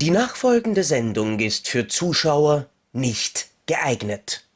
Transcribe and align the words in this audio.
Die 0.00 0.10
nachfolgende 0.10 0.82
Sendung 0.82 1.40
ist 1.40 1.68
für 1.68 1.86
Zuschauer 1.86 2.70
nicht 2.94 3.50
geeignet. 3.66 4.48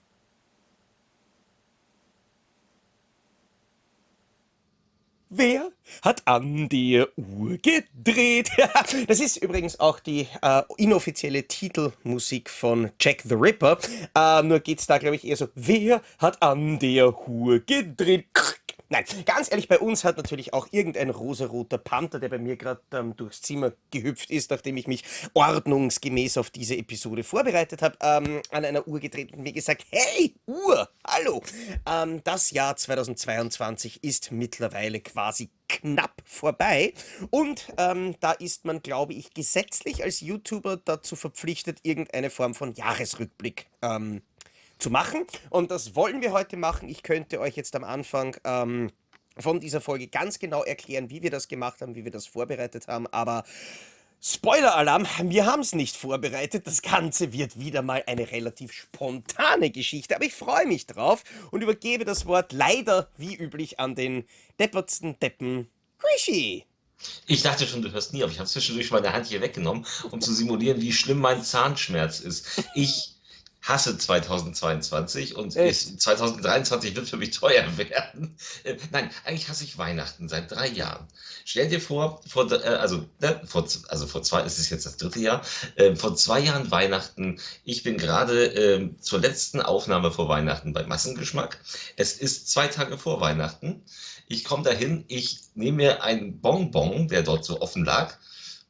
Wer 5.29 5.71
hat 6.01 6.27
an 6.27 6.71
der 6.71 7.09
Uhr 7.19 7.59
gedreht? 7.59 8.53
das 9.07 9.21
ist 9.21 9.37
übrigens 9.37 9.79
auch 9.81 10.01
die 10.01 10.29
äh, 10.41 10.63
inoffizielle 10.79 11.47
Titelmusik 11.47 12.49
von 12.49 12.93
Jack 12.99 13.21
the 13.25 13.35
Ripper. 13.35 13.77
Äh, 14.17 14.43
nur 14.45 14.61
geht's 14.61 14.87
da, 14.87 14.97
glaube 14.97 15.17
ich, 15.17 15.27
eher 15.27 15.37
so, 15.37 15.49
wer 15.55 16.01
hat 16.19 16.43
an 16.43 16.79
der 16.79 17.29
Uhr 17.29 17.61
gedreht? 17.61 18.64
Nein, 18.91 19.05
ganz 19.25 19.51
ehrlich, 19.51 19.69
bei 19.69 19.79
uns 19.79 20.05
hat 20.05 20.19
natürlich 20.19 20.53
auch 20.53 20.69
irgendein 20.71 21.09
rosaroter 21.09 21.79
Panther, 21.79 22.19
der 22.19 22.29
bei 22.29 22.39
mir 22.39 22.57
gerade 22.57 22.83
ähm, 22.93 23.17
durchs 23.17 23.41
Zimmer 23.41 23.73
gehüpft 23.91 24.31
ist, 24.31 24.51
nachdem 24.51 24.77
ich 24.77 24.87
mich 24.87 25.05
ordnungsgemäß 25.33 26.37
auf 26.37 26.51
diese 26.51 26.77
Episode 26.77 27.25
vorbereitet 27.25 27.81
habe, 27.81 27.97
ähm, 28.03 28.43
an 28.51 28.65
einer 28.65 28.87
Uhr 28.87 29.01
gedreht 29.01 29.33
und 29.33 29.43
mir 29.43 29.53
gesagt, 29.53 29.87
hey, 29.91 30.35
Uhr, 30.47 30.89
hallo. 31.07 31.43
Ähm, 31.87 32.21
das 32.25 32.51
Jahr 32.51 32.77
2022 32.77 34.05
ist 34.05 34.33
mittlerweile 34.33 35.01
quasi 35.01 35.51
knapp 35.69 36.23
vorbei 36.27 36.93
und 37.31 37.73
ähm, 37.79 38.15
da 38.21 38.33
ist 38.33 38.67
man, 38.67 38.83
glaube 38.83 39.15
ich, 39.15 39.33
gesetzlich 39.33 40.05
als 40.05 40.21
YouTuber 40.21 40.77
dazu 40.77 41.17
verpflichtet, 41.17 41.79
irgendeine 41.83 42.29
Form 42.29 42.55
von 42.55 42.75
Jahresrückblick 42.75 43.67
ähm, 43.83 44.23
zu 44.79 44.91
machen. 44.91 45.27
Und 45.51 45.71
das 45.71 45.95
wollen 45.95 46.23
wir 46.23 46.33
heute 46.33 46.57
machen. 46.57 46.89
Ich 46.89 47.03
könnte 47.03 47.41
euch 47.41 47.57
jetzt 47.57 47.75
am 47.77 47.85
Anfang 47.85 48.37
ähm, 48.45 48.91
von 49.39 49.61
dieser 49.61 49.81
Folge 49.81 50.09
ganz 50.09 50.39
genau 50.39 50.63
erklären, 50.63 51.11
wie 51.11 51.23
wir 51.23 51.31
das 51.31 51.49
gemacht 51.49 51.81
haben, 51.81 51.95
wie 51.95 52.05
wir 52.05 52.13
das 52.13 52.27
vorbereitet 52.27 52.89
haben. 52.89 53.07
Aber 53.09 53.45
Spoiler-Alarm, 54.27 55.07
wir 55.25 55.45
haben 55.45 55.61
es 55.61 55.75
nicht 55.75 55.97
vorbereitet. 55.97 56.67
Das 56.67 56.81
Ganze 56.81 57.33
wird 57.35 57.59
wieder 57.59 57.83
mal 57.83 58.03
eine 58.07 58.31
relativ 58.31 58.73
spontane 58.73 59.71
Geschichte. 59.71 60.17
Aber 60.17 60.25
ich 60.25 60.33
freue 60.33 60.67
mich 60.67 60.87
drauf 60.87 61.25
und 61.51 61.63
übergebe 61.63 62.07
das 62.07 62.25
Wort 62.25 62.53
leider 62.53 63.11
wie 63.19 63.35
üblich 63.35 63.81
an 63.81 63.95
den 63.95 64.25
deppertsten 64.59 65.19
Deppen 65.19 65.69
Krischi. 65.99 66.65
Ich 67.27 67.43
dachte 67.43 67.67
schon, 67.67 67.83
du 67.83 67.93
hörst 67.93 68.15
nie 68.15 68.25
auf. 68.25 68.31
Ich 68.31 68.39
habe 68.39 68.49
zwischendurch 68.49 68.91
meine 68.91 69.13
Hand 69.13 69.27
hier 69.27 69.43
weggenommen, 69.43 69.85
um 70.11 70.21
zu 70.23 70.33
simulieren, 70.33 70.81
wie 70.81 70.93
schlimm 70.93 71.19
mein 71.19 71.43
Zahnschmerz 71.43 72.21
ist. 72.21 72.65
Ich 72.75 73.14
hasse 73.65 73.97
2022 73.97 75.37
und 75.37 75.57
ich, 75.57 75.99
2023 75.99 76.95
wird 76.95 77.09
für 77.09 77.17
mich 77.17 77.31
teuer 77.31 77.65
werden. 77.79 78.37
Nein, 78.93 79.11
eigentlich 79.25 79.49
hasse 79.49 79.65
ich 79.65 79.79
Weihnachten 79.79 80.29
seit 80.29 80.51
drei 80.51 80.69
Jahren. 80.69 81.09
Stell 81.47 81.69
dir 81.69 81.81
vor, 81.81 82.21
vor 82.27 82.53
äh, 82.53 82.57
also, 82.57 83.07
ne, 83.21 83.41
vor, 83.47 83.67
also 83.89 84.07
vor 84.07 84.23
zwei, 84.23 84.43
es 84.43 84.59
ist 84.59 84.69
jetzt 84.69 84.85
das 84.85 84.99
dritte 84.99 85.19
Jahr, 85.19 85.43
äh, 85.77 85.97
vor 85.97 86.15
zwei 86.15 86.41
Jahren 86.41 86.71
Weihnachten. 86.71 87.41
Ich 87.65 87.83
bin 87.83 87.97
gerade 87.97 88.53
äh, 88.55 88.91
zur 89.01 89.21
letzten 89.21 89.63
Aufnahme 89.63 90.13
vor 90.13 90.29
Weihnachten 90.29 90.75
bei 90.75 90.85
Massengeschmack. 90.85 91.59
Es 91.97 92.13
ist 92.13 92.51
zwei 92.51 92.69
Tage 92.69 92.99
vor 92.99 93.23
Weihnachten. 93.23 93.83
Ich 94.29 94.45
komme 94.45 94.63
dahin, 94.63 95.05
ich 95.09 95.41
nehme 95.55 95.79
mir 95.79 96.03
einen 96.03 96.41
Bonbon, 96.41 97.09
der 97.09 97.23
dort 97.23 97.47
so 97.47 97.63
offen 97.63 97.85
lag, 97.85 98.19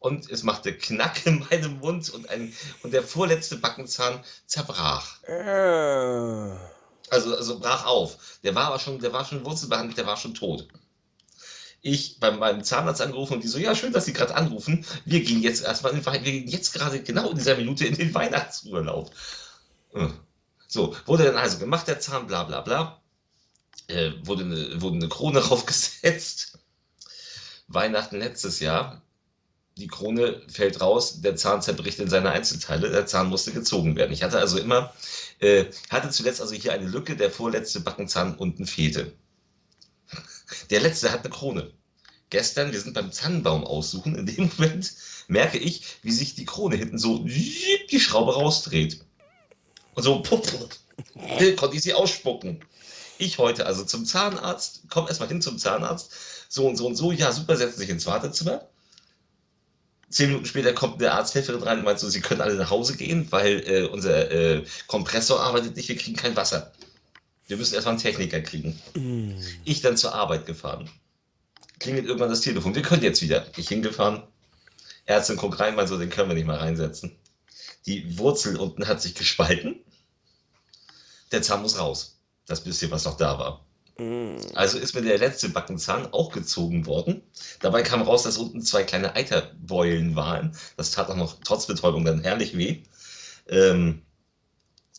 und 0.05 0.31
es 0.31 0.43
machte 0.43 0.77
Knack 0.77 1.25
in 1.25 1.47
meinem 1.51 1.79
Mund 1.79 2.11
und, 2.11 2.29
ein, 2.29 2.53
und 2.83 2.93
der 2.93 3.03
vorletzte 3.03 3.57
Backenzahn 3.57 4.23
zerbrach. 4.47 5.17
Also, 7.09 7.35
also 7.35 7.59
brach 7.59 7.87
auf. 7.87 8.39
Der 8.43 8.55
war 8.55 8.67
aber 8.67 8.79
schon, 8.79 8.99
der 8.99 9.15
war 9.15 9.25
schon 9.25 9.45
wurzelbehandelt, 9.47 9.97
der 9.97 10.07
war 10.07 10.19
schon 10.19 10.35
tot. 10.35 10.69
Ich 11.81 12.21
bei 12.21 12.31
meinem 12.31 12.63
Zahnarzt 12.63 13.01
angerufen 13.01 13.35
und 13.35 13.45
die 13.45 13.49
so, 13.49 13.59
ja, 13.59 13.75
schön, 13.75 13.95
dass 13.95 14.05
Sie 14.05 14.13
gerade 14.13 14.35
anrufen. 14.35 14.85
Wir 15.07 15.23
gehen 15.23 15.43
jetzt 15.43 15.65
erstmal, 15.65 15.95
wir 15.95 16.19
gehen 16.19 16.49
jetzt 16.49 16.75
gerade 16.75 17.03
genau 17.03 17.31
in 17.31 17.39
dieser 17.39 17.57
Minute 17.57 17.87
in 17.87 17.97
den 17.97 18.15
Weihnachtsurlaub. 18.15 19.11
Äh. 19.95 20.09
So, 20.69 20.95
wurde 21.07 21.25
dann 21.25 21.37
also 21.37 21.59
gemacht, 21.59 21.89
der 21.89 22.01
Zahn, 22.01 22.27
bla 22.27 22.45
bla 22.45 22.61
bla. 22.61 23.01
Äh, 23.87 24.13
wurde, 24.23 24.45
eine, 24.45 24.83
wurde 24.83 24.97
eine 24.97 25.09
Krone 25.09 25.41
draufgesetzt. 25.43 26.59
Weihnachten 27.69 28.19
letztes 28.19 28.61
Jahr 28.61 29.04
die 29.77 29.89
Krone 29.89 30.41
fällt 30.49 30.81
raus, 30.81 31.21
der 31.21 31.37
Zahn 31.37 31.61
zerbricht 31.61 31.99
in 31.99 32.09
seine 32.09 32.31
Einzelteile, 32.31 32.91
der 32.91 33.07
Zahn 33.07 33.29
musste 33.29 33.53
gezogen 33.53 33.97
werden. 33.97 34.13
Ich 34.13 34.23
hatte 34.23 34.39
also 34.39 34.59
immer, 34.59 34.95
äh, 35.41 35.67
hatte 35.91 36.11
zuletzt 36.11 36.41
also 36.41 36.55
hier 36.55 36.73
eine 36.73 36.87
Lücke, 36.87 37.17
der 37.17 37.31
vorletzte 37.31 37.81
Backenzahn 37.81 38.37
unten 38.37 38.67
fehlte. 38.67 39.13
Der 40.71 40.81
letzte 40.81 41.11
hat 41.11 41.21
eine 41.21 41.31
Krone. 41.31 41.73
Gestern, 42.31 42.73
wir 42.73 42.81
sind 42.81 42.95
beim 42.95 43.11
Zahnbaum 43.11 43.65
aussuchen, 43.65 44.15
in 44.15 44.27
dem 44.27 44.51
Moment 44.57 44.95
merke 45.27 45.59
ich, 45.59 45.83
wie 46.03 46.13
sich 46.13 46.35
die 46.35 46.45
Krone 46.45 46.77
hinten 46.77 46.99
so 46.99 47.19
die 47.19 48.01
Schraube 48.01 48.35
rausdreht. 48.35 49.05
Und 49.95 50.03
so 50.03 50.23
puff, 50.23 50.53
konnte 51.57 51.77
ich 51.77 51.83
sie 51.83 51.95
ausspucken. 51.95 52.65
Ich 53.19 53.39
heute 53.39 53.67
also 53.67 53.85
zum 53.85 54.05
Zahnarzt, 54.07 54.83
komm 54.89 55.07
erstmal 55.07 55.29
hin 55.29 55.43
zum 55.43 55.59
Zahnarzt, 55.59 56.13
so 56.49 56.67
und 56.67 56.77
so 56.77 56.87
und 56.87 56.97
so, 56.97 57.13
ja 57.13 57.33
super, 57.33 57.57
setzen 57.57 57.79
sich 57.79 57.89
ins 57.89 58.07
Wartezimmer 58.07 58.69
Zehn 60.09 60.29
Minuten 60.29 60.47
später 60.47 60.73
kommt 60.73 61.03
eine 61.03 61.13
Arzthelferin 61.13 61.63
rein 61.63 61.79
und 61.79 61.85
meint 61.85 61.99
so, 61.99 62.09
sie 62.09 62.21
können 62.21 62.41
alle 62.41 62.55
nach 62.55 62.71
Hause 62.71 62.97
gehen, 62.97 63.27
weil 63.31 63.63
äh, 63.67 63.83
unser 63.85 64.31
äh, 64.31 64.65
Kompressor 64.87 65.41
arbeitet 65.41 65.77
nicht, 65.77 65.89
wir 65.89 65.97
kriegen 65.97 66.17
kein 66.17 66.37
Wasser. 66.37 66.73
Wir 67.47 67.57
müssen 67.57 67.75
erstmal 67.75 67.95
einen 67.95 68.03
Techniker 68.03 68.41
kriegen. 68.41 68.79
Mm. 68.95 69.33
Ich 69.65 69.81
dann 69.83 69.97
zur 69.97 70.15
Arbeit 70.15 70.47
gefahren. 70.47 70.89
Klingelt 71.79 72.07
irgendwann 72.07 72.31
das 72.31 72.41
Telefon. 72.41 72.75
Wir 72.75 72.83
können 72.83 73.03
jetzt 73.03 73.23
wieder. 73.23 73.47
Ich 73.57 73.69
hingefahren. 73.69 74.23
Ärztin 75.07 75.37
guckt 75.37 75.61
rein, 75.61 75.75
meint 75.75 75.89
so, 75.89 75.99
den 75.99 76.09
können 76.09 76.29
wir 76.31 76.35
nicht 76.35 76.47
mal 76.47 76.57
reinsetzen. 76.57 77.17
Die 77.87 78.19
Wurzel 78.19 78.57
unten 78.57 78.87
hat 78.89 79.03
sich 79.03 79.15
gespalten. 79.15 79.77
Der 81.33 81.43
Zahn 81.43 81.63
muss 81.63 81.79
raus. 81.79 82.17
Das 82.47 82.63
bisschen, 82.63 82.91
was 82.91 83.05
noch 83.05 83.17
da 83.17 83.39
war. 83.39 83.65
Mm. 83.99 84.37
Also 84.55 84.79
ist 84.79 84.95
mir 84.95 85.03
der 85.03 85.19
letzte 85.19 85.49
Backenzahn 85.49 86.13
auch 86.13 86.33
gezogen 86.33 86.87
worden. 86.87 87.23
Dabei 87.61 87.83
kam 87.83 88.03
raus, 88.03 88.25
dass 88.25 88.39
unten 88.39 88.63
zwei 88.63 88.83
kleine 88.83 89.15
Eiterbeulen 89.15 90.17
waren. 90.17 90.57
Das 90.77 90.91
tat 90.91 91.09
auch 91.11 91.17
noch 91.17 91.37
trotz 91.45 91.67
Betäubung 91.67 92.05
dann 92.05 92.23
herrlich 92.23 92.57
weh. 92.57 92.83
Ähm, 93.49 94.03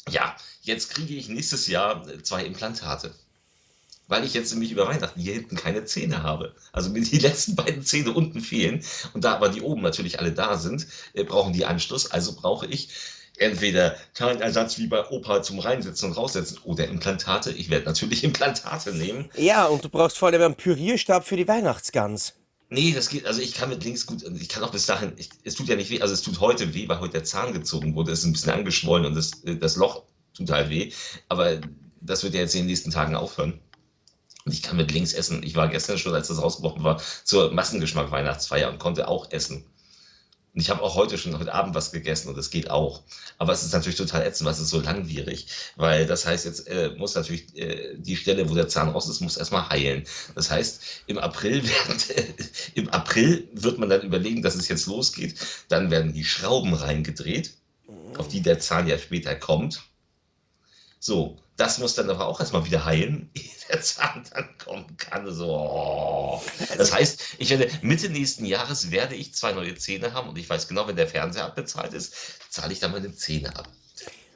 ja, 0.09 0.35
jetzt 0.61 0.91
kriege 0.91 1.15
ich 1.15 1.29
nächstes 1.29 1.67
Jahr 1.67 2.05
zwei 2.23 2.45
Implantate. 2.45 3.13
Weil 4.07 4.23
ich 4.23 4.35
jetzt 4.35 4.51
nämlich 4.51 4.71
über 4.71 4.87
Weihnachten 4.87 5.19
hier 5.19 5.33
hinten 5.33 5.55
keine 5.55 5.83
Zähne 5.85 6.21
habe. 6.21 6.53
Also 6.71 6.91
mir 6.91 7.01
die 7.01 7.17
letzten 7.19 7.55
beiden 7.55 7.83
Zähne 7.83 8.13
unten 8.13 8.39
fehlen. 8.39 8.83
Und 9.13 9.23
da 9.23 9.33
aber 9.33 9.49
die 9.49 9.61
oben 9.61 9.81
natürlich 9.81 10.19
alle 10.19 10.31
da 10.31 10.57
sind, 10.57 10.87
äh, 11.13 11.23
brauchen 11.23 11.53
die 11.53 11.65
Anschluss. 11.65 12.11
Also 12.11 12.33
brauche 12.33 12.67
ich 12.67 12.89
entweder 13.37 13.95
Ersatz 14.17 14.77
wie 14.77 14.87
bei 14.87 15.07
Opa 15.09 15.41
zum 15.41 15.59
Reinsetzen 15.59 16.09
und 16.09 16.17
Raussetzen 16.17 16.59
oder 16.63 16.87
Implantate. 16.87 17.51
Ich 17.51 17.69
werde 17.69 17.85
natürlich 17.85 18.23
Implantate 18.23 18.93
nehmen. 18.93 19.29
Ja, 19.35 19.65
und 19.65 19.83
du 19.83 19.89
brauchst 19.89 20.17
vor 20.17 20.29
allem 20.29 20.41
einen 20.41 20.55
Pürierstab 20.55 21.25
für 21.25 21.37
die 21.37 21.47
Weihnachtsgans. 21.47 22.33
Nee, 22.69 22.93
das 22.93 23.09
geht, 23.09 23.25
also 23.25 23.41
ich 23.41 23.53
kann 23.53 23.69
mit 23.69 23.83
links 23.83 24.05
gut, 24.05 24.23
ich 24.23 24.49
kann 24.49 24.63
auch 24.63 24.71
bis 24.71 24.87
dahin, 24.87 25.13
ich, 25.17 25.29
es 25.43 25.53
tut 25.53 25.67
ja 25.67 25.75
nicht 25.75 25.91
weh, 25.91 26.01
also 26.01 26.13
es 26.13 26.23
tut 26.23 26.39
heute 26.39 26.73
weh, 26.73 26.87
weil 26.87 26.99
heute 26.99 27.13
der 27.13 27.23
Zahn 27.23 27.53
gezogen 27.53 27.95
wurde, 27.95 28.11
es 28.11 28.19
ist 28.19 28.25
ein 28.25 28.33
bisschen 28.33 28.53
angeschwollen 28.53 29.05
und 29.05 29.15
das, 29.15 29.31
das 29.43 29.75
Loch 29.75 30.03
tut 30.35 30.49
halt 30.49 30.69
weh, 30.69 30.91
aber 31.29 31.61
das 32.01 32.23
wird 32.23 32.33
ja 32.33 32.41
jetzt 32.41 32.55
in 32.55 32.61
den 32.61 32.67
nächsten 32.67 32.89
Tagen 32.89 33.15
aufhören. 33.15 33.59
Und 34.45 34.51
ich 34.51 34.61
kann 34.61 34.77
mit 34.77 34.91
links 34.91 35.13
essen. 35.13 35.41
Ich 35.41 35.55
war 35.55 35.67
gestern 35.67 35.97
schon, 35.97 36.13
als 36.13 36.27
das 36.27 36.41
rausgebrochen 36.41 36.83
war, 36.83 37.01
zur 37.23 37.51
Massengeschmack 37.51 38.11
Weihnachtsfeier 38.11 38.69
und 38.69 38.77
konnte 38.77 39.07
auch 39.07 39.31
essen. 39.31 39.65
Und 40.55 40.61
ich 40.61 40.69
habe 40.69 40.81
auch 40.81 40.95
heute 40.95 41.17
schon 41.17 41.37
heute 41.37 41.53
Abend 41.53 41.75
was 41.75 41.91
gegessen 41.91 42.29
und 42.29 42.37
es 42.37 42.49
geht 42.49 42.71
auch. 42.71 43.03
Aber 43.37 43.51
es 43.51 43.61
ist 43.63 43.73
natürlich 43.73 43.97
total 43.97 44.25
ätzend, 44.25 44.45
weil 44.45 44.53
es 44.53 44.61
ist 44.61 44.69
so 44.69 44.79
langwierig. 44.79 45.47
Weil 45.75 46.05
das 46.05 46.25
heißt, 46.25 46.45
jetzt 46.45 46.67
äh, 46.67 46.91
muss 46.97 47.13
natürlich 47.13 47.53
äh, 47.57 47.95
die 47.97 48.15
Stelle, 48.15 48.49
wo 48.49 48.55
der 48.55 48.69
Zahn 48.69 48.87
raus 48.87 49.09
ist, 49.09 49.19
muss 49.19 49.35
erstmal 49.35 49.67
heilen. 49.67 50.05
Das 50.33 50.49
heißt, 50.49 50.81
im 51.07 51.17
April, 51.17 51.61
werden, 51.67 51.99
im 52.73 52.89
April 52.89 53.49
wird 53.51 53.79
man 53.79 53.89
dann 53.89 54.03
überlegen, 54.03 54.41
dass 54.41 54.55
es 54.55 54.69
jetzt 54.69 54.85
losgeht. 54.85 55.35
Dann 55.67 55.91
werden 55.91 56.13
die 56.13 56.23
Schrauben 56.23 56.73
reingedreht, 56.73 57.57
auf 58.17 58.29
die 58.29 58.41
der 58.41 58.59
Zahn 58.59 58.87
ja 58.87 58.97
später 58.97 59.35
kommt. 59.35 59.83
So, 61.05 61.37
das 61.55 61.77
muss 61.77 61.93
dann 61.93 62.09
aber 62.09 62.25
auch 62.25 62.39
erstmal 62.39 62.65
wieder 62.65 62.83
heilen, 62.83 63.29
ehe 63.35 63.43
der 63.69 63.79
Zahn 63.79 64.23
dann 64.33 64.49
kommen 64.57 64.97
kann. 64.97 65.31
So. 65.31 65.45
Oh. 65.45 66.41
Das 66.75 66.91
heißt, 66.91 67.35
ich 67.37 67.51
werde 67.51 67.69
Mitte 67.83 68.09
nächsten 68.09 68.43
Jahres 68.43 68.89
werde 68.89 69.13
ich 69.13 69.35
zwei 69.35 69.51
neue 69.51 69.75
Zähne 69.75 70.13
haben 70.13 70.29
und 70.29 70.37
ich 70.39 70.49
weiß 70.49 70.67
genau, 70.67 70.87
wenn 70.87 70.95
der 70.95 71.07
Fernseher 71.07 71.45
abbezahlt 71.45 71.93
ist, 71.93 72.15
zahle 72.49 72.73
ich 72.73 72.79
dann 72.79 72.91
meine 72.91 73.13
Zähne 73.13 73.55
ab. 73.55 73.69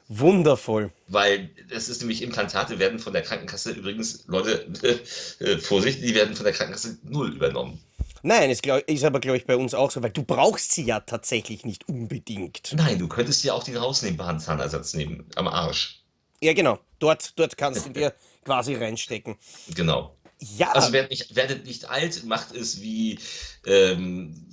Wundervoll. 0.10 0.92
Weil 1.08 1.50
es 1.72 1.90
ist 1.90 2.02
nämlich 2.02 2.22
Implantate 2.22 2.78
werden 2.78 3.00
von 3.00 3.14
der 3.14 3.24
Krankenkasse 3.24 3.72
übrigens, 3.72 4.26
Leute, 4.28 4.68
äh, 5.40 5.58
Vorsicht, 5.58 6.04
die 6.04 6.14
werden 6.14 6.36
von 6.36 6.44
der 6.44 6.54
Krankenkasse 6.54 7.00
null 7.02 7.34
übernommen. 7.34 7.82
Nein, 8.22 8.52
ist, 8.52 8.62
glaub, 8.62 8.88
ist 8.88 9.04
aber, 9.04 9.20
glaube 9.20 9.38
ich, 9.38 9.48
bei 9.48 9.56
uns 9.56 9.74
auch 9.74 9.90
so, 9.90 10.04
weil 10.04 10.12
du 10.12 10.22
brauchst 10.22 10.74
sie 10.74 10.84
ja 10.84 11.00
tatsächlich 11.00 11.66
nicht 11.66 11.90
unbedingt. 11.90 12.76
Nein, 12.76 13.00
du 13.00 13.08
könntest 13.08 13.44
ja 13.44 13.54
auch 13.54 13.64
den 13.64 13.78
rausnehmbaren 13.78 14.40
Zahnersatz 14.40 14.94
nehmen, 14.94 15.26
am 15.36 15.48
Arsch. 15.48 15.99
Ja, 16.42 16.54
genau. 16.54 16.80
Dort, 17.00 17.38
dort 17.38 17.58
kannst 17.58 17.86
du 17.86 17.90
dir 17.90 18.14
quasi 18.46 18.76
reinstecken. 18.76 19.38
Genau. 19.76 20.16
Ja. 20.40 20.72
Also 20.72 20.94
werdet 20.94 21.12
nicht, 21.12 21.36
werdet 21.36 21.66
nicht 21.66 21.90
alt, 21.90 22.24
macht 22.24 22.56
es 22.56 22.82
wie 22.82 23.20
ähm, 23.66 24.46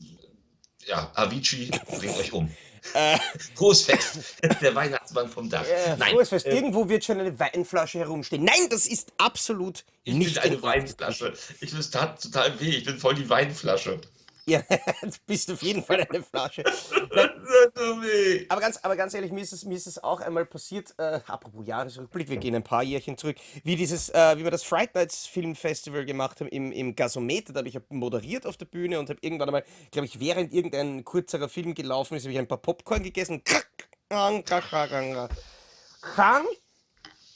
ja, 0.87 1.11
Avicii, 1.15 1.71
bringt 1.99 2.17
euch 2.17 2.33
um. 2.33 2.51
Äh, 2.95 3.19
Großfest, 3.57 4.37
der 4.63 4.73
Weihnachtsmann 4.77 5.29
vom 5.29 5.51
Dach. 5.51 5.67
Äh, 5.67 5.97
Nein, 5.97 6.15
Großfest, 6.15 6.47
äh, 6.47 6.55
irgendwo 6.55 6.89
wird 6.89 7.05
schon 7.05 7.19
eine 7.19 7.37
Weinflasche 7.37 7.99
herumstehen. 7.99 8.45
Nein, 8.45 8.69
das 8.71 8.87
ist 8.87 9.13
absolut 9.19 9.85
ich 10.05 10.15
nicht 10.15 10.35
bin 10.35 10.43
eine 10.45 10.63
Weinflasche. 10.63 11.33
Ich 11.61 11.73
bin 11.73 11.81
total 11.81 12.61
weh, 12.61 12.77
ich 12.77 12.85
bin 12.85 12.97
voll 12.97 13.17
die 13.17 13.29
Weinflasche. 13.29 14.01
Ja, 14.49 14.63
du 15.03 15.11
bist 15.27 15.51
auf 15.51 15.61
jeden 15.63 15.83
Fall 15.83 16.07
eine 16.09 16.23
Flasche. 16.23 16.63
aber, 18.49 18.61
ganz, 18.61 18.79
aber 18.83 18.97
ganz 18.97 19.13
ehrlich, 19.15 19.33
mir 19.33 19.41
ist 19.41 19.53
es, 19.53 19.65
mir 19.65 19.77
ist 19.77 19.89
es 19.89 20.03
auch 20.03 20.21
einmal 20.21 20.47
passiert, 20.47 20.95
äh, 20.99 21.21
apropos 21.27 21.67
Jahresrückblick, 21.67 22.29
wir 22.29 22.37
gehen 22.37 22.55
ein 22.55 22.63
paar 22.63 22.85
Jährchen 22.85 23.19
zurück, 23.19 23.37
wie 23.65 23.75
dieses, 23.75 24.09
äh, 24.11 24.39
wie 24.39 24.45
wir 24.45 24.53
das 24.53 24.63
Fright 24.63 24.95
Nights 24.95 25.27
Film 25.27 25.57
Festival 25.57 26.05
gemacht 26.05 26.41
haben 26.41 26.49
im, 26.49 26.71
im 26.71 26.95
Gasometer, 26.95 27.53
da 27.53 27.59
habe 27.59 27.69
ich 27.69 27.79
moderiert 27.89 28.47
auf 28.47 28.57
der 28.57 28.67
Bühne 28.67 29.01
und 29.01 29.11
habe 29.11 29.19
irgendwann 29.21 29.49
einmal, 29.49 29.65
glaube 29.91 30.07
ich, 30.07 30.21
während 30.21 30.53
irgendein 30.53 31.05
kurzerer 31.05 31.49
Film 31.49 31.75
gelaufen 31.75 32.17
ist, 32.17 32.23
habe 32.23 32.33
ich 32.33 32.39
ein 32.39 32.47
paar 32.47 32.59
Popcorn 32.59 33.03
gegessen. 33.03 33.43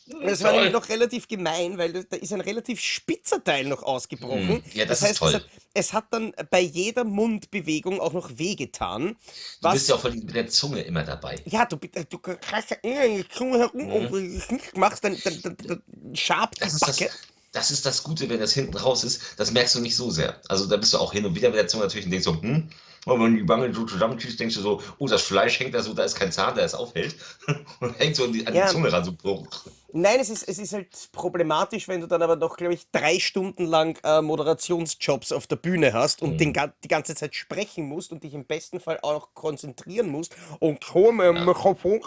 Das 0.06 0.42
war 0.42 0.52
nämlich 0.52 0.72
noch 0.72 0.88
relativ 0.88 1.28
gemein, 1.28 1.78
weil 1.78 1.92
da 2.04 2.16
ist 2.16 2.32
ein 2.32 2.40
relativ 2.40 2.80
spitzer 2.80 3.42
Teil 3.42 3.66
noch 3.66 3.82
ausgebrochen. 3.82 4.48
Hm, 4.48 4.62
ja, 4.74 4.84
das, 4.84 5.00
das 5.00 5.08
heißt, 5.08 5.22
es 5.22 5.34
hat, 5.34 5.46
es 5.74 5.92
hat, 5.92 6.04
dann 6.10 6.32
bei 6.50 6.60
jeder 6.60 7.04
Mundbewegung 7.04 8.00
auch 8.00 8.12
noch 8.12 8.30
wehgetan. 8.36 9.16
Du 9.62 9.70
bist 9.70 9.88
ja 9.88 9.94
auch 9.94 10.04
mit 10.04 10.34
der 10.34 10.48
Zunge 10.48 10.82
immer 10.82 11.04
dabei. 11.04 11.36
Ja, 11.44 11.64
du, 11.64 11.76
du 11.76 12.18
kannst 12.18 12.70
ja 12.70 12.76
die 12.82 13.24
Zunge 13.28 13.58
herum 13.58 13.86
mhm. 13.86 13.92
und 13.92 14.52
nicht 14.52 14.76
machst, 14.76 15.04
dann, 15.04 15.16
dann, 15.22 15.42
dann, 15.42 15.56
dann 15.56 15.82
schabt 16.16 16.56
die 16.64 16.78
Backe. 16.80 17.10
Das 17.52 17.70
ist 17.70 17.84
das 17.84 18.02
Gute, 18.02 18.28
wenn 18.28 18.38
das 18.38 18.52
hinten 18.52 18.76
raus 18.76 19.02
ist, 19.02 19.22
das 19.36 19.50
merkst 19.50 19.74
du 19.74 19.80
nicht 19.80 19.96
so 19.96 20.10
sehr. 20.10 20.40
Also 20.48 20.66
da 20.66 20.76
bist 20.76 20.92
du 20.92 20.98
auch 20.98 21.12
hin 21.12 21.26
und 21.26 21.34
wieder 21.34 21.48
mit 21.48 21.58
der 21.58 21.66
Zunge 21.66 21.84
natürlich 21.84 22.06
und 22.06 22.12
denkst 22.12 22.24
so, 22.24 22.40
hm, 22.40 22.70
und 23.06 23.20
wenn 23.20 23.34
du 23.34 23.42
die 23.42 23.48
Wange 23.48 23.72
so 23.72 23.84
zusammenschießt, 23.84 24.38
denkst 24.38 24.56
du 24.56 24.60
so, 24.60 24.82
oh, 24.98 25.08
das 25.08 25.22
Fleisch 25.22 25.58
hängt 25.58 25.74
da 25.74 25.82
so, 25.82 25.94
da 25.94 26.04
ist 26.04 26.16
kein 26.16 26.30
Zahn, 26.30 26.54
der 26.54 26.64
es 26.64 26.74
aufhält. 26.74 27.16
und 27.80 27.98
hängt 27.98 28.16
so 28.16 28.24
an 28.24 28.32
die, 28.32 28.46
an 28.46 28.52
die 28.52 28.66
Zunge 28.66 28.92
ran, 28.92 29.04
so. 29.04 29.46
Nein, 29.92 30.20
es 30.20 30.30
ist, 30.30 30.48
es 30.48 30.58
ist 30.58 30.72
halt 30.72 30.88
problematisch, 31.12 31.88
wenn 31.88 32.00
du 32.00 32.06
dann 32.06 32.22
aber 32.22 32.36
noch, 32.36 32.56
glaube 32.56 32.74
ich, 32.74 32.90
drei 32.90 33.18
Stunden 33.18 33.64
lang 33.64 33.98
äh, 34.04 34.20
Moderationsjobs 34.22 35.32
auf 35.32 35.46
der 35.46 35.56
Bühne 35.56 35.92
hast 35.92 36.22
und 36.22 36.34
mhm. 36.34 36.38
den, 36.38 36.72
die 36.84 36.88
ganze 36.88 37.14
Zeit 37.14 37.34
sprechen 37.34 37.86
musst 37.86 38.12
und 38.12 38.22
dich 38.22 38.34
im 38.34 38.44
besten 38.44 38.80
Fall 38.80 38.98
auch 39.02 39.12
noch 39.12 39.34
konzentrieren 39.34 40.08
musst 40.08 40.34
und 40.58 40.80
ein 41.20 41.36
ja. 41.36 41.44
Mikrofon 41.44 42.00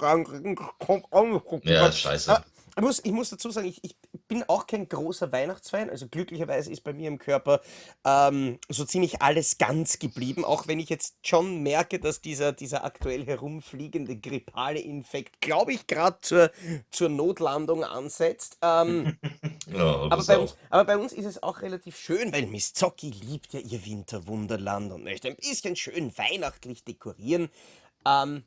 kommt 0.79 1.05
auch 1.11 1.25
Ja, 1.69 1.91
scheiße. 1.91 2.43
Ich 2.75 2.81
muss, 2.81 2.99
ich 3.03 3.11
muss 3.11 3.29
dazu 3.29 3.51
sagen, 3.51 3.67
ich, 3.67 3.83
ich 3.83 3.95
bin 4.27 4.43
auch 4.47 4.65
kein 4.65 4.89
großer 4.89 5.31
Weihnachtsfan. 5.31 5.91
Also 5.91 6.07
glücklicherweise 6.07 6.71
ist 6.71 6.81
bei 6.83 6.91
mir 6.91 7.07
im 7.07 7.19
Körper 7.19 7.61
ähm, 8.03 8.57
so 8.67 8.83
ziemlich 8.83 9.21
alles 9.21 9.59
ganz 9.59 9.99
geblieben. 9.99 10.43
Auch 10.43 10.67
wenn 10.67 10.79
ich 10.79 10.89
jetzt 10.89 11.15
schon 11.21 11.61
merke, 11.61 11.99
dass 11.99 12.21
dieser, 12.21 12.51
dieser 12.51 12.83
aktuell 12.83 13.25
herumfliegende 13.27 14.17
grippale 14.17 14.79
Infekt, 14.79 15.39
glaube 15.39 15.73
ich, 15.73 15.85
gerade 15.85 16.17
zur, 16.21 16.51
zur 16.89 17.09
Notlandung 17.09 17.83
ansetzt. 17.83 18.57
Ähm, 18.63 19.17
ja, 19.71 19.93
aber, 20.09 20.23
bei 20.23 20.39
uns, 20.39 20.57
aber 20.71 20.85
bei 20.85 20.97
uns 20.97 21.13
ist 21.13 21.25
es 21.25 21.43
auch 21.43 21.61
relativ 21.61 21.95
schön, 21.95 22.33
weil 22.33 22.47
Miss 22.47 22.73
Zocki 22.73 23.11
liebt 23.11 23.53
ja 23.53 23.59
ihr 23.59 23.85
Winterwunderland 23.85 24.91
und 24.91 25.03
möchte 25.03 25.27
ein 25.27 25.35
bisschen 25.35 25.75
schön 25.75 26.17
weihnachtlich 26.17 26.83
dekorieren. 26.83 27.49
Ähm, 28.03 28.43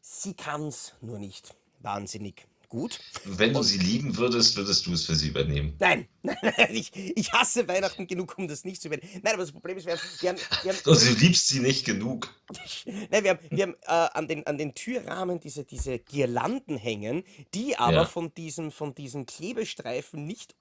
sie 0.00 0.34
kann 0.34 0.68
es 0.68 0.94
nur 1.00 1.18
nicht 1.18 1.56
wahnsinnig 1.80 2.46
gut. 2.68 3.00
Wenn 3.24 3.52
du 3.52 3.60
und, 3.60 3.64
sie 3.64 3.78
lieben 3.78 4.16
würdest, 4.16 4.56
würdest 4.56 4.86
du 4.86 4.92
es 4.92 5.04
für 5.04 5.14
sie 5.14 5.28
übernehmen. 5.28 5.74
Nein, 5.78 6.08
nein, 6.22 6.36
nein 6.42 6.68
ich, 6.70 6.92
ich 6.94 7.32
hasse 7.32 7.66
Weihnachten 7.68 8.06
genug, 8.06 8.36
um 8.38 8.48
das 8.48 8.64
nicht 8.64 8.80
zu 8.82 8.88
übernehmen. 8.88 9.20
Nein, 9.22 9.34
aber 9.34 9.42
das 9.42 9.52
Problem 9.52 9.76
ist, 9.76 9.86
wir 9.86 9.94
haben. 9.94 10.00
Wir 10.20 10.30
haben, 10.30 10.38
wir 10.62 10.72
haben 10.72 10.80
also, 10.86 11.14
du 11.14 11.20
liebst 11.20 11.48
sie 11.48 11.60
nicht 11.60 11.84
genug. 11.84 12.34
nein, 13.10 13.24
wir 13.24 13.30
haben, 13.30 13.38
wir 13.50 13.62
haben 13.62 13.74
äh, 13.82 14.08
an, 14.18 14.28
den, 14.28 14.46
an 14.46 14.58
den 14.58 14.74
Türrahmen 14.74 15.40
diese, 15.40 15.64
diese 15.64 15.98
Girlanden 15.98 16.76
hängen, 16.76 17.24
die 17.54 17.76
aber 17.76 17.92
ja. 17.92 18.04
von, 18.04 18.32
diesem, 18.34 18.70
von 18.70 18.94
diesen 18.94 19.26
Klebestreifen 19.26 20.26
nicht 20.26 20.54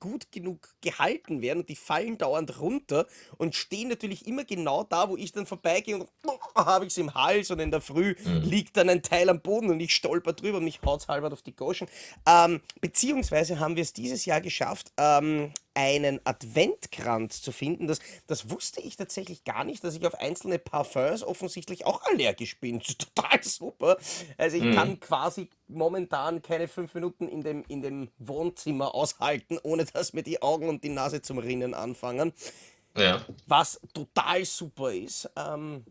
gut 0.00 0.30
genug 0.32 0.68
gehalten 0.80 1.42
werden 1.42 1.60
und 1.60 1.68
die 1.68 1.76
fallen 1.76 2.18
dauernd 2.18 2.60
runter 2.60 3.06
und 3.38 3.54
stehen 3.54 3.88
natürlich 3.88 4.26
immer 4.26 4.44
genau 4.44 4.84
da, 4.84 5.08
wo 5.08 5.16
ich 5.16 5.32
dann 5.32 5.46
vorbeigehe 5.46 5.96
und 5.96 6.08
oh, 6.26 6.38
habe 6.56 6.84
ich 6.86 6.92
es 6.92 6.98
im 6.98 7.14
Hals 7.14 7.50
und 7.50 7.60
in 7.60 7.70
der 7.70 7.80
Früh 7.80 8.14
mhm. 8.24 8.42
liegt 8.42 8.76
dann 8.76 8.88
ein 8.88 9.02
Teil 9.02 9.28
am 9.28 9.40
Boden 9.40 9.70
und 9.70 9.80
ich 9.80 9.94
stolper 9.94 10.32
drüber 10.32 10.58
und 10.58 10.64
mich 10.64 10.80
haut's 10.84 11.08
halber 11.08 11.32
auf 11.32 11.42
die 11.42 11.54
Goschen. 11.54 11.88
Ähm, 12.26 12.60
beziehungsweise 12.80 13.58
haben 13.58 13.76
wir 13.76 13.82
es 13.82 13.92
dieses 13.92 14.24
Jahr 14.24 14.40
geschafft, 14.40 14.92
ähm, 14.96 15.52
einen 15.74 16.20
Adventkranz 16.24 17.42
zu 17.42 17.52
finden. 17.52 17.86
Das, 17.86 18.00
das 18.26 18.50
wusste 18.50 18.80
ich 18.80 18.96
tatsächlich 18.96 19.44
gar 19.44 19.64
nicht, 19.64 19.82
dass 19.84 19.96
ich 19.96 20.06
auf 20.06 20.14
einzelne 20.14 20.58
Parfums 20.58 21.22
offensichtlich 21.22 21.86
auch 21.86 22.02
allergisch 22.02 22.58
bin. 22.60 22.80
Total 22.80 23.42
super. 23.42 23.96
Also 24.36 24.56
ich 24.56 24.64
mhm. 24.64 24.74
kann 24.74 25.00
quasi 25.00 25.48
momentan 25.68 26.42
keine 26.42 26.68
fünf 26.68 26.94
Minuten 26.94 27.28
in 27.28 27.42
dem, 27.42 27.64
in 27.68 27.82
dem 27.82 28.10
Wohnzimmer 28.18 28.94
aushalten, 28.94 29.58
ohne 29.62 29.84
dass 29.84 30.12
mir 30.12 30.22
die 30.22 30.42
Augen 30.42 30.68
und 30.68 30.84
die 30.84 30.90
Nase 30.90 31.22
zum 31.22 31.38
Rinnen 31.38 31.74
anfangen. 31.74 32.32
Ja. 32.96 33.24
Was 33.46 33.80
total 33.94 34.44
super 34.44 34.92
ist. 34.92 35.30
Ähm, 35.36 35.84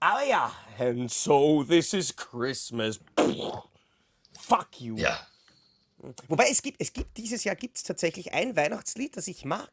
aber 0.00 0.24
ja, 0.24 0.52
and 0.78 1.10
so 1.10 1.64
this 1.64 1.94
is 1.94 2.14
Christmas. 2.14 3.00
Pff, 3.18 3.62
fuck 4.38 4.80
you. 4.80 4.96
Ja. 4.96 5.26
Wobei 6.28 6.48
es 6.50 6.62
gibt, 6.62 6.80
es 6.80 6.92
gibt 6.92 7.16
dieses 7.16 7.44
Jahr 7.44 7.56
gibt 7.56 7.76
es 7.76 7.82
tatsächlich 7.82 8.32
ein 8.32 8.56
Weihnachtslied, 8.56 9.16
das 9.16 9.28
ich 9.28 9.44
mag. 9.44 9.70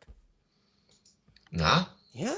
Na? 1.49 1.95
Ja. 2.13 2.33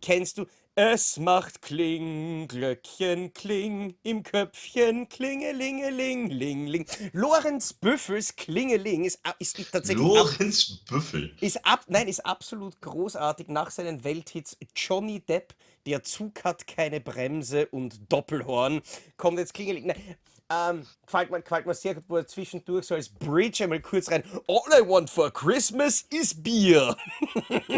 Kennst 0.00 0.38
du? 0.38 0.46
Es 0.78 1.16
macht 1.16 1.62
Kling, 1.62 2.48
Glöckchen, 2.48 3.32
Kling, 3.32 3.96
im 4.02 4.22
Köpfchen, 4.22 5.08
Klingelingeling, 5.08 6.28
Ling, 6.28 6.66
Ling. 6.66 6.86
Lorenz 7.12 7.72
Büffels 7.72 8.36
Klingeling 8.36 9.04
ist, 9.04 9.20
ist 9.38 9.56
tatsächlich. 9.72 10.06
Lorenz 10.06 10.84
Büffel? 10.86 11.34
Ist 11.40 11.64
ab, 11.64 11.86
nein, 11.88 12.08
ist 12.08 12.26
absolut 12.26 12.78
großartig 12.82 13.48
nach 13.48 13.70
seinen 13.70 14.04
Welthits 14.04 14.54
Johnny 14.74 15.20
Depp, 15.20 15.54
der 15.86 16.02
Zug 16.02 16.44
hat 16.44 16.66
keine 16.66 17.00
Bremse 17.00 17.68
und 17.68 18.12
Doppelhorn. 18.12 18.82
Kommt 19.16 19.38
jetzt 19.38 19.54
Klingeling. 19.54 19.86
Nein, 19.86 20.16
ähm, 20.48 20.86
gefällt, 21.04 21.30
mir, 21.30 21.42
gefällt 21.42 21.66
mir 21.66 21.74
sehr 21.74 21.94
gut, 21.94 22.04
wo 22.08 22.16
er 22.16 22.26
zwischendurch 22.26 22.86
so 22.86 22.94
als 22.94 23.08
Bridge 23.08 23.64
einmal 23.64 23.80
kurz 23.80 24.10
rein, 24.10 24.22
All 24.46 24.62
I 24.72 24.86
want 24.86 25.10
for 25.10 25.30
Christmas 25.30 26.06
is 26.10 26.40
Bier. 26.40 26.96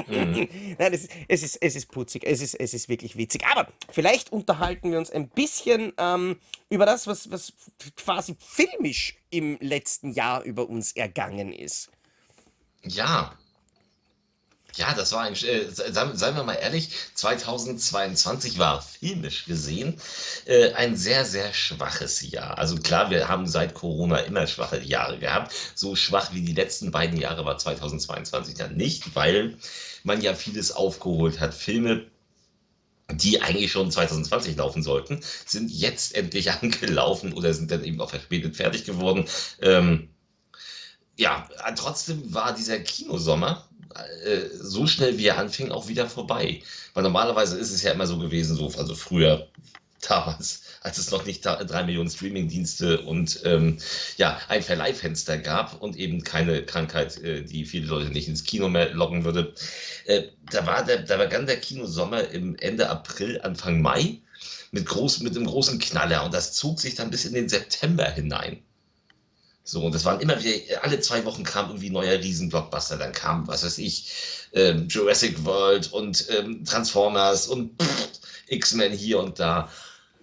Mhm. 0.07 0.49
Nein, 0.79 0.93
es 0.93 1.05
ist, 1.05 1.13
es, 1.29 1.43
ist, 1.43 1.57
es 1.63 1.77
ist 1.77 1.87
putzig, 1.91 2.25
es 2.27 2.41
ist, 2.41 2.55
es 2.55 2.75
ist 2.75 2.89
wirklich 2.89 3.17
witzig. 3.17 3.45
Aber 3.47 3.69
vielleicht 3.91 4.33
unterhalten 4.33 4.91
wir 4.91 4.99
uns 4.99 5.11
ein 5.11 5.29
bisschen 5.29 5.93
ähm, 5.97 6.39
über 6.69 6.85
das, 6.85 7.07
was, 7.07 7.31
was 7.31 7.53
quasi 7.97 8.37
filmisch 8.39 9.17
im 9.31 9.57
letzten 9.61 10.13
Jahr 10.13 10.43
über 10.43 10.69
uns 10.69 10.93
ergangen 10.93 11.53
ist. 11.53 11.91
Ja, 12.83 13.33
ja, 14.79 14.95
das 14.95 15.13
war 15.13 15.23
ein, 15.23 15.35
äh, 15.35 15.71
seien, 15.71 16.17
seien 16.17 16.37
wir 16.37 16.45
mal 16.45 16.55
ehrlich, 16.55 16.91
2022 17.15 18.59
war 18.59 18.81
filmisch 18.81 19.45
gesehen 19.45 20.01
äh, 20.47 20.73
ein 20.73 20.97
sehr, 20.97 21.25
sehr 21.25 21.53
schwaches 21.53 22.23
Jahr. 22.23 22.59
Also 22.59 22.77
klar, 22.77 23.11
wir 23.11 23.29
haben 23.29 23.47
seit 23.47 23.75
Corona 23.75 24.19
immer 24.19 24.47
schwache 24.47 24.81
Jahre 24.81 25.19
gehabt. 25.19 25.53
So 25.75 25.97
schwach 25.97 26.33
wie 26.33 26.43
die 26.43 26.55
letzten 26.55 26.91
beiden 26.91 27.19
Jahre 27.21 27.45
war 27.45 27.59
2022 27.59 28.55
dann 28.55 28.77
nicht, 28.77 29.15
weil 29.15 29.57
man 30.05 30.21
ja 30.23 30.35
vieles 30.35 30.73
aufgeholt 30.73 31.41
hat. 31.41 31.55
Filme, 31.55 32.07
die 33.13 33.43
eigentlich 33.43 33.73
schon 33.73 33.91
2020 33.91 34.57
laufen 34.57 34.83
sollten, 34.83 35.21
sind 35.47 35.71
jetzt 35.71 36.15
endlich 36.15 36.51
angelaufen 36.63 37.33
oder 37.33 37.53
sind 37.53 37.71
dann 37.71 37.85
eben 37.85 38.01
auch 38.01 38.11
verspätet 38.11 38.57
fertig 38.57 38.85
geworden. 38.85 39.27
Ähm, 39.61 40.11
ja, 41.17 41.49
trotzdem 41.75 42.33
war 42.33 42.55
dieser 42.55 42.79
Kinosommer 42.79 43.68
äh, 44.25 44.41
so 44.53 44.87
schnell 44.87 45.19
wie 45.19 45.27
er 45.27 45.39
anfing, 45.39 45.71
auch 45.71 45.89
wieder 45.89 46.09
vorbei. 46.09 46.63
Weil 46.95 47.03
normalerweise 47.03 47.59
ist 47.59 47.73
es 47.73 47.83
ja 47.83 47.93
immer 47.93 48.07
so 48.07 48.19
gewesen, 48.19 48.57
so, 48.57 48.67
also 48.77 48.95
früher, 48.95 49.49
damals, 50.09 50.63
als 50.83 50.99
es 50.99 51.11
noch 51.11 51.27
nicht 51.27 51.45
drei 51.45 51.83
Millionen 51.83 52.11
Streaming-Dienste 52.11 53.01
und 53.01 53.41
ähm, 53.45 53.79
ja, 54.17 54.41
ein 54.49 54.63
Verleihfenster 54.63 55.39
gab 55.39 55.83
und 55.83 55.97
eben 55.97 56.23
keine 56.23 56.65
Krankheit, 56.65 57.21
äh, 57.23 57.43
die 57.43 57.65
viele 57.65 57.87
Leute 57.87 58.11
nicht 58.11 58.29
ins 58.29 58.45
Kino 58.45 58.69
mehr 58.69 58.95
locken 58.95 59.25
würde. 59.25 59.55
Äh, 60.07 60.25
da, 60.51 60.67
war 60.67 60.85
der, 60.85 61.03
da 61.03 61.17
begann 61.17 61.47
der 61.47 61.59
Kinosommer 61.59 62.29
im 62.29 62.57
Ende 62.57 62.89
April, 62.89 63.41
Anfang 63.43 63.83
Mai 63.83 64.21
mit, 64.71 64.87
groß, 64.87 65.21
mit 65.21 65.37
einem 65.37 65.47
großen 65.47 65.79
Knaller 65.79 66.25
und 66.25 66.35
das 66.35 66.53
zog 66.53 66.81
sich 66.81 66.95
dann 66.95 67.11
bis 67.11 67.25
in 67.25 67.35
den 67.35 67.49
September 67.49 68.09
hinein. 68.09 68.63
So, 69.71 69.85
und 69.85 69.95
das 69.95 70.07
waren 70.07 70.19
immer 70.21 70.43
wieder, 70.43 70.83
alle 70.83 70.99
zwei 71.01 71.23
Wochen 71.27 71.45
kam 71.45 71.67
irgendwie 71.67 71.91
ein 71.91 71.93
neuer 71.93 72.19
Riesenblockbuster. 72.19 72.97
Dann 72.97 73.13
kam, 73.13 73.47
was 73.49 73.65
weiß 73.65 73.77
ich, 73.77 74.11
ähm, 74.55 74.89
Jurassic 74.89 75.45
World 75.45 75.93
und 75.93 76.27
ähm, 76.31 76.65
Transformers 76.65 77.49
und 77.49 77.73
X-Men 78.49 78.93
hier 78.95 79.19
und 79.21 79.39
da. 79.39 79.71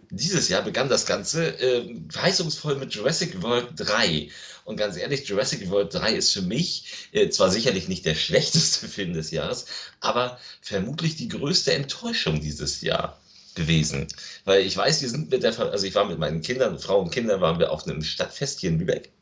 Dieses 0.10 0.50
Jahr 0.50 0.64
begann 0.64 0.90
das 0.90 1.06
Ganze 1.06 1.60
äh, 1.60 1.96
verheißungsvoll 2.10 2.78
mit 2.78 2.96
Jurassic 2.96 3.40
World 3.44 3.68
3. 3.76 4.30
Und 4.64 4.78
ganz 4.78 4.98
ehrlich, 4.98 5.28
Jurassic 5.28 5.70
World 5.70 5.94
3 5.94 6.14
ist 6.16 6.34
für 6.34 6.42
mich 6.42 7.10
äh, 7.12 7.30
zwar 7.30 7.52
sicherlich 7.52 7.88
nicht 7.88 8.06
der 8.06 8.16
schlechteste 8.26 8.88
Film 8.88 9.14
des 9.14 9.30
Jahres, 9.30 9.68
aber 10.00 10.40
vermutlich 10.62 11.18
die 11.18 11.28
größte 11.28 11.72
Enttäuschung 11.74 12.42
dieses 12.42 12.82
Jahr. 12.82 13.20
gewesen. 13.56 14.08
Weil 14.46 14.66
ich 14.66 14.76
weiß, 14.78 15.02
wir 15.02 15.10
sind 15.10 15.32
mit 15.32 15.44
der, 15.44 15.58
also 15.60 15.86
ich 15.86 15.96
war 15.96 16.06
mit 16.06 16.20
meinen 16.20 16.42
Kindern, 16.42 16.80
Frau 16.80 17.00
und 17.02 17.12
Kindern, 17.12 17.42
waren 17.42 17.60
wir 17.60 17.72
auf 17.72 17.88
einem 17.88 18.04
Stadtfest 18.04 18.60
hier 18.60 18.72
in 18.72 18.80
Lübeck. 18.80 19.15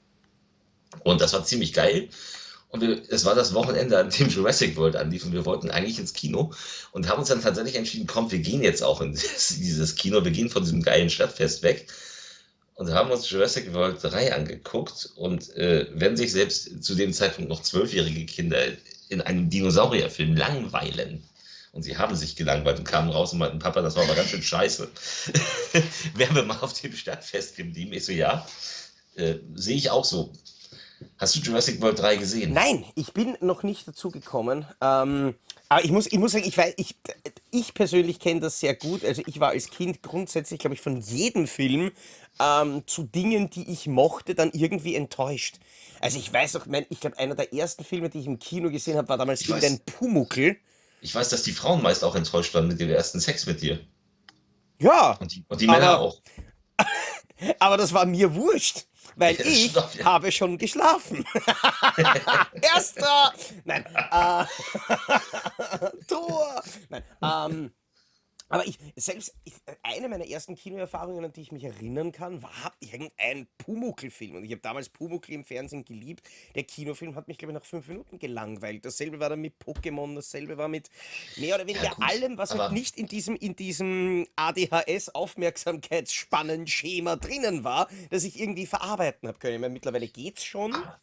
Und 1.04 1.22
das 1.22 1.34
war 1.34 1.44
ziemlich 1.44 1.74
geil. 1.74 2.10
Und 2.70 2.82
es 2.82 3.24
war 3.24 3.36
das 3.36 3.54
Wochenende, 3.54 4.00
an 4.00 4.10
dem 4.10 4.30
Jurassic 4.30 4.76
World 4.78 4.96
anlief 4.96 5.26
und 5.26 5.32
wir 5.32 5.46
wollten 5.46 5.70
eigentlich 5.70 6.00
ins 6.00 6.14
Kino 6.14 6.52
und 6.92 7.08
haben 7.08 7.20
uns 7.20 7.30
dann 7.30 7.42
tatsächlich 7.42 7.76
entschieden, 7.76 8.08
komm, 8.08 8.32
wir 8.32 8.40
gehen 8.40 8.64
jetzt 8.64 8.82
auch 8.82 9.00
in 9.00 9.12
dieses 9.12 9.96
Kino, 9.98 10.24
wir 10.24 10.32
gehen 10.32 10.50
von 10.50 10.64
diesem 10.64 10.82
geilen 10.82 11.12
Stadtfest 11.12 11.62
weg 11.62 11.88
und 12.76 12.92
haben 12.92 13.12
uns 13.12 13.30
Jurassic 13.30 13.72
World 13.74 14.04
3 14.04 14.34
angeguckt. 14.34 15.12
Und 15.16 15.56
äh, 15.56 15.88
wenn 15.94 16.18
sich 16.18 16.32
selbst 16.32 16.84
zu 16.84 16.96
dem 16.96 17.14
Zeitpunkt 17.14 17.50
noch 17.50 17.62
zwölfjährige 17.62 18.26
Kinder 18.26 18.60
in 19.10 19.22
einem 19.22 19.52
Dinosaurierfilm 19.52 20.36
langweilen, 20.36 21.24
und 21.74 21.82
sie 21.82 21.98
haben 21.98 22.16
sich 22.16 22.36
gelangweilt 22.36 22.78
und 22.78 22.86
kamen 22.86 23.10
raus 23.10 23.34
und 23.34 23.40
meinten, 23.40 23.58
Papa, 23.58 23.82
das 23.82 23.96
war 23.96 24.04
aber 24.04 24.14
ganz 24.14 24.30
schön 24.30 24.44
scheiße. 24.44 24.88
Wären 26.16 26.36
wir 26.36 26.44
mal 26.44 26.60
auf 26.60 26.80
dem 26.80 26.94
Stadtfest 26.94 27.56
geblieben? 27.56 27.94
Ich 27.94 28.06
so, 28.06 28.12
ja, 28.12 28.48
äh, 29.16 29.36
sehe 29.56 29.76
ich 29.76 29.90
auch 29.90 30.06
so. 30.06 30.32
Hast 31.18 31.36
du 31.36 31.40
Jurassic 31.40 31.82
World 31.82 32.00
3 32.00 32.18
gesehen? 32.18 32.54
Nein, 32.54 32.86
ich 32.96 33.14
bin 33.14 33.38
noch 33.42 33.64
nicht 33.64 33.88
dazu 33.88 34.12
gekommen. 34.12 34.66
Ähm, 34.82 35.36
aber 35.70 35.84
ich 35.84 35.92
muss, 35.92 36.08
ich 36.08 36.20
muss 36.20 36.34
sagen, 36.34 36.46
ich, 36.46 36.58
weiß, 36.58 36.74
ich, 36.78 36.96
ich 37.52 37.74
persönlich 37.74 38.20
kenne 38.20 38.42
das 38.42 38.60
sehr 38.60 38.76
gut. 38.76 39.04
Also 39.04 39.24
ich 39.26 39.40
war 39.40 39.50
als 39.50 39.70
Kind 39.70 40.04
grundsätzlich, 40.04 40.60
glaube 40.60 40.76
ich, 40.76 40.82
von 40.82 41.02
jedem 41.02 41.48
Film 41.48 41.92
ähm, 42.40 42.84
zu 42.86 43.04
Dingen, 43.04 43.50
die 43.50 43.72
ich 43.72 43.88
mochte, 43.88 44.36
dann 44.36 44.52
irgendwie 44.52 44.96
enttäuscht. 44.96 45.58
Also 46.00 46.20
ich 46.20 46.32
weiß 46.32 46.56
auch, 46.58 46.66
mein, 46.66 46.86
ich 46.90 47.00
glaube, 47.00 47.18
einer 47.18 47.36
der 47.36 47.54
ersten 47.54 47.84
Filme, 47.84 48.10
die 48.10 48.20
ich 48.20 48.28
im 48.28 48.40
Kino 48.40 48.70
gesehen 48.70 48.98
habe, 48.98 49.10
war 49.10 49.18
damals 49.18 49.42
ich 49.42 49.50
irgendein 49.50 49.74
weiß, 49.74 49.98
Pumuckel. 49.98 50.58
Ich 51.02 51.16
weiß, 51.16 51.30
dass 51.30 51.44
die 51.44 51.52
Frauen 51.52 51.82
meist 51.82 52.04
auch 52.04 52.16
enttäuscht 52.16 52.54
waren 52.54 52.68
mit 52.68 52.80
dem 52.80 52.90
ersten 52.90 53.20
Sex 53.20 53.46
mit 53.46 53.62
dir. 53.62 53.80
Ja. 54.80 55.18
Und 55.20 55.34
die, 55.34 55.44
und 55.48 55.62
die 55.62 55.68
Männer 55.68 56.00
auch. 56.00 56.22
aber 57.60 57.78
das 57.78 57.94
war 57.94 58.06
mir 58.06 58.36
wurscht. 58.36 58.86
Weil 59.16 59.40
ich 59.46 59.74
habe 60.04 60.32
schon 60.32 60.58
geschlafen. 60.58 61.26
Erster! 62.62 63.34
Nein. 63.66 63.86
Äh, 63.86 64.46
Tor! 66.08 66.62
Nein. 66.90 67.04
Ähm, 67.22 67.72
aber 68.50 68.68
ich, 68.68 68.78
selbst 68.96 69.34
ich, 69.46 69.54
eine 69.82 70.10
meiner 70.10 70.28
ersten 70.28 70.54
Kinoerfahrungen, 70.56 71.26
an 71.26 71.34
die 71.34 71.42
ich 71.42 71.52
mich 71.52 71.64
erinnern 71.64 72.12
kann, 72.12 72.44
war 72.44 72.72
irgendein 72.80 73.48
Pumuckl-Film. 73.58 74.36
Und 74.36 74.44
ich 74.44 74.52
habe 74.52 74.62
damals 74.62 74.90
Pumuckl 74.90 75.34
im 75.34 75.44
Fernsehen 75.44 75.84
geliebt. 75.86 76.30
Der 76.56 76.62
Kinofilm 76.64 77.16
hat 77.16 77.28
mich, 77.28 77.40
glaube 77.40 77.54
ich, 77.54 77.60
nach 77.60 77.66
fünf 77.66 77.88
Minuten 77.88 78.20
gelangweilt. 78.20 78.86
Dasselbe 78.86 79.20
war 79.20 79.30
dann 79.30 79.42
mit 79.42 79.56
Pokémon, 79.64 80.14
dasselbe 80.16 80.58
war 80.58 80.68
mit 80.68 80.90
mehr 81.38 81.56
oder 81.56 81.66
weniger 81.66 81.86
ja, 81.86 81.98
allem, 82.00 82.38
was 82.38 82.54
halt 82.56 82.74
nicht 82.74 82.96
in 82.98 83.08
diesem, 83.08 83.36
in 83.36 83.56
diesem 83.56 84.28
ADHS-Aufmerksamkeitsspannenschema 84.36 87.16
drinnen 87.16 87.64
war, 87.64 87.88
das 88.10 88.24
ich 88.24 88.40
irgendwie 88.40 88.66
verarbeiten 88.66 89.28
habe 89.28 89.38
können. 89.40 89.56
Ich 89.56 89.62
meine, 89.62 89.74
mittlerweile 89.74 90.08
geht's 90.08 90.44
schon. 90.44 90.76
Aber, 90.76 91.00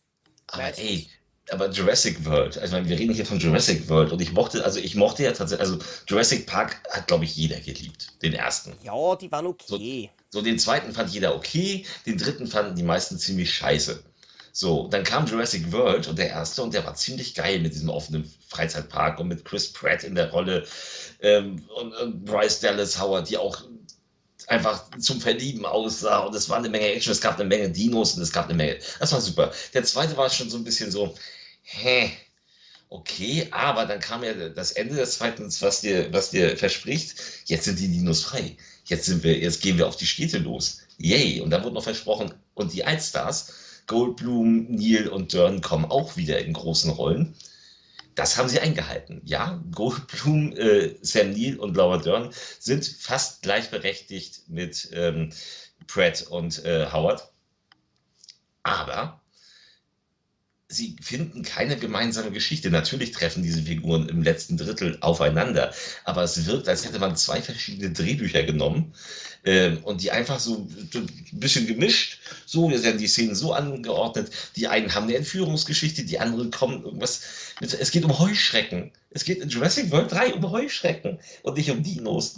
aber 0.49 0.79
ey, 0.79 1.09
aber 1.51 1.71
Jurassic 1.71 2.25
World, 2.25 2.59
also 2.59 2.77
wir 2.85 2.99
reden 2.99 3.15
hier 3.15 3.27
von 3.27 3.39
Jurassic 3.39 3.89
World 3.89 4.13
und 4.13 4.21
ich 4.21 4.33
mochte, 4.33 4.65
also 4.65 4.79
ich 4.79 4.95
mochte 4.95 5.25
ja 5.25 5.33
tatsächlich, 5.33 5.69
also 5.69 5.79
Jurassic 6.07 6.47
Park 6.47 6.81
hat, 6.91 7.09
glaube 7.09 7.25
ich, 7.25 7.37
jeder 7.37 7.59
geliebt, 7.61 8.09
den 8.23 8.35
ersten. 8.35 8.75
Ja, 8.83 9.17
die 9.17 9.31
waren 9.33 9.47
okay. 9.47 10.11
So, 10.31 10.39
so, 10.39 10.45
den 10.45 10.59
zweiten 10.59 10.93
fand 10.93 11.11
jeder 11.11 11.35
okay, 11.35 11.85
den 12.07 12.19
dritten 12.19 12.47
fanden 12.47 12.77
die 12.77 12.83
meisten 12.83 13.19
ziemlich 13.19 13.53
scheiße. 13.53 14.03
So, 14.53 14.89
dann 14.89 15.05
kam 15.05 15.27
Jurassic 15.27 15.71
World 15.73 16.09
und 16.09 16.19
der 16.19 16.29
erste 16.29 16.63
und 16.63 16.75
der 16.75 16.85
war 16.85 16.95
ziemlich 16.95 17.35
geil 17.35 17.61
mit 17.61 17.73
diesem 17.73 17.89
offenen 17.89 18.31
Freizeitpark 18.49 19.21
und 19.21 19.29
mit 19.29 19.45
Chris 19.45 19.73
Pratt 19.73 20.03
in 20.03 20.17
der 20.17 20.31
Rolle 20.31 20.67
ähm, 21.21 21.65
und, 21.77 21.95
und 21.95 22.25
Bryce 22.25 22.61
Dallas 22.61 23.01
Howard, 23.01 23.31
die 23.31 23.39
auch 23.39 23.63
einfach 24.51 24.91
zum 24.99 25.21
Verlieben 25.21 25.65
aussah 25.65 26.19
und 26.21 26.35
es 26.35 26.49
war 26.49 26.59
eine 26.59 26.69
Menge 26.69 26.87
Action, 26.87 27.13
es 27.13 27.21
gab 27.21 27.39
eine 27.39 27.49
Menge 27.49 27.71
Dinos 27.71 28.15
und 28.15 28.23
es 28.23 28.33
gab 28.33 28.47
eine 28.47 28.55
Menge. 28.55 28.79
Das 28.99 29.13
war 29.13 29.21
super. 29.21 29.53
Der 29.73 29.85
zweite 29.85 30.17
war 30.17 30.29
schon 30.29 30.51
so 30.51 30.57
ein 30.57 30.65
bisschen 30.65 30.91
so, 30.91 31.15
hä, 31.63 32.11
okay, 32.89 33.47
aber 33.53 33.87
dann 33.87 34.01
kam 34.01 34.25
ja 34.25 34.35
das 34.35 34.73
Ende 34.73 34.97
des 34.97 35.15
zweiten, 35.15 35.45
was 35.61 35.81
dir, 35.81 36.13
was 36.13 36.31
dir 36.31 36.57
verspricht, 36.57 37.15
jetzt 37.47 37.65
sind 37.65 37.79
die 37.79 37.89
Dinos 37.89 38.25
frei. 38.25 38.57
Jetzt 38.87 39.07
sind 39.07 39.23
wir, 39.23 39.39
jetzt 39.39 39.63
gehen 39.63 39.79
wir 39.79 39.87
auf 39.87 39.97
die 39.97 40.07
Städte 40.07 40.39
los. 40.39 40.81
Yay. 40.99 41.41
Und 41.41 41.51
da 41.51 41.63
wurde 41.63 41.75
noch 41.75 41.85
versprochen, 41.85 42.35
und 42.55 42.73
die 42.73 42.85
Altstars, 42.85 43.53
Goldblum, 43.87 44.67
Neil 44.69 45.09
und 45.09 45.33
Dern 45.33 45.61
kommen 45.61 45.85
auch 45.85 46.17
wieder 46.17 46.41
in 46.41 46.53
großen 46.53 46.91
Rollen. 46.91 47.35
Das 48.15 48.37
haben 48.37 48.49
sie 48.49 48.61
eingehalten. 48.61 49.21
Ja, 49.25 49.63
Goldblum, 49.73 50.53
äh, 50.53 50.97
Sam 51.03 51.31
Neill 51.31 51.59
und 51.59 51.77
Laura 51.77 51.99
Dern 51.99 52.31
sind 52.59 52.87
fast 52.87 53.43
gleichberechtigt 53.43 54.49
mit 54.49 54.89
ähm, 54.93 55.33
Pratt 55.87 56.27
und 56.29 56.65
äh, 56.65 56.91
Howard. 56.91 57.31
Aber 58.63 59.20
sie 60.71 60.97
finden 61.03 61.43
keine 61.43 61.77
gemeinsame 61.77 62.31
Geschichte. 62.31 62.71
Natürlich 62.71 63.11
treffen 63.11 63.43
diese 63.43 63.63
Figuren 63.63 64.09
im 64.09 64.23
letzten 64.23 64.57
Drittel 64.57 64.97
aufeinander, 65.01 65.75
aber 66.05 66.23
es 66.23 66.47
wirkt, 66.47 66.69
als 66.69 66.85
hätte 66.85 67.01
man 67.01 67.17
zwei 67.17 67.43
verschiedene 67.43 67.91
Drehbücher 67.91 68.45
genommen 68.45 68.95
äh, 69.43 69.73
und 69.83 70.01
die 70.01 70.13
einfach 70.13 70.39
so 70.39 70.69
ein 70.95 71.09
bisschen 71.33 71.67
gemischt. 71.67 72.21
So, 72.47 72.71
wir 72.71 72.83
werden 72.85 72.99
die 72.99 73.09
Szenen 73.09 73.35
so 73.35 73.53
angeordnet. 73.53 74.31
Die 74.55 74.69
einen 74.69 74.95
haben 74.95 75.05
eine 75.05 75.17
Entführungsgeschichte, 75.17 76.05
die 76.05 76.21
anderen 76.21 76.53
kommen 76.53 76.85
irgendwas. 76.85 77.23
Mit, 77.61 77.75
es 77.75 77.91
geht 77.91 78.05
um 78.05 78.19
Heuschrecken. 78.19 78.93
Es 79.11 79.25
geht 79.25 79.41
in 79.41 79.49
Jurassic 79.49 79.91
World 79.91 80.13
3 80.13 80.35
um 80.35 80.51
Heuschrecken 80.53 81.19
und 81.43 81.57
nicht 81.57 81.71
um 81.71 81.83
Dinos. 81.83 82.37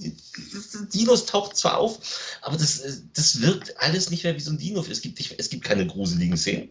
Dinos 0.95 1.27
taucht 1.27 1.55
zwar 1.55 1.77
auf, 1.77 2.39
aber 2.41 2.57
das, 2.57 3.03
das 3.13 3.43
wirkt 3.43 3.79
alles 3.79 4.09
nicht 4.09 4.25
mehr 4.25 4.35
wie 4.35 4.41
so 4.41 4.53
ein 4.53 4.59
Dino. 4.59 4.83
Es 4.91 5.03
gibt, 5.03 5.19
nicht, 5.19 5.35
es 5.39 5.51
gibt 5.51 5.65
keine 5.65 5.87
gruseligen 5.87 6.39
Szenen. 6.39 6.71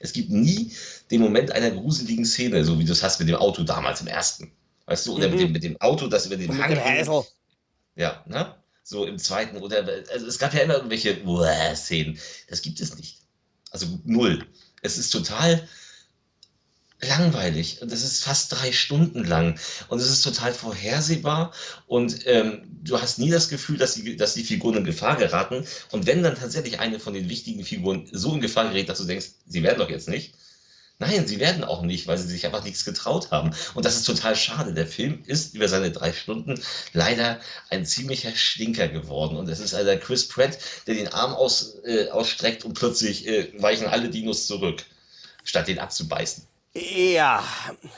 Es 0.00 0.12
gibt 0.12 0.30
nie 0.30 0.72
den 1.10 1.20
Moment 1.20 1.50
einer 1.52 1.70
gruseligen 1.70 2.24
Szene, 2.24 2.64
so 2.64 2.78
wie 2.78 2.84
du 2.84 2.92
es 2.92 3.02
hast 3.02 3.18
mit 3.18 3.28
dem 3.28 3.36
Auto 3.36 3.62
damals 3.62 4.00
im 4.00 4.06
ersten. 4.06 4.52
Weißt 4.86 5.06
du, 5.06 5.16
oder 5.16 5.28
mhm. 5.28 5.32
mit, 5.32 5.40
dem, 5.40 5.52
mit 5.52 5.64
dem 5.64 5.80
Auto, 5.80 6.06
das 6.06 6.26
über 6.26 6.36
den 6.36 6.56
Hang. 6.56 6.70
Ja, 7.96 8.22
ne? 8.26 8.54
So 8.82 9.04
im 9.06 9.18
zweiten. 9.18 9.56
Oder 9.56 9.84
also 10.12 10.26
es 10.26 10.38
gab 10.38 10.54
ja 10.54 10.60
immer 10.60 10.74
irgendwelche 10.74 11.18
Szenen. 11.74 12.18
Das 12.48 12.62
gibt 12.62 12.80
es 12.80 12.96
nicht. 12.96 13.18
Also 13.72 13.86
null. 14.04 14.46
Es 14.82 14.96
ist 14.96 15.10
total 15.10 15.66
langweilig. 17.00 17.78
Das 17.80 18.02
ist 18.02 18.24
fast 18.24 18.52
drei 18.52 18.72
Stunden 18.72 19.24
lang. 19.24 19.58
Und 19.88 19.98
es 19.98 20.10
ist 20.10 20.22
total 20.22 20.52
vorhersehbar. 20.52 21.52
Und 21.86 22.26
ähm, 22.26 22.62
du 22.82 23.00
hast 23.00 23.18
nie 23.18 23.30
das 23.30 23.48
Gefühl, 23.48 23.76
dass 23.76 23.94
die, 23.94 24.16
dass 24.16 24.34
die 24.34 24.44
Figuren 24.44 24.78
in 24.78 24.84
Gefahr 24.84 25.16
geraten. 25.16 25.66
Und 25.92 26.06
wenn 26.06 26.22
dann 26.22 26.36
tatsächlich 26.36 26.80
eine 26.80 27.00
von 27.00 27.14
den 27.14 27.28
wichtigen 27.28 27.64
Figuren 27.64 28.08
so 28.12 28.34
in 28.34 28.40
Gefahr 28.40 28.68
gerät, 28.68 28.88
dass 28.88 28.98
du 28.98 29.04
denkst, 29.04 29.26
sie 29.46 29.62
werden 29.62 29.78
doch 29.78 29.90
jetzt 29.90 30.08
nicht. 30.08 30.34
Nein, 30.98 31.26
sie 31.26 31.40
werden 31.40 31.62
auch 31.62 31.82
nicht, 31.82 32.06
weil 32.06 32.16
sie 32.16 32.26
sich 32.26 32.46
einfach 32.46 32.64
nichts 32.64 32.86
getraut 32.86 33.30
haben. 33.30 33.50
Und 33.74 33.84
das 33.84 33.96
ist 33.96 34.04
total 34.04 34.34
schade. 34.34 34.72
Der 34.72 34.86
Film 34.86 35.22
ist 35.26 35.54
über 35.54 35.68
seine 35.68 35.90
drei 35.90 36.14
Stunden 36.14 36.58
leider 36.94 37.38
ein 37.68 37.84
ziemlicher 37.84 38.34
Stinker 38.34 38.88
geworden. 38.88 39.36
Und 39.36 39.46
es 39.50 39.60
ist 39.60 39.74
also 39.74 39.94
Chris 39.98 40.26
Pratt, 40.26 40.58
der 40.86 40.94
den 40.94 41.08
Arm 41.08 41.34
aus, 41.34 41.76
äh, 41.84 42.08
ausstreckt 42.08 42.64
und 42.64 42.72
plötzlich 42.72 43.26
äh, 43.26 43.52
weichen 43.60 43.86
alle 43.88 44.08
Dinos 44.08 44.46
zurück, 44.46 44.84
statt 45.44 45.68
den 45.68 45.78
abzubeißen. 45.78 46.46
Ja, 46.76 47.42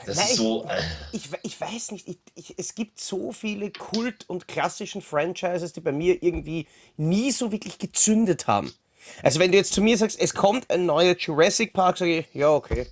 das 0.05 0.15
Nein, 0.15 0.27
ist 0.27 0.35
so. 0.37 0.65
Äh 0.69 0.81
ich, 1.11 1.29
ich, 1.43 1.59
weiß 1.59 1.91
nicht, 1.91 2.07
ich, 2.07 2.19
ich, 2.35 2.55
es 2.57 2.75
gibt 2.75 2.99
so 2.99 3.33
viele 3.33 3.71
Kult- 3.71 4.23
und 4.27 4.47
klassischen 4.47 5.01
Franchises, 5.01 5.73
die 5.73 5.81
bei 5.81 5.91
mir 5.91 6.23
irgendwie 6.23 6.65
nie 6.95 7.31
so 7.31 7.51
wirklich 7.51 7.77
gezündet 7.77 8.47
haben. 8.47 8.73
Also 9.21 9.39
wenn 9.39 9.51
du 9.51 9.57
jetzt 9.57 9.73
zu 9.73 9.81
mir 9.81 9.97
sagst, 9.97 10.19
es 10.19 10.33
kommt 10.33 10.69
ein 10.69 10.85
neuer 10.85 11.15
Jurassic 11.17 11.73
Park, 11.73 11.97
sage 11.97 12.19
ich, 12.19 12.25
ja, 12.33 12.51
okay. 12.51 12.87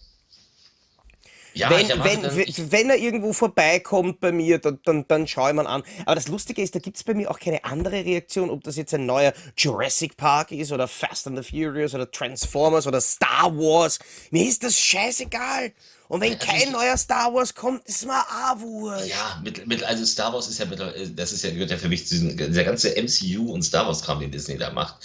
Ja, 1.57 1.69
wenn, 1.69 1.89
wenn, 1.89 2.23
wenn, 2.23 2.71
wenn 2.71 2.89
er 2.89 2.97
irgendwo 2.97 3.33
vorbeikommt 3.33 4.19
bei 4.19 4.31
mir, 4.31 4.59
dann, 4.59 4.79
dann, 4.83 5.05
dann 5.07 5.27
schaue 5.27 5.49
ich 5.49 5.55
mal 5.55 5.67
an. 5.67 5.83
Aber 6.05 6.15
das 6.15 6.27
Lustige 6.27 6.61
ist, 6.61 6.75
da 6.75 6.79
gibt 6.79 6.97
es 6.97 7.03
bei 7.03 7.13
mir 7.13 7.29
auch 7.31 7.39
keine 7.39 7.63
andere 7.63 8.05
Reaktion, 8.05 8.49
ob 8.49 8.63
das 8.63 8.75
jetzt 8.75 8.93
ein 8.93 9.05
neuer 9.05 9.33
Jurassic 9.57 10.17
Park 10.17 10.51
ist 10.51 10.71
oder 10.71 10.87
Fast 10.87 11.27
and 11.27 11.37
the 11.37 11.43
Furious 11.43 11.93
oder 11.93 12.09
Transformers 12.09 12.87
oder 12.87 13.01
Star 13.01 13.55
Wars. 13.57 13.99
Mir 14.31 14.47
ist 14.47 14.63
das 14.63 14.79
scheißegal. 14.79 15.71
Und 16.09 16.21
wenn 16.21 16.39
kein 16.39 16.71
neuer 16.71 16.95
Star 16.95 17.33
Wars 17.33 17.53
kommt, 17.53 17.85
ist 17.85 18.05
mal 18.05 18.23
wurscht. 18.59 19.07
Ja, 19.07 19.41
mit, 19.43 19.67
mit, 19.67 19.83
also 19.83 20.05
Star 20.05 20.31
Wars 20.31 20.47
ist 20.47 20.59
ja, 20.59 20.65
mit, 20.65 20.79
das 20.79 21.33
ist 21.33 21.43
ja, 21.43 21.51
gehört 21.51 21.71
ja 21.71 21.77
für 21.77 21.89
mich 21.89 22.07
zu 22.07 22.15
diesem, 22.15 22.37
dieser 22.37 22.63
ganze 22.63 22.91
MCU 22.91 23.51
und 23.51 23.63
Star 23.63 23.85
Wars-Kram, 23.85 24.21
den 24.21 24.31
Disney 24.31 24.57
da 24.57 24.71
macht. 24.71 24.95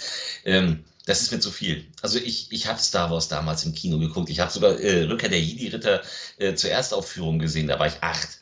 Ähm, 0.45 0.85
das 1.05 1.21
ist 1.21 1.31
mir 1.31 1.39
zu 1.39 1.51
viel. 1.51 1.85
Also 2.01 2.17
ich, 2.17 2.51
ich 2.51 2.67
habe 2.67 2.79
Star 2.79 3.11
Wars 3.11 3.27
damals 3.27 3.65
im 3.65 3.73
Kino 3.73 3.99
geguckt. 3.99 4.29
Ich 4.29 4.39
habe 4.39 4.51
sogar 4.51 4.79
äh, 4.79 5.03
Rückkehr 5.03 5.29
der 5.29 5.41
Jedi-Ritter 5.41 6.01
äh, 6.37 6.55
zur 6.55 6.69
Erstaufführung 6.69 7.39
gesehen. 7.39 7.67
Da 7.67 7.79
war 7.79 7.87
ich 7.87 8.01
acht 8.01 8.39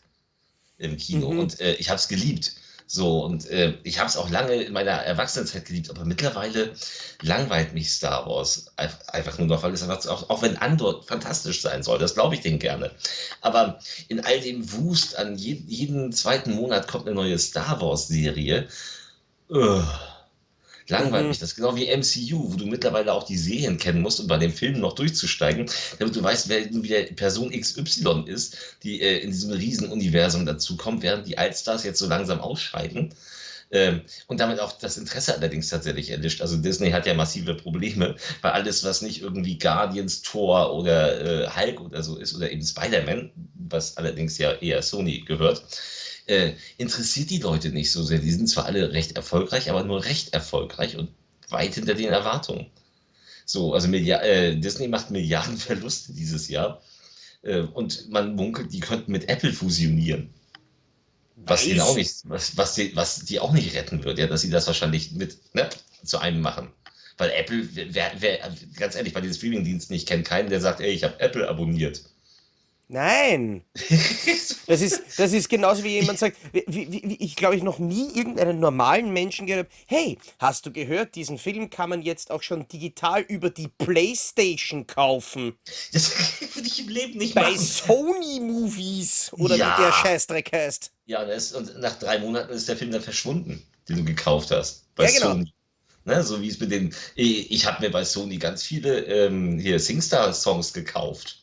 im 0.78 0.98
Kino 0.98 1.32
mhm. 1.32 1.40
und 1.40 1.60
äh, 1.60 1.74
ich 1.76 1.90
habe 1.90 1.98
es 1.98 2.08
geliebt. 2.08 2.54
So, 2.86 3.24
und 3.24 3.50
äh, 3.50 3.76
ich 3.84 4.00
habe 4.00 4.10
es 4.10 4.18
auch 4.18 4.30
lange 4.30 4.54
in 4.54 4.74
meiner 4.74 4.92
Erwachsenenzeit 4.92 5.64
geliebt, 5.66 5.90
aber 5.90 6.04
mittlerweile 6.04 6.74
langweilt 7.22 7.74
mich 7.74 7.90
Star 7.90 8.28
Wars 8.28 8.66
einfach 8.76 9.38
nur 9.38 9.48
noch, 9.48 9.64
weil 9.64 9.72
es 9.72 9.82
einfach, 9.82 10.06
auch, 10.08 10.30
auch 10.30 10.42
wenn 10.42 10.58
Andor 10.58 11.02
fantastisch 11.04 11.62
sein 11.62 11.84
soll, 11.84 12.00
das 12.00 12.16
glaube 12.16 12.36
ich 12.36 12.42
denen 12.42 12.60
gerne. 12.60 12.92
Aber 13.40 13.80
in 14.10 14.20
all 14.26 14.42
dem 14.42 14.70
Wust 14.74 15.18
an 15.18 15.38
je, 15.38 15.64
jeden 15.68 16.12
zweiten 16.12 16.52
Monat 16.52 16.90
kommt 16.90 17.08
eine 17.08 17.16
neue 17.16 17.40
Star 17.40 17.80
Wars-Serie 17.80 18.68
Ugh. 19.50 20.11
Langweilt 20.88 21.28
mhm. 21.28 21.40
das. 21.40 21.56
Genau 21.56 21.76
wie 21.76 21.96
MCU, 21.96 22.52
wo 22.52 22.56
du 22.56 22.66
mittlerweile 22.66 23.14
auch 23.14 23.24
die 23.24 23.38
Serien 23.38 23.78
kennen 23.78 24.02
musst, 24.02 24.20
um 24.20 24.28
bei 24.28 24.38
den 24.38 24.52
Filmen 24.52 24.82
noch 24.82 24.94
durchzusteigen, 24.94 25.70
damit 26.00 26.16
du 26.16 26.24
weißt, 26.24 26.50
wer 26.50 26.70
wieder 26.72 27.04
Person 27.16 27.52
XY 27.52 28.26
ist, 28.26 28.58
die 28.84 29.02
äh, 29.02 29.20
in 29.20 29.32
diesem 29.32 29.52
Riesenuniversum 29.52 30.46
dazukommt, 30.46 31.04
während 31.04 31.28
die 31.28 31.38
Allstars 31.38 31.84
jetzt 31.84 32.00
so 32.00 32.08
langsam 32.08 32.40
ausscheiden. 32.40 33.14
Ähm, 33.74 34.02
und 34.28 34.42
damit 34.42 34.60
auch 34.60 34.74
das 34.74 34.98
Interesse 34.98 35.36
allerdings 35.36 35.70
tatsächlich 35.70 36.10
erlischt. 36.10 36.42
Also 36.42 36.58
Disney 36.58 36.92
hat 36.92 37.06
ja 37.06 37.14
massive 37.14 37.56
Probleme, 37.56 38.16
weil 38.42 38.52
alles, 38.52 38.84
was 38.84 39.02
nicht 39.02 39.22
irgendwie 39.22 39.58
Guardians, 39.58 40.22
Thor 40.24 40.76
oder 40.76 41.46
äh, 41.46 41.50
Hulk 41.50 41.80
oder 41.80 42.04
so 42.04 42.18
ist, 42.18 42.36
oder 42.36 42.52
eben 42.52 42.64
Spider-Man, 42.64 43.32
was 43.70 43.96
allerdings 43.96 44.38
ja 44.38 44.52
eher 44.52 44.82
Sony 44.82 45.22
gehört, 45.22 45.64
äh, 46.28 46.54
interessiert 46.78 47.30
die 47.30 47.40
Leute 47.40 47.70
nicht 47.70 47.92
so 47.92 48.04
sehr. 48.04 48.20
Die 48.20 48.32
sind 48.32 48.48
zwar 48.48 48.66
alle 48.66 48.94
recht 48.94 49.16
erfolgreich, 49.16 49.70
aber 49.70 49.84
nur 49.84 50.06
recht 50.06 50.34
erfolgreich 50.34 50.98
und 50.98 51.10
weit 51.50 51.76
hinter 51.76 51.94
den 51.94 52.10
Erwartungen. 52.10 52.68
So, 53.46 53.74
also 53.74 53.88
Milliard 53.88 54.24
äh, 54.24 54.56
Disney 54.56 54.88
macht 54.88 55.12
Milliarden 55.12 55.58
Verluste 55.58 56.14
dieses 56.14 56.48
Jahr. 56.48 56.82
Äh, 57.44 57.62
und 57.62 58.10
man 58.10 58.36
munkelt, 58.36 58.72
die 58.72 58.80
könnten 58.80 59.12
mit 59.12 59.30
Apple 59.30 59.54
fusionieren. 59.54 60.34
Was 61.36 61.66
ihnen 61.66 61.82
auch 61.82 61.96
nicht, 61.96 62.14
was, 62.26 62.56
was, 62.56 62.76
die, 62.76 62.96
was 62.96 63.26
die 63.26 63.40
auch 63.40 63.52
nicht 63.52 63.74
retten 63.76 64.04
wird, 64.04 64.20
ja, 64.20 64.28
dass 64.28 64.42
sie 64.42 64.52
das 64.52 64.68
wahrscheinlich 64.68 65.14
mit 65.14 65.40
ne, 65.56 65.70
zu 66.04 66.20
einem 66.20 66.42
machen. 66.42 66.72
Weil 67.18 67.32
Apple, 67.32 67.68
wer, 67.74 68.12
wer, 68.20 68.52
ganz 68.76 68.96
ehrlich, 68.96 69.14
bei 69.14 69.22
den 69.22 69.34
Streamingdiensten, 69.34 69.96
ich 69.96 70.06
kenne 70.06 70.24
keinen, 70.24 70.50
der 70.50 70.62
sagt, 70.62 70.82
ey, 70.82 70.92
ich 70.92 71.04
habe 71.04 71.20
Apple 71.20 71.48
abonniert. 71.48 72.04
Nein. 72.92 73.64
Das 74.68 74.80
ist, 74.80 75.02
das 75.18 75.34
ist 75.34 75.50
genauso 75.50 75.84
wie 75.84 76.00
jemand 76.00 76.18
sagt, 76.18 76.38
wie, 76.54 76.88
wie, 76.90 77.16
ich 77.16 77.36
glaube, 77.36 77.58
ich 77.58 77.64
noch 77.64 77.78
nie 77.78 78.08
irgendeinen 78.16 78.62
normalen 78.62 79.12
Menschen 79.12 79.46
gehört 79.46 79.68
habe, 79.68 79.76
hey, 79.86 80.18
hast 80.40 80.66
du 80.66 80.72
gehört, 80.72 81.16
diesen 81.16 81.38
Film 81.38 81.70
kann 81.70 81.90
man 81.90 82.04
jetzt 82.04 82.32
auch 82.32 82.42
schon 82.42 82.66
digital 82.70 83.22
über 83.22 83.50
die 83.50 83.68
Playstation 83.68 84.88
kaufen. 84.88 85.58
Das 85.92 86.10
würde 86.56 86.68
ich 86.68 86.80
im 86.80 86.88
Leben 86.88 87.18
nicht 87.18 87.36
Bei 87.36 87.52
machen. 87.52 87.58
Sony 87.58 88.40
Movies 88.40 89.32
oder 89.34 89.58
ja. 89.58 89.78
wie 89.78 89.84
der 89.84 89.92
Scheißdreck 89.92 90.54
heißt. 90.54 90.92
Ja, 91.06 91.26
das, 91.26 91.52
und 91.52 91.78
nach 91.80 92.00
drei 92.00 92.20
Monaten 92.20 92.54
ist 92.54 92.70
der 92.70 92.78
Film 92.78 92.92
dann 92.92 93.02
verschwunden, 93.02 93.62
den 93.90 93.98
du 93.98 94.06
gekauft 94.06 94.52
hast. 94.52 94.86
Bei 94.96 95.06
ja, 95.06 95.12
genau. 95.12 95.32
Sony. 95.32 95.54
Ne, 96.06 96.24
so 96.24 96.42
wie 96.42 96.48
es 96.48 96.60
mit 96.60 96.72
den, 96.72 96.96
ich, 97.16 97.52
ich 97.52 97.66
habe 97.66 97.82
mir 97.82 97.92
bei 97.92 98.06
Sony 98.06 98.38
ganz 98.38 98.64
viele 98.64 99.02
ähm, 99.02 99.60
hier 99.60 99.80
Singstar-Songs 99.80 100.72
gekauft. 100.72 101.41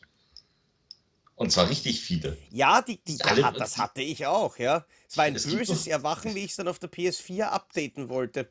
Und 1.39 1.53
zwar 1.53 1.69
richtig 1.69 2.01
viele. 2.01 2.37
Ja, 2.51 2.81
die, 2.81 3.01
die, 3.01 3.21
Alle, 3.21 3.45
hat, 3.45 3.57
das 3.57 3.77
hatte 3.77 4.01
ich 4.01 4.25
auch, 4.25 4.57
ja. 4.57 4.85
Es 5.07 5.15
war 5.15 5.23
ein 5.23 5.35
böses 5.35 5.87
Erwachen, 5.87 6.35
wie 6.35 6.39
ich 6.39 6.51
es 6.51 6.57
dann 6.57 6.67
auf 6.67 6.79
der 6.79 6.91
PS4 6.91 7.43
updaten 7.43 8.09
wollte. 8.09 8.49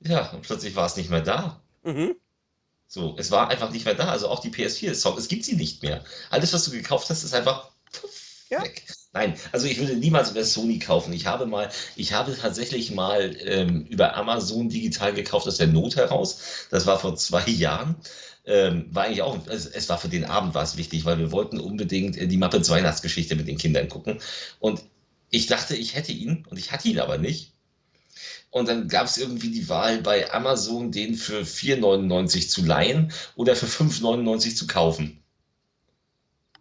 Ja, 0.00 0.28
und 0.30 0.42
plötzlich 0.42 0.74
war 0.74 0.86
es 0.86 0.96
nicht 0.96 1.10
mehr 1.10 1.20
da. 1.20 1.62
Mhm. 1.84 2.16
So, 2.88 3.14
es 3.18 3.30
war 3.30 3.50
einfach 3.50 3.70
nicht 3.70 3.84
mehr 3.84 3.94
da. 3.94 4.08
Also 4.08 4.26
auch 4.26 4.40
die 4.40 4.50
PS4-Song, 4.50 5.16
es 5.16 5.28
gibt 5.28 5.44
sie 5.44 5.54
nicht 5.54 5.84
mehr. 5.84 6.04
Alles, 6.30 6.52
was 6.52 6.64
du 6.64 6.72
gekauft 6.72 7.08
hast, 7.08 7.22
ist 7.22 7.34
einfach 7.34 7.70
ja. 8.50 8.62
weg. 8.64 8.84
Nein, 9.12 9.38
also 9.52 9.68
ich 9.68 9.78
würde 9.78 9.94
niemals 9.94 10.32
über 10.32 10.42
Sony 10.42 10.80
kaufen. 10.80 11.12
Ich 11.12 11.26
habe 11.26 11.46
mal, 11.46 11.70
ich 11.94 12.14
habe 12.14 12.36
tatsächlich 12.36 12.90
mal 12.90 13.36
ähm, 13.44 13.84
über 13.86 14.16
Amazon 14.16 14.68
digital 14.68 15.14
gekauft 15.14 15.46
aus 15.46 15.58
der 15.58 15.68
Not 15.68 15.94
heraus. 15.94 16.40
Das 16.72 16.84
war 16.84 16.98
vor 16.98 17.14
zwei 17.14 17.44
Jahren 17.46 17.94
ähm, 18.48 18.86
war 18.90 19.04
eigentlich 19.04 19.22
auch, 19.22 19.46
es, 19.46 19.66
es, 19.66 19.88
war 19.88 19.98
für 19.98 20.08
den 20.08 20.24
Abend 20.24 20.54
war 20.54 20.62
es 20.62 20.76
wichtig, 20.76 21.04
weil 21.04 21.18
wir 21.18 21.30
wollten 21.32 21.60
unbedingt 21.60 22.16
die 22.16 22.36
Muppets 22.36 22.70
Weihnachtsgeschichte 22.70 23.36
mit 23.36 23.46
den 23.46 23.58
Kindern 23.58 23.88
gucken. 23.88 24.18
Und 24.58 24.82
ich 25.30 25.46
dachte, 25.46 25.76
ich 25.76 25.94
hätte 25.94 26.12
ihn 26.12 26.46
und 26.48 26.58
ich 26.58 26.72
hatte 26.72 26.88
ihn 26.88 26.98
aber 26.98 27.18
nicht. 27.18 27.52
Und 28.50 28.66
dann 28.66 28.88
gab 28.88 29.06
es 29.06 29.18
irgendwie 29.18 29.50
die 29.50 29.68
Wahl 29.68 30.00
bei 30.00 30.32
Amazon, 30.32 30.90
den 30.90 31.14
für 31.14 31.42
4,99 31.42 32.48
zu 32.48 32.64
leihen 32.64 33.12
oder 33.36 33.54
für 33.54 33.66
5,99 33.66 34.56
zu 34.56 34.66
kaufen. 34.66 35.22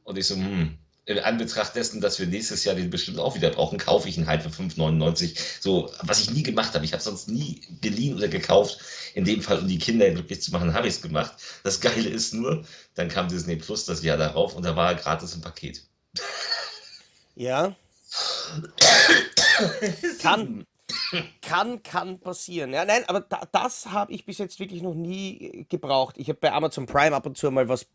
Und 0.03 0.17
ich 0.17 0.27
so, 0.27 0.35
hm, 0.35 0.77
in 1.07 1.19
Anbetracht 1.19 1.73
dessen, 1.73 2.01
dass 2.01 2.19
wir 2.19 2.27
nächstes 2.27 2.65
Jahr 2.65 2.75
den 2.75 2.89
bestimmt 2.89 3.17
auch 3.17 3.33
wieder 3.33 3.49
brauchen, 3.49 3.77
kaufe 3.77 4.09
ich 4.09 4.17
ihn 4.17 4.27
halt 4.27 4.43
für 4.43 4.49
5,99. 4.49 5.39
So, 5.61 5.89
was 6.01 6.19
ich 6.19 6.31
nie 6.31 6.43
gemacht 6.43 6.73
habe. 6.73 6.83
Ich 6.83 6.91
habe 6.91 7.01
sonst 7.01 7.29
nie 7.29 7.61
geliehen 7.81 8.17
oder 8.17 8.27
gekauft. 8.27 8.79
In 9.13 9.23
dem 9.23 9.41
Fall, 9.41 9.59
um 9.59 9.69
die 9.69 9.79
Kinder 9.79 10.11
glücklich 10.11 10.41
zu 10.41 10.51
machen, 10.51 10.73
habe 10.73 10.87
ich 10.87 10.95
es 10.95 11.01
gemacht. 11.01 11.33
Das 11.63 11.79
Geile 11.79 12.09
ist 12.09 12.33
nur, 12.33 12.65
dann 12.95 13.07
kam 13.07 13.29
Disney 13.29 13.55
Plus 13.55 13.85
das 13.85 14.03
Jahr 14.03 14.17
darauf 14.17 14.53
und 14.53 14.65
da 14.65 14.75
war 14.75 14.91
er 14.91 14.95
gratis 14.95 15.33
im 15.33 15.39
Paket. 15.39 15.81
Ja. 17.35 17.73
kann, 20.21 20.65
kann, 21.41 21.83
kann 21.83 22.19
passieren. 22.19 22.73
Ja, 22.73 22.83
nein, 22.83 23.05
aber 23.07 23.21
da, 23.21 23.47
das 23.53 23.85
habe 23.85 24.11
ich 24.11 24.25
bis 24.25 24.39
jetzt 24.39 24.59
wirklich 24.59 24.81
noch 24.81 24.93
nie 24.93 25.65
gebraucht. 25.69 26.15
Ich 26.17 26.27
habe 26.27 26.39
bei 26.39 26.51
Amazon 26.51 26.85
Prime 26.85 27.15
ab 27.15 27.25
und 27.25 27.37
zu 27.37 27.49
mal 27.49 27.69
was 27.69 27.85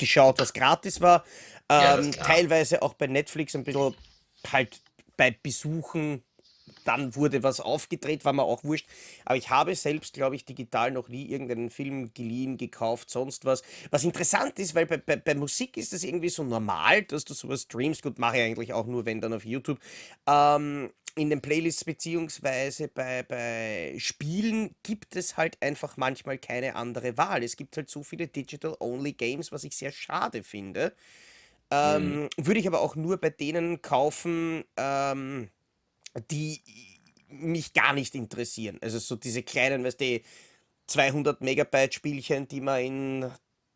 geschaut, 0.00 0.40
was 0.40 0.52
gratis 0.52 1.00
war. 1.00 1.24
Ähm, 1.68 2.10
ja, 2.10 2.24
teilweise 2.24 2.82
auch 2.82 2.94
bei 2.94 3.06
Netflix 3.06 3.54
ein 3.54 3.62
bisschen 3.62 3.94
halt 4.50 4.80
bei 5.16 5.30
Besuchen 5.30 6.24
dann 6.84 7.14
wurde 7.14 7.42
was 7.42 7.60
aufgedreht, 7.60 8.24
war 8.24 8.32
mir 8.32 8.42
auch 8.42 8.64
wurscht. 8.64 8.86
Aber 9.24 9.36
ich 9.36 9.50
habe 9.50 9.74
selbst, 9.74 10.14
glaube 10.14 10.36
ich, 10.36 10.44
digital 10.44 10.90
noch 10.90 11.08
nie 11.08 11.26
irgendeinen 11.26 11.70
Film 11.70 12.12
geliehen, 12.14 12.56
gekauft, 12.56 13.10
sonst 13.10 13.44
was. 13.44 13.62
Was 13.90 14.04
interessant 14.04 14.58
ist, 14.58 14.74
weil 14.74 14.86
bei, 14.86 14.96
bei, 14.96 15.16
bei 15.16 15.34
Musik 15.34 15.76
ist 15.76 15.92
das 15.92 16.04
irgendwie 16.04 16.28
so 16.28 16.42
normal, 16.42 17.02
dass 17.02 17.24
du 17.24 17.34
sowas 17.34 17.62
streamst. 17.62 18.02
Gut, 18.02 18.18
mache 18.18 18.38
ich 18.38 18.42
eigentlich 18.42 18.72
auch 18.72 18.86
nur, 18.86 19.04
wenn 19.04 19.20
dann 19.20 19.32
auf 19.32 19.44
YouTube. 19.44 19.78
Ähm, 20.26 20.90
in 21.16 21.30
den 21.30 21.40
Playlists 21.40 21.84
beziehungsweise 21.84 22.88
bei, 22.88 23.22
bei 23.22 23.94
Spielen 23.98 24.74
gibt 24.82 25.16
es 25.16 25.36
halt 25.36 25.60
einfach 25.60 25.96
manchmal 25.96 26.38
keine 26.38 26.76
andere 26.76 27.16
Wahl. 27.16 27.42
Es 27.42 27.56
gibt 27.56 27.76
halt 27.76 27.90
so 27.90 28.02
viele 28.02 28.28
Digital-Only-Games, 28.28 29.52
was 29.52 29.64
ich 29.64 29.76
sehr 29.76 29.92
schade 29.92 30.42
finde. 30.42 30.94
Ähm, 31.70 32.22
mhm. 32.22 32.28
Würde 32.36 32.60
ich 32.60 32.66
aber 32.66 32.80
auch 32.80 32.96
nur 32.96 33.18
bei 33.18 33.30
denen 33.30 33.82
kaufen, 33.82 34.64
ähm, 34.76 35.48
die 36.30 36.60
mich 37.28 37.72
gar 37.72 37.92
nicht 37.92 38.14
interessieren. 38.14 38.78
Also 38.80 38.98
so 38.98 39.16
diese 39.16 39.42
kleinen, 39.42 39.84
weißt 39.84 40.00
du, 40.00 40.20
200 40.88 41.40
Megabyte 41.40 41.94
Spielchen, 41.94 42.48
die 42.48 42.60
man 42.60 42.80
in 42.80 43.30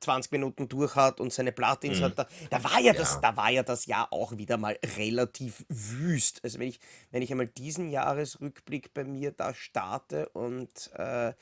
20 0.04 0.32
Minuten 0.32 0.68
durch 0.68 0.94
hat 0.94 1.20
und 1.20 1.32
seine 1.32 1.52
Platins 1.52 1.98
mhm. 1.98 2.04
hat. 2.04 2.18
Da, 2.18 2.26
da, 2.50 2.64
war 2.64 2.78
ja, 2.78 2.86
ja, 2.86 2.92
das, 2.92 3.20
da 3.20 3.36
war 3.36 3.50
ja 3.50 3.62
das 3.62 3.86
Jahr 3.86 4.12
auch 4.12 4.36
wieder 4.36 4.56
mal 4.56 4.78
relativ 4.96 5.64
wüst. 5.68 6.42
Also 6.44 6.58
wenn 6.58 6.68
ich, 6.68 6.80
wenn 7.10 7.22
ich 7.22 7.30
einmal 7.30 7.48
diesen 7.48 7.90
Jahresrückblick 7.90 8.94
bei 8.94 9.04
mir 9.04 9.32
da 9.32 9.54
starte 9.54 10.28
und 10.30 10.90
äh, 10.94 11.32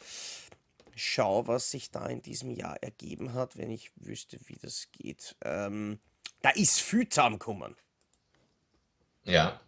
schaue, 0.95 1.47
was 1.47 1.71
sich 1.71 1.91
da 1.91 2.07
in 2.07 2.23
diesem 2.23 2.51
Jahr 2.51 2.83
ergeben 2.83 3.35
hat, 3.35 3.57
wenn 3.57 3.71
ich 3.71 3.91
wüsste, 3.97 4.39
wie 4.47 4.57
das 4.57 4.89
geht. 4.93 5.37
Ähm, 5.43 5.99
da 6.43 6.51
ist 6.51 6.81
viel 6.81 7.09
zusammengekommen. 7.09 7.77
Ja. 9.25 9.61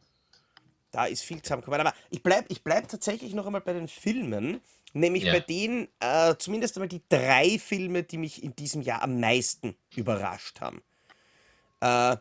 Da 0.91 1.07
ist 1.07 1.23
viel 1.23 1.43
zusammengekommen. 1.43 1.81
Aber 1.81 1.95
ich 2.11 2.23
bleibe 2.23 2.47
ich 2.51 2.63
bleib 2.63 2.89
tatsächlich 2.89 3.35
noch 3.35 3.47
einmal 3.47 3.61
bei 3.61 3.73
den 3.73 3.89
Filmen. 3.89 4.61
Nämlich 4.95 5.25
ja. 5.25 5.33
bei 5.33 5.41
denen 5.41 5.89
äh, 6.01 6.35
zumindest 6.39 6.77
einmal 6.77 6.89
die 6.89 7.03
drei 7.09 7.59
Filme, 7.59 8.05
die 8.05 8.17
mich 8.17 8.43
in 8.43 8.55
diesem 8.55 8.81
Jahr 8.81 9.03
am 9.03 9.21
meisten 9.21 9.77
überrascht 9.97 10.61
haben. 10.61 10.83
Äh, 11.81 12.17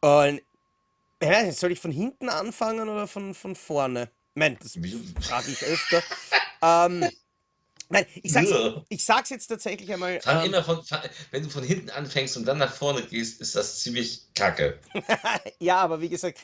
und 0.00 0.42
nicht, 1.20 1.58
soll 1.58 1.72
ich 1.72 1.80
von 1.80 1.90
hinten 1.90 2.28
anfangen 2.28 2.88
oder 2.88 3.08
von, 3.08 3.34
von 3.34 3.56
vorne? 3.56 4.10
Nein, 4.34 4.56
das 4.62 4.78
frage 5.20 5.50
ich 5.50 5.64
öfter. 5.64 6.02
ähm, 6.62 7.08
Nein, 7.90 8.04
ich 8.22 8.32
sag's, 8.32 8.50
ich 8.90 9.04
sag's 9.04 9.30
jetzt 9.30 9.46
tatsächlich 9.46 9.90
einmal. 9.90 10.20
Fang 10.20 10.40
ähm, 10.44 10.52
immer 10.52 10.62
von, 10.62 10.82
wenn 11.30 11.42
du 11.42 11.48
von 11.48 11.64
hinten 11.64 11.88
anfängst 11.88 12.36
und 12.36 12.44
dann 12.44 12.58
nach 12.58 12.72
vorne 12.72 13.02
gehst, 13.02 13.40
ist 13.40 13.56
das 13.56 13.80
ziemlich 13.80 14.22
kacke. 14.34 14.78
ja, 15.58 15.78
aber 15.78 16.00
wie 16.00 16.10
gesagt, 16.10 16.38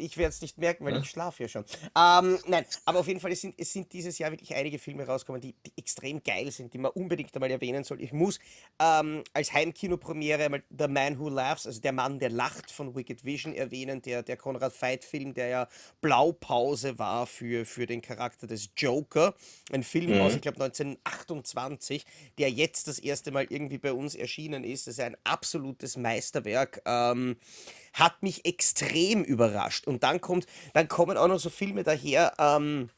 ich 0.00 0.16
werde 0.16 0.30
es 0.30 0.40
nicht 0.40 0.58
merken, 0.58 0.84
weil 0.84 0.94
ja. 0.94 1.00
ich 1.00 1.10
schlafe 1.10 1.42
ja 1.42 1.48
schon. 1.48 1.64
Ähm, 1.96 2.38
nein, 2.46 2.64
aber 2.84 3.00
auf 3.00 3.06
jeden 3.06 3.20
Fall, 3.20 3.32
es 3.32 3.40
sind, 3.40 3.54
es 3.58 3.72
sind 3.72 3.92
dieses 3.92 4.18
Jahr 4.18 4.30
wirklich 4.30 4.54
einige 4.54 4.78
Filme 4.78 5.06
rausgekommen, 5.06 5.40
die, 5.40 5.54
die 5.66 5.72
extrem 5.76 6.22
geil 6.22 6.50
sind, 6.50 6.72
die 6.72 6.78
man 6.78 6.90
unbedingt 6.92 7.34
einmal 7.34 7.50
erwähnen 7.50 7.84
soll. 7.84 8.00
Ich 8.00 8.12
muss 8.12 8.38
ähm, 8.80 9.22
als 9.32 9.52
Heimkinopremiere 9.52 10.44
einmal 10.44 10.62
The 10.76 10.88
Man 10.88 11.18
Who 11.18 11.28
Laughs, 11.28 11.66
also 11.66 11.80
der 11.80 11.92
Mann, 11.92 12.18
der 12.18 12.30
lacht 12.30 12.70
von 12.70 12.94
Wicked 12.94 13.24
Vision 13.24 13.54
erwähnen, 13.54 14.02
der, 14.02 14.22
der 14.22 14.36
Konrad 14.36 14.72
Veidt-Film, 14.72 15.34
der 15.34 15.48
ja 15.48 15.68
Blaupause 16.00 16.98
war 16.98 17.26
für, 17.26 17.64
für 17.64 17.86
den 17.86 18.02
Charakter 18.02 18.46
des 18.46 18.70
Joker. 18.76 19.34
Ein 19.72 19.82
Film 19.82 20.14
mhm. 20.14 20.20
aus, 20.20 20.34
ich 20.34 20.40
glaube, 20.40 20.62
1928, 20.62 22.04
der 22.38 22.50
jetzt 22.50 22.88
das 22.88 22.98
erste 22.98 23.30
Mal 23.30 23.46
irgendwie 23.48 23.78
bei 23.78 23.92
uns 23.92 24.14
erschienen 24.14 24.64
ist. 24.64 24.86
Das 24.86 24.94
ist 24.94 25.00
ein 25.00 25.16
absolutes 25.24 25.96
Meisterwerk. 25.96 26.82
Ähm, 26.84 27.36
hat 27.92 28.22
mich 28.22 28.44
extrem 28.44 29.24
überrascht. 29.24 29.86
Und 29.86 30.02
dann 30.02 30.20
kommt, 30.20 30.46
dann 30.74 30.88
kommen 30.88 31.16
auch 31.16 31.28
noch 31.28 31.38
so 31.38 31.50
Filme 31.50 31.82
daher, 31.82 32.32
ähm, 32.38 32.90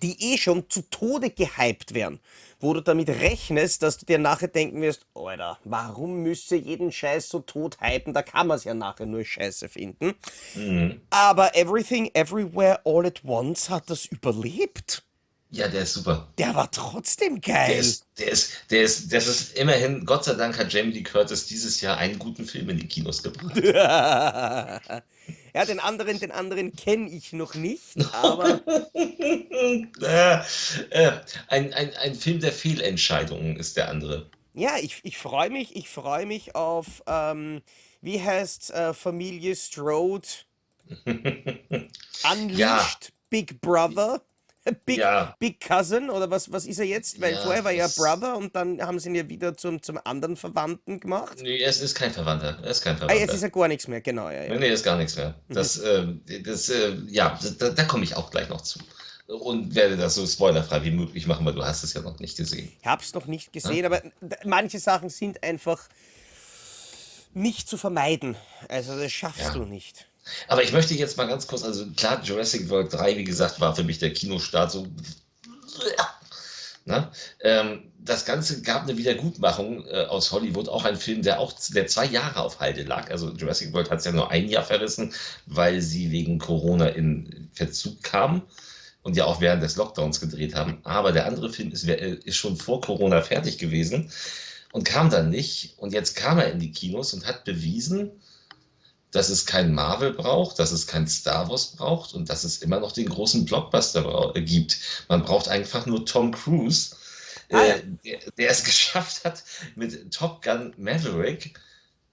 die 0.00 0.32
eh 0.32 0.38
schon 0.38 0.68
zu 0.70 0.82
Tode 0.82 1.30
gehypt 1.30 1.94
werden, 1.94 2.20
wo 2.60 2.72
du 2.72 2.80
damit 2.80 3.08
rechnest, 3.08 3.82
dass 3.82 3.98
du 3.98 4.06
dir 4.06 4.18
nachher 4.18 4.48
denken 4.48 4.80
wirst, 4.80 5.06
Alter, 5.14 5.58
warum 5.64 6.22
müsste 6.22 6.56
jeden 6.56 6.92
Scheiß 6.92 7.28
so 7.28 7.40
tot 7.40 7.78
hypen? 7.80 8.14
Da 8.14 8.22
kann 8.22 8.46
man 8.46 8.56
es 8.56 8.64
ja 8.64 8.74
nachher 8.74 9.06
nur 9.06 9.24
Scheiße 9.24 9.68
finden. 9.68 10.14
Mhm. 10.54 11.02
Aber 11.10 11.54
Everything, 11.54 12.10
Everywhere, 12.14 12.80
All 12.84 13.06
at 13.06 13.22
Once 13.24 13.68
hat 13.68 13.90
das 13.90 14.06
überlebt. 14.06 15.04
Ja, 15.54 15.68
der 15.68 15.82
ist 15.82 15.92
super. 15.92 16.28
Der 16.38 16.54
war 16.54 16.70
trotzdem 16.70 17.38
Der 17.42 17.54
geil. 17.54 17.78
ist, 17.78 18.06
der 18.18 18.30
ist, 18.32 18.52
der 18.70 18.82
ist, 18.84 19.12
das 19.12 19.26
ist 19.26 19.58
immerhin, 19.58 20.06
Gott 20.06 20.24
sei 20.24 20.32
Dank 20.32 20.58
hat 20.58 20.72
Jamie 20.72 20.92
Lee 20.92 21.02
Curtis 21.02 21.44
dieses 21.46 21.78
Jahr 21.82 21.98
einen 21.98 22.18
guten 22.18 22.46
Film 22.46 22.70
in 22.70 22.78
die 22.78 22.88
Kinos 22.88 23.22
gebracht. 23.22 23.54
Ja, 25.54 25.66
den 25.66 25.80
anderen, 25.80 26.18
den 26.18 26.30
anderen 26.32 26.74
kenne 26.74 27.10
ich 27.10 27.34
noch 27.34 27.54
nicht, 27.54 27.94
aber 28.14 28.58
äh, 28.94 30.40
äh, 30.90 31.12
ein, 31.48 31.72
ein, 31.74 31.94
ein 31.96 32.14
Film 32.14 32.40
der 32.40 32.52
Fehlentscheidungen 32.52 33.56
ist 33.58 33.76
der 33.76 33.90
andere. 33.90 34.30
ja, 34.54 34.78
ich, 34.80 35.00
ich 35.04 35.18
freue 35.18 35.50
mich, 35.50 35.76
ich 35.76 35.90
freue 35.90 36.24
mich 36.24 36.54
auf, 36.56 37.02
ähm, 37.06 37.60
wie 38.00 38.20
heißt 38.22 38.70
äh, 38.70 38.94
Familie 38.94 39.54
Strode? 39.54 40.26
Ja, 42.24 42.32
Unleashed 42.32 43.12
Big 43.30 43.60
Brother? 43.60 44.22
Big, 44.86 44.98
ja, 44.98 45.34
Big 45.40 45.60
Cousin 45.60 46.08
oder 46.10 46.30
was, 46.30 46.52
was 46.52 46.66
ist 46.66 46.78
er 46.78 46.84
jetzt? 46.84 47.20
Weil 47.20 47.34
ja, 47.34 47.42
vorher 47.42 47.64
war 47.64 47.72
er 47.72 47.84
das. 47.84 47.96
Brother 47.96 48.36
und 48.36 48.54
dann 48.54 48.80
haben 48.80 48.98
sie 49.00 49.08
ihn 49.08 49.14
ja 49.16 49.28
wieder 49.28 49.56
zum, 49.56 49.82
zum 49.82 49.98
anderen 50.04 50.36
Verwandten 50.36 51.00
gemacht. 51.00 51.38
Nee, 51.42 51.62
es 51.62 51.80
ist 51.80 51.94
kein 51.96 52.12
Verwandter. 52.12 52.58
Er 52.62 52.70
ist 52.70 52.82
kein 52.82 52.94
Ah, 53.02 53.12
jetzt 53.12 53.32
ist 53.34 53.40
Verwandter. 53.40 53.46
er 53.46 53.50
gar 53.50 53.68
nichts 53.68 53.88
mehr, 53.88 54.00
genau, 54.00 54.30
ja, 54.30 54.42
Nee, 54.42 54.48
ja. 54.54 54.58
nee, 54.60 54.68
ist 54.70 54.84
gar 54.84 54.96
nichts 54.96 55.16
mehr. 55.16 55.34
Mhm. 55.48 55.54
Das, 55.54 55.78
ähm, 55.82 56.22
das, 56.44 56.68
äh, 56.68 56.96
ja, 57.08 57.38
da, 57.58 57.70
da 57.70 57.84
komme 57.84 58.04
ich 58.04 58.14
auch 58.16 58.30
gleich 58.30 58.48
noch 58.48 58.60
zu. 58.60 58.78
Und 59.26 59.74
werde 59.74 59.96
das 59.96 60.14
so 60.16 60.26
spoilerfrei 60.26 60.84
wie 60.84 60.90
möglich 60.90 61.26
machen, 61.26 61.46
weil 61.46 61.54
du 61.54 61.64
hast 61.64 61.82
es 61.84 61.94
ja 61.94 62.02
noch 62.02 62.18
nicht 62.18 62.36
gesehen. 62.36 62.70
Ich 62.80 62.86
habe 62.86 63.02
es 63.02 63.14
noch 63.14 63.26
nicht 63.26 63.48
Ne? 63.54 63.60
gesehen, 63.60 63.86
aber 63.86 64.00
d- 64.00 64.36
manche 64.44 64.78
Sachen 64.78 65.08
sind 65.08 65.42
einfach 65.42 65.88
nicht 67.34 67.68
zu 67.68 67.76
vermeiden. 67.78 68.36
Also 68.68 68.98
das 68.98 69.10
schaffst 69.10 69.54
du 69.54 69.60
Ja. 69.60 69.64
nicht. 69.64 70.06
Aber 70.48 70.62
ich 70.62 70.72
möchte 70.72 70.94
jetzt 70.94 71.16
mal 71.16 71.26
ganz 71.26 71.46
kurz, 71.46 71.62
also 71.64 71.86
klar, 71.96 72.22
Jurassic 72.22 72.68
World 72.68 72.92
3, 72.92 73.16
wie 73.16 73.24
gesagt, 73.24 73.60
war 73.60 73.74
für 73.74 73.84
mich 73.84 73.98
der 73.98 74.12
Kinostart 74.12 74.70
so. 74.70 74.86
Ne? 76.84 77.10
Ähm, 77.40 77.92
das 77.98 78.24
Ganze 78.24 78.62
gab 78.62 78.82
eine 78.82 78.98
Wiedergutmachung 78.98 79.86
äh, 79.86 80.04
aus 80.06 80.32
Hollywood, 80.32 80.68
auch 80.68 80.84
ein 80.84 80.96
Film, 80.96 81.22
der 81.22 81.38
auch 81.38 81.52
der 81.70 81.86
zwei 81.86 82.06
Jahre 82.06 82.40
auf 82.40 82.58
Halde 82.58 82.82
lag. 82.82 83.10
Also 83.10 83.30
Jurassic 83.30 83.72
World 83.72 83.90
hat 83.90 84.00
es 84.00 84.04
ja 84.04 84.12
nur 84.12 84.30
ein 84.30 84.48
Jahr 84.48 84.64
verrissen, 84.64 85.14
weil 85.46 85.80
sie 85.80 86.10
wegen 86.10 86.38
Corona 86.38 86.88
in 86.88 87.48
Verzug 87.52 88.02
kamen 88.02 88.42
und 89.02 89.16
ja 89.16 89.24
auch 89.24 89.40
während 89.40 89.62
des 89.62 89.76
Lockdowns 89.76 90.20
gedreht 90.20 90.54
haben. 90.54 90.78
Aber 90.82 91.12
der 91.12 91.26
andere 91.26 91.52
Film 91.52 91.70
ist, 91.70 91.88
äh, 91.88 92.16
ist 92.24 92.36
schon 92.36 92.56
vor 92.56 92.80
Corona 92.80 93.22
fertig 93.22 93.58
gewesen 93.58 94.10
und 94.72 94.84
kam 94.84 95.10
dann 95.10 95.30
nicht. 95.30 95.74
Und 95.78 95.92
jetzt 95.92 96.16
kam 96.16 96.38
er 96.38 96.50
in 96.50 96.58
die 96.58 96.72
Kinos 96.72 97.14
und 97.14 97.26
hat 97.26 97.44
bewiesen, 97.44 98.10
dass 99.12 99.28
es 99.28 99.46
kein 99.46 99.74
Marvel 99.74 100.12
braucht, 100.12 100.58
dass 100.58 100.72
es 100.72 100.86
kein 100.86 101.06
Star 101.06 101.48
Wars 101.48 101.76
braucht 101.76 102.14
und 102.14 102.28
dass 102.28 102.44
es 102.44 102.58
immer 102.58 102.80
noch 102.80 102.92
den 102.92 103.08
großen 103.08 103.44
Blockbuster 103.44 104.32
äh, 104.34 104.42
gibt. 104.42 104.78
Man 105.08 105.22
braucht 105.22 105.48
einfach 105.48 105.86
nur 105.86 106.04
Tom 106.04 106.32
Cruise, 106.32 106.96
Ah 107.52 107.64
ja. 107.66 107.74
äh, 107.74 107.82
der, 108.04 108.18
der 108.38 108.50
es 108.50 108.64
geschafft 108.64 109.24
hat, 109.24 109.44
mit 109.76 110.12
Top 110.12 110.42
Gun 110.42 110.74
Maverick 110.76 111.54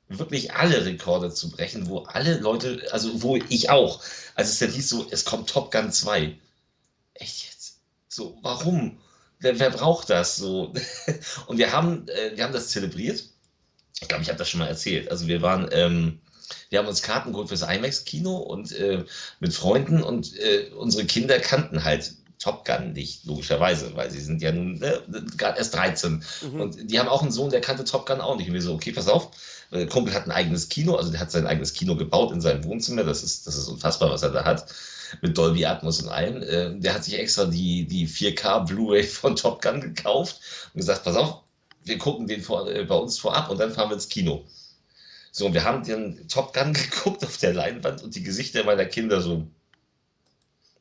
wirklich 0.09 0.53
alle 0.53 0.85
Rekorde 0.85 1.31
zu 1.31 1.49
brechen, 1.51 1.87
wo 1.87 1.99
alle 1.99 2.39
Leute, 2.39 2.87
also 2.91 3.21
wo 3.21 3.37
ich 3.37 3.69
auch, 3.69 4.03
als 4.35 4.49
es 4.49 4.59
dann 4.59 4.71
hieß 4.71 4.89
so, 4.89 5.07
es 5.11 5.23
kommt 5.23 5.49
Top 5.49 5.71
Gun 5.71 5.91
2. 5.91 6.35
Echt 7.13 7.45
jetzt? 7.45 7.79
So, 8.07 8.37
warum? 8.41 8.99
Wer, 9.39 9.59
wer 9.59 9.69
braucht 9.69 10.09
das 10.09 10.35
so? 10.35 10.73
Und 11.47 11.57
wir 11.57 11.71
haben, 11.71 12.07
äh, 12.07 12.35
wir 12.35 12.43
haben 12.43 12.53
das 12.53 12.69
zelebriert. 12.69 13.23
Ich 14.01 14.07
glaube, 14.07 14.23
ich 14.23 14.29
habe 14.29 14.39
das 14.39 14.49
schon 14.49 14.59
mal 14.59 14.67
erzählt. 14.67 15.11
Also 15.11 15.27
wir 15.27 15.41
waren, 15.41 15.69
ähm, 15.71 16.19
wir 16.69 16.79
haben 16.79 16.87
uns 16.87 17.01
Karten 17.01 17.31
geholt 17.31 17.49
fürs 17.49 17.61
IMAX-Kino 17.61 18.37
und 18.37 18.71
äh, 18.71 19.03
mit 19.39 19.53
Freunden 19.53 20.03
und 20.03 20.37
äh, 20.37 20.69
unsere 20.77 21.05
Kinder 21.05 21.39
kannten 21.39 21.83
halt 21.83 22.13
Top 22.39 22.63
Gun 22.65 22.93
nicht, 22.93 23.25
logischerweise, 23.25 23.95
weil 23.95 24.09
sie 24.09 24.21
sind 24.21 24.41
ja 24.41 24.53
nun 24.53 24.79
ne, 24.79 25.03
gerade 25.37 25.57
erst 25.57 25.75
13. 25.75 26.23
Mhm. 26.41 26.61
Und 26.61 26.89
die 26.89 26.97
haben 26.97 27.09
auch 27.09 27.21
einen 27.21 27.33
Sohn, 27.33 27.49
der 27.49 27.59
kannte 27.59 27.83
Top 27.83 28.05
Gun 28.05 28.21
auch 28.21 28.37
nicht. 28.37 28.47
Und 28.47 28.53
wir 28.53 28.61
so, 28.61 28.73
okay, 28.73 28.93
pass 28.93 29.09
auf. 29.09 29.31
Der 29.71 29.87
Kumpel 29.87 30.13
hat 30.13 30.25
ein 30.25 30.31
eigenes 30.31 30.69
Kino, 30.69 30.95
also 30.95 31.11
der 31.11 31.19
hat 31.19 31.31
sein 31.31 31.45
eigenes 31.45 31.73
Kino 31.73 31.95
gebaut 31.95 32.31
in 32.31 32.41
seinem 32.41 32.63
Wohnzimmer. 32.63 33.03
Das 33.03 33.23
ist, 33.23 33.45
das 33.45 33.57
ist 33.57 33.67
unfassbar, 33.67 34.09
was 34.09 34.23
er 34.23 34.31
da 34.31 34.45
hat. 34.45 34.65
Mit 35.21 35.37
Dolby 35.37 35.65
Atmos 35.65 36.01
und 36.01 36.09
allem. 36.09 36.41
Äh, 36.41 36.79
der 36.79 36.93
hat 36.93 37.03
sich 37.03 37.19
extra 37.19 37.45
die, 37.45 37.85
die 37.85 38.07
4K 38.07 38.65
Blu-ray 38.65 39.03
von 39.03 39.35
Top 39.35 39.61
Gun 39.61 39.81
gekauft 39.81 40.39
und 40.73 40.79
gesagt, 40.79 41.03
pass 41.03 41.17
auf, 41.17 41.41
wir 41.83 41.97
gucken 41.97 42.25
den 42.25 42.41
vor, 42.41 42.69
äh, 42.69 42.85
bei 42.85 42.95
uns 42.95 43.19
vorab 43.19 43.49
und 43.49 43.59
dann 43.59 43.71
fahren 43.71 43.89
wir 43.89 43.95
ins 43.95 44.07
Kino. 44.07 44.45
So, 45.31 45.53
wir 45.53 45.63
haben 45.63 45.83
den 45.83 46.27
Top 46.27 46.53
Gun 46.53 46.73
geguckt 46.73 47.23
auf 47.25 47.37
der 47.37 47.53
Leinwand 47.53 48.03
und 48.03 48.15
die 48.15 48.23
Gesichter 48.23 48.63
meiner 48.63 48.85
Kinder 48.85 49.21
so. 49.21 49.47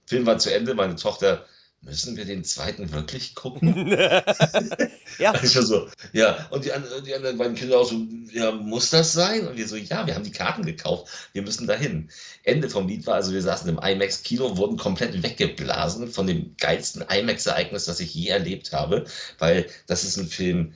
Film 0.07 0.25
war 0.27 0.39
zu 0.39 0.53
Ende, 0.55 0.75
meine 0.75 0.97
Tochter, 0.97 1.45
müssen 1.83 2.17
wir 2.17 2.25
den 2.25 2.43
zweiten 2.43 2.91
wirklich 2.93 3.35
gucken? 3.35 3.89
ja, 5.19 5.35
Ich 5.43 5.55
war 5.55 5.63
so, 5.63 5.89
ja, 6.13 6.49
und 6.51 6.65
die, 6.65 6.73
anderen- 6.73 7.05
die 7.05 7.15
anderen 7.15 7.37
beiden 7.39 7.55
Kinder 7.55 7.79
auch 7.79 7.89
so, 7.89 7.95
ja, 8.33 8.51
muss 8.51 8.91
das 8.91 9.13
sein? 9.13 9.47
Und 9.47 9.57
wir 9.57 9.69
so, 9.69 9.77
ja, 9.77 10.07
wir 10.07 10.15
haben 10.15 10.25
die 10.25 10.33
Karten 10.33 10.65
gekauft, 10.65 11.13
wir 11.35 11.43
müssen 11.43 11.67
dahin. 11.67 12.09
Ende 12.43 12.71
vom 12.71 12.89
Lied 12.89 13.07
war, 13.07 13.15
also 13.17 13.33
wir 13.33 13.43
saßen 13.43 13.69
im 13.69 13.79
IMAX-Kino, 13.79 14.57
wurden 14.57 14.77
komplett 14.79 15.23
weggeblasen 15.23 16.09
von 16.09 16.27
dem 16.27 16.57
geilsten 16.57 17.03
IMAX-Ereignis, 17.03 17.85
das 17.85 18.01
ich 18.01 18.15
je 18.15 18.29
erlebt 18.29 18.73
habe, 18.73 19.05
weil 19.39 19.67
das 19.87 20.05
ist 20.05 20.17
ein 20.17 20.27
Film, 20.27 20.75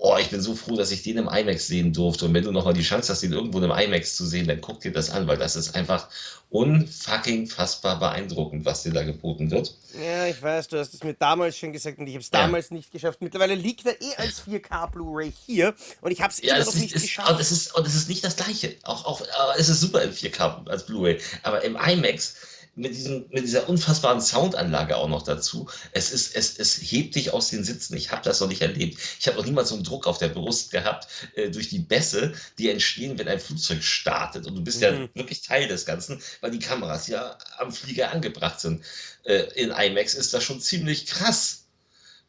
oh, 0.00 0.16
ich 0.20 0.30
bin 0.30 0.40
so 0.40 0.54
froh, 0.54 0.76
dass 0.76 0.90
ich 0.92 1.02
den 1.02 1.18
im 1.18 1.28
IMAX 1.28 1.66
sehen 1.66 1.92
durfte. 1.92 2.24
Und 2.26 2.34
wenn 2.34 2.44
du 2.44 2.52
nochmal 2.52 2.72
die 2.74 2.82
Chance 2.82 3.12
hast, 3.12 3.22
den 3.22 3.32
irgendwo 3.32 3.58
im 3.60 3.70
IMAX 3.70 4.16
zu 4.16 4.24
sehen, 4.26 4.46
dann 4.46 4.60
guck 4.60 4.80
dir 4.80 4.92
das 4.92 5.10
an, 5.10 5.26
weil 5.26 5.36
das 5.38 5.56
ist 5.56 5.74
einfach 5.74 6.08
unfucking 6.50 7.46
fassbar 7.46 7.98
beeindruckend, 7.98 8.64
was 8.64 8.82
dir 8.82 8.92
da 8.92 9.02
geboten 9.02 9.50
wird. 9.50 9.74
ja, 10.02 10.26
ich 10.26 10.40
weiß, 10.40 10.68
du 10.68 10.78
hast 10.78 10.94
es 10.94 11.02
mir 11.02 11.14
damals 11.14 11.58
schon 11.58 11.72
gesagt 11.72 11.98
und 11.98 12.06
ich 12.06 12.14
habe 12.14 12.22
es 12.22 12.30
Ja. 12.32 12.42
damals 12.42 12.70
nicht 12.70 12.90
geschafft. 12.90 13.20
Mittlerweile 13.20 13.54
liegt 13.54 13.84
er 13.86 14.00
eh 14.00 14.14
als 14.16 14.40
4K 14.46 14.86
Blu-ray 14.90 15.32
hier 15.46 15.74
und 16.00 16.10
ich 16.10 16.20
habe 16.22 16.32
es 16.32 16.40
Ja, 16.42 16.54
immer 16.54 16.60
es 16.62 16.66
noch 16.66 16.74
ist, 16.74 16.80
nicht 16.80 16.94
ist, 16.94 17.02
und, 17.02 17.08
geschafft. 17.08 17.40
es 17.40 17.50
ist, 17.52 17.74
und 17.74 17.86
es 17.86 17.94
ist 17.94 18.08
nicht 18.08 18.24
das 18.24 18.36
Gleiche. 18.36 18.76
Auch, 18.84 19.04
auch, 19.04 19.20
aber 19.38 19.58
es 19.58 19.68
ist 19.68 19.80
super 19.80 20.02
im 20.02 20.12
4K 20.12 20.66
als 20.68 20.86
Blu-ray. 20.86 21.18
Aber 21.42 21.62
im 21.64 21.76
IMAX 21.76 22.36
mit, 22.78 22.94
diesem, 22.94 23.26
mit 23.30 23.44
dieser 23.44 23.68
unfassbaren 23.68 24.20
Soundanlage 24.20 24.96
auch 24.96 25.08
noch 25.08 25.22
dazu, 25.22 25.68
es, 25.92 26.10
ist, 26.12 26.34
es, 26.36 26.58
es 26.58 26.76
hebt 26.76 27.14
dich 27.16 27.32
aus 27.32 27.50
den 27.50 27.64
Sitzen. 27.64 27.96
Ich 27.96 28.10
habe 28.12 28.22
das 28.22 28.40
noch 28.40 28.48
nicht 28.48 28.62
erlebt. 28.62 28.98
Ich 29.20 29.26
habe 29.26 29.36
noch 29.36 29.44
niemals 29.44 29.68
so 29.70 29.74
einen 29.74 29.84
Druck 29.84 30.06
auf 30.06 30.18
der 30.18 30.28
Brust 30.28 30.70
gehabt 30.70 31.08
äh, 31.34 31.50
durch 31.50 31.68
die 31.68 31.80
Bässe, 31.80 32.32
die 32.58 32.70
entstehen, 32.70 33.18
wenn 33.18 33.28
ein 33.28 33.40
Flugzeug 33.40 33.82
startet. 33.82 34.46
Und 34.46 34.54
du 34.54 34.62
bist 34.62 34.80
ja 34.80 34.92
Mhm. 34.92 35.08
wirklich 35.14 35.42
Teil 35.42 35.68
des 35.68 35.84
Ganzen, 35.84 36.20
weil 36.40 36.50
die 36.50 36.58
Kameras 36.58 37.08
ja 37.08 37.36
am 37.58 37.72
Flieger 37.72 38.10
angebracht 38.10 38.60
sind. 38.60 38.84
Äh, 39.24 39.44
in 39.54 39.70
IMAX 39.70 40.14
ist 40.14 40.32
das 40.34 40.44
schon 40.44 40.60
ziemlich 40.60 41.06
krass 41.06 41.64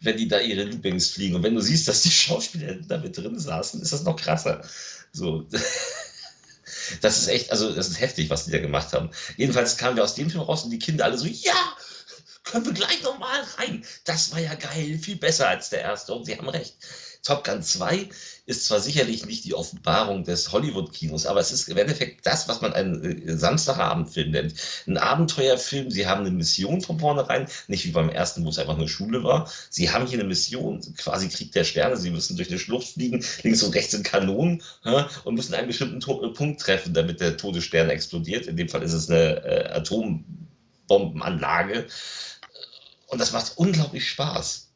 wenn 0.01 0.17
die 0.17 0.27
da 0.27 0.39
ihre 0.39 0.63
Loopings 0.63 1.09
fliegen. 1.09 1.35
Und 1.35 1.43
wenn 1.43 1.55
du 1.55 1.61
siehst, 1.61 1.87
dass 1.87 2.03
die 2.03 2.11
Schauspieler 2.11 2.75
da 2.87 2.97
mit 2.97 3.17
drin 3.17 3.37
saßen, 3.37 3.81
ist 3.81 3.91
das 3.93 4.03
noch 4.03 4.15
krasser. 4.15 4.61
So. 5.11 5.45
Das 7.01 7.17
ist 7.17 7.27
echt, 7.27 7.51
also 7.51 7.71
das 7.73 7.87
ist 7.87 7.99
heftig, 7.99 8.29
was 8.29 8.45
die 8.45 8.51
da 8.51 8.59
gemacht 8.59 8.93
haben. 8.93 9.09
Jedenfalls 9.37 9.77
kamen 9.77 9.95
wir 9.95 10.03
aus 10.03 10.15
dem 10.15 10.29
Film 10.29 10.43
raus 10.43 10.63
und 10.63 10.71
die 10.71 10.79
Kinder 10.79 11.05
alle 11.05 11.17
so, 11.17 11.25
ja, 11.25 11.75
können 12.43 12.65
wir 12.65 12.73
gleich 12.73 13.03
nochmal 13.03 13.41
rein. 13.57 13.85
Das 14.05 14.31
war 14.31 14.39
ja 14.39 14.55
geil, 14.55 14.97
viel 14.97 15.17
besser 15.17 15.47
als 15.47 15.69
der 15.69 15.81
erste. 15.81 16.13
Und 16.13 16.25
sie 16.25 16.37
haben 16.37 16.49
recht. 16.49 16.75
Top 17.23 17.43
Gun 17.43 17.61
2 17.61 18.07
ist 18.45 18.65
zwar 18.65 18.79
sicherlich 18.79 19.25
nicht 19.25 19.43
die 19.45 19.53
Offenbarung 19.53 20.23
des 20.23 20.51
Hollywood-Kinos, 20.51 21.25
aber 21.25 21.41
es 21.41 21.51
ist 21.51 21.67
im 21.67 21.77
Endeffekt 21.77 22.25
das, 22.25 22.47
was 22.47 22.61
man 22.61 22.71
einen 22.73 23.03
äh, 23.03 23.37
Samstagabendfilm 23.37 24.31
nennt. 24.31 24.55
Ein 24.87 24.97
Abenteuerfilm, 24.97 25.91
sie 25.91 26.07
haben 26.07 26.21
eine 26.21 26.31
Mission 26.31 26.81
von 26.81 26.99
vornherein, 26.99 27.47
nicht 27.67 27.85
wie 27.85 27.91
beim 27.91 28.09
ersten, 28.09 28.43
wo 28.45 28.49
es 28.49 28.57
einfach 28.57 28.77
nur 28.77 28.87
Schule 28.87 29.23
war. 29.23 29.51
Sie 29.69 29.91
haben 29.91 30.07
hier 30.07 30.17
eine 30.19 30.27
Mission, 30.27 30.81
quasi 30.97 31.29
Krieg 31.29 31.51
der 31.51 31.65
Sterne, 31.65 31.97
sie 31.97 32.09
müssen 32.09 32.35
durch 32.37 32.49
eine 32.49 32.57
Schlucht 32.57 32.87
fliegen, 32.87 33.23
links 33.43 33.61
und 33.63 33.75
rechts 33.75 33.91
sind 33.91 34.05
Kanonen 34.05 34.63
und 35.25 35.35
müssen 35.35 35.53
einen 35.53 35.67
bestimmten 35.67 35.97
äh, 35.97 36.29
Punkt 36.29 36.61
treffen, 36.61 36.93
damit 36.93 37.19
der 37.19 37.35
Todesstern 37.37 37.89
explodiert. 37.89 38.47
In 38.47 38.55
dem 38.57 38.69
Fall 38.69 38.81
ist 38.81 38.93
es 38.93 39.09
eine 39.09 39.43
äh, 39.43 39.69
Atombombenanlage. 39.73 41.85
Und 43.07 43.19
das 43.19 43.33
macht 43.33 43.57
unglaublich 43.57 44.09
Spaß. 44.09 44.68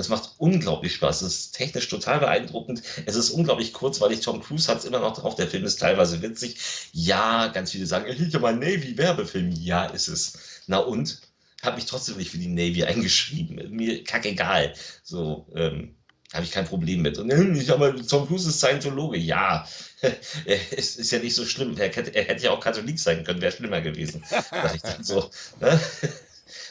Das 0.00 0.08
macht 0.08 0.30
unglaublich 0.38 0.94
Spaß. 0.94 1.20
Das 1.20 1.28
ist 1.30 1.52
technisch 1.52 1.86
total 1.90 2.20
beeindruckend. 2.20 2.82
Es 3.04 3.16
ist 3.16 3.28
unglaublich 3.28 3.74
kurzweilig. 3.74 4.20
Tom 4.20 4.40
Cruise 4.40 4.66
hat 4.66 4.78
es 4.78 4.86
immer 4.86 4.98
noch 4.98 5.14
drauf. 5.14 5.34
Der 5.34 5.46
Film 5.46 5.62
ist 5.64 5.78
teilweise 5.78 6.22
witzig. 6.22 6.56
Ja, 6.92 7.48
ganz 7.48 7.72
viele 7.72 7.84
sagen, 7.84 8.10
hier 8.10 8.40
mal 8.40 8.56
Navy-Werbefilm. 8.56 9.52
Ja, 9.52 9.84
ist 9.84 10.08
es. 10.08 10.62
Na 10.66 10.78
und? 10.78 11.20
Habe 11.62 11.76
mich 11.76 11.84
trotzdem 11.84 12.16
nicht 12.16 12.30
für 12.30 12.38
die 12.38 12.48
Navy 12.48 12.82
eingeschrieben. 12.86 13.60
Mir 13.76 14.02
kackegal. 14.02 14.72
So, 15.02 15.46
ähm, 15.54 15.96
habe 16.32 16.44
ich 16.44 16.50
kein 16.50 16.64
Problem 16.64 17.02
mit. 17.02 17.18
Und 17.18 17.30
ich 17.54 17.70
aber 17.70 17.94
Tom 17.94 18.26
Cruise 18.26 18.48
ist 18.48 18.58
Scientologe. 18.58 19.18
Ja, 19.18 19.68
es 20.46 20.96
ist 20.96 21.12
ja 21.12 21.18
nicht 21.18 21.34
so 21.34 21.44
schlimm. 21.44 21.76
Er 21.76 21.90
hätte 21.92 22.42
ja 22.42 22.52
auch 22.52 22.60
Katholik 22.60 22.98
sein 22.98 23.22
können, 23.22 23.42
wäre 23.42 23.52
schlimmer 23.52 23.82
gewesen. 23.82 24.24
Sag 24.26 24.74
ich 24.74 24.80
dann 24.80 25.04
so. 25.04 25.28
Ne? 25.60 25.78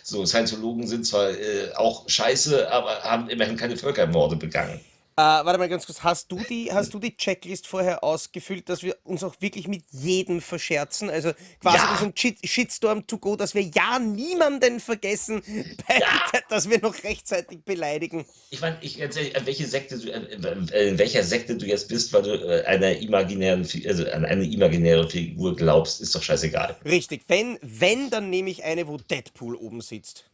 So, 0.09 0.25
Scientologen 0.25 0.87
sind 0.87 1.05
zwar 1.05 1.29
äh, 1.29 1.71
auch 1.75 2.09
scheiße, 2.09 2.71
aber 2.71 3.03
haben 3.03 3.29
immerhin 3.29 3.57
keine 3.57 3.77
Völkermorde 3.77 4.35
begangen. 4.35 4.81
Warte 5.19 5.57
mal 5.59 5.69
ganz 5.69 5.85
kurz, 5.85 6.03
hast 6.03 6.31
du 6.31 6.39
die, 6.49 6.71
hast 6.71 6.93
du 6.93 6.99
die 6.99 7.15
Checklist 7.15 7.67
vorher 7.67 8.03
ausgefüllt, 8.03 8.69
dass 8.69 8.83
wir 8.83 8.95
uns 9.03 9.23
auch 9.23 9.35
wirklich 9.39 9.67
mit 9.67 9.83
jedem 9.91 10.41
verscherzen? 10.41 11.09
Also 11.09 11.31
quasi 11.59 11.77
Ja. 11.77 11.91
unseren 11.91 12.13
Shit 12.15 12.37
Shitstorm 12.43 13.05
to 13.07 13.17
go, 13.17 13.35
dass 13.35 13.53
wir 13.55 13.63
ja 13.63 13.99
niemanden 13.99 14.79
vergessen, 14.79 15.41
bei, 15.87 16.01
dass 16.49 16.69
wir 16.69 16.79
noch 16.79 17.03
rechtzeitig 17.03 17.63
beleidigen. 17.65 18.25
Ich 18.49 18.61
meine, 18.61 18.77
ich 18.81 19.01
an 19.03 19.45
welche 19.45 19.65
Sekte 19.65 19.97
du, 19.97 20.09
äh, 20.09 20.67
äh, 20.73 20.89
in 20.89 20.97
welcher 20.97 21.23
Sekte 21.23 21.55
du 21.55 21.65
jetzt 21.65 21.89
bist, 21.89 22.13
weil 22.13 22.23
du 22.23 22.31
äh, 22.31 22.65
einer 22.65 22.97
imaginären, 22.97 23.67
also 23.87 24.05
an 24.11 24.25
eine 24.25 24.45
imaginäre 24.45 25.09
Figur 25.09 25.55
glaubst, 25.55 26.01
ist 26.01 26.15
doch 26.15 26.23
scheißegal. 26.23 26.77
Richtig, 26.85 27.23
wenn, 27.27 27.57
wenn, 27.61 28.09
dann 28.09 28.29
nehme 28.29 28.49
ich 28.49 28.63
eine, 28.63 28.87
wo 28.87 28.97
Deadpool 28.97 29.55
oben 29.55 29.81
sitzt. 29.81 30.25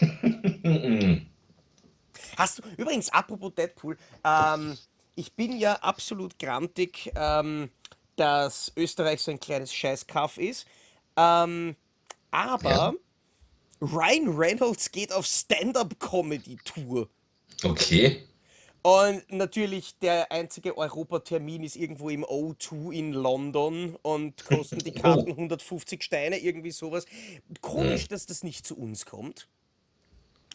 Hast 2.36 2.58
du, 2.58 2.62
übrigens, 2.76 3.08
apropos 3.10 3.54
Deadpool, 3.54 3.96
ähm, 4.24 4.76
ich 5.14 5.32
bin 5.34 5.56
ja 5.58 5.74
absolut 5.74 6.38
grantig, 6.38 7.12
ähm, 7.14 7.70
dass 8.16 8.72
Österreich 8.76 9.20
so 9.20 9.30
ein 9.30 9.40
kleines 9.40 9.74
Scheißkaff 9.74 10.38
ist. 10.38 10.66
Ähm, 11.16 11.76
aber 12.30 12.70
Ja. 12.70 12.94
Ryan 13.80 14.28
Reynolds 14.36 14.90
geht 14.92 15.12
auf 15.12 15.26
Stand-up-Comedy-Tour. 15.26 17.08
Okay. 17.64 18.24
Und 18.82 19.30
natürlich 19.30 19.96
der 19.98 20.32
einzige 20.32 20.76
Europatermin 20.76 21.62
ist 21.62 21.76
irgendwo 21.76 22.08
im 22.10 22.24
O2 22.24 22.92
in 22.92 23.12
London 23.12 23.96
und 24.02 24.44
kosten 24.44 24.78
die 24.78 24.92
Karten 24.92 25.30
150 25.30 26.02
Steine, 26.02 26.38
irgendwie 26.38 26.72
sowas. 26.72 27.06
Komisch, 27.60 28.08
dass 28.08 28.26
das 28.26 28.42
nicht 28.42 28.66
zu 28.66 28.76
uns 28.76 29.06
kommt. 29.06 29.48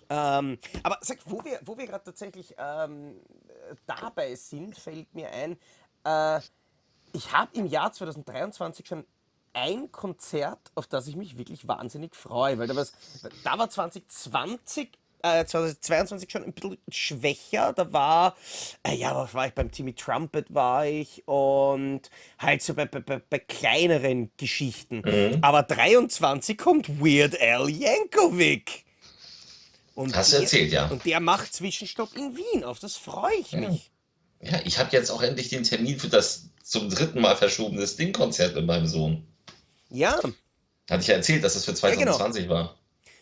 Ähm, 0.09 0.57
aber 0.83 0.97
sag, 1.01 1.19
wo 1.25 1.43
wir, 1.43 1.59
wo 1.63 1.77
wir 1.77 1.85
gerade 1.85 2.03
tatsächlich 2.03 2.55
ähm, 2.57 3.15
äh, 3.47 3.75
dabei 3.85 4.35
sind, 4.35 4.77
fällt 4.77 5.13
mir 5.13 5.29
ein, 5.31 5.57
äh, 6.05 6.39
ich 7.13 7.31
habe 7.31 7.49
im 7.53 7.65
Jahr 7.65 7.91
2023 7.91 8.87
schon 8.87 9.05
ein 9.53 9.91
Konzert, 9.91 10.71
auf 10.75 10.87
das 10.87 11.07
ich 11.07 11.15
mich 11.15 11.37
wirklich 11.37 11.67
wahnsinnig 11.67 12.15
freue, 12.15 12.59
weil 12.59 12.67
da, 12.67 12.75
da 13.43 13.57
war 13.57 13.69
2020, 13.69 14.91
äh, 15.23 15.45
2022 15.45 16.29
schon 16.29 16.43
ein 16.43 16.53
bisschen 16.53 16.77
schwächer. 16.89 17.73
Da 17.73 17.91
war, 17.91 18.35
äh, 18.83 18.93
ja, 18.93 19.15
was 19.15 19.33
war 19.33 19.47
ich 19.47 19.53
beim 19.53 19.71
Timmy 19.71 19.93
Trumpet 19.93 20.53
war 20.53 20.85
ich 20.85 21.27
und 21.27 22.01
halt 22.37 22.61
so 22.61 22.75
bei, 22.75 22.85
bei, 22.85 22.99
bei, 23.01 23.39
kleineren 23.39 24.31
Geschichten. 24.37 25.01
Aber 25.41 25.63
23 25.63 26.57
kommt 26.57 27.01
Weird 27.01 27.41
Al 27.41 27.69
Yankovic. 27.69 28.86
Und 29.97 30.15
Hast 30.15 30.31
du 30.31 30.37
erzählt, 30.37 30.71
ja. 30.71 30.85
Und 30.85 31.03
der 31.05 31.19
macht 31.19 31.55
Zwischenstopp 31.55 32.15
in 32.15 32.37
Wien. 32.37 32.63
Auf 32.63 32.77
das 32.77 32.97
freue 32.97 33.33
ich 33.41 33.51
mich. 33.53 33.89
Ja, 34.39 34.59
ich 34.63 34.77
habe 34.77 34.89
jetzt 34.91 35.09
auch 35.09 35.23
endlich 35.23 35.49
den 35.49 35.63
Termin 35.63 35.99
für 35.99 36.07
das 36.07 36.49
zum 36.61 36.87
dritten 36.87 37.19
Mal 37.19 37.35
verschobene 37.35 37.87
Sting-Konzert 37.87 38.53
mit 38.53 38.67
meinem 38.67 38.85
Sohn. 38.85 39.25
Ja, 39.89 40.19
Hatte 40.87 41.01
ich 41.01 41.07
ja 41.07 41.15
erzählt, 41.15 41.43
dass 41.43 41.55
das 41.55 41.65
für 41.65 41.71
genau. 41.71 42.15
2020 42.15 42.47
war. 42.47 42.75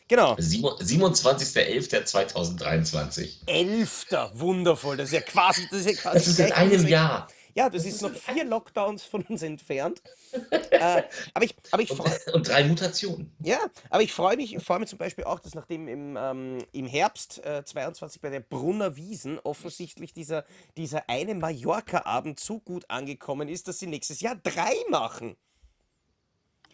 genau. 0.09 0.35
Sieben- 0.37 0.67
27.11.2023. 0.67 3.29
Elfter, 3.45 4.31
wundervoll. 4.33 4.97
Das 4.97 5.07
ist 5.07 5.13
ja 5.13 5.21
quasi, 5.21 5.65
das 5.71 5.79
ist 5.79 5.85
ja 5.85 5.93
quasi 5.93 6.17
Das 6.17 6.27
ist 6.27 6.39
in 6.39 6.51
einem 6.51 6.85
Jahr. 6.87 7.29
Ja, 7.55 7.69
das, 7.69 7.85
ist 7.85 8.01
noch 8.01 8.13
vier 8.13 8.43
Lockdowns 8.43 9.05
von 9.05 9.21
uns 9.23 9.41
entfernt. 9.41 10.01
äh, 10.51 11.03
aber 11.33 11.45
ich, 11.45 11.55
aber 11.71 11.81
ich 11.81 11.91
Und, 11.91 12.27
und 12.33 12.47
drei 12.49 12.65
Mutationen. 12.65 13.33
ja, 13.39 13.59
aber 13.89 14.03
ich 14.03 14.11
freue 14.11 14.35
mich, 14.35 14.53
ich 14.53 14.61
freue 14.61 14.79
mich 14.79 14.89
zum 14.89 14.99
Beispiel 14.99 15.23
auch, 15.23 15.39
dass 15.39 15.55
nachdem 15.55 15.87
im, 15.87 16.17
ähm, 16.19 16.57
im 16.73 16.85
Herbst 16.85 17.43
äh, 17.45 17.63
22 17.63 18.19
bei 18.19 18.29
der 18.29 18.41
Brunner 18.41 18.97
Wiesen 18.97 19.39
offensichtlich 19.39 20.13
dieser, 20.13 20.43
dieser 20.75 21.09
eine 21.09 21.33
Mallorca-Abend 21.33 22.41
so 22.41 22.59
gut 22.59 22.83
angekommen 22.89 23.47
ist, 23.47 23.69
dass 23.69 23.79
sie 23.79 23.87
nächstes 23.87 24.19
Jahr 24.19 24.35
drei 24.35 24.73
machen. 24.89 25.37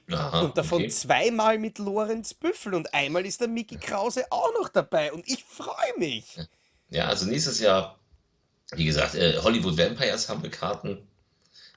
Aha, 0.10 0.42
Und 0.42 0.58
davon 0.58 0.80
okay. 0.82 0.90
zweimal 0.90 1.60
mit 1.60 1.78
Lorenz 1.78 2.34
Büffel 2.34 2.74
und 2.74 2.92
einmal 2.92 3.24
ist 3.28 3.40
der 3.40 3.48
Mickey 3.48 3.78
Krause 3.78 4.26
auch 4.32 4.52
noch 4.60 4.68
dabei 4.68 5.14
und 5.14 5.28
ich 5.28 5.44
freue 5.44 5.98
mich. 5.98 6.40
Ja, 6.90 7.06
also 7.06 7.28
nächstes 7.28 7.60
Jahr, 7.60 8.01
wie 8.76 8.86
gesagt, 8.86 9.16
äh, 9.16 9.38
Hollywood 9.42 9.78
Vampires 9.78 10.30
haben 10.30 10.44
wir 10.44 10.50
Karten. 10.50 11.00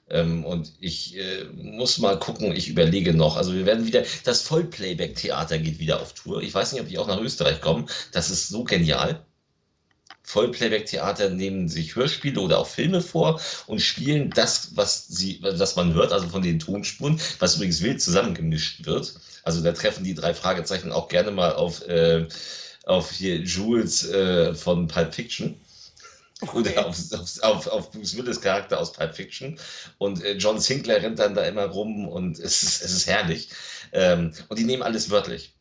Ähm, 0.09 0.45
und 0.45 0.73
ich 0.79 1.17
äh, 1.17 1.45
muss 1.55 1.97
mal 1.97 2.19
gucken, 2.19 2.55
ich 2.55 2.69
überlege 2.69 3.13
noch. 3.13 3.37
Also 3.37 3.53
wir 3.53 3.65
werden 3.65 3.87
wieder, 3.87 4.03
das 4.23 4.41
Vollplayback-Theater 4.43 5.57
geht 5.57 5.79
wieder 5.79 5.99
auf 6.01 6.13
Tour. 6.13 6.41
Ich 6.43 6.53
weiß 6.53 6.71
nicht, 6.73 6.81
ob 6.81 6.87
die 6.87 6.97
auch 6.99 7.07
nach 7.07 7.19
Österreich 7.19 7.59
kommen. 7.59 7.87
Das 8.11 8.29
ist 8.29 8.49
so 8.49 8.63
genial. 8.63 9.25
Vollplayback-Theater 10.23 11.29
nehmen 11.29 11.69
sich 11.69 11.95
Hörspiele 11.95 12.39
oder 12.39 12.59
auch 12.59 12.67
Filme 12.67 13.01
vor 13.01 13.39
und 13.67 13.79
spielen 13.81 14.31
das, 14.31 14.71
was 14.75 15.07
sie, 15.07 15.39
was 15.41 15.75
man 15.75 15.93
hört, 15.93 16.11
also 16.11 16.27
von 16.27 16.41
den 16.41 16.59
Tonspuren, 16.59 17.19
was 17.39 17.55
übrigens 17.55 17.81
wild 17.81 18.01
zusammengemischt 18.01 18.85
wird. 18.85 19.13
Also 19.43 19.61
da 19.61 19.71
treffen 19.71 20.03
die 20.03 20.15
drei 20.15 20.33
Fragezeichen 20.33 20.91
auch 20.91 21.07
gerne 21.09 21.31
mal 21.31 21.53
auf, 21.53 21.87
äh, 21.87 22.27
auf 22.85 23.11
hier 23.11 23.37
Jules 23.37 24.09
äh, 24.09 24.55
von 24.55 24.87
Pulp 24.87 25.13
Fiction. 25.13 25.59
Oder 26.53 26.85
auf, 26.85 26.97
auf, 27.11 27.43
auf, 27.43 27.67
auf 27.67 27.91
Bruce 27.91 28.17
Willis 28.17 28.41
Charakter 28.41 28.79
aus 28.79 28.93
Pulp 28.93 29.15
Fiction. 29.15 29.59
Und 29.97 30.23
äh, 30.23 30.33
John 30.33 30.59
Sinclair 30.59 31.01
rennt 31.01 31.19
dann 31.19 31.35
da 31.35 31.43
immer 31.43 31.65
rum 31.65 32.07
und 32.07 32.39
es 32.39 32.63
ist, 32.63 32.83
es 32.83 32.91
ist 32.91 33.07
herrlich. 33.07 33.49
Ähm, 33.91 34.31
und 34.49 34.59
die 34.59 34.63
nehmen 34.65 34.83
alles 34.83 35.09
wörtlich. 35.09 35.53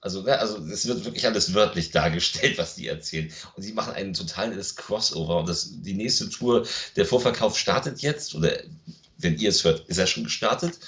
Also, 0.00 0.22
ne, 0.22 0.36
also 0.36 0.58
es 0.66 0.86
wird 0.86 1.04
wirklich 1.04 1.24
alles 1.26 1.54
wörtlich 1.54 1.92
dargestellt, 1.92 2.58
was 2.58 2.74
die 2.74 2.88
erzählen. 2.88 3.32
Und 3.56 3.62
sie 3.62 3.72
machen 3.72 3.94
ein 3.94 4.12
totales 4.12 4.76
Crossover. 4.76 5.38
Und 5.38 5.48
das, 5.48 5.70
die 5.82 5.94
nächste 5.94 6.28
Tour, 6.28 6.66
der 6.96 7.06
Vorverkauf 7.06 7.56
startet 7.56 8.02
jetzt, 8.02 8.34
oder 8.34 8.52
wenn 9.18 9.38
ihr 9.38 9.50
es 9.50 9.62
hört, 9.64 9.88
ist 9.88 9.98
er 9.98 10.06
schon 10.06 10.24
gestartet. 10.24 10.78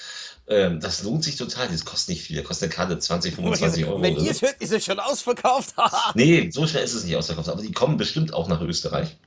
Ähm, 0.47 0.79
das 0.79 1.01
lohnt 1.03 1.23
sich 1.23 1.37
total. 1.37 1.67
Das 1.69 1.85
kostet 1.85 2.09
nicht 2.09 2.23
viel. 2.23 2.37
Das 2.37 2.45
kostet 2.45 2.69
eine 2.69 2.75
Karte 2.75 2.99
20, 2.99 3.35
25 3.35 3.85
Euro. 3.85 4.01
Wenn 4.01 4.17
ihr 4.17 4.29
es 4.29 4.41
hört, 4.41 4.61
ist 4.61 4.71
es 4.71 4.85
schon 4.85 4.99
ausverkauft. 4.99 5.73
Nee, 6.13 6.49
so 6.51 6.67
schnell 6.67 6.83
ist 6.83 6.93
es 6.93 7.03
nicht 7.03 7.15
ausverkauft, 7.15 7.49
aber 7.49 7.61
die 7.61 7.71
kommen 7.71 7.97
bestimmt 7.97 8.33
auch 8.33 8.47
nach 8.47 8.61
Österreich. 8.61 9.17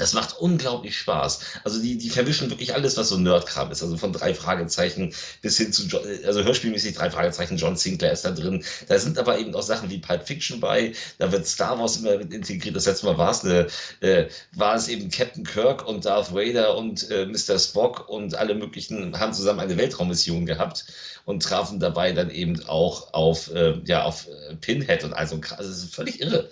Das 0.00 0.12
macht 0.14 0.38
unglaublich 0.38 0.96
Spaß. 0.98 1.40
Also 1.64 1.80
die, 1.80 1.98
die 1.98 2.10
verwischen 2.10 2.50
wirklich 2.50 2.74
alles, 2.74 2.96
was 2.96 3.08
so 3.10 3.18
Nerdkram 3.18 3.70
ist. 3.70 3.82
Also 3.82 3.96
von 3.96 4.12
drei 4.12 4.34
Fragezeichen 4.34 5.14
bis 5.42 5.56
hin 5.58 5.72
zu, 5.72 5.86
Jo- 5.86 6.00
also 6.26 6.42
hörspielmäßig 6.42 6.96
drei 6.96 7.10
Fragezeichen, 7.10 7.56
John 7.58 7.76
Sinclair 7.76 8.12
ist 8.12 8.24
da 8.24 8.30
drin. 8.30 8.64
Da 8.88 8.98
sind 8.98 9.18
aber 9.18 9.38
eben 9.38 9.54
auch 9.54 9.62
Sachen 9.62 9.90
wie 9.90 9.98
Pulp 9.98 10.26
Fiction 10.26 10.60
bei. 10.60 10.92
Da 11.18 11.30
wird 11.32 11.46
Star 11.46 11.78
Wars 11.78 11.98
immer 11.98 12.16
mit 12.18 12.32
integriert. 12.32 12.76
Das 12.76 12.86
letzte 12.86 13.06
Mal 13.06 13.18
war 13.18 13.30
es 13.30 13.44
eine, 13.44 13.66
äh, 14.00 14.26
war 14.54 14.74
es 14.74 14.88
eben 14.88 15.10
Captain 15.10 15.44
Kirk 15.44 15.86
und 15.86 16.04
Darth 16.04 16.32
Vader 16.34 16.76
und 16.76 17.10
äh, 17.10 17.26
Mr. 17.26 17.58
Spock 17.58 18.08
und 18.08 18.34
alle 18.34 18.54
möglichen 18.54 19.18
haben 19.18 19.32
zusammen 19.34 19.60
eine 19.60 19.76
Weltraummission 19.76 20.46
gehabt 20.46 20.86
und 21.24 21.42
trafen 21.42 21.78
dabei 21.80 22.12
dann 22.12 22.30
eben 22.30 22.62
auch 22.66 23.12
auf, 23.12 23.50
äh, 23.54 23.80
ja, 23.84 24.04
auf 24.04 24.26
äh, 24.28 24.56
Pinhead 24.56 25.04
und 25.04 25.12
also 25.14 25.40
also 25.56 25.70
es 25.70 25.84
ist 25.84 25.94
völlig 25.94 26.20
irre, 26.20 26.50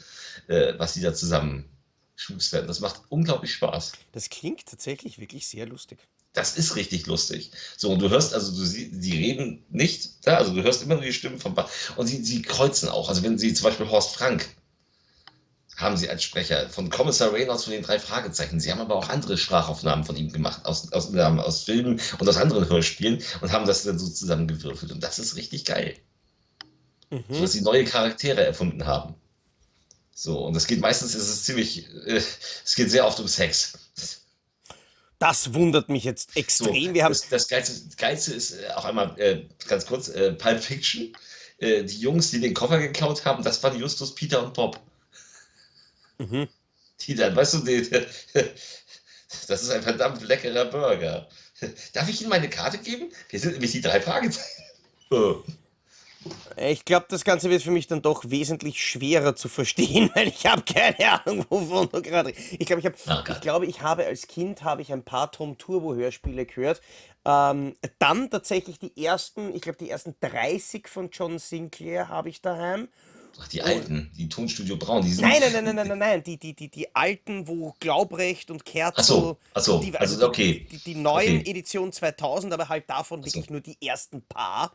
äh, 0.49 0.75
was 0.79 0.95
die 0.95 1.01
da 1.01 1.15
zusammen 1.15 1.65
schustern. 2.19 2.67
Das 2.67 2.81
macht 2.81 3.01
unglaublich 3.09 3.55
Spaß. 3.55 3.93
Das 4.13 4.29
klingt 4.29 4.67
tatsächlich 4.67 5.19
wirklich 5.19 5.47
sehr 5.47 5.67
lustig. 5.67 5.99
Das 6.35 6.57
ist 6.57 6.77
richtig 6.77 7.07
lustig. 7.07 7.51
So, 7.77 7.91
und 7.91 8.01
du 8.01 8.11
hörst, 8.11 8.35
also 8.35 8.53
du 8.53 8.65
sie, 8.65 8.91
die 8.91 9.17
reden 9.17 9.65
nicht, 9.71 10.11
ja, 10.27 10.37
also 10.37 10.55
du 10.55 10.63
hörst 10.63 10.83
immer 10.83 10.95
nur 10.95 11.05
die 11.05 11.13
Stimmen 11.13 11.39
von 11.39 11.55
und 11.97 12.07
sie, 12.07 12.23
sie 12.23 12.43
kreuzen 12.43 12.89
auch. 12.89 13.09
Also 13.09 13.23
wenn 13.23 13.39
sie 13.39 13.55
zum 13.55 13.65
Beispiel 13.65 13.89
Horst 13.89 14.15
Frank 14.15 14.49
haben 15.77 15.97
sie 15.97 16.11
als 16.11 16.25
Sprecher 16.25 16.69
von 16.69 16.91
Kommissar 16.91 17.33
Reynolds 17.33 17.65
von 17.65 17.73
den 17.73 17.83
drei 17.83 18.01
Fragezeichen. 18.01 18.59
Sie 18.59 18.71
haben 18.71 18.81
aber 18.81 18.97
auch 18.97 19.09
andere 19.09 19.39
Sprachaufnahmen 19.39 20.05
von 20.05 20.17
ihm 20.17 20.33
gemacht, 20.33 20.67
aus, 20.67 20.93
aus, 20.93 21.15
aus 21.15 21.63
Filmen 21.63 22.01
und 22.19 22.29
aus 22.29 22.37
anderen 22.37 22.69
Hörspielen 22.69 23.23
und 23.41 23.53
haben 23.53 23.65
das 23.65 23.85
dann 23.85 23.99
so 23.99 24.09
zusammengewürfelt. 24.09 24.91
Und 24.91 25.03
das 25.03 25.21
ist 25.21 25.37
richtig 25.37 25.65
geil. 25.65 25.95
Mhm. 27.11 27.41
Dass 27.41 27.53
sie 27.53 27.61
neue 27.61 27.85
Charaktere 27.85 28.45
erfunden 28.45 28.87
haben. 28.87 29.15
So, 30.21 30.47
und 30.47 30.57
es 30.57 30.67
geht 30.67 30.81
meistens, 30.81 31.15
ist 31.15 31.29
es 31.29 31.45
ziemlich, 31.45 31.87
äh, 32.07 32.17
es 32.17 32.75
geht 32.75 32.91
sehr 32.91 33.07
oft 33.07 33.21
um 33.21 33.29
Sex. 33.29 33.75
Das 35.21 35.55
wundert 35.55 35.89
mich 35.89 36.03
jetzt 36.03 36.35
So, 36.35 36.41
extrem. 36.41 36.93
Wir 36.93 37.05
haben 37.05 37.13
das, 37.13 37.29
das, 37.29 37.47
Geilste, 37.47 37.87
das 37.87 37.97
Geilste 37.97 38.35
ist 38.35 38.51
äh, 38.51 38.69
auch 38.75 38.85
einmal 38.85 39.15
äh, 39.21 39.45
ganz 39.69 39.87
kurz: 39.87 40.09
äh, 40.09 40.33
Pulp 40.33 40.61
Fiction. 40.61 41.17
Äh, 41.59 41.85
die 41.85 42.01
Jungs, 42.01 42.33
die 42.33 42.41
den 42.41 42.53
Koffer 42.53 42.81
geklaut 42.81 43.25
haben, 43.25 43.45
das 43.45 43.63
waren 43.63 43.79
Justus, 43.79 44.13
Peter 44.13 44.43
und 44.43 44.55
Bob. 44.55 44.81
Mhm. 46.19 46.49
Die 47.01 47.15
dann, 47.15 47.37
weißt 47.37 47.55
du, 47.55 47.59
die, 47.59 47.89
das 49.47 49.63
ist 49.63 49.71
ein 49.71 49.83
verdammt 49.85 50.21
leckerer 50.23 50.65
Burger. 50.65 51.29
Darf 51.93 52.09
ich 52.09 52.21
Ihnen 52.21 52.31
meine 52.31 52.51
Karte 52.51 52.79
geben? 52.79 53.13
Wir 53.29 53.39
sind 53.39 53.53
nämlich 53.53 53.71
die 53.71 53.83
drei 53.83 54.01
Fragezeichen. 54.01 54.65
Ich 56.57 56.85
glaube, 56.85 57.07
das 57.09 57.25
Ganze 57.25 57.51
wird 57.51 57.63
für 57.63 57.71
mich 57.71 57.87
dann 57.87 58.03
doch 58.03 58.29
wesentlich 58.31 58.85
schwerer 58.85 59.37
zu 59.37 59.49
verstehen, 59.49 60.11
weil 60.15 60.29
ich 60.29 60.47
habe 60.47 60.63
keine 60.63 61.25
Ahnung, 61.25 61.47
wovon 61.49 61.89
du 61.91 62.03
gerade. 62.03 62.33
Ich 62.59 62.67
glaube, 62.67 62.81
ich 62.81 62.87
habe, 62.87 62.97
Ah, 63.07 63.23
Gott. 63.25 63.37
ich 63.37 63.41
glaube, 63.43 63.67
ich 63.67 63.81
habe 63.83 64.05
als 64.07 64.27
Kind 64.27 64.63
habe 64.65 64.83
ich 64.83 64.93
ein 64.93 65.05
paar 65.05 65.31
Tom 65.31 65.59
Turbo 65.59 65.95
Hörspiele 65.95 66.47
gehört. 66.47 66.81
Ähm, 67.25 67.77
dann 67.99 68.31
tatsächlich 68.31 68.79
die 68.79 69.05
ersten, 69.05 69.55
ich 69.55 69.63
glaube, 69.63 69.79
die 69.79 69.91
ersten 69.91 70.17
30 70.21 70.89
von 70.89 71.11
John 71.13 71.39
Sinclair 71.39 72.09
habe 72.09 72.29
ich 72.29 72.41
daheim. 72.43 72.89
Ach, 73.41 73.47
die 73.47 73.63
alten, 73.63 74.11
die 74.19 74.29
Tonstudio 74.29 74.77
Braun, 74.77 75.03
die 75.03 75.13
sind. 75.13 75.21
Nein, 75.23 75.37
nein, 75.41 75.53
nein, 75.53 75.65
nein, 75.65 75.77
nein, 75.77 75.89
nein, 75.89 75.99
nein, 75.99 76.23
die, 76.25 76.39
die, 76.39 76.55
die, 76.55 76.69
die 76.71 76.93
alten, 76.97 77.47
wo 77.47 77.75
Glaubrecht 77.79 78.51
und 78.51 78.65
Kerzel. 78.65 78.95
Ach 78.99 79.05
so, 79.05 79.39
ach 79.55 79.63
so, 79.63 79.79
die, 79.81 79.97
also 79.97 80.19
die, 80.19 80.25
okay. 80.25 80.67
Die, 80.71 80.79
die, 80.79 80.95
die 80.95 80.95
neuen 80.97 81.41
Okay. 81.41 81.51
Edition 81.51 81.93
2000, 81.93 82.53
aber 82.53 82.69
halt 82.69 82.91
davon 82.91 83.21
Ach 83.21 83.27
wirklich 83.27 83.47
so. 83.47 83.53
nur 83.53 83.61
die 83.61 83.77
ersten 83.81 84.23
paar. 84.23 84.73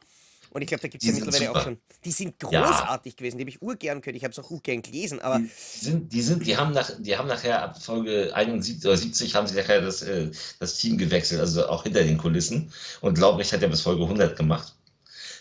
Und 0.53 0.61
ich 0.61 0.67
glaube, 0.67 0.81
da 0.81 0.87
gibt 0.87 1.03
es 1.03 1.09
ja 1.09 1.15
mittlerweile 1.15 1.51
auch 1.51 1.63
schon. 1.63 1.77
Die 2.05 2.11
sind 2.11 2.35
Ja. 2.51 2.61
großartig 2.65 3.15
gewesen, 3.15 3.37
die 3.37 3.43
habe 3.43 3.49
ich 3.49 3.61
urgern 3.61 4.01
gehört. 4.01 4.15
Ich 4.15 4.23
habe 4.23 4.31
es 4.31 4.39
auch 4.39 4.49
urgern 4.51 4.81
gelesen, 4.81 5.19
aber 5.19 5.39
Die 5.39 5.49
sind, 5.85 6.13
die 6.13 6.21
sind, 6.21 6.45
die 6.45 6.55
haben 6.55 6.73
nach, 6.73 6.91
die 6.99 7.17
haben 7.17 7.27
nachher 7.27 7.61
ab 7.63 7.81
Folge 7.81 8.31
71 8.35 8.85
oder 8.85 8.97
70 8.97 9.35
haben 9.35 9.47
sie 9.47 9.55
nachher 9.55 9.81
das, 9.81 10.01
äh, 10.03 10.29
das 10.59 10.77
Team 10.77 10.97
gewechselt, 10.97 11.41
also 11.41 11.67
auch 11.67 11.83
hinter 11.83 12.03
den 12.03 12.17
Kulissen. 12.17 12.71
Und 13.01 13.17
Laubrecht 13.17 13.51
hat 13.53 13.61
ja 13.61 13.67
bis 13.67 13.81
Folge 13.81 14.03
100 14.03 14.35
gemacht. 14.37 14.75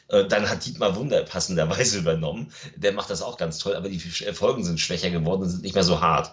Äh, 0.09 0.27
Dann 0.29 0.49
hat 0.49 0.65
Dietmar 0.67 0.97
Wunder 0.97 1.23
passenderweise 1.25 1.99
übernommen. 2.01 2.53
Der 2.77 2.93
macht 2.93 3.11
das 3.11 3.23
auch 3.23 3.37
ganz 3.37 3.59
toll, 3.59 3.75
aber 3.77 3.89
die 3.89 4.01
Sch- 4.01 4.33
Folgen 4.33 4.65
sind 4.65 4.81
schwächer 4.81 5.11
geworden 5.11 5.43
und 5.43 5.49
sind 5.51 5.63
nicht 5.63 5.75
mehr 5.75 5.85
so 5.85 6.01
hart. 6.01 6.33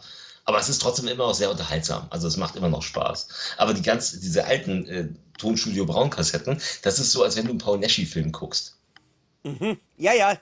Aber 0.49 0.57
es 0.57 0.67
ist 0.67 0.81
trotzdem 0.81 1.07
immer 1.07 1.27
noch 1.27 1.35
sehr 1.35 1.51
unterhaltsam. 1.51 2.07
Also 2.09 2.27
es 2.27 2.35
macht 2.35 2.55
immer 2.55 2.69
noch 2.69 2.81
Spaß. 2.81 3.27
Aber 3.57 3.71
die 3.71 3.83
ganz, 3.83 4.19
diese 4.19 4.45
alten 4.45 4.87
äh, 4.87 5.07
Tonstudio 5.37 5.85
Braun-Kassetten, 5.85 6.59
das 6.81 6.97
ist 6.97 7.11
so, 7.11 7.21
als 7.21 7.35
wenn 7.35 7.43
du 7.43 7.51
einen 7.51 7.59
Paul 7.59 7.77
Neschi-Film 7.77 8.31
guckst. 8.31 8.75
ja, 9.97 10.11
ja. 10.11 10.39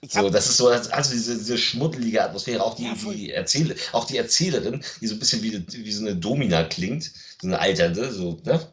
Ich 0.00 0.14
So, 0.14 0.30
das 0.30 0.48
ist 0.48 0.56
so, 0.56 0.68
also 0.68 1.12
diese, 1.12 1.36
diese 1.36 1.58
schmuddelige 1.58 2.24
Atmosphäre, 2.24 2.64
auch 2.64 2.74
die, 2.74 2.84
Ja, 2.84 2.94
die 2.94 3.32
Erzähl 3.32 3.76
auch 3.92 4.06
die 4.06 4.16
Erzählerin, 4.16 4.82
die 5.02 5.06
so 5.06 5.14
ein 5.14 5.18
bisschen 5.18 5.42
wie, 5.42 5.62
wie 5.70 5.92
so 5.92 6.06
eine 6.06 6.16
Domina 6.16 6.64
klingt, 6.64 7.10
so 7.42 7.46
eine 7.46 7.58
alternde, 7.58 8.10
so, 8.12 8.40
ne? 8.44 8.66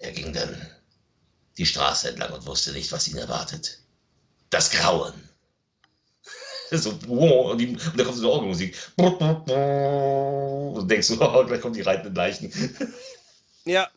Er 0.00 0.10
ging 0.10 0.32
dann 0.32 0.66
die 1.58 1.66
Straße 1.66 2.08
entlang 2.08 2.32
und 2.32 2.44
wusste 2.44 2.72
nicht, 2.72 2.90
was 2.90 3.06
ihn 3.06 3.18
erwartet. 3.18 3.78
Das 4.50 4.72
Grauen. 4.72 5.14
So, 6.76 6.90
und, 6.90 7.58
die, 7.58 7.68
und 7.68 7.98
da 7.98 8.04
kommt 8.04 8.16
so 8.16 8.24
eine 8.24 8.32
Orgelmusik. 8.32 8.76
Und 8.96 10.88
denkst 10.90 11.08
du, 11.08 11.20
oh, 11.20 11.44
gleich 11.44 11.60
kommen 11.60 11.74
die 11.74 11.82
reitenden 11.82 12.14
Leichen. 12.14 12.50
Ja. 13.64 13.88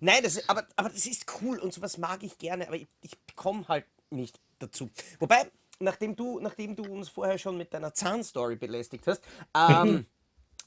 Nein, 0.00 0.22
das, 0.22 0.48
aber, 0.48 0.66
aber 0.76 0.90
das 0.90 1.06
ist 1.06 1.26
cool 1.40 1.58
und 1.58 1.72
sowas 1.72 1.98
mag 1.98 2.22
ich 2.22 2.38
gerne, 2.38 2.68
aber 2.68 2.76
ich, 2.76 2.86
ich 3.02 3.16
komme 3.34 3.66
halt 3.66 3.84
nicht 4.10 4.38
dazu. 4.58 4.90
Wobei, 5.18 5.50
nachdem 5.80 6.14
du, 6.14 6.38
nachdem 6.38 6.76
du 6.76 6.84
uns 6.84 7.08
vorher 7.08 7.38
schon 7.38 7.56
mit 7.56 7.74
deiner 7.74 7.94
Zahnstory 7.94 8.56
belästigt 8.56 9.06
hast, 9.06 9.22
ähm, 9.56 10.06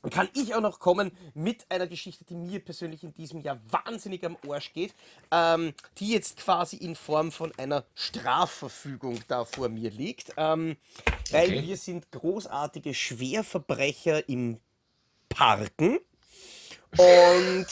kann 0.09 0.29
ich 0.33 0.55
auch 0.55 0.61
noch 0.61 0.79
kommen 0.79 1.11
mit 1.33 1.65
einer 1.69 1.85
Geschichte, 1.87 2.25
die 2.25 2.35
mir 2.35 2.59
persönlich 2.59 3.03
in 3.03 3.13
diesem 3.13 3.41
Jahr 3.41 3.59
wahnsinnig 3.69 4.25
am 4.25 4.37
Arsch 4.47 4.73
geht, 4.73 4.95
ähm, 5.31 5.73
die 5.97 6.11
jetzt 6.11 6.37
quasi 6.37 6.77
in 6.77 6.95
Form 6.95 7.31
von 7.31 7.51
einer 7.57 7.85
Strafverfügung 7.93 9.19
da 9.27 9.45
vor 9.45 9.69
mir 9.69 9.91
liegt, 9.91 10.33
ähm, 10.37 10.77
weil 11.29 11.49
Okay. 11.49 11.61
wir 11.61 11.77
sind 11.77 12.11
großartige 12.11 12.93
Schwerverbrecher 12.93 14.27
im 14.27 14.59
Parken. 15.29 15.99
Und 16.97 17.67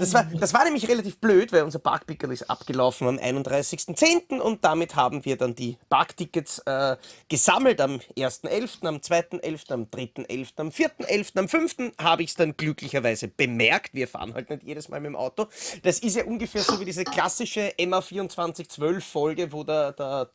das 0.00 0.12
war, 0.14 0.24
das 0.24 0.52
war 0.52 0.64
nämlich 0.64 0.88
relativ 0.88 1.18
blöd, 1.18 1.52
weil 1.52 1.62
unser 1.62 1.78
Parkpickel 1.78 2.32
ist 2.32 2.50
abgelaufen 2.50 3.06
am 3.06 3.18
31.10. 3.18 4.40
und 4.40 4.64
damit 4.64 4.96
haben 4.96 5.24
wir 5.24 5.36
dann 5.36 5.54
die 5.54 5.78
Parktickets 5.88 6.58
äh, 6.66 6.96
gesammelt 7.28 7.80
am 7.80 8.00
1.11., 8.16 8.86
am 8.86 8.96
2.11., 8.96 9.72
am 9.72 9.84
3.11., 9.84 10.48
am 10.56 10.68
4.11., 10.70 11.38
am 11.38 11.48
5. 11.48 11.76
habe 11.98 12.24
ich 12.24 12.30
es 12.30 12.34
dann 12.34 12.56
glücklicherweise 12.56 13.28
bemerkt. 13.28 13.94
Wir 13.94 14.08
fahren 14.08 14.34
halt 14.34 14.50
nicht 14.50 14.64
jedes 14.64 14.88
Mal 14.88 15.00
mit 15.00 15.10
dem 15.10 15.16
Auto. 15.16 15.46
Das 15.84 16.00
ist 16.00 16.16
ja 16.16 16.24
ungefähr 16.24 16.62
so 16.62 16.80
wie 16.80 16.84
diese 16.84 17.04
klassische 17.04 17.72
MA2412-Folge, 17.78 19.52
wo 19.52 19.62
der, 19.62 19.92
der 19.92 20.30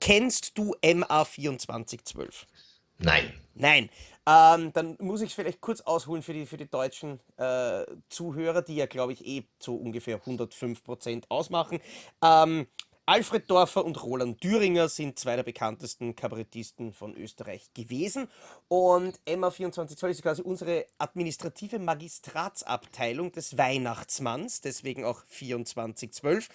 Kennst 0.00 0.58
du 0.58 0.74
MA2412? 0.82 2.28
Nein. 2.98 3.32
Nein. 3.54 3.90
Ähm, 4.26 4.72
dann 4.72 4.96
muss 5.00 5.20
ich 5.20 5.30
es 5.30 5.34
vielleicht 5.34 5.60
kurz 5.60 5.80
ausholen 5.80 6.22
für 6.22 6.32
die, 6.32 6.46
für 6.46 6.56
die 6.56 6.70
deutschen 6.70 7.18
äh, 7.38 7.84
Zuhörer, 8.08 8.62
die 8.62 8.76
ja, 8.76 8.86
glaube 8.86 9.12
ich, 9.12 9.26
eh 9.26 9.44
so 9.58 9.74
ungefähr 9.74 10.22
105% 10.22 11.24
ausmachen. 11.28 11.80
Ähm, 12.22 12.66
Alfred 13.04 13.50
Dorfer 13.50 13.84
und 13.84 14.00
Roland 14.04 14.44
Düringer 14.44 14.88
sind 14.88 15.18
zwei 15.18 15.34
der 15.34 15.42
bekanntesten 15.42 16.14
Kabarettisten 16.14 16.92
von 16.92 17.16
Österreich 17.16 17.68
gewesen. 17.74 18.28
Und 18.68 19.18
MA2412 19.26 20.08
ist 20.08 20.22
quasi 20.22 20.42
unsere 20.42 20.86
administrative 20.98 21.80
Magistratsabteilung 21.80 23.32
des 23.32 23.58
Weihnachtsmanns, 23.58 24.60
deswegen 24.60 25.04
auch 25.04 25.24
2412. 25.24 26.48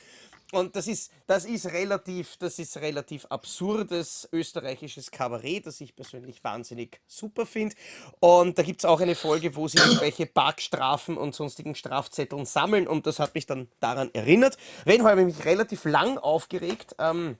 Und 0.53 0.75
das 0.77 0.87
ist, 0.87 1.11
das 1.25 1.43
ist 1.45 1.65
relativ, 1.67 2.37
das 2.37 2.57
ist 2.57 2.77
relativ 2.77 3.25
absurdes 3.25 4.29
österreichisches 4.31 5.11
Kabarett, 5.11 5.65
das 5.65 5.81
ich 5.81 5.95
persönlich 5.95 6.41
wahnsinnig 6.43 7.01
super 7.05 7.45
finde. 7.45 7.75
Und 8.19 8.57
da 8.57 8.63
gibt 8.63 8.79
es 8.81 8.85
auch 8.85 9.01
eine 9.01 9.15
Folge, 9.15 9.55
wo 9.55 9.67
sie 9.67 9.77
irgendwelche 9.77 10.25
Parkstrafen 10.25 11.17
und 11.17 11.35
sonstigen 11.35 11.75
Strafzetteln 11.75 12.45
sammeln 12.45 12.87
und 12.87 13.07
das 13.07 13.19
hat 13.19 13.35
mich 13.35 13.45
dann 13.45 13.67
daran 13.81 14.09
erinnert. 14.13 14.57
Reden 14.85 15.05
habe 15.05 15.21
ich 15.21 15.27
mich 15.27 15.45
relativ 15.45 15.83
lang 15.83 16.17
aufgeregt. 16.17 16.95
Ähm, 16.97 17.37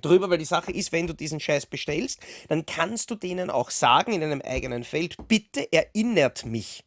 drüber, 0.00 0.28
weil 0.30 0.38
die 0.38 0.44
Sache 0.44 0.72
ist, 0.72 0.92
wenn 0.92 1.06
du 1.06 1.14
diesen 1.14 1.40
Scheiß 1.40 1.66
bestellst, 1.66 2.20
dann 2.48 2.66
kannst 2.66 3.10
du 3.10 3.14
denen 3.14 3.50
auch 3.50 3.70
sagen 3.70 4.12
in 4.12 4.22
einem 4.22 4.42
eigenen 4.42 4.84
Feld, 4.84 5.16
bitte 5.28 5.72
erinnert 5.72 6.44
mich 6.44 6.84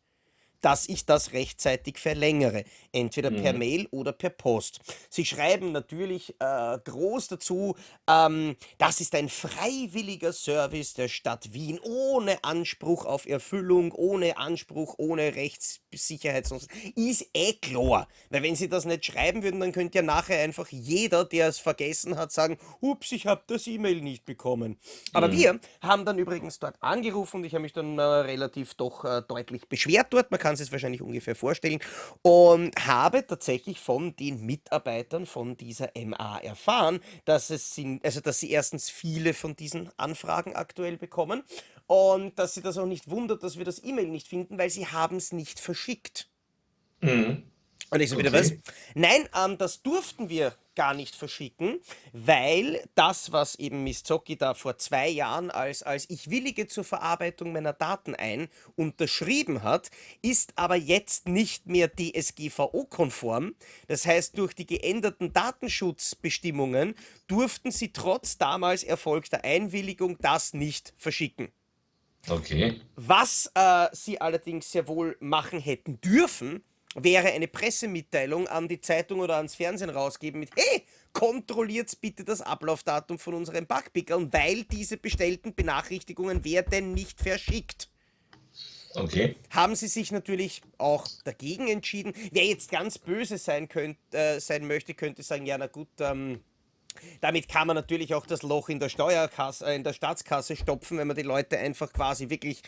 dass 0.68 0.90
ich 0.90 1.06
das 1.06 1.32
rechtzeitig 1.32 1.98
verlängere, 1.98 2.66
entweder 2.92 3.32
per 3.32 3.54
Mail 3.54 3.88
oder 3.92 4.12
per 4.12 4.32
Post. 4.32 4.82
Sie 5.10 5.24
schreiben 5.24 5.72
natürlich 5.72 6.36
äh, 6.42 6.78
groß 6.84 7.30
dazu, 7.30 7.78
ähm, 8.06 8.58
das 8.78 9.00
ist 9.00 9.16
ein 9.16 9.30
freiwilliger 9.30 10.34
Service 10.34 10.94
der 10.94 11.08
Stadt 11.08 11.54
Wien, 11.54 11.80
ohne 11.82 12.44
Anspruch 12.44 13.06
auf 13.06 13.26
Erfüllung, 13.26 13.94
ohne 13.94 14.38
Anspruch, 14.38 14.96
ohne 14.98 15.36
Rechtssicherheit. 15.36 16.52
Ist 16.96 17.30
eh 17.34 17.54
klar. 17.54 18.10
Weil 18.30 18.44
wenn 18.44 18.58
Sie 18.58 18.68
das 18.68 18.84
nicht 18.84 19.06
schreiben 19.06 19.44
würden, 19.44 19.62
dann 19.62 19.72
könnte 19.72 20.00
ja 20.00 20.02
nachher 20.02 20.44
einfach 20.44 20.68
jeder, 20.68 21.24
der 21.24 21.48
es 21.48 21.60
vergessen 21.60 22.18
hat, 22.18 22.34
sagen, 22.34 22.58
ups, 22.82 23.14
ich 23.14 23.26
habe 23.26 23.44
das 23.48 23.68
E-Mail 23.68 24.02
nicht 24.02 24.26
bekommen. 24.26 24.78
Aber 25.14 25.32
wir 25.32 25.62
haben 25.82 26.04
dann 26.04 26.20
übrigens 26.20 26.60
dort 26.60 26.76
angerufen 26.84 27.38
und 27.38 27.46
ich 27.46 27.54
habe 27.54 27.62
mich 27.62 27.72
dann 27.72 27.98
äh, 27.98 28.02
relativ 28.02 28.74
doch 28.74 29.06
äh, 29.06 29.22
deutlich 29.26 29.70
beschwert 29.70 30.08
dort. 30.10 30.30
Man 30.30 30.42
kann 30.42 30.57
es 30.60 30.68
sich 30.68 30.72
wahrscheinlich 30.72 31.02
ungefähr 31.02 31.36
vorstellen. 31.36 31.80
Und 32.22 32.74
habe 32.86 33.26
tatsächlich 33.26 33.80
von 33.80 34.16
den 34.16 34.46
Mitarbeitern 34.46 35.26
von 35.26 35.58
dieser 35.58 35.92
MA 35.96 36.40
erfahren, 36.40 37.00
dass 37.26 37.50
es 37.50 37.74
sind, 37.76 38.04
also 38.06 38.22
dass 38.22 38.40
sie 38.40 38.52
erstens 38.52 38.90
viele 38.90 39.34
von 39.34 39.56
diesen 39.56 39.90
Anfragen 39.98 40.56
aktuell 40.56 40.98
bekommen 40.98 41.44
und 41.88 42.38
dass 42.38 42.54
sie 42.54 42.62
das 42.62 42.78
auch 42.78 42.86
nicht 42.86 43.10
wundert, 43.10 43.44
dass 43.44 43.58
wir 43.58 43.66
das 43.66 43.84
E-Mail 43.84 44.08
nicht 44.08 44.28
finden, 44.28 44.58
weil 44.58 44.70
sie 44.70 44.88
haben 44.88 45.18
es 45.18 45.32
nicht 45.32 45.60
verschickt. 45.60 46.30
Mhm. 47.02 47.44
Und 47.90 48.02
ich 48.02 48.10
so 48.10 48.18
wieder, 48.18 48.34
was? 48.34 48.48
Okay. 48.48 48.60
Nein, 48.96 49.30
ähm, 49.34 49.58
das 49.58 49.82
durften 49.82 50.30
wir 50.30 50.54
gar 50.76 50.94
nicht 50.94 51.16
verschicken, 51.16 51.80
weil 52.14 52.88
das, 52.94 53.32
was 53.32 53.56
eben 53.56 53.84
Miss 53.84 54.04
Zocki 54.04 54.38
da 54.38 54.54
vor 54.54 54.78
zwei 54.78 55.08
Jahren 55.10 55.50
als, 55.50 55.82
als 55.82 56.08
ich 56.10 56.30
willige 56.30 56.68
zur 56.68 56.84
Verarbeitung 56.84 57.52
meiner 57.52 57.74
Daten 57.74 58.14
ein 58.14 58.48
unterschrieben 58.76 59.64
hat, 59.64 59.90
ist 60.22 60.54
aber 60.56 60.76
jetzt 60.76 61.28
nicht 61.28 61.66
mehr 61.66 61.90
DSGVO-konform. 61.90 63.56
Das 63.88 64.06
heißt, 64.06 64.38
durch 64.38 64.54
die 64.54 64.68
geänderten 64.68 65.34
Datenschutzbestimmungen 65.34 66.94
durften 67.26 67.72
sie 67.72 67.92
trotz 67.92 68.38
damals 68.38 68.84
erfolgter 68.84 69.44
Einwilligung 69.44 70.18
das 70.20 70.54
nicht 70.54 70.94
verschicken. 70.98 71.48
Okay. 72.30 72.82
Was 72.96 73.50
äh, 73.56 73.88
sie 73.94 74.22
allerdings 74.22 74.72
sehr 74.72 74.88
wohl 74.88 75.18
machen 75.20 75.60
hätten 75.60 76.00
dürfen, 76.02 76.62
wäre 76.96 77.28
eine 77.32 77.48
Pressemitteilung 77.48 78.48
an 78.48 78.68
die 78.68 78.82
Zeitung 78.82 79.20
oder 79.20 79.38
ans 79.38 79.56
Fernsehen 79.56 79.90
rausgeben 79.90 80.40
mit 80.40 80.50
Hey, 80.56 80.84
kontrolliert 81.14 82.00
bitte 82.02 82.24
das 82.24 82.42
Ablaufdatum 82.42 83.20
von 83.20 83.34
unseren 83.34 83.66
Backpickeln, 83.66 84.32
weil 84.34 84.64
diese 84.64 84.98
bestellten 84.98 85.54
Benachrichtigungen 85.54 86.44
werden 86.44 86.94
nicht 86.94 87.22
verschickt. 87.22 87.90
Okay. 88.96 89.36
Haben 89.52 89.76
sie 89.76 89.88
sich 89.88 90.12
natürlich 90.12 90.62
auch 90.78 91.08
dagegen 91.24 91.68
entschieden. 91.68 92.14
Wer 92.32 92.46
jetzt 92.46 92.72
ganz 92.72 92.98
böse 92.98 93.38
sein, 93.38 93.68
könnt, 93.68 93.98
äh, 94.12 94.40
sein 94.40 94.66
möchte, 94.66 94.94
könnte 94.94 95.22
sagen, 95.24 95.46
ja 95.46 95.58
na 95.58 95.68
gut, 95.68 95.90
ähm, 96.00 96.42
damit 97.22 97.48
kann 97.48 97.68
man 97.68 97.76
natürlich 97.76 98.14
auch 98.16 98.26
das 98.26 98.42
Loch 98.42 98.70
in 98.70 98.80
der 98.80 98.90
Steuerkasse, 98.90 99.66
äh, 99.66 99.76
in 99.76 99.84
der 99.84 99.94
Staatskasse 99.94 100.56
stopfen, 100.56 100.98
wenn 100.98 101.08
man 101.08 101.16
die 101.16 101.24
Leute 101.24 101.58
einfach 101.58 101.94
quasi 101.94 102.30
wirklich 102.30 102.62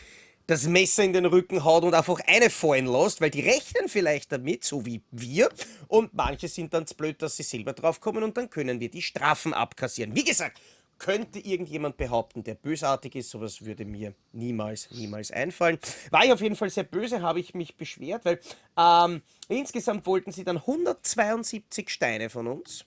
das 0.50 0.66
Messer 0.66 1.04
in 1.04 1.12
den 1.12 1.26
Rücken 1.26 1.62
haut 1.62 1.84
und 1.84 1.94
einfach 1.94 2.18
eine 2.26 2.50
fallen 2.50 2.86
lässt, 2.86 3.20
weil 3.20 3.30
die 3.30 3.40
rechnen 3.40 3.88
vielleicht 3.88 4.32
damit, 4.32 4.64
so 4.64 4.84
wie 4.84 5.00
wir, 5.12 5.48
und 5.86 6.12
manche 6.12 6.48
sind 6.48 6.74
dann 6.74 6.88
zu 6.88 6.96
blöd, 6.96 7.22
dass 7.22 7.36
sie 7.36 7.44
selber 7.44 7.72
draufkommen 7.72 8.24
und 8.24 8.36
dann 8.36 8.50
können 8.50 8.80
wir 8.80 8.90
die 8.90 9.00
Strafen 9.00 9.54
abkassieren. 9.54 10.16
Wie 10.16 10.24
gesagt, 10.24 10.60
könnte 10.98 11.38
irgendjemand 11.38 11.96
behaupten, 11.96 12.42
der 12.42 12.54
bösartig 12.54 13.14
ist, 13.14 13.30
sowas 13.30 13.64
würde 13.64 13.84
mir 13.84 14.12
niemals, 14.32 14.90
niemals 14.90 15.30
einfallen. 15.30 15.78
War 16.10 16.24
ich 16.24 16.32
auf 16.32 16.40
jeden 16.40 16.56
Fall 16.56 16.68
sehr 16.68 16.84
böse, 16.84 17.22
habe 17.22 17.38
ich 17.38 17.54
mich 17.54 17.76
beschwert, 17.76 18.24
weil 18.24 18.40
ähm, 18.76 19.22
insgesamt 19.48 20.04
wollten 20.04 20.32
sie 20.32 20.42
dann 20.42 20.56
172 20.56 21.88
Steine 21.88 22.28
von 22.28 22.48
uns 22.48 22.84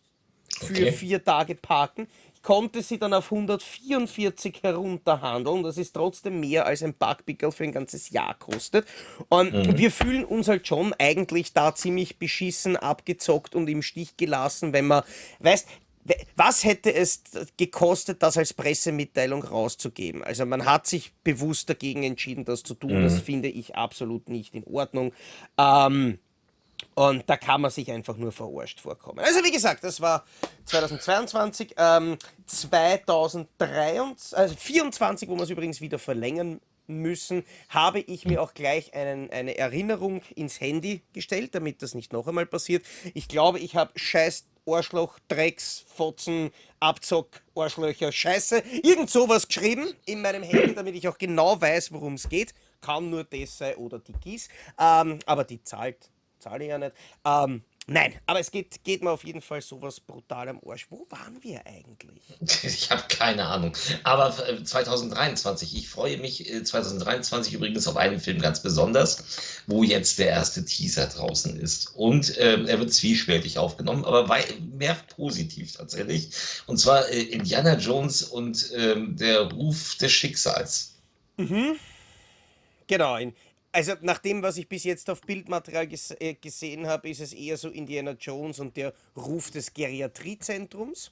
für 0.59 0.74
Okay. 0.74 0.91
vier 0.91 1.24
Tage 1.24 1.55
parken. 1.55 2.07
Konnte 2.44 2.84
sie 2.84 3.00
dann 3.00 3.14
auf 3.14 3.32
144 3.32 4.60
herunterhandeln. 4.62 5.64
Das 5.64 5.78
ist 5.78 5.94
trotzdem 5.94 6.41
mehr 6.41 6.68
als 6.68 6.84
ein 6.84 6.94
Backpickel 6.94 7.52
für 7.52 7.64
ein 7.64 7.72
ganzes 7.72 8.12
Jahr 8.12 8.38
kostet. 8.38 8.86
Und 9.30 9.54
mhm. 9.54 9.78
wir 9.78 9.89
fühlen 9.89 10.26
uns 10.26 10.48
halt 10.48 10.68
schon 10.68 10.94
eigentlich 11.00 11.54
da 11.54 11.74
ziemlich 11.74 12.20
beschissen, 12.20 12.76
abgezockt 12.78 13.56
und 13.56 13.68
im 13.70 13.82
Stich 13.82 14.18
gelassen, 14.18 14.74
wenn 14.74 14.88
man, 14.88 15.04
weißt, 15.39 15.68
was 16.36 16.64
hätte 16.64 16.94
es 16.94 17.24
gekostet, 17.58 18.22
das 18.22 18.38
als 18.38 18.54
Pressemitteilung 18.54 19.44
rauszugeben? 19.44 20.24
Also 20.24 20.46
man 20.46 20.66
hat 20.66 20.86
sich 20.86 21.14
bewusst 21.24 21.70
dagegen 21.70 22.04
entschieden, 22.04 22.46
das 22.46 22.64
zu 22.64 22.74
tun. 22.74 23.00
Mhm. 23.00 23.04
Das 23.04 23.20
finde 23.20 23.48
ich 23.48 23.76
absolut 23.76 24.30
nicht 24.30 24.54
in 24.54 24.66
Ordnung. 24.66 25.14
Ähm, 25.58 26.20
und 26.96 27.30
da 27.30 27.38
kann 27.38 27.62
man 27.62 27.72
sich 27.72 27.91
einfach 27.91 28.18
nur 28.18 28.32
verarscht 28.32 28.80
vorkommen. 28.80 29.20
Also 29.20 29.44
wie 29.44 29.52
gesagt, 29.52 29.84
das 29.84 30.02
war 30.02 30.26
2022, 30.66 31.76
ähm, 31.78 32.18
2023, 32.46 34.38
also 34.38 34.56
24, 34.56 35.30
wo 35.30 35.36
wir 35.36 35.44
es 35.44 35.50
übrigens 35.50 35.82
wieder 35.82 36.00
verlängern 36.00 36.60
müssen, 36.88 37.46
habe 37.70 38.00
ich 38.00 38.26
mir 38.26 38.41
auch 38.41 38.54
gleich 38.54 38.94
einen, 38.94 39.30
eine 39.32 39.58
Erinnerung 39.58 40.22
ins 40.36 40.60
Handy 40.60 41.02
gestellt, 41.14 41.56
damit 41.56 41.82
das 41.82 41.96
nicht 41.96 42.14
noch 42.14 42.28
einmal 42.28 42.46
passiert. 42.46 42.86
Ich 43.14 43.28
glaube, 43.28 43.60
ich 43.60 43.76
habe 43.76 43.91
scheiß 43.96 44.46
Arschloch, 44.66 45.20
Drecks, 45.28 45.84
Fotzen, 45.94 46.52
Abzock, 46.80 47.41
Arschlöcher, 47.56 48.12
Scheiße, 48.12 48.64
irgend 48.82 49.10
sowas 49.10 49.48
geschrieben 49.48 49.94
in 50.06 50.22
meinem 50.22 50.44
Handy, 50.44 50.74
damit 50.74 50.96
ich 50.96 51.08
auch 51.08 51.18
genau 51.18 51.60
weiß, 51.60 51.91
worum 51.91 52.14
es 52.14 52.30
geht. 52.30 52.54
Kann 52.82 53.10
nur 53.10 53.24
das 53.24 53.58
sein 53.58 53.76
oder 53.76 54.00
die 54.00 54.14
Gieß. 54.14 54.50
Ähm, 54.80 55.20
aber 55.26 55.44
die 55.44 55.64
zahlt 55.64 56.10
zahle 56.44 56.64
ich 56.64 56.70
ja 56.70 56.78
nicht. 56.78 56.94
Ähm, 57.26 57.64
nein, 57.88 58.14
aber 58.26 58.39
es 58.39 58.52
geht, 58.52 58.84
geht 58.84 59.02
mir 59.02 59.12
auf 59.12 59.24
jeden 59.24 59.41
Fall 59.41 59.62
sowas 59.62 60.00
brutal 60.00 60.50
am 60.50 60.60
Arsch. 60.68 60.88
Wo 60.89 61.06
waren 61.10 61.41
wir 61.41 61.66
eigentlich? 61.66 62.22
Ich 62.64 62.91
habe 62.91 63.04
keine 63.08 63.46
Ahnung. 63.46 63.76
Aber 64.04 64.32
2023, 64.32 65.74
äh, 65.74 65.78
ich 65.80 65.89
freue 65.89 66.18
mich 66.18 66.46
2023 66.64 67.54
äh, 67.54 67.56
übrigens 67.56 67.88
auf 67.88 67.98
einen 67.98 68.20
Film 68.20 68.39
ganz 68.39 68.62
besonders, 68.62 69.64
wo 69.68 69.84
jetzt 69.84 70.20
der 70.20 70.28
erste 70.28 70.66
Teaser 70.66 71.08
draußen 71.08 71.58
ist. 71.60 71.96
Und 71.96 72.38
äh, 72.38 72.64
er 72.66 72.80
wird 72.80 72.94
zwiespältig 72.94 73.58
aufgenommen, 73.58 74.06
aber 74.06 74.28
mehr 74.60 74.98
positiv 75.16 75.74
tatsächlich. 75.74 76.30
Und 76.68 76.78
zwar 76.78 77.08
äh, 77.10 77.22
Indiana 77.22 77.78
Jones 77.78 78.24
und 78.24 78.72
äh, 78.72 78.96
der 78.98 79.52
Ruf 79.52 79.96
des 79.96 80.12
Schicksals. 80.12 80.96
Mhm. 81.38 81.78
Genau, 82.88 83.18
in, 83.18 83.34
also 83.74 83.93
nach 84.01 84.19
dem, 84.19 84.41
was 84.41 84.57
ich 84.57 84.69
bis 84.69 84.84
jetzt 84.86 85.09
auf 85.09 85.21
Bildmaterial 85.21 85.88
ges 85.88 86.11
äh, 86.19 86.36
gesehen 86.36 86.88
habe, 86.88 87.09
ist 87.09 87.19
es 87.19 87.34
eher 87.34 87.57
so 87.57 87.69
Indiana 87.69 88.11
Jones 88.11 88.59
und 88.59 88.78
der 88.78 88.93
Ruf 89.17 89.51
des 89.51 89.74
Geriatriezentrums. 89.74 91.11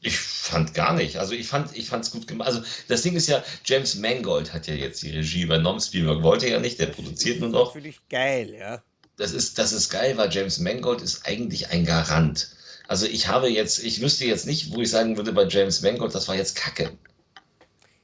Ich 0.00 0.18
fand 0.18 0.74
gar 0.74 0.94
nicht. 0.94 1.18
Also 1.18 1.34
ich 1.34 1.46
fand 1.46 1.76
ich 1.76 1.88
fand's 1.88 2.10
gut 2.10 2.26
gemacht. 2.26 2.48
Also 2.48 2.62
das 2.88 3.02
Ding 3.02 3.14
ist 3.14 3.28
ja, 3.28 3.44
James 3.64 3.96
Mangold 3.96 4.52
hat 4.52 4.66
ja 4.66 4.74
jetzt 4.74 5.02
die 5.02 5.10
Regie 5.10 5.42
übernommen. 5.42 5.80
Spielberg 5.80 6.22
wollte 6.22 6.48
ja 6.48 6.60
nicht, 6.60 6.78
der 6.78 6.86
produziert 6.86 7.40
nur 7.40 7.50
noch. 7.50 7.74
Natürlich 7.74 8.00
geil, 8.08 8.54
ja. 8.54 8.82
Das 9.16 9.32
ist, 9.32 9.58
das 9.58 9.72
ist 9.72 9.90
geil, 9.90 10.16
weil 10.16 10.32
James 10.32 10.60
Mangold 10.60 11.02
ist 11.02 11.26
eigentlich 11.26 11.70
ein 11.70 11.84
Garant. 11.84 12.54
Also 12.86 13.04
ich 13.06 13.26
habe 13.28 13.50
jetzt, 13.50 13.82
ich 13.84 14.00
wüsste 14.00 14.24
jetzt 14.24 14.46
nicht, 14.46 14.72
wo 14.72 14.80
ich 14.80 14.90
sagen 14.90 15.16
würde 15.16 15.32
bei 15.32 15.44
James 15.44 15.82
Mangold, 15.82 16.14
das 16.14 16.28
war 16.28 16.36
jetzt 16.36 16.54
Kacke. 16.54 16.96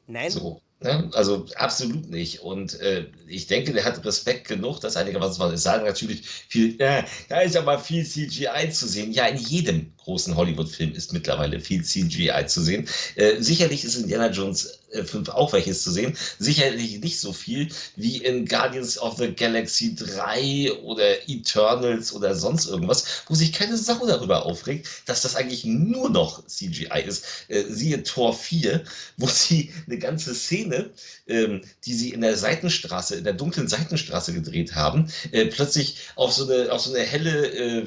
Nein. 0.08 0.30
So. 0.30 0.60
Ne? 0.80 1.10
Also 1.14 1.46
absolut 1.56 2.10
nicht. 2.10 2.40
Und 2.40 2.78
äh, 2.80 3.06
ich 3.26 3.46
denke, 3.46 3.72
der 3.72 3.84
hat 3.84 4.04
Respekt 4.04 4.48
genug, 4.48 4.80
dass 4.80 4.96
einige 4.96 5.20
was 5.20 5.36
sagen. 5.62 5.86
Natürlich 5.86 6.28
viel, 6.28 6.80
äh, 6.80 7.04
da 7.28 7.40
ist 7.40 7.56
aber 7.56 7.78
viel 7.78 8.04
CGI 8.04 8.70
zu 8.70 8.86
sehen. 8.86 9.12
Ja, 9.12 9.26
in 9.26 9.38
jedem 9.38 9.93
großen 10.04 10.36
Hollywood-Film 10.36 10.92
ist 10.92 11.12
mittlerweile 11.12 11.60
viel 11.60 11.82
CGI 11.82 12.46
zu 12.46 12.62
sehen. 12.62 12.88
Äh, 13.16 13.40
sicherlich 13.40 13.84
ist 13.84 13.96
Indiana 13.96 14.30
Jones 14.30 14.78
5 15.02 15.28
äh, 15.28 15.30
auch 15.32 15.52
welches 15.52 15.82
zu 15.82 15.90
sehen. 15.90 16.16
Sicherlich 16.38 17.00
nicht 17.00 17.18
so 17.18 17.32
viel 17.32 17.68
wie 17.96 18.18
in 18.18 18.46
Guardians 18.46 18.98
of 18.98 19.16
the 19.18 19.32
Galaxy 19.34 19.94
3 19.94 20.72
oder 20.82 21.28
Eternals 21.28 22.12
oder 22.12 22.34
sonst 22.34 22.66
irgendwas, 22.66 23.04
wo 23.26 23.34
sich 23.34 23.52
keine 23.52 23.76
Sau 23.76 24.06
darüber 24.06 24.46
aufregt, 24.46 24.88
dass 25.06 25.22
das 25.22 25.36
eigentlich 25.36 25.64
nur 25.64 26.10
noch 26.10 26.46
CGI 26.46 27.02
ist. 27.06 27.24
Äh, 27.48 27.64
siehe 27.68 28.02
Tor 28.02 28.34
4, 28.34 28.84
wo 29.16 29.26
sie 29.26 29.72
eine 29.86 29.98
ganze 29.98 30.34
Szene, 30.34 30.90
ähm, 31.26 31.62
die 31.84 31.94
sie 31.94 32.10
in 32.10 32.20
der 32.20 32.36
Seitenstraße, 32.36 33.16
in 33.16 33.24
der 33.24 33.32
dunklen 33.32 33.68
Seitenstraße 33.68 34.32
gedreht 34.32 34.74
haben, 34.74 35.10
äh, 35.32 35.46
plötzlich 35.46 35.96
auf 36.16 36.32
so 36.32 36.48
eine, 36.48 36.70
auf 36.72 36.82
so 36.82 36.94
eine 36.94 37.04
helle 37.04 37.46
äh, 37.46 37.86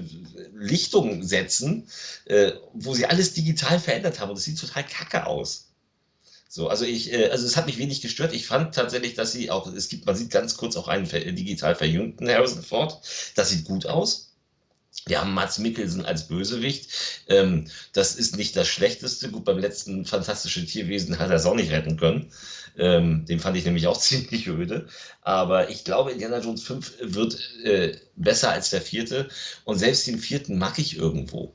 Lichtung 0.55 1.23
setzen, 1.23 1.87
äh, 2.25 2.53
wo 2.73 2.93
sie 2.93 3.05
alles 3.05 3.33
digital 3.33 3.79
verändert 3.79 4.19
haben 4.19 4.29
und 4.29 4.37
es 4.37 4.43
sieht 4.43 4.59
total 4.59 4.85
kacke 4.85 5.25
aus. 5.25 5.67
So, 6.49 6.69
also 6.69 6.85
ich, 6.85 7.13
äh, 7.13 7.29
also 7.29 7.45
es 7.45 7.57
hat 7.57 7.65
mich 7.65 7.77
wenig 7.77 8.01
gestört. 8.01 8.33
Ich 8.33 8.47
fand 8.47 8.73
tatsächlich, 8.73 9.15
dass 9.15 9.31
sie 9.31 9.51
auch, 9.51 9.67
es 9.67 9.89
gibt, 9.89 10.05
man 10.05 10.15
sieht 10.15 10.31
ganz 10.31 10.57
kurz 10.57 10.77
auch 10.77 10.87
einen 10.87 11.05
digital 11.05 11.75
verjüngten 11.75 12.29
Harrison 12.29 12.63
Ford. 12.63 12.99
Das 13.35 13.49
sieht 13.49 13.65
gut 13.65 13.85
aus. 13.85 14.27
Wir 15.05 15.21
haben 15.21 15.33
Mats 15.33 15.59
Mikkelsen 15.59 16.05
als 16.05 16.27
Bösewicht. 16.27 16.89
Ähm, 17.27 17.69
das 17.93 18.15
ist 18.15 18.37
nicht 18.37 18.55
das 18.55 18.67
Schlechteste. 18.67 19.29
Gut, 19.29 19.45
beim 19.45 19.59
letzten 19.59 20.05
Fantastische 20.05 20.65
Tierwesen 20.65 21.19
hat 21.19 21.29
er 21.29 21.35
es 21.35 21.45
auch 21.45 21.55
nicht 21.55 21.71
retten 21.71 21.97
können. 21.97 22.31
Ähm, 22.77 23.25
den 23.25 23.39
fand 23.39 23.57
ich 23.57 23.65
nämlich 23.65 23.87
auch 23.87 23.97
ziemlich 23.99 24.47
öde. 24.47 24.87
Aber 25.21 25.69
ich 25.69 25.83
glaube, 25.83 26.11
Indiana 26.11 26.39
Jones 26.39 26.63
5 26.63 26.93
wird 27.01 27.39
äh, 27.63 27.97
besser 28.15 28.51
als 28.51 28.69
der 28.69 28.81
vierte. 28.81 29.29
Und 29.65 29.77
selbst 29.77 30.07
den 30.07 30.19
vierten 30.19 30.57
mag 30.57 30.79
ich 30.79 30.97
irgendwo. 30.97 31.53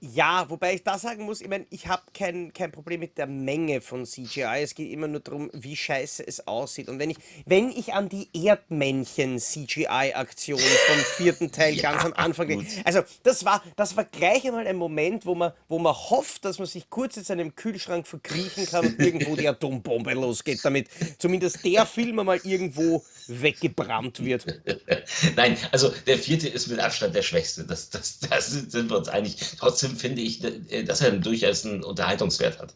Ja, 0.00 0.50
wobei 0.50 0.74
ich 0.74 0.82
da 0.82 0.98
sagen 0.98 1.24
muss, 1.24 1.40
ich 1.40 1.48
meine, 1.48 1.64
ich 1.70 1.86
habe 1.86 2.02
kein, 2.12 2.52
kein 2.52 2.70
Problem 2.70 3.00
mit 3.00 3.16
der 3.16 3.26
Menge 3.26 3.80
von 3.80 4.04
CGI. 4.04 4.60
Es 4.62 4.74
geht 4.74 4.92
immer 4.92 5.08
nur 5.08 5.20
darum, 5.20 5.48
wie 5.54 5.74
scheiße 5.74 6.22
es 6.26 6.46
aussieht. 6.46 6.90
Und 6.90 6.98
wenn 6.98 7.08
ich, 7.08 7.16
wenn 7.46 7.70
ich 7.70 7.94
an 7.94 8.10
die 8.10 8.28
Erdmännchen-CGI-Aktion 8.34 10.60
vom 10.60 10.98
vierten 11.16 11.50
Teil 11.50 11.76
ganz 11.78 12.04
am 12.04 12.12
Anfang 12.12 12.48
denke, 12.48 12.66
also 12.84 13.00
das 13.22 13.46
war, 13.46 13.62
das 13.76 13.96
war 13.96 14.04
gleich 14.04 14.46
einmal 14.46 14.66
ein 14.66 14.76
Moment, 14.76 15.24
wo 15.24 15.34
man, 15.34 15.54
wo 15.66 15.78
man 15.78 15.94
hofft, 15.94 16.44
dass 16.44 16.58
man 16.58 16.68
sich 16.68 16.90
kurz 16.90 17.16
in 17.16 17.24
seinem 17.24 17.54
Kühlschrank 17.54 18.06
verkriechen 18.06 18.66
kann 18.66 18.86
und 18.86 19.00
irgendwo 19.00 19.34
die 19.34 19.48
Atombombe 19.48 20.12
losgeht, 20.12 20.62
damit 20.62 20.88
zumindest 21.18 21.64
der 21.64 21.86
Film 21.86 22.18
einmal 22.18 22.38
irgendwo 22.44 23.02
weggebrannt 23.28 24.24
wird. 24.24 24.46
Nein, 25.36 25.56
also 25.72 25.92
der 26.06 26.18
vierte 26.18 26.48
ist 26.48 26.68
mit 26.68 26.78
Abstand 26.78 27.14
der 27.14 27.22
schwächste. 27.22 27.64
Das, 27.64 27.90
das, 27.90 28.20
das 28.20 28.50
sind 28.50 28.90
wir 28.90 28.98
uns 28.98 29.08
einig. 29.08 29.36
Trotzdem 29.58 29.96
finde 29.96 30.22
ich, 30.22 30.40
dass 30.86 31.00
er 31.00 31.12
durchaus 31.12 31.64
einen 31.64 31.84
Unterhaltungswert 31.84 32.58
hat. 32.58 32.74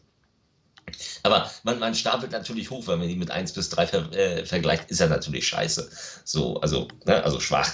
Aber 1.23 1.49
man, 1.63 1.79
man 1.79 1.95
stapelt 1.95 2.31
natürlich 2.31 2.69
hoch, 2.69 2.87
wenn 2.87 2.99
man 2.99 3.09
ihn 3.09 3.19
mit 3.19 3.31
1 3.31 3.53
bis 3.53 3.69
3 3.69 3.87
ver, 3.87 4.11
äh, 4.13 4.45
vergleicht, 4.45 4.89
ist 4.89 4.99
er 4.99 5.07
natürlich 5.07 5.47
scheiße. 5.47 5.89
So, 6.23 6.59
also, 6.61 6.87
ne, 7.05 7.23
also 7.23 7.39
schwach. 7.39 7.71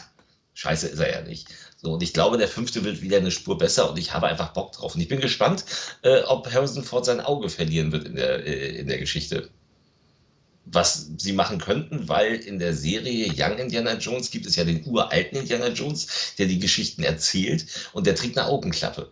Scheiße 0.54 0.88
ist 0.88 1.00
er 1.00 1.12
ja 1.12 1.22
nicht. 1.22 1.48
So, 1.78 1.94
und 1.94 2.02
ich 2.02 2.14
glaube, 2.14 2.38
der 2.38 2.48
fünfte 2.48 2.84
wird 2.84 3.02
wieder 3.02 3.18
eine 3.18 3.30
Spur 3.30 3.58
besser 3.58 3.90
und 3.92 4.00
ich 4.00 4.14
habe 4.14 4.28
einfach 4.28 4.54
Bock 4.54 4.72
drauf. 4.72 4.96
Und 4.96 5.02
ich 5.02 5.08
bin 5.08 5.20
gespannt, 5.20 5.66
äh, 6.02 6.22
ob 6.22 6.52
Harrison 6.52 6.84
Ford 6.84 7.06
sein 7.06 7.22
Auge 7.22 7.50
verlieren 7.50 7.92
wird 7.92 8.06
in 8.08 8.16
der, 8.16 8.46
äh, 8.46 8.80
in 8.80 8.88
der 8.88 8.98
Geschichte. 8.98 9.50
Was 10.70 11.10
sie 11.18 11.34
machen 11.34 11.60
könnten, 11.60 12.10
weil 12.10 12.36
in 12.36 12.60
der 12.60 12.74
Serie 12.74 13.32
Young 13.36 13.58
Indiana 13.58 13.98
Jones 13.98 14.30
gibt 14.32 14.46
es 14.46 14.56
ja 14.58 14.66
den 14.66 14.86
uralten 14.86 15.40
Indiana 15.40 15.70
Jones, 15.70 16.36
der 16.38 16.48
die 16.48 16.60
Geschichten 16.60 17.04
erzählt 17.04 17.66
und 17.94 18.06
der 18.06 18.16
trägt 18.16 18.38
eine 18.38 18.48
Augenklappe. 18.48 19.12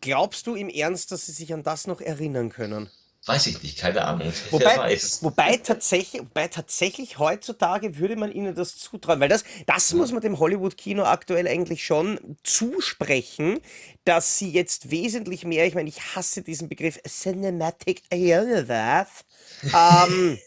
Glaubst 0.00 0.46
du 0.46 0.54
im 0.54 0.68
Ernst, 0.68 1.12
dass 1.12 1.26
sie 1.26 1.32
sich 1.32 1.52
an 1.52 1.62
das 1.62 1.86
noch 1.86 2.00
erinnern 2.00 2.50
können? 2.50 2.90
Weiß 3.26 3.48
ich 3.48 3.60
nicht, 3.60 3.78
keine 3.78 4.04
Ahnung. 4.04 4.32
Wobei, 4.50 4.96
wobei, 5.20 5.56
tatsächlich, 5.56 6.22
wobei 6.22 6.46
tatsächlich 6.46 7.18
heutzutage 7.18 7.98
würde 7.98 8.14
man 8.14 8.30
ihnen 8.30 8.54
das 8.54 8.76
zutrauen, 8.76 9.18
weil 9.18 9.28
das, 9.28 9.42
das 9.66 9.92
muss 9.94 10.12
man 10.12 10.22
dem 10.22 10.38
Hollywood-Kino 10.38 11.02
aktuell 11.02 11.48
eigentlich 11.48 11.84
schon 11.84 12.20
zusprechen, 12.44 13.58
dass 14.04 14.38
sie 14.38 14.52
jetzt 14.52 14.92
wesentlich 14.92 15.44
mehr, 15.44 15.66
ich 15.66 15.74
meine, 15.74 15.88
ich 15.88 16.14
hasse 16.14 16.42
diesen 16.42 16.68
Begriff 16.68 17.00
Cinematic 17.02 18.02
Universe, 18.12 19.24
ähm, 19.74 20.38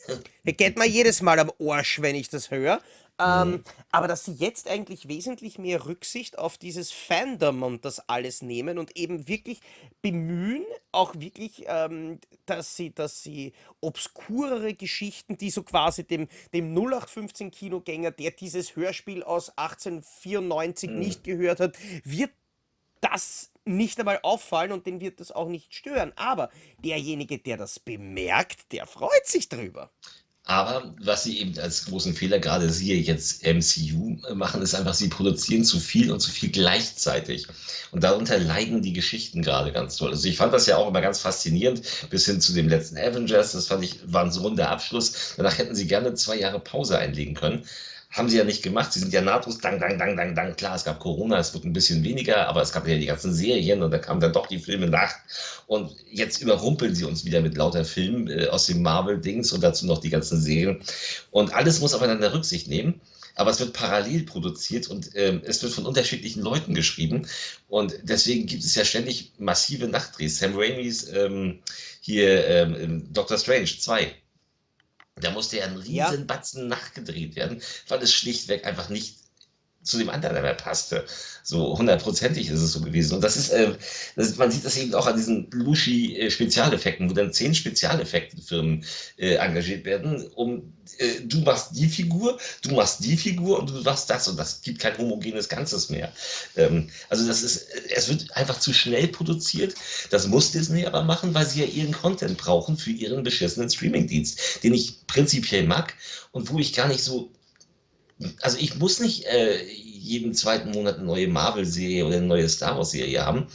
geht 0.45 0.77
mir 0.77 0.87
jedes 0.87 1.21
Mal 1.21 1.37
am 1.39 1.51
Arsch, 1.59 2.01
wenn 2.01 2.15
ich 2.15 2.29
das 2.29 2.49
höre. 2.49 2.79
Ähm, 3.19 3.51
mhm. 3.51 3.63
Aber 3.91 4.07
dass 4.07 4.25
sie 4.25 4.31
jetzt 4.31 4.69
eigentlich 4.69 5.07
wesentlich 5.07 5.59
mehr 5.59 5.85
Rücksicht 5.85 6.39
auf 6.39 6.57
dieses 6.57 6.91
Fandom 6.91 7.63
und 7.63 7.83
das 7.83 8.07
alles 8.07 8.41
nehmen 8.41 8.79
und 8.79 8.95
eben 8.95 9.27
wirklich 9.27 9.59
bemühen, 10.01 10.63
auch 10.91 11.13
wirklich, 11.15 11.65
ähm, 11.67 12.19
dass 12.45 12.75
sie, 12.75 12.93
dass 12.93 13.21
sie 13.21 13.51
obskurere 13.81 14.73
Geschichten, 14.73 15.37
die 15.37 15.49
so 15.49 15.63
quasi 15.63 16.05
dem, 16.05 16.27
dem 16.53 16.73
0815-Kinogänger, 16.75 18.11
der 18.11 18.31
dieses 18.31 18.75
Hörspiel 18.75 19.23
aus 19.23 19.49
1894 19.57 20.89
mhm. 20.89 20.99
nicht 20.99 21.23
gehört 21.25 21.59
hat, 21.59 21.77
wird 22.03 22.31
das 23.01 23.51
nicht 23.65 23.99
einmal 23.99 24.19
auffallen 24.23 24.71
und 24.71 24.85
den 24.85 24.99
wird 25.01 25.19
das 25.19 25.31
auch 25.31 25.47
nicht 25.47 25.73
stören. 25.73 26.13
Aber 26.15 26.49
derjenige, 26.79 27.37
der 27.37 27.57
das 27.57 27.79
bemerkt, 27.79 28.71
der 28.71 28.85
freut 28.87 29.25
sich 29.25 29.49
drüber. 29.49 29.91
Aber 30.49 30.95
was 30.99 31.25
sie 31.25 31.37
eben 31.37 31.59
als 31.59 31.85
großen 31.85 32.15
Fehler, 32.15 32.39
gerade 32.39 32.71
siehe 32.71 32.99
jetzt 32.99 33.45
MCU, 33.45 34.17
machen, 34.33 34.63
ist 34.63 34.73
einfach, 34.73 34.95
sie 34.95 35.07
produzieren 35.07 35.63
zu 35.63 35.79
viel 35.79 36.11
und 36.11 36.21
zu 36.21 36.31
viel 36.31 36.49
gleichzeitig. 36.49 37.45
Und 37.91 38.03
darunter 38.03 38.39
leiden 38.39 38.81
die 38.81 38.93
Geschichten 38.93 39.43
gerade 39.43 39.71
ganz 39.71 39.97
toll. 39.97 40.09
Also 40.09 40.27
ich 40.27 40.37
fand 40.37 40.51
das 40.51 40.65
ja 40.65 40.77
auch 40.77 40.87
immer 40.87 41.01
ganz 41.01 41.19
faszinierend, 41.19 41.83
bis 42.09 42.25
hin 42.25 42.41
zu 42.41 42.53
dem 42.53 42.67
letzten 42.67 42.97
Avengers. 42.97 43.51
Das 43.51 43.67
fand 43.67 43.83
ich, 43.83 43.99
war 44.11 44.23
ein 44.23 44.31
so 44.31 44.41
runder 44.41 44.71
Abschluss. 44.71 45.35
Danach 45.37 45.59
hätten 45.59 45.75
sie 45.75 45.85
gerne 45.85 46.15
zwei 46.15 46.39
Jahre 46.39 46.59
Pause 46.59 46.97
einlegen 46.97 47.35
können. 47.35 47.63
Haben 48.11 48.27
sie 48.27 48.37
ja 48.37 48.43
nicht 48.43 48.63
gemacht. 48.63 48.91
Sie 48.91 48.99
sind 48.99 49.13
ja 49.13 49.21
nahtlos, 49.21 49.59
dang, 49.59 49.79
dang, 49.79 49.99
dang, 49.99 50.17
dang, 50.17 50.33
dang. 50.33 50.55
Klar, 50.55 50.75
es 50.75 50.83
gab 50.83 50.99
Corona, 50.99 51.37
es 51.37 51.53
wird 51.53 51.63
ein 51.63 51.73
bisschen 51.73 52.03
weniger, 52.03 52.47
aber 52.47 52.61
es 52.61 52.71
gab 52.71 52.87
ja 52.87 52.97
die 52.97 53.05
ganzen 53.05 53.33
Serien 53.33 53.83
und 53.83 53.91
da 53.91 53.99
kamen 53.99 54.19
dann 54.19 54.33
doch 54.33 54.47
die 54.47 54.59
Filme 54.59 54.87
nach. 54.87 55.13
Und 55.67 55.95
jetzt 56.11 56.41
überrumpeln 56.41 56.95
sie 56.95 57.05
uns 57.05 57.23
wieder 57.23 57.41
mit 57.41 57.55
lauter 57.55 57.85
Filmen 57.85 58.27
äh, 58.27 58.47
aus 58.47 58.65
dem 58.65 58.81
Marvel-Dings 58.81 59.53
und 59.53 59.61
dazu 59.61 59.85
noch 59.85 59.99
die 59.99 60.09
ganzen 60.09 60.41
Serien. 60.41 60.81
Und 61.29 61.53
alles 61.53 61.79
muss 61.81 61.93
aufeinander 61.93 62.33
Rücksicht 62.33 62.67
nehmen 62.67 62.99
aber 63.39 63.51
es 63.51 63.59
wird 63.61 63.71
parallel 63.71 64.23
produziert 64.23 64.89
und 64.89 65.11
ähm, 65.15 65.41
es 65.45 65.63
wird 65.63 65.71
von 65.71 65.85
unterschiedlichen 65.85 66.43
Leuten 66.43 66.73
geschrieben. 66.73 67.25
Und 67.69 67.97
deswegen 68.03 68.47
gibt 68.47 68.65
es 68.65 68.75
ja 68.75 68.83
ständig 68.83 69.31
massive 69.37 69.87
Nachtdrehs. 69.87 70.39
Sam 70.39 70.57
Raimis 70.57 71.07
ähm, 71.13 71.59
hier 72.01 72.45
ähm, 72.47 73.07
Doctor 73.13 73.37
Strange 73.37 73.67
2 73.79 74.13
da 75.19 75.31
musste 75.31 75.57
ja 75.57 75.65
ein 75.65 75.77
riesen 75.77 75.93
ja. 75.93 76.25
Batzen 76.25 76.67
nachgedreht 76.67 77.35
werden, 77.35 77.61
weil 77.87 78.01
es 78.01 78.13
schlichtweg 78.13 78.65
einfach 78.65 78.89
nicht 78.89 79.17
zu 79.83 79.97
dem 79.97 80.09
anderen 80.09 80.35
der 80.35 80.43
mehr 80.43 80.53
passte. 80.53 81.05
So 81.43 81.77
hundertprozentig 81.77 82.49
ist 82.49 82.61
es 82.61 82.73
so 82.73 82.81
gewesen. 82.81 83.15
Und 83.15 83.23
das 83.23 83.37
ist, 83.37 83.49
äh, 83.49 83.73
das, 84.15 84.37
man 84.37 84.51
sieht 84.51 84.65
das 84.65 84.77
eben 84.77 84.93
auch 84.93 85.07
an 85.07 85.15
diesen 85.15 85.49
Lushi-Spezialeffekten, 85.51 87.09
wo 87.09 87.13
dann 87.13 87.33
zehn 87.33 87.55
Spezialeffektenfirmen 87.55 88.83
äh, 89.17 89.35
engagiert 89.35 89.85
werden, 89.85 90.27
um 90.35 90.73
äh, 90.97 91.21
du 91.23 91.39
machst 91.39 91.75
die 91.75 91.87
Figur, 91.87 92.37
du 92.61 92.75
machst 92.75 93.03
die 93.03 93.17
Figur 93.17 93.59
und 93.59 93.69
du 93.69 93.81
machst 93.81 94.09
das 94.09 94.27
und 94.27 94.37
das 94.37 94.61
gibt 94.61 94.79
kein 94.79 94.97
homogenes 94.97 95.47
Ganzes 95.47 95.89
mehr. 95.89 96.11
Ähm, 96.55 96.89
also 97.09 97.25
das 97.25 97.41
ist, 97.41 97.67
es 97.95 98.09
wird 98.09 98.35
einfach 98.35 98.59
zu 98.59 98.73
schnell 98.73 99.07
produziert. 99.07 99.75
Das 100.09 100.27
muss 100.27 100.51
Disney 100.51 100.85
aber 100.85 101.03
machen, 101.03 101.33
weil 101.33 101.45
sie 101.45 101.61
ja 101.61 101.65
ihren 101.65 101.93
Content 101.93 102.37
brauchen 102.37 102.77
für 102.77 102.91
ihren 102.91 103.23
beschissenen 103.23 103.69
Streamingdienst, 103.69 104.63
den 104.63 104.73
ich 104.73 105.05
prinzipiell 105.07 105.65
mag 105.65 105.93
und 106.31 106.51
wo 106.51 106.59
ich 106.59 106.73
gar 106.73 106.87
nicht 106.87 107.03
so 107.03 107.31
also 108.41 108.57
ich 108.59 108.75
muss 108.75 108.99
nicht 108.99 109.25
äh, 109.25 109.63
jeden 109.63 110.33
zweiten 110.33 110.71
Monat 110.71 110.95
eine 110.95 111.05
neue 111.05 111.27
Marvel-Serie 111.27 112.05
oder 112.05 112.17
eine 112.17 112.25
neue 112.25 112.49
Star 112.49 112.77
Wars-Serie 112.77 113.25
haben. 113.25 113.47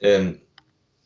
Ähm, 0.00 0.40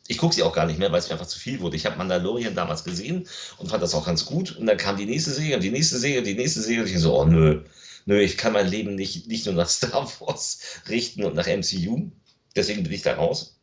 ich 0.07 0.17
gucke 0.17 0.35
sie 0.35 0.43
auch 0.43 0.53
gar 0.53 0.65
nicht 0.65 0.79
mehr, 0.79 0.91
weil 0.91 0.99
es 0.99 1.07
mir 1.07 1.13
einfach 1.13 1.27
zu 1.27 1.39
viel 1.39 1.61
wurde. 1.61 1.77
Ich 1.77 1.85
habe 1.85 1.97
Mandalorian 1.97 2.55
damals 2.55 2.83
gesehen 2.83 3.27
und 3.57 3.69
fand 3.69 3.81
das 3.81 3.93
auch 3.93 4.05
ganz 4.05 4.25
gut. 4.25 4.57
Und 4.57 4.65
dann 4.65 4.77
kam 4.77 4.97
die 4.97 5.05
nächste 5.05 5.31
Serie 5.31 5.55
und 5.55 5.63
die 5.63 5.71
nächste 5.71 5.97
Serie 5.97 6.19
und 6.19 6.27
die 6.27 6.35
nächste 6.35 6.61
Serie. 6.61 6.83
Und 6.83 6.89
ich 6.89 6.99
so, 6.99 7.17
oh 7.17 7.25
nö, 7.25 7.63
nö, 8.05 8.19
ich 8.19 8.37
kann 8.37 8.53
mein 8.53 8.67
Leben 8.67 8.95
nicht, 8.95 9.27
nicht 9.27 9.45
nur 9.45 9.55
nach 9.55 9.69
Star 9.69 10.11
Wars 10.19 10.59
richten 10.89 11.23
und 11.23 11.35
nach 11.35 11.47
MCU. 11.47 12.11
Deswegen 12.55 12.83
bin 12.83 12.91
ich 12.91 13.03
da 13.03 13.15
raus. 13.15 13.57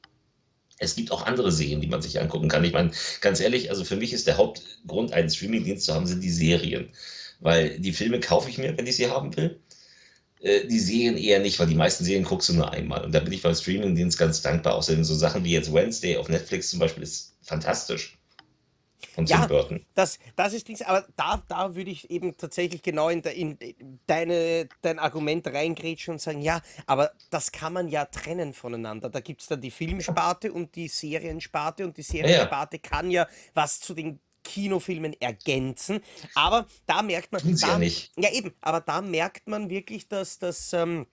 Es 0.78 0.94
gibt 0.94 1.10
auch 1.10 1.26
andere 1.26 1.52
Serien, 1.52 1.80
die 1.80 1.88
man 1.88 2.02
sich 2.02 2.20
angucken 2.20 2.48
kann. 2.48 2.64
Ich 2.64 2.72
meine, 2.72 2.92
ganz 3.20 3.40
ehrlich, 3.40 3.70
also 3.70 3.84
für 3.84 3.96
mich 3.96 4.12
ist 4.12 4.26
der 4.26 4.36
Hauptgrund, 4.36 5.12
einen 5.12 5.28
Streamingdienst 5.28 5.84
zu 5.84 5.94
haben, 5.94 6.06
sind 6.06 6.22
die 6.22 6.30
Serien. 6.30 6.90
Weil 7.40 7.78
die 7.78 7.92
Filme 7.92 8.20
kaufe 8.20 8.50
ich 8.50 8.58
mir, 8.58 8.76
wenn 8.76 8.86
ich 8.86 8.96
sie 8.96 9.10
haben 9.10 9.36
will. 9.36 9.60
Äh, 10.40 10.66
die 10.66 10.78
Serien 10.78 11.16
eher 11.16 11.40
nicht, 11.40 11.58
weil 11.58 11.66
die 11.66 11.74
meisten 11.74 12.04
Serien 12.04 12.24
guckst 12.24 12.48
du 12.48 12.54
nur 12.54 12.72
einmal. 12.72 13.04
Und 13.04 13.12
da 13.12 13.20
bin 13.20 13.32
ich 13.32 13.42
beim 13.42 13.54
Streamingdienst 13.54 14.18
ganz 14.18 14.42
dankbar. 14.42 14.74
Außerdem 14.74 15.04
so 15.04 15.14
Sachen 15.14 15.44
wie 15.44 15.52
jetzt 15.52 15.72
Wednesday 15.72 16.16
auf 16.16 16.28
Netflix 16.28 16.70
zum 16.70 16.78
Beispiel 16.78 17.02
ist 17.02 17.36
fantastisch. 17.42 18.18
Von 19.14 19.26
ja, 19.26 19.40
Tim 19.40 19.48
Burton. 19.48 19.86
Das, 19.94 20.18
das 20.34 20.52
ist 20.52 20.68
nichts, 20.68 20.82
aber 20.82 21.06
da, 21.16 21.42
da 21.48 21.76
würde 21.76 21.90
ich 21.90 22.10
eben 22.10 22.36
tatsächlich 22.36 22.82
genau 22.82 23.08
in, 23.08 23.22
de, 23.22 23.32
in 23.32 24.00
deine, 24.06 24.68
dein 24.82 24.98
Argument 24.98 25.46
reingrätschen 25.46 26.12
und 26.14 26.20
sagen, 26.20 26.42
ja, 26.42 26.60
aber 26.86 27.12
das 27.30 27.52
kann 27.52 27.72
man 27.72 27.88
ja 27.88 28.06
trennen 28.06 28.52
voneinander. 28.54 29.08
Da 29.08 29.20
gibt 29.20 29.42
es 29.42 29.46
dann 29.46 29.60
die 29.60 29.70
Filmsparte 29.70 30.52
und 30.52 30.74
die 30.74 30.88
Seriensparte 30.88 31.84
und 31.84 31.96
die 31.96 32.02
Seriensparte 32.02 32.76
ja, 32.76 32.82
ja. 32.82 32.90
kann 32.90 33.10
ja 33.10 33.28
was 33.54 33.78
zu 33.80 33.94
den 33.94 34.18
Kinofilmen 34.48 35.14
ergänzen. 35.20 36.00
Aber 36.34 36.66
da 36.86 37.02
merkt 37.02 37.32
man. 37.32 37.42
Da, 37.44 37.68
ja, 37.68 37.78
nicht. 37.78 38.12
ja, 38.16 38.32
eben, 38.32 38.52
aber 38.60 38.80
da 38.80 39.00
merkt 39.02 39.46
man 39.48 39.70
wirklich, 39.70 40.08
dass 40.08 40.38
das. 40.38 40.72
Ähm, 40.72 41.06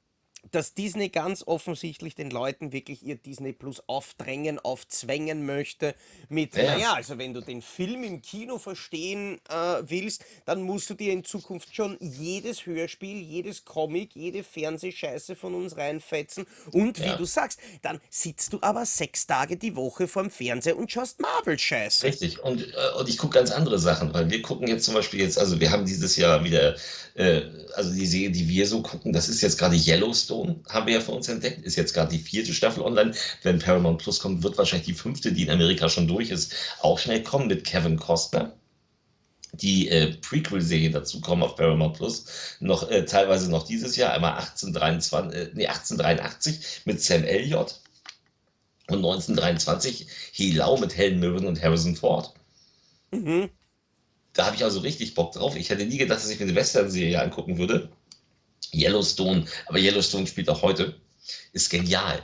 dass 0.52 0.74
Disney 0.74 1.10
ganz 1.10 1.44
offensichtlich 1.46 2.16
den 2.16 2.30
Leuten 2.30 2.72
wirklich 2.72 3.04
ihr 3.04 3.16
Disney 3.16 3.54
Plus 3.54 3.82
aufdrängen, 3.88 4.60
aufzwängen 4.60 5.46
möchte 5.46 5.96
mit, 6.30 6.56
ja. 6.56 6.64
naja, 6.64 6.94
also 6.94 7.18
wenn 7.18 7.34
du 7.34 7.42
den 7.42 7.62
Film 7.62 8.04
im 8.04 8.22
Kino 8.22 8.58
verstehen 8.58 9.40
äh, 9.50 9.84
willst, 9.88 10.24
dann 10.46 10.62
musst 10.62 10.90
du 10.90 10.94
dir 10.94 11.14
in 11.14 11.24
Zukunft 11.24 11.76
schon 11.76 11.98
jedes 12.00 12.66
Hörspiel, 12.66 13.22
jedes 13.22 13.66
Comic, 13.66 14.16
jede 14.16 14.44
Fernsehscheiße 14.44 15.36
von 15.36 15.56
uns 15.56 15.78
reinfetzen 15.78 16.46
und 16.72 17.00
wie 17.00 17.08
ja. 17.08 17.18
du 17.18 17.26
sagst, 17.26 17.60
dann 17.82 18.00
sitzt 18.10 18.54
du 18.54 18.60
aber 18.62 18.86
sechs 18.86 19.28
Tage 19.28 19.58
die 19.58 19.76
Woche 19.76 20.08
vorm 20.08 20.30
Fernseher 20.30 20.78
und 20.78 20.92
schaust 20.92 21.20
Marvel-Scheiße. 21.22 22.06
Richtig, 22.06 22.44
und, 22.44 22.62
äh, 22.62 23.00
und 23.00 23.10
ich 23.10 23.18
gucke 23.18 23.36
ganz 23.36 23.52
andere 23.52 23.80
Sachen, 23.80 24.14
weil 24.14 24.30
wir 24.30 24.42
gucken 24.42 24.68
jetzt 24.68 24.86
zum 24.86 24.94
Beispiel 24.94 25.22
jetzt, 25.22 25.38
also 25.38 25.60
wir 25.60 25.72
haben 25.72 25.86
dieses 25.86 26.16
Jahr 26.16 26.44
wieder, 26.44 26.76
äh, 27.16 27.42
also 27.76 27.94
die 27.94 28.06
Serie, 28.06 28.32
die 28.32 28.48
wir 28.48 28.68
so 28.68 28.82
gucken, 28.82 29.14
das 29.14 29.30
ist 29.30 29.42
jetzt 29.42 29.58
gerade 29.58 29.76
Yellowstone 29.76 30.35
Yellowstone 30.36 30.64
haben 30.70 30.88
wir 30.88 30.96
ja 30.96 31.02
für 31.02 31.12
uns 31.12 31.28
entdeckt. 31.30 31.66
Ist 31.66 31.76
jetzt 31.76 31.94
gerade 31.94 32.12
die 32.12 32.20
vierte 32.20 32.54
Staffel 32.54 32.84
online. 32.84 33.14
Wenn 33.44 33.60
Paramount 33.60 34.02
Plus 34.02 34.20
kommt, 34.20 34.44
wird 34.44 34.58
wahrscheinlich 34.58 34.88
die 34.88 34.94
fünfte, 34.94 35.32
die 35.32 35.44
in 35.44 35.52
Amerika 35.52 35.90
schon 35.90 36.08
durch 36.08 36.30
ist, 36.30 36.54
auch 36.82 37.00
schnell 37.00 37.24
kommen 37.24 37.48
mit 37.48 37.64
Kevin 37.66 37.98
Costner. 37.98 38.54
Die 39.54 39.88
äh, 39.88 40.14
Prequel-Serie 40.18 40.92
dazu 40.92 41.22
kommen 41.22 41.44
auf 41.44 41.56
Paramount 41.56 41.96
Plus 41.96 42.26
noch 42.60 42.90
äh, 42.90 43.06
teilweise 43.06 43.50
noch 43.50 43.66
dieses 43.66 43.96
Jahr, 43.96 44.14
einmal 44.14 44.34
1823, 44.34 45.40
äh, 45.40 45.52
nee, 45.54 45.68
1883 45.68 46.82
mit 46.86 47.02
Sam 47.02 47.24
Elliott 47.24 47.80
und 48.88 48.98
1923 48.98 50.08
Hilau 50.34 50.78
mit 50.78 50.98
Helen 50.98 51.20
Mirren 51.20 51.46
und 51.46 51.62
Harrison 51.62 51.96
Ford. 51.96 52.34
Mhm. 53.12 53.50
Da 54.34 54.48
habe 54.48 54.58
ich 54.58 54.66
also 54.66 54.82
richtig 54.82 55.14
Bock 55.14 55.32
drauf. 55.32 55.56
Ich 55.56 55.70
hätte 55.70 55.86
nie 55.86 55.98
gedacht, 55.98 56.20
dass 56.20 56.30
ich 56.30 56.38
mir 56.38 56.48
eine 56.48 56.56
Western-Serie 56.56 57.22
angucken 57.22 57.58
würde. 57.58 57.90
Yellowstone, 58.76 59.46
aber 59.68 59.80
Yellowstone 59.80 60.28
spielt 60.28 60.50
auch 60.50 60.62
heute, 60.62 61.00
ist 61.54 61.70
genial. 61.70 62.24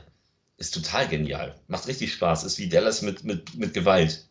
Ist 0.57 0.73
total 0.73 1.07
genial. 1.07 1.59
Macht 1.67 1.87
richtig 1.87 2.13
Spaß. 2.13 2.43
Ist 2.43 2.59
wie 2.59 2.69
Dallas 2.69 3.01
mit, 3.01 3.23
mit, 3.23 3.55
mit 3.55 3.73
Gewalt. 3.73 4.27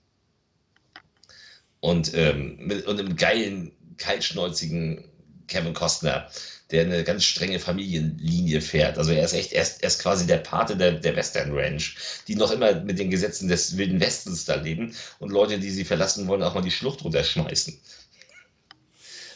Und, 1.81 2.15
ähm, 2.15 2.57
mit, 2.59 2.87
und 2.87 3.01
einem 3.01 3.17
geilen, 3.17 3.73
kaltschnäuzigen 3.97 5.05
Kevin 5.49 5.75
Costner, 5.75 6.31
der 6.71 6.85
eine 6.85 7.03
ganz 7.03 7.25
strenge 7.25 7.59
Familienlinie 7.59 8.61
fährt. 8.61 8.97
Also 8.97 9.11
er 9.11 9.25
ist 9.25 9.33
echt, 9.33 9.53
er 9.53 9.63
ist, 9.63 9.83
er 9.83 9.89
ist 9.89 10.01
quasi 10.01 10.27
der 10.27 10.39
Pate 10.39 10.77
der, 10.77 10.93
der 10.93 11.17
Western 11.17 11.53
Ranch, 11.53 11.97
die 12.29 12.37
noch 12.37 12.53
immer 12.53 12.81
mit 12.81 12.99
den 12.99 13.11
Gesetzen 13.11 13.49
des 13.49 13.77
Wilden 13.77 14.01
Westens 14.01 14.45
da 14.45 14.55
leben 14.55 14.95
und 15.19 15.31
Leute, 15.31 15.59
die 15.59 15.71
sie 15.71 15.85
verlassen 15.85 16.29
wollen, 16.29 16.43
auch 16.43 16.55
mal 16.55 16.63
die 16.63 16.71
Schlucht 16.71 17.03
runterschmeißen. 17.03 17.77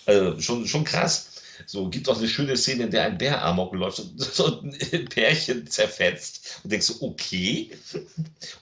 Also 0.07 0.41
schon, 0.41 0.67
schon 0.69 0.85
krass. 0.85 1.34
So, 1.67 1.89
gibt 1.89 2.09
auch 2.09 2.19
eine 2.19 2.29
schöne 2.29 2.57
Szene, 2.57 2.85
in 2.85 2.91
der 2.91 3.05
ein 3.05 3.19
Bär 3.19 3.43
amok 3.43 3.75
läuft 3.75 4.01
und 4.01 4.21
so 4.35 4.61
ein 4.61 5.09
Pärchen 5.09 5.67
zerfetzt 5.67 6.61
und 6.63 6.73
denkst 6.73 6.87
so, 6.87 7.07
okay. 7.07 7.71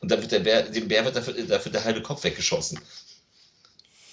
Und 0.01 0.11
dann 0.11 0.21
wird 0.21 0.33
der 0.33 0.41
Bär, 0.41 0.63
dem 0.63 0.89
Bär 0.89 1.05
wird 1.05 1.17
dafür, 1.17 1.35
dafür 1.35 1.73
der 1.73 1.85
halbe 1.85 2.03
Kopf 2.03 2.25
weggeschossen. 2.25 2.79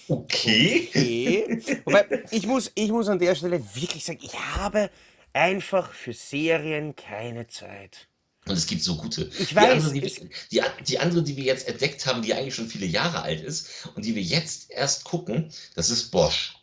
Okay. 0.08 0.88
okay. 0.88 1.82
Wobei, 1.84 2.24
ich 2.30 2.46
muss, 2.46 2.70
ich 2.74 2.90
muss 2.90 3.08
an 3.08 3.18
der 3.18 3.34
Stelle 3.34 3.62
wirklich 3.74 4.04
sagen, 4.04 4.18
ich 4.22 4.34
habe 4.34 4.90
einfach 5.32 5.92
für 5.92 6.12
Serien 6.12 6.96
keine 6.96 7.46
Zeit. 7.46 8.08
Und 8.46 8.56
es 8.56 8.66
gibt 8.66 8.82
so 8.82 8.96
gute. 8.96 9.30
Ich 9.38 9.54
weiß. 9.54 9.92
Die 9.92 10.00
andere, 10.00 10.10
die, 10.10 10.30
die, 10.50 10.84
die, 10.88 10.98
andere, 10.98 11.22
die 11.22 11.36
wir 11.36 11.44
jetzt 11.44 11.68
entdeckt 11.68 12.04
haben, 12.06 12.22
die 12.22 12.34
eigentlich 12.34 12.54
schon 12.54 12.68
viele 12.68 12.86
Jahre 12.86 13.22
alt 13.22 13.40
ist 13.42 13.88
und 13.94 14.04
die 14.04 14.14
wir 14.14 14.22
jetzt 14.22 14.70
erst 14.70 15.04
gucken, 15.04 15.52
das 15.76 15.90
ist 15.90 16.10
Bosch. 16.10 16.56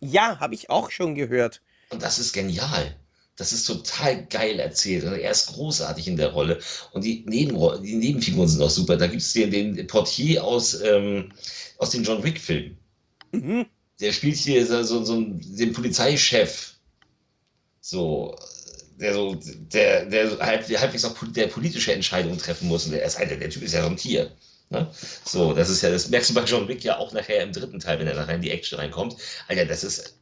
Ja, 0.00 0.38
habe 0.40 0.54
ich 0.54 0.70
auch 0.70 0.90
schon 0.90 1.14
gehört. 1.14 1.60
Und 1.90 2.02
das 2.02 2.18
ist 2.18 2.32
genial. 2.32 2.96
Das 3.36 3.52
ist 3.52 3.64
total 3.66 4.26
geil 4.26 4.58
erzählt. 4.58 5.04
Und 5.04 5.14
er 5.14 5.30
ist 5.30 5.46
großartig 5.46 6.08
in 6.08 6.16
der 6.16 6.32
Rolle. 6.32 6.58
Und 6.92 7.04
die, 7.04 7.24
Nebenro 7.26 7.76
die 7.78 7.94
Nebenfiguren 7.94 8.48
sind 8.48 8.60
auch 8.60 8.70
super. 8.70 8.96
Da 8.96 9.06
gibt 9.06 9.22
es 9.22 9.32
den, 9.32 9.50
den 9.50 9.86
Portier 9.86 10.42
aus, 10.42 10.80
ähm, 10.82 11.32
aus 11.78 11.90
den 11.90 12.02
John 12.02 12.22
Wick-Filmen. 12.22 12.76
Mhm. 13.32 13.66
Der 14.00 14.12
spielt 14.12 14.36
hier 14.36 14.66
so, 14.66 14.82
so, 14.82 15.04
so 15.04 15.20
den 15.20 15.72
Polizeichef. 15.72 16.74
So, 17.80 18.36
der 18.98 19.14
so, 19.14 19.36
der, 19.72 20.06
der 20.06 20.38
halb, 20.40 20.68
halbwegs 20.68 21.04
auch 21.04 21.14
der 21.28 21.46
politische 21.46 21.92
Entscheidungen 21.92 22.38
treffen 22.38 22.66
muss. 22.66 22.86
Und 22.86 22.92
der, 22.92 23.04
ist, 23.04 23.18
der 23.18 23.50
Typ 23.50 23.62
ist 23.62 23.72
ja 23.72 23.82
so 23.82 23.88
ein 23.88 23.96
Tier. 23.96 24.32
Ne? 24.70 24.90
So, 25.24 25.52
das 25.52 25.70
ist 25.70 25.82
ja, 25.82 25.90
das 25.90 26.08
merkst 26.08 26.30
du 26.30 26.34
bei 26.34 26.44
John 26.44 26.68
Wick 26.68 26.84
ja 26.84 26.98
auch 26.98 27.12
nachher 27.12 27.42
im 27.42 27.52
dritten 27.52 27.80
Teil, 27.80 27.98
wenn 27.98 28.06
er 28.06 28.16
nachher 28.16 28.34
in 28.34 28.42
die 28.42 28.50
Action 28.50 28.78
reinkommt. 28.78 29.16
Alter, 29.48 29.64
das 29.64 29.84
ist, 29.84 30.14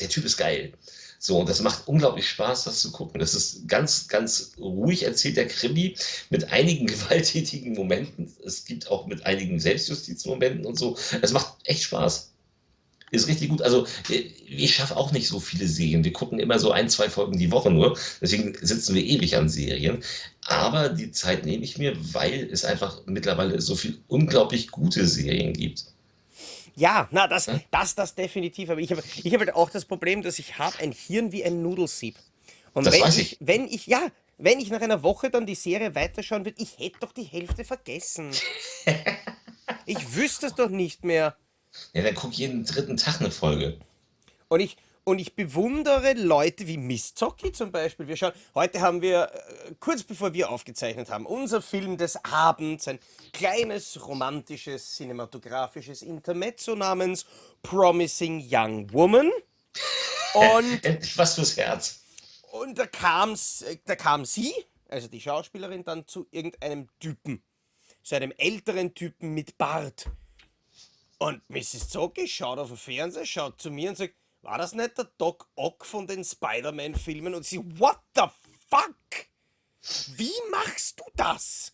der 0.00 0.08
Typ 0.08 0.24
ist 0.24 0.36
geil. 0.36 0.72
So, 1.18 1.40
und 1.40 1.48
das 1.48 1.60
macht 1.60 1.88
unglaublich 1.88 2.28
Spaß, 2.28 2.64
das 2.64 2.80
zu 2.80 2.92
gucken. 2.92 3.20
Das 3.20 3.34
ist 3.34 3.66
ganz, 3.68 4.06
ganz 4.08 4.52
ruhig 4.58 5.02
erzählt, 5.02 5.36
der 5.38 5.48
Krimi, 5.48 5.96
mit 6.30 6.52
einigen 6.52 6.86
gewalttätigen 6.86 7.72
Momenten. 7.72 8.32
Es 8.44 8.64
gibt 8.64 8.88
auch 8.90 9.06
mit 9.06 9.24
einigen 9.24 9.58
Selbstjustizmomenten 9.58 10.66
und 10.66 10.78
so. 10.78 10.96
Es 11.22 11.32
macht 11.32 11.54
echt 11.64 11.84
Spaß. 11.84 12.32
Ist 13.12 13.28
richtig 13.28 13.50
gut. 13.50 13.62
Also, 13.62 13.86
äh, 14.10 14.24
ich 14.48 14.74
schaffe 14.74 14.96
auch 14.96 15.12
nicht 15.12 15.28
so 15.28 15.38
viele 15.38 15.68
Serien. 15.68 16.02
Wir 16.04 16.12
gucken 16.12 16.38
immer 16.40 16.58
so 16.58 16.72
ein, 16.72 16.88
zwei 16.88 17.08
Folgen 17.08 17.38
die 17.38 17.52
Woche 17.52 17.70
nur. 17.70 17.96
Deswegen 18.20 18.56
sitzen 18.60 18.94
wir 18.94 19.04
ewig 19.04 19.36
an 19.36 19.48
Serien. 19.48 20.02
Aber 20.46 20.88
die 20.88 21.12
Zeit 21.12 21.44
nehme 21.46 21.64
ich 21.64 21.78
mir, 21.78 21.96
weil 22.14 22.48
es 22.50 22.64
einfach 22.64 23.02
mittlerweile 23.06 23.60
so 23.60 23.76
viel 23.76 23.98
unglaublich 24.08 24.70
gute 24.70 25.06
Serien 25.06 25.52
gibt. 25.52 25.86
Ja, 26.74 27.08
na, 27.10 27.26
das, 27.28 27.48
das, 27.70 27.94
das 27.94 28.14
definitiv. 28.14 28.70
Aber 28.70 28.80
ich 28.80 28.90
habe 28.90 29.02
ich 29.22 29.32
hab 29.32 29.40
halt 29.40 29.54
auch 29.54 29.70
das 29.70 29.84
Problem, 29.84 30.22
dass 30.22 30.38
ich 30.38 30.58
habe 30.58 30.78
ein 30.80 30.92
Hirn 30.92 31.32
wie 31.32 31.44
ein 31.44 31.62
Nudelsieb. 31.62 32.16
Und 32.74 32.86
Das 32.86 32.94
wenn 32.94 33.02
weiß 33.02 33.18
ich, 33.18 33.32
ich. 33.32 33.38
wenn 33.40 33.66
ich, 33.66 33.86
ja, 33.86 34.08
wenn 34.36 34.60
ich 34.60 34.68
nach 34.70 34.82
einer 34.82 35.02
Woche 35.02 35.30
dann 35.30 35.46
die 35.46 35.54
Serie 35.54 35.94
weiterschauen 35.94 36.44
würde, 36.44 36.60
ich 36.60 36.78
hätte 36.78 36.98
doch 37.00 37.12
die 37.12 37.24
Hälfte 37.24 37.64
vergessen. 37.64 38.30
Ich 39.84 40.14
wüsste 40.14 40.46
es 40.46 40.54
doch 40.54 40.68
nicht 40.68 41.04
mehr. 41.04 41.36
Ja, 41.92 42.02
dann 42.02 42.14
guck 42.14 42.32
jeden 42.34 42.64
dritten 42.64 42.96
Tag 42.96 43.20
eine 43.20 43.30
Folge. 43.30 43.78
Und 44.48 44.60
ich, 44.60 44.76
und 45.04 45.18
ich 45.18 45.34
bewundere 45.34 46.14
Leute 46.14 46.66
wie 46.66 46.76
Miss 46.76 47.14
Zocki 47.14 47.52
zum 47.52 47.70
Beispiel. 47.70 48.08
Wir 48.08 48.16
schauen, 48.16 48.32
heute 48.54 48.80
haben 48.80 49.02
wir, 49.02 49.30
äh, 49.32 49.74
kurz 49.78 50.02
bevor 50.02 50.34
wir 50.34 50.50
aufgezeichnet 50.50 51.10
haben, 51.10 51.26
unser 51.26 51.62
Film 51.62 51.96
des 51.96 52.16
Abends, 52.24 52.88
ein 52.88 52.98
kleines 53.32 54.04
romantisches 54.06 54.96
cinematografisches 54.96 56.02
Intermezzo 56.02 56.74
namens 56.74 57.24
Promising 57.62 58.44
Young 58.50 58.92
Woman. 58.92 59.30
Und, 60.34 60.84
Endlich 60.84 61.16
was 61.16 61.36
fürs 61.36 61.56
Herz. 61.56 62.00
und 62.52 62.78
da, 62.78 62.86
kam's, 62.86 63.62
äh, 63.62 63.78
da 63.86 63.96
kam 63.96 64.24
sie, 64.26 64.52
also 64.88 65.08
die 65.08 65.20
Schauspielerin, 65.20 65.82
dann 65.84 66.06
zu 66.06 66.26
irgendeinem 66.30 66.88
Typen. 67.00 67.42
So 68.02 68.16
einem 68.16 68.32
älteren 68.36 68.94
Typen 68.94 69.32
mit 69.32 69.56
Bart. 69.56 70.10
Und 71.18 71.48
Mrs. 71.48 71.88
Zocki 71.88 72.28
schaut 72.28 72.58
auf 72.58 72.68
den 72.68 72.76
Fernseher, 72.76 73.24
schaut 73.24 73.60
zu 73.60 73.70
mir 73.70 73.90
und 73.90 73.96
sagt, 73.96 74.14
war 74.42 74.58
das 74.58 74.74
nicht 74.74 74.98
der 74.98 75.06
Doc 75.18 75.48
Ock 75.56 75.84
von 75.84 76.06
den 76.06 76.24
Spider-Man-Filmen? 76.24 77.34
Und 77.34 77.44
sie, 77.44 77.58
what 77.78 77.98
the 78.14 78.24
fuck? 78.68 78.96
Wie 80.16 80.32
machst 80.50 81.00
du 81.00 81.04
das? 81.16 81.72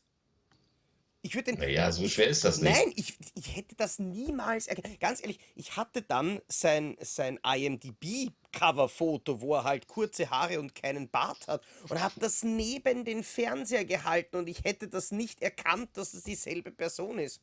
Ich 1.24 1.34
würde 1.34 1.52
den... 1.52 1.60
Naja, 1.60 1.92
so 1.92 2.08
schwer 2.08 2.26
ist 2.28 2.44
das 2.44 2.60
nicht. 2.60 2.74
Nein, 2.74 2.92
ich, 2.96 3.16
ich 3.34 3.56
hätte 3.56 3.76
das 3.76 4.00
niemals 4.00 4.66
erkannt. 4.66 4.98
Ganz 4.98 5.20
ehrlich, 5.20 5.38
ich 5.54 5.76
hatte 5.76 6.02
dann 6.02 6.40
sein, 6.48 6.96
sein 7.00 7.38
IMDb-Cover-Foto, 7.44 9.40
wo 9.40 9.54
er 9.54 9.64
halt 9.64 9.86
kurze 9.86 10.30
Haare 10.30 10.58
und 10.58 10.74
keinen 10.74 11.08
Bart 11.10 11.46
hat 11.46 11.62
und 11.88 12.00
habe 12.00 12.18
das 12.18 12.42
neben 12.42 13.04
den 13.04 13.22
Fernseher 13.22 13.84
gehalten 13.84 14.36
und 14.36 14.48
ich 14.48 14.64
hätte 14.64 14.88
das 14.88 15.12
nicht 15.12 15.42
erkannt, 15.42 15.90
dass 15.96 16.12
es 16.12 16.24
dieselbe 16.24 16.72
Person 16.72 17.18
ist. 17.18 17.40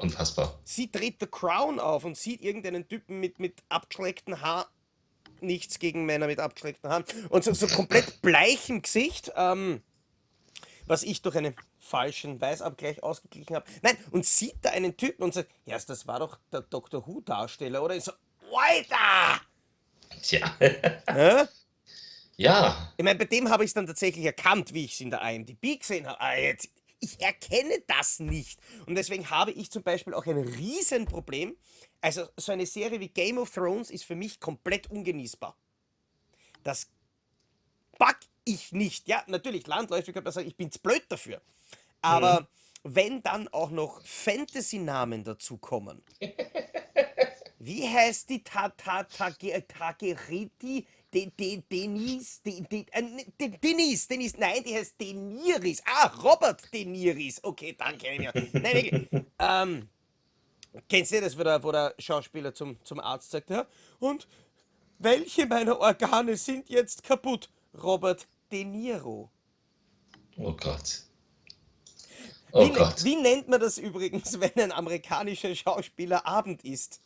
Unfassbar. 0.00 0.58
Sie 0.64 0.90
dreht 0.90 1.16
The 1.20 1.26
Crown 1.26 1.78
auf 1.78 2.04
und 2.04 2.16
sieht 2.16 2.40
irgendeinen 2.40 2.88
Typen 2.88 3.20
mit, 3.20 3.38
mit 3.38 3.62
abgeschleckten 3.68 4.40
Haar. 4.40 4.70
Nichts 5.40 5.78
gegen 5.78 6.06
Männer 6.06 6.26
mit 6.26 6.38
abgeschleckten 6.38 6.90
Haaren. 6.90 7.04
Und 7.28 7.44
so, 7.44 7.52
so 7.52 7.66
komplett 7.66 8.20
bleichem 8.22 8.80
Gesicht, 8.80 9.32
ähm, 9.36 9.82
was 10.86 11.02
ich 11.02 11.20
durch 11.22 11.36
einen 11.36 11.54
falschen 11.78 12.40
Weißabgleich 12.40 13.02
ausgeglichen 13.02 13.56
habe. 13.56 13.66
Nein, 13.82 13.96
und 14.10 14.24
sieht 14.24 14.56
da 14.62 14.70
einen 14.70 14.96
Typen 14.96 15.22
und 15.22 15.34
sagt, 15.34 15.50
ja, 15.66 15.78
das 15.78 16.06
war 16.06 16.18
doch 16.18 16.38
der 16.50 16.62
Doctor 16.62 17.06
Who-Darsteller, 17.06 17.82
oder? 17.82 17.94
Ich 17.94 18.04
so, 18.04 18.12
Alter! 18.54 19.40
Tja. 20.22 20.56
Hä? 20.58 21.44
Ja. 22.36 22.92
Ich 22.96 23.04
meine, 23.04 23.18
bei 23.18 23.26
dem 23.26 23.50
habe 23.50 23.64
ich 23.64 23.70
es 23.70 23.74
dann 23.74 23.86
tatsächlich 23.86 24.24
erkannt, 24.24 24.72
wie 24.72 24.86
ich 24.86 24.94
es 24.94 25.00
in 25.00 25.10
der 25.10 25.20
IMDb 25.22 25.78
gesehen 25.78 26.06
habe. 26.06 26.20
Ah, 26.20 26.36
jetzt, 26.36 26.70
ich 27.00 27.20
erkenne 27.20 27.82
das 27.86 28.20
nicht. 28.20 28.60
Und 28.86 28.94
deswegen 28.94 29.28
habe 29.30 29.50
ich 29.50 29.70
zum 29.70 29.82
Beispiel 29.82 30.14
auch 30.14 30.26
ein 30.26 30.38
Riesenproblem. 30.38 31.56
Also 32.00 32.26
so 32.36 32.52
eine 32.52 32.66
Serie 32.66 33.00
wie 33.00 33.08
Game 33.08 33.38
of 33.38 33.50
Thrones 33.50 33.90
ist 33.90 34.04
für 34.04 34.14
mich 34.14 34.40
komplett 34.40 34.90
ungenießbar. 34.90 35.56
Das 36.62 36.90
pack 37.98 38.20
ich 38.44 38.72
nicht. 38.72 39.08
Ja, 39.08 39.24
natürlich, 39.26 39.66
landläufig 39.66 40.14
könnte 40.14 40.26
man 40.26 40.32
sagen, 40.32 40.48
ich 40.48 40.56
bin 40.56 40.70
zu 40.70 40.80
blöd 40.80 41.04
dafür. 41.08 41.40
Aber 42.02 42.48
wenn 42.82 43.22
dann 43.22 43.48
auch 43.48 43.70
noch 43.70 44.00
Fantasy-Namen 44.04 45.24
dazukommen. 45.24 46.02
Wie 47.58 47.86
heißt 47.86 48.30
die 48.30 48.42
Tata 48.42 49.04
Tageriti? 49.04 50.86
De, 51.12 51.30
de, 51.38 51.62
Denise, 51.70 52.40
de, 52.44 52.60
de, 52.62 52.86
äh, 52.92 53.02
ne, 53.02 53.24
de, 53.40 53.48
Denise, 53.58 54.06
Denise, 54.08 54.36
nein, 54.38 54.62
die 54.62 54.74
heißt 54.74 55.00
Deniris. 55.00 55.82
Ah, 55.84 56.06
Robert 56.22 56.72
Deniris. 56.72 57.42
Okay, 57.42 57.76
mich. 58.34 58.52
Nein, 58.52 58.74
wirklich. 58.74 59.24
ähm, 59.38 59.88
kennst 60.88 61.12
du 61.12 61.20
das, 61.20 61.36
wo 61.36 61.42
der, 61.42 61.62
wo 61.62 61.72
der 61.72 61.94
Schauspieler 61.98 62.54
zum, 62.54 62.76
zum 62.84 63.00
Arzt 63.00 63.30
sagt, 63.32 63.50
ja? 63.50 63.66
Und 63.98 64.28
welche 64.98 65.46
meiner 65.46 65.80
Organe 65.80 66.36
sind 66.36 66.68
jetzt 66.68 67.02
kaputt? 67.02 67.50
Robert 67.82 68.26
De 68.52 68.64
Niro. 68.64 69.30
Oh 70.36 70.52
Gott. 70.52 71.02
Oh 72.52 72.64
Wie, 72.66 72.70
ne- 72.70 72.78
Gott. 72.78 73.04
wie 73.04 73.16
nennt 73.16 73.48
man 73.48 73.60
das 73.60 73.78
übrigens, 73.78 74.38
wenn 74.40 74.52
ein 74.56 74.72
amerikanischer 74.72 75.54
Schauspieler 75.54 76.26
Abend 76.26 76.64
isst? 76.64 77.00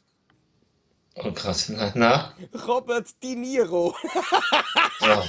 Oh 1.17 1.31
Gott. 1.31 1.67
Na, 1.69 1.93
na? 1.95 2.35
Robert 2.67 3.07
De 3.23 3.35
Niro. 3.35 3.95
Oh. 5.01 5.23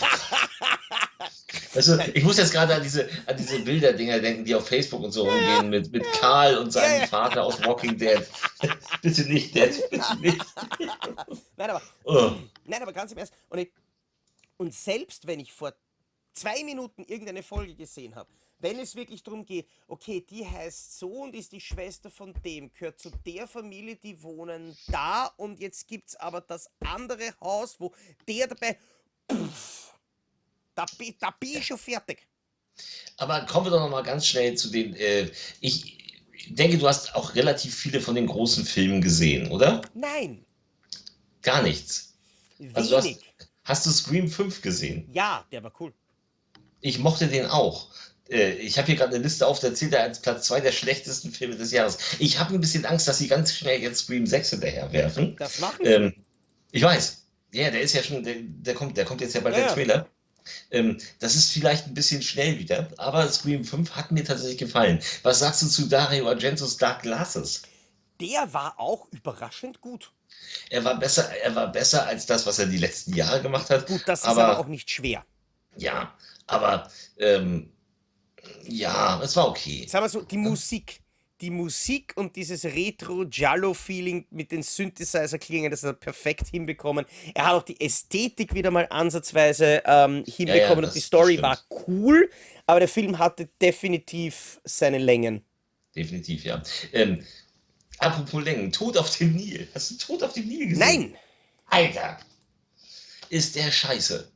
Also, 1.73 1.97
ich 2.13 2.23
muss 2.23 2.37
jetzt 2.37 2.53
gerade 2.53 2.75
an 2.75 2.83
diese, 2.83 3.09
an 3.25 3.35
diese 3.35 3.59
Bilderdinger 3.59 4.19
denken, 4.19 4.45
die 4.45 4.55
auf 4.55 4.67
Facebook 4.67 5.03
und 5.03 5.11
so 5.11 5.23
rumgehen, 5.23 5.69
mit, 5.69 5.91
mit 5.91 6.05
Karl 6.13 6.57
und 6.57 6.71
seinem. 6.71 7.07
Vater 7.09 7.43
aus 7.43 7.61
Walking 7.65 7.97
Dead. 7.97 8.25
bitte 9.01 9.23
nicht, 9.23 9.53
Dad, 9.55 9.71
bitte 9.89 10.17
nicht. 10.21 10.37
Nein, 11.57 11.69
aber, 11.69 11.81
Oh. 12.05 12.31
nein, 12.63 12.81
aber 12.81 12.93
ganz 12.93 13.11
im 13.11 13.17
Ernst. 13.17 13.33
Und, 13.49 13.59
ich, 13.59 13.71
und 14.57 14.73
selbst 14.73 15.27
wenn 15.27 15.41
ich 15.41 15.51
vor 15.51 15.73
zwei 16.33 16.63
Minuten 16.63 17.03
irgendeine 17.03 17.43
Folge 17.43 17.75
gesehen 17.75 18.15
habe, 18.15 18.29
wenn 18.65 18.79
es 18.79 18.95
wirklich 18.95 19.21
darum 19.21 19.45
geht, 19.45 19.67
okay, 19.87 20.25
die 20.27 20.43
heißt 20.43 20.97
so 20.97 21.07
und 21.07 21.35
ist 21.35 21.51
die 21.51 21.61
Schwester 21.61 22.09
von 22.09 22.33
dem, 22.43 22.73
gehört 22.73 22.99
zu 22.99 23.11
der 23.23 23.47
Familie, 23.47 23.95
die 23.95 24.23
wohnen 24.23 24.75
da 24.87 25.27
und 25.37 25.59
jetzt 25.59 25.87
gibt 25.87 26.09
es 26.09 26.15
aber 26.15 26.41
das 26.41 26.67
andere 26.79 27.31
Haus, 27.39 27.79
wo 27.79 27.93
der 28.27 28.47
dabei. 28.47 28.75
Pff, 29.31 29.93
da, 30.73 30.83
da 31.19 31.29
bin 31.39 31.57
ich 31.57 31.67
schon 31.67 31.77
fertig. 31.77 32.27
Aber 33.17 33.41
kommen 33.45 33.67
wir 33.67 33.71
doch 33.71 33.81
noch 33.81 33.89
mal 33.89 34.01
ganz 34.01 34.25
schnell 34.25 34.55
zu 34.55 34.71
den. 34.71 34.95
Äh, 34.95 35.29
ich 35.61 36.25
denke, 36.49 36.79
du 36.79 36.87
hast 36.87 37.13
auch 37.13 37.35
relativ 37.35 37.75
viele 37.75 38.01
von 38.01 38.15
den 38.15 38.25
großen 38.25 38.65
Filmen 38.65 38.99
gesehen, 38.99 39.51
oder? 39.51 39.81
Nein, 39.93 40.43
Gar 41.43 41.61
nichts. 41.61 42.15
Also 42.73 42.89
du 42.89 42.97
hast, 42.97 43.05
wenig. 43.05 43.19
hast 43.63 43.85
du 43.85 43.91
Scream 43.91 44.27
5 44.27 44.63
gesehen? 44.63 45.07
Ja, 45.13 45.45
der 45.51 45.61
war 45.61 45.71
cool. 45.79 45.93
Ich 46.81 46.97
mochte 46.97 47.27
den 47.27 47.45
auch. 47.45 47.91
Äh, 48.29 48.51
Ich 48.53 48.77
habe 48.77 48.87
hier 48.87 48.95
gerade 48.95 49.15
eine 49.15 49.23
Liste 49.23 49.45
auf, 49.47 49.59
da 49.59 49.73
zählt 49.73 49.93
er 49.93 50.03
als 50.03 50.21
Platz 50.21 50.47
2 50.47 50.61
der 50.61 50.71
schlechtesten 50.71 51.31
Filme 51.31 51.55
des 51.55 51.71
Jahres. 51.71 51.97
Ich 52.19 52.39
habe 52.39 52.53
ein 52.53 52.61
bisschen 52.61 52.85
Angst, 52.85 53.07
dass 53.07 53.17
sie 53.19 53.27
ganz 53.27 53.53
schnell 53.53 53.81
jetzt 53.81 53.99
Scream 54.05 54.25
6 54.25 54.51
hinterherwerfen. 54.51 55.35
Das 55.37 55.59
machen 55.59 55.85
sie. 55.85 55.91
Ähm, 55.91 56.13
ich 56.71 56.83
weiß. 56.83 57.23
Ja, 57.53 57.71
der 57.71 57.81
ist 57.81 57.93
ja 57.93 58.03
schon, 58.03 58.23
der, 58.23 58.35
der 58.39 58.73
kommt, 58.73 58.97
der 58.97 59.05
kommt 59.05 59.21
jetzt 59.21 59.33
ja 59.35 59.41
bald 59.41 59.55
Ja, 59.55 59.63
der. 59.65 59.73
Trailer. 59.73 60.07
Ähm, 60.71 60.97
das 61.19 61.35
ist 61.35 61.51
vielleicht 61.51 61.87
ein 61.87 61.93
bisschen 61.95 62.21
schnell 62.21 62.59
wieder, 62.59 62.87
aber 62.97 63.27
Scream 63.31 63.63
5 63.65 63.91
hat 63.91 64.11
mir 64.11 64.23
tatsächlich 64.23 64.59
gefallen. 64.59 64.99
Was 65.23 65.39
sagst 65.39 65.61
du 65.63 65.67
zu 65.67 65.87
Dario 65.87 66.27
Argentos 66.29 66.77
Dark 66.77 67.01
Glasses? 67.01 67.63
Der 68.21 68.53
war 68.53 68.79
auch 68.79 69.07
überraschend 69.11 69.81
gut. 69.81 70.11
Er 70.69 70.83
war 70.83 70.99
besser, 70.99 71.29
er 71.43 71.55
war 71.55 71.71
besser 71.71 72.05
als 72.05 72.25
das, 72.25 72.45
was 72.45 72.59
er 72.59 72.67
die 72.67 72.77
letzten 72.77 73.13
Jahre 73.15 73.41
gemacht 73.41 73.69
hat. 73.69 73.87
Gut, 73.87 74.03
das 74.05 74.19
ist 74.21 74.25
aber, 74.25 74.45
aber 74.45 74.59
auch 74.59 74.67
nicht 74.67 74.89
schwer. 74.89 75.25
ja, 75.77 76.13
aber 76.47 76.89
ähm, 77.17 77.71
ja, 78.67 79.21
es 79.21 79.35
war 79.35 79.49
okay. 79.49 79.85
Sagen 79.87 80.05
wir 80.05 80.09
so, 80.09 80.21
die 80.21 80.37
Musik. 80.37 81.01
Die 81.41 81.49
Musik 81.49 82.13
und 82.15 82.37
dieses 82.37 82.63
Retro-Giallo-Feeling 82.63 84.25
mit 84.29 84.53
den 84.53 84.63
Synthesizer-Klingen, 84.63 85.69
das 85.69 85.83
hat 85.83 85.89
er 85.89 85.93
perfekt 85.99 86.47
hinbekommen. 86.47 87.05
Er 87.33 87.47
hat 87.47 87.53
auch 87.55 87.63
die 87.63 87.79
Ästhetik 87.81 88.53
wieder 88.53 88.71
mal 88.71 88.87
ansatzweise 88.89 89.83
ähm, 89.85 90.23
hinbekommen 90.25 90.83
das- 90.83 90.91
und 90.91 90.95
die 90.95 91.01
Story 91.01 91.41
war 91.41 91.59
cool, 91.87 92.29
aber 92.65 92.79
der 92.79 92.87
Film 92.87 93.19
hatte 93.19 93.49
definitiv 93.61 94.61
seine 94.63 94.97
Längen. 94.97 95.43
Definitiv, 95.93 96.45
ja. 96.45 96.63
Ähm, 96.93 97.21
apropos 97.97 98.41
Längen, 98.41 98.71
Tod 98.71 98.97
auf 98.97 99.17
dem 99.17 99.35
Nil. 99.35 99.67
Hast 99.75 99.91
du 99.91 99.97
Tod 99.97 100.23
auf 100.23 100.31
dem 100.31 100.47
Nil 100.47 100.69
gesehen? 100.69 100.79
Nein! 100.79 101.17
Alter! 101.65 102.17
Ist 103.29 103.57
der 103.57 103.71
scheiße. 103.71 104.31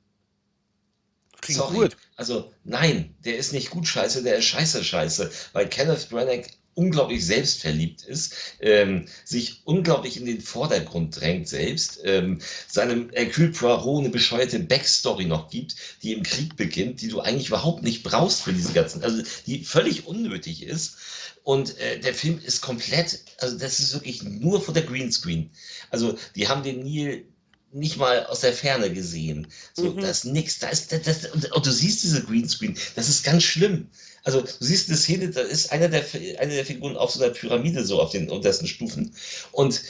Klingt 1.39 1.59
Sorry. 1.59 1.75
gut. 1.75 1.97
Also, 2.19 2.51
nein, 2.65 3.15
der 3.23 3.37
ist 3.37 3.53
nicht 3.53 3.69
gut 3.69 3.87
scheiße, 3.87 4.23
der 4.23 4.39
ist 4.39 4.45
scheiße 4.45 4.83
scheiße, 4.83 5.31
weil 5.53 5.69
Kenneth 5.69 6.09
Branagh 6.09 6.49
unglaublich 6.73 7.25
selbstverliebt 7.25 8.03
ist, 8.03 8.33
ähm, 8.59 9.07
sich 9.23 9.61
unglaublich 9.63 10.17
in 10.17 10.25
den 10.25 10.41
Vordergrund 10.41 11.17
drängt 11.17 11.47
selbst, 11.47 12.01
ähm, 12.03 12.41
seinem 12.67 13.09
Hercule 13.11 13.51
Poirot 13.51 14.01
eine 14.01 14.09
bescheuerte 14.09 14.59
Backstory 14.59 15.23
noch 15.23 15.49
gibt, 15.49 15.77
die 16.03 16.11
im 16.11 16.23
Krieg 16.23 16.57
beginnt, 16.57 16.99
die 17.01 17.07
du 17.07 17.21
eigentlich 17.21 17.47
überhaupt 17.47 17.83
nicht 17.83 18.03
brauchst 18.03 18.41
für 18.41 18.51
diese 18.51 18.73
ganzen, 18.73 19.01
also 19.01 19.23
die 19.45 19.63
völlig 19.63 20.05
unnötig 20.05 20.63
ist. 20.63 20.97
Und 21.43 21.77
äh, 21.79 22.01
der 22.01 22.13
Film 22.13 22.41
ist 22.43 22.59
komplett, 22.59 23.23
also 23.37 23.57
das 23.57 23.79
ist 23.79 23.93
wirklich 23.93 24.23
nur 24.23 24.61
vor 24.61 24.73
der 24.73 24.83
Greenscreen. 24.83 25.51
Also 25.89 26.17
die 26.35 26.49
haben 26.49 26.63
den 26.63 26.81
Nil 26.81 27.28
nicht 27.71 27.97
mal 27.97 28.25
aus 28.25 28.41
der 28.41 28.53
Ferne 28.53 28.91
gesehen. 28.91 29.47
So, 29.73 29.91
mhm. 29.91 30.01
das 30.01 30.19
ist 30.19 30.25
nix. 30.25 30.59
Da 30.59 30.69
ist, 30.69 30.91
das, 30.91 31.01
das, 31.03 31.25
und, 31.31 31.51
und, 31.51 31.65
du 31.65 31.71
siehst 31.71 32.03
diese 32.03 32.23
Greenscreen. 32.23 32.77
Das 32.95 33.09
ist 33.09 33.23
ganz 33.23 33.43
schlimm. 33.43 33.87
Also, 34.23 34.41
du 34.41 34.47
siehst 34.59 34.89
eine 34.89 34.97
Szene, 34.97 35.29
da 35.29 35.41
ist 35.41 35.71
einer 35.71 35.87
der, 35.87 36.03
eine 36.39 36.53
der 36.53 36.65
Figuren 36.65 36.97
auf 36.97 37.11
so 37.11 37.23
einer 37.23 37.33
Pyramide, 37.33 37.85
so 37.85 38.01
auf 38.01 38.11
den 38.11 38.29
untersten 38.29 38.67
Stufen. 38.67 39.13
Und 39.51 39.81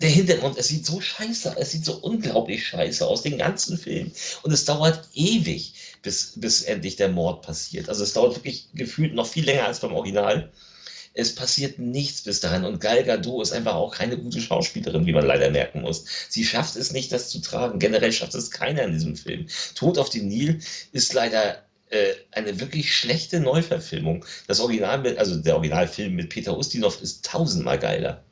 der 0.00 0.10
Hintergrund, 0.10 0.58
es 0.58 0.68
sieht 0.68 0.84
so 0.84 1.00
scheiße, 1.00 1.54
es 1.56 1.70
sieht 1.70 1.84
so 1.84 1.94
unglaublich 1.98 2.66
scheiße 2.66 3.06
aus, 3.06 3.22
den 3.22 3.38
ganzen 3.38 3.78
Film. 3.78 4.10
Und 4.42 4.52
es 4.52 4.64
dauert 4.64 5.08
ewig, 5.14 5.74
bis, 6.02 6.32
bis 6.36 6.62
endlich 6.62 6.96
der 6.96 7.08
Mord 7.08 7.42
passiert. 7.42 7.88
Also, 7.88 8.02
es 8.02 8.12
dauert 8.12 8.34
wirklich 8.34 8.68
gefühlt 8.74 9.14
noch 9.14 9.26
viel 9.26 9.44
länger 9.44 9.66
als 9.66 9.80
beim 9.80 9.92
Original 9.92 10.52
es 11.14 11.34
passiert 11.34 11.78
nichts 11.78 12.22
bis 12.22 12.40
dahin. 12.40 12.64
Und 12.64 12.80
Gal 12.80 13.04
Gadot 13.04 13.42
ist 13.42 13.52
einfach 13.52 13.74
auch 13.74 13.94
keine 13.94 14.18
gute 14.18 14.40
Schauspielerin, 14.40 15.06
wie 15.06 15.12
man 15.12 15.24
leider 15.24 15.50
merken 15.50 15.82
muss. 15.82 16.04
Sie 16.28 16.44
schafft 16.44 16.76
es 16.76 16.92
nicht, 16.92 17.12
das 17.12 17.30
zu 17.30 17.40
tragen. 17.40 17.78
Generell 17.78 18.12
schafft 18.12 18.34
es 18.34 18.50
keiner 18.50 18.82
in 18.82 18.92
diesem 18.92 19.16
Film. 19.16 19.46
Tod 19.74 19.96
auf 19.96 20.10
dem 20.10 20.28
Nil 20.28 20.60
ist 20.92 21.14
leider 21.14 21.62
äh, 21.90 22.14
eine 22.32 22.58
wirklich 22.60 22.94
schlechte 22.94 23.38
Neuverfilmung. 23.40 24.24
Das 24.48 24.58
Original, 24.58 25.16
also 25.16 25.36
der 25.36 25.54
Originalfilm 25.54 26.14
mit 26.14 26.30
Peter 26.30 26.56
Ustinov 26.58 27.00
ist 27.00 27.24
tausendmal 27.24 27.78
geiler. 27.78 28.24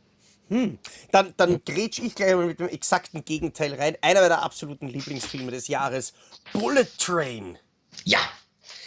Hm. 0.48 0.78
Dann, 1.12 1.32
dann 1.36 1.64
grätsch 1.64 2.00
ich 2.00 2.14
gleich 2.14 2.34
mal 2.34 2.46
mit 2.46 2.60
dem 2.60 2.68
exakten 2.68 3.24
Gegenteil 3.24 3.74
rein. 3.74 3.96
Einer 4.02 4.20
meiner 4.20 4.42
absoluten 4.42 4.88
Lieblingsfilme 4.88 5.52
des 5.52 5.68
Jahres: 5.68 6.12
Bullet 6.52 6.88
Train. 6.98 7.58
Ja, 8.04 8.18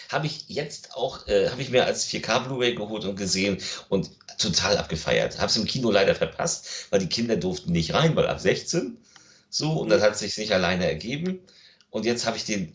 habe 0.09 0.27
ich 0.27 0.45
jetzt 0.47 0.93
auch, 0.93 1.27
äh, 1.27 1.49
habe 1.49 1.61
ich 1.61 1.69
mir 1.69 1.85
als 1.85 2.07
4K 2.07 2.45
Blu-ray 2.45 2.75
geholt 2.75 3.05
und 3.05 3.15
gesehen 3.15 3.57
und 3.89 4.11
total 4.37 4.77
abgefeiert. 4.77 5.37
Habe 5.37 5.47
es 5.47 5.57
im 5.57 5.65
Kino 5.65 5.91
leider 5.91 6.15
verpasst, 6.15 6.87
weil 6.89 6.99
die 6.99 7.09
Kinder 7.09 7.37
durften 7.37 7.71
nicht 7.71 7.93
rein, 7.93 8.15
weil 8.15 8.27
ab 8.27 8.39
16 8.39 8.97
so 9.49 9.71
und 9.73 9.89
dann 9.89 10.01
hat 10.01 10.17
sich 10.17 10.37
nicht 10.37 10.51
alleine 10.51 10.85
ergeben. 10.87 11.39
Und 11.89 12.05
jetzt 12.05 12.25
habe 12.25 12.37
ich 12.37 12.45
den, 12.45 12.73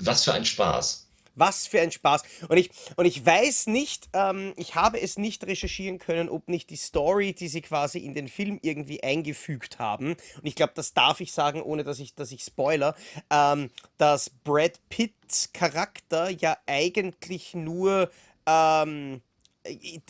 was 0.00 0.24
für 0.24 0.32
ein 0.32 0.46
Spaß. 0.46 1.05
Was 1.36 1.66
für 1.66 1.80
ein 1.80 1.92
Spaß. 1.92 2.22
Und 2.48 2.56
ich, 2.56 2.70
und 2.96 3.06
ich 3.06 3.24
weiß 3.24 3.68
nicht, 3.68 4.08
ähm, 4.12 4.52
ich 4.56 4.74
habe 4.74 5.00
es 5.00 5.16
nicht 5.16 5.46
recherchieren 5.46 5.98
können, 5.98 6.28
ob 6.28 6.48
nicht 6.48 6.70
die 6.70 6.76
Story, 6.76 7.32
die 7.32 7.48
sie 7.48 7.62
quasi 7.62 7.98
in 7.98 8.14
den 8.14 8.28
Film 8.28 8.58
irgendwie 8.62 9.02
eingefügt 9.02 9.78
haben, 9.78 10.16
und 10.36 10.46
ich 10.46 10.54
glaube, 10.54 10.72
das 10.74 10.94
darf 10.94 11.20
ich 11.20 11.32
sagen, 11.32 11.62
ohne 11.62 11.84
dass 11.84 11.98
ich, 11.98 12.14
dass 12.14 12.32
ich 12.32 12.42
spoiler, 12.42 12.94
ähm, 13.30 13.70
dass 13.98 14.30
Brad 14.30 14.80
Pitts 14.88 15.52
Charakter 15.52 16.30
ja 16.30 16.56
eigentlich 16.66 17.54
nur 17.54 18.10
ähm, 18.46 19.20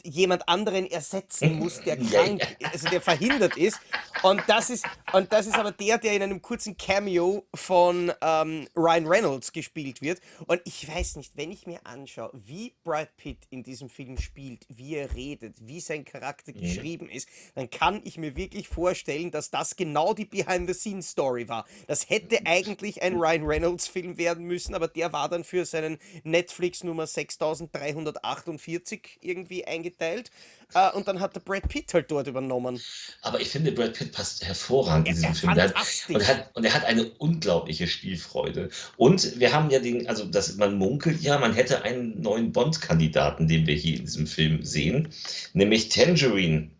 jemand 0.03 0.49
anderen 0.49 0.87
ersetzen 0.87 1.59
muss, 1.59 1.81
der 1.83 1.97
krank, 2.11 2.43
also 2.73 2.89
der 2.89 3.01
verhindert 3.01 3.57
ist. 3.57 3.79
Und 4.23 4.43
das 4.49 4.71
ist, 4.71 4.85
und 5.13 5.33
das 5.33 5.47
ist 5.47 5.57
aber 5.57 5.73
der, 5.73 5.99
der 5.99 6.15
in 6.15 6.23
einem 6.23 6.43
kurzen 6.43 6.77
Cameo 6.77 7.47
von 7.55 8.13
ähm, 8.21 8.67
Ryan 8.77 9.07
Reynolds 9.07 9.53
gespielt 9.53 10.03
wird. 10.03 10.21
Und 10.47 10.61
ich 10.65 10.89
weiß 10.89 11.17
nicht, 11.17 11.37
wenn 11.37 11.53
ich 11.53 11.67
mir 11.67 11.81
anschaue, 11.85 12.31
wie 12.33 12.75
Brad 12.83 13.17
Pitt 13.17 13.39
in 13.51 13.63
diesem 13.63 13.89
Film 13.89 14.19
spielt, 14.19 14.67
wie 14.69 14.97
er 14.97 15.15
redet, 15.15 15.57
wie 15.61 15.81
sein 15.81 16.05
Charakter 16.05 16.53
mhm. 16.53 16.61
geschrieben 16.61 17.09
ist, 17.09 17.29
dann 17.55 17.71
kann 17.71 18.01
ich 18.05 18.19
mir 18.19 18.37
wirklich 18.37 18.69
vorstellen, 18.69 19.31
dass 19.31 19.51
das 19.51 19.77
genau 19.77 20.15
die 20.15 20.25
Behind-the-Scenes-Story 20.25 21.49
war. 21.49 21.67
Das 21.87 22.11
hätte 22.11 22.47
eigentlich 22.47 23.03
ein 23.03 23.17
Ryan 23.17 23.45
Reynolds-Film 23.45 24.19
werden 24.19 24.45
müssen, 24.45 24.75
aber 24.75 24.89
der 24.89 25.13
war 25.13 25.29
dann 25.29 25.45
für 25.45 25.65
seinen 25.65 25.99
Netflix 26.25 26.83
Nummer 26.85 27.07
6348 27.07 29.19
irgendwie 29.21 29.46
irgendwie 29.47 29.65
eingeteilt. 29.65 30.31
Äh, 30.75 30.91
und 30.93 31.07
dann 31.07 31.21
hat 31.21 31.35
der 31.35 31.41
Brad 31.41 31.69
Pitt 31.69 31.95
halt 31.95 32.11
dort 32.11 32.27
übernommen. 32.27 32.81
Aber 33.23 33.41
ich 33.41 33.49
finde, 33.49 33.73
Brad 33.73 33.95
Pitt 33.95 34.13
passt 34.13 34.45
hervorragend 34.45 35.09
in 35.09 35.15
diesem 35.15 35.35
Film. 35.35 35.55
Hat, 35.55 35.75
und, 36.09 36.27
hat, 36.27 36.51
und 36.55 36.65
er 36.65 36.75
hat 36.75 36.85
eine 36.85 37.05
unglaubliche 37.19 37.87
Spielfreude. 37.87 38.71
Und 38.97 39.39
wir 39.39 39.53
haben 39.53 39.71
ja 39.71 39.79
den, 39.79 40.09
also 40.09 40.25
das, 40.25 40.57
man 40.57 40.77
munkelt 40.77 41.21
ja, 41.21 41.39
man 41.39 41.55
hätte 41.55 41.83
einen 41.83 42.21
neuen 42.21 42.53
Bond-Kandidaten, 42.53 43.47
den 43.47 43.67
wir 43.67 43.77
hier 43.77 43.97
in 43.97 44.05
diesem 44.05 44.27
Film 44.27 44.65
sehen, 44.65 45.09
nämlich 45.53 45.89
Tangerine. 45.89 46.71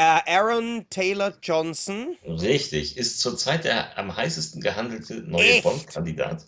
Uh, 0.00 0.18
Aaron 0.26 0.86
Taylor 0.88 1.34
Johnson. 1.42 2.16
Richtig, 2.26 2.96
ist 2.96 3.20
zurzeit 3.20 3.64
der 3.64 3.98
am 3.98 4.16
heißesten 4.16 4.62
gehandelte 4.62 5.16
neue 5.16 5.60
Bond-Kandidat 5.60 6.42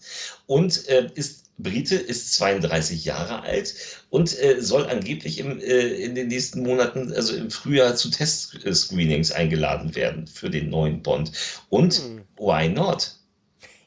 und 0.46 0.88
äh, 0.88 1.10
ist 1.14 1.51
Brite 1.62 1.96
ist 1.96 2.34
32 2.34 3.04
Jahre 3.04 3.42
alt 3.42 3.74
und 4.10 4.38
äh, 4.38 4.60
soll 4.60 4.86
angeblich 4.86 5.38
im, 5.38 5.60
äh, 5.60 5.88
in 5.88 6.14
den 6.14 6.28
nächsten 6.28 6.62
Monaten, 6.62 7.12
also 7.12 7.34
im 7.34 7.50
Frühjahr, 7.50 7.94
zu 7.94 8.10
Testscreenings 8.10 9.32
eingeladen 9.32 9.94
werden 9.94 10.26
für 10.26 10.50
den 10.50 10.70
neuen 10.70 11.02
Bond. 11.02 11.32
Und 11.68 11.94
hm. 11.94 12.22
why 12.36 12.68
not? 12.68 13.16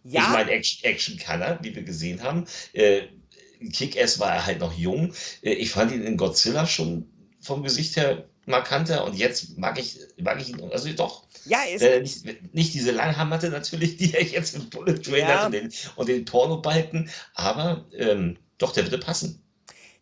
Ja. 0.03 0.21
Ich 0.21 0.30
meine, 0.30 0.51
Action, 0.51 0.89
Action 0.89 1.17
kann 1.17 1.41
er, 1.41 1.59
wie 1.63 1.76
wir 1.76 1.84
gesehen 1.84 2.21
haben. 2.21 2.45
Äh, 2.73 3.03
Kick-Ass 3.71 4.19
war 4.19 4.34
er 4.34 4.45
halt 4.45 4.59
noch 4.59 4.78
jung. 4.78 5.13
Äh, 5.41 5.53
ich 5.53 5.71
fand 5.71 5.91
ihn 5.91 6.03
in 6.03 6.17
Godzilla 6.17 6.67
schon 6.67 7.07
vom 7.41 7.63
Gesicht 7.63 7.95
her 7.95 8.26
markanter 8.46 9.04
und 9.06 9.16
jetzt 9.16 9.58
mag 9.58 9.80
ich, 9.80 10.00
mag 10.18 10.39
ich 10.41 10.50
ihn, 10.50 10.62
also 10.72 10.91
doch. 10.93 11.26
Ja, 11.46 11.64
ist 11.64 11.82
äh, 11.82 12.02
nicht, 12.02 12.54
nicht, 12.54 12.74
diese 12.74 12.91
Langhammerte 12.91 13.50
natürlich, 13.50 13.98
die 13.98 14.14
er 14.14 14.24
jetzt 14.24 14.56
im 14.56 14.70
Bullet 14.70 15.00
Train 15.00 15.20
ja. 15.20 15.28
hat 15.28 15.46
und 15.46 15.52
den, 15.54 15.74
und 15.96 16.10
den 16.10 16.26
Pornobalken, 16.26 17.10
aber 17.34 17.86
ähm, 17.93 18.38
doch, 18.58 18.72
der 18.72 18.84
würde 18.84 19.00
passen. 19.00 19.41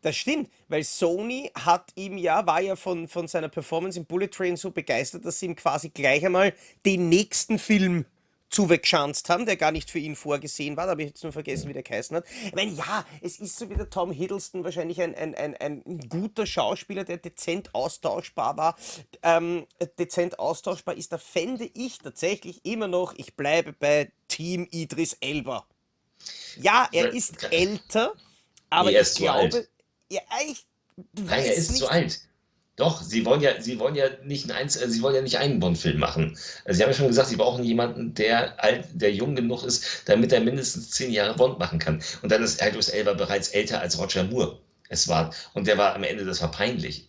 Das 0.01 0.17
stimmt, 0.17 0.49
weil 0.67 0.83
Sony 0.83 1.49
hat 1.55 1.91
ihm 1.95 2.17
ja, 2.17 2.45
war 2.45 2.59
ja 2.59 2.75
von, 2.75 3.07
von 3.07 3.27
seiner 3.29 3.47
Performance 3.47 3.97
im 3.97 4.05
Bullet 4.05 4.27
Train 4.27 4.57
so 4.57 4.69
begeistert, 4.69 5.25
dass 5.25 5.39
sie 5.39 5.45
ihm 5.45 5.55
quasi 5.55 5.89
gleich 5.89 6.25
einmal 6.25 6.53
den 6.85 7.07
nächsten 7.07 7.57
Film 7.57 8.05
zuwegschanzt 8.53 9.29
haben, 9.29 9.45
der 9.45 9.57
gar 9.57 9.71
nicht 9.71 9.89
für 9.89 9.99
ihn 9.99 10.15
vorgesehen 10.15 10.77
war. 10.77 10.85
Da 10.85 10.91
habe 10.91 11.01
ich 11.01 11.09
jetzt 11.09 11.23
nur 11.23 11.33
vergessen, 11.33 11.69
wie 11.69 11.73
der 11.73 11.83
geheißen 11.83 12.15
hat. 12.15 12.25
Ich 12.45 12.53
meine, 12.53 12.71
ja, 12.71 13.05
es 13.21 13.39
ist 13.39 13.57
so 13.57 13.69
wie 13.69 13.75
der 13.75 13.89
Tom 13.89 14.11
Hiddleston 14.11 14.63
wahrscheinlich 14.63 15.01
ein, 15.01 15.15
ein, 15.15 15.35
ein, 15.35 15.55
ein 15.59 16.09
guter 16.09 16.45
Schauspieler, 16.45 17.03
der 17.03 17.17
dezent 17.17 17.73
austauschbar 17.73 18.55
war. 18.57 18.75
Ähm, 19.23 19.65
dezent 19.97 20.37
austauschbar 20.39 20.95
ist, 20.95 21.11
da 21.11 21.17
fände 21.17 21.69
ich 21.73 21.97
tatsächlich 21.97 22.63
immer 22.63 22.87
noch, 22.87 23.13
ich 23.17 23.35
bleibe 23.35 23.73
bei 23.73 24.11
Team 24.27 24.67
Idris 24.71 25.17
Elba. 25.19 25.65
Ja, 26.57 26.87
er 26.91 27.11
ist 27.11 27.51
älter, 27.51 28.13
aber 28.69 28.91
nee, 28.91 28.99
ich 28.99 29.15
glaube, 29.15 29.67
ja, 30.09 30.21
ich 30.47 30.65
Nein, 31.13 31.43
er 31.43 31.53
ist 31.53 31.71
nicht, 31.71 31.79
zu 31.79 31.89
alt. 31.89 32.21
Doch, 32.75 33.03
sie 33.03 33.23
wollen 33.23 33.41
ja, 33.41 33.61
sie 33.61 33.77
wollen 33.79 33.93
ja 33.93 34.05
nicht 34.23 34.49
einen, 34.49 34.57
Einzel 34.57 34.89
sie 34.89 35.01
wollen 35.03 35.15
ja 35.15 35.21
nicht 35.21 35.37
einen 35.37 35.59
Bond-Film 35.59 35.99
machen. 35.99 36.35
Also 36.65 36.77
sie 36.77 36.83
haben 36.83 36.89
ja 36.89 36.97
schon 36.97 37.07
gesagt, 37.07 37.29
sie 37.29 37.35
brauchen 37.35 37.63
jemanden, 37.63 38.15
der 38.15 38.61
alt, 38.63 38.87
der 38.93 39.13
jung 39.13 39.35
genug 39.35 39.63
ist, 39.63 40.09
damit 40.09 40.31
er 40.33 40.39
mindestens 40.39 40.89
zehn 40.89 41.11
Jahre 41.11 41.35
Bond 41.35 41.59
machen 41.59 41.77
kann. 41.77 42.01
Und 42.23 42.31
dann 42.31 42.41
ist 42.41 42.61
Idris 42.63 42.89
Elba 42.89 43.13
bereits 43.13 43.49
älter 43.49 43.79
als 43.79 43.99
Roger 43.99 44.23
Moore. 44.23 44.59
Es 44.89 45.07
war, 45.07 45.31
und 45.53 45.67
der 45.67 45.77
war 45.77 45.95
am 45.95 46.03
Ende, 46.03 46.25
das 46.25 46.41
war 46.41 46.49
peinlich. 46.49 47.07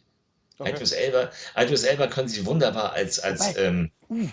Okay. 0.59 0.71
Idris 0.71 0.93
Elba, 0.93 1.31
Idris 1.57 1.85
Elba 1.85 2.07
können 2.09 2.29
sie 2.29 2.45
wunderbar 2.45 2.93
als, 2.93 3.19
als, 3.19 3.57
ähm, 3.57 3.91
uh, 4.11 4.29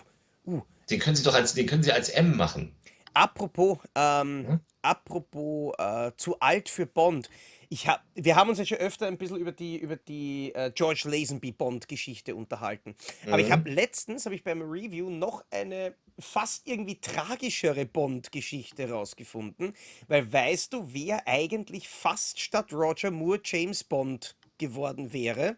uh. 0.46 0.62
den 0.90 1.00
können 1.00 1.16
sie 1.16 1.24
doch 1.24 1.34
als, 1.34 1.54
den 1.54 1.66
können 1.66 1.84
sie 1.84 1.94
als 1.94 2.10
M 2.10 2.36
machen. 2.36 2.76
Apropos, 3.14 3.80
ähm, 3.96 4.48
hm? 4.48 4.60
apropos 4.82 5.74
äh, 5.78 6.12
zu 6.18 6.40
alt 6.40 6.70
für 6.70 6.86
Bond 6.86 7.30
ich 7.72 7.88
hab, 7.88 8.04
wir 8.16 8.36
haben 8.36 8.50
uns 8.50 8.60
ja 8.60 8.66
schon 8.66 8.80
öfter 8.80 9.08
ein 9.08 9.18
bisschen 9.18 9.38
über 9.38 9.54
die, 9.54 9.78
über 9.78 9.96
die 9.96 10.54
äh, 10.54 10.72
George 10.76 11.04
Lazenby 11.06 11.54
Bond-Geschichte 11.54 12.36
unterhalten. 12.36 12.98
Mhm. 13.26 13.32
Aber 13.32 13.42
ich 13.42 13.48
mhm. 13.48 13.52
habe 13.54 13.70
letztens, 13.70 14.26
habe 14.26 14.36
ich 14.36 14.44
beim 14.44 14.62
Review 14.62 15.10
noch 15.10 15.46
eine 15.52 15.96
fast 16.20 16.68
irgendwie 16.68 17.00
tragischere 17.00 17.86
Bond-Geschichte 17.86 18.90
rausgefunden. 18.90 19.74
Weil 20.10 20.32
weißt 20.34 20.74
du, 20.74 20.94
wer 20.94 21.26
eigentlich 21.30 21.88
fast 21.88 22.42
statt 22.42 22.74
Roger 22.74 23.10
Moore 23.10 23.40
James 23.42 23.86
Bond 23.86 24.36
geworden 24.58 25.14
wäre? 25.14 25.56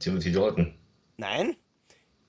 Timothy 0.00 0.32
Dalton. 0.32 0.74
Nein. 1.18 1.56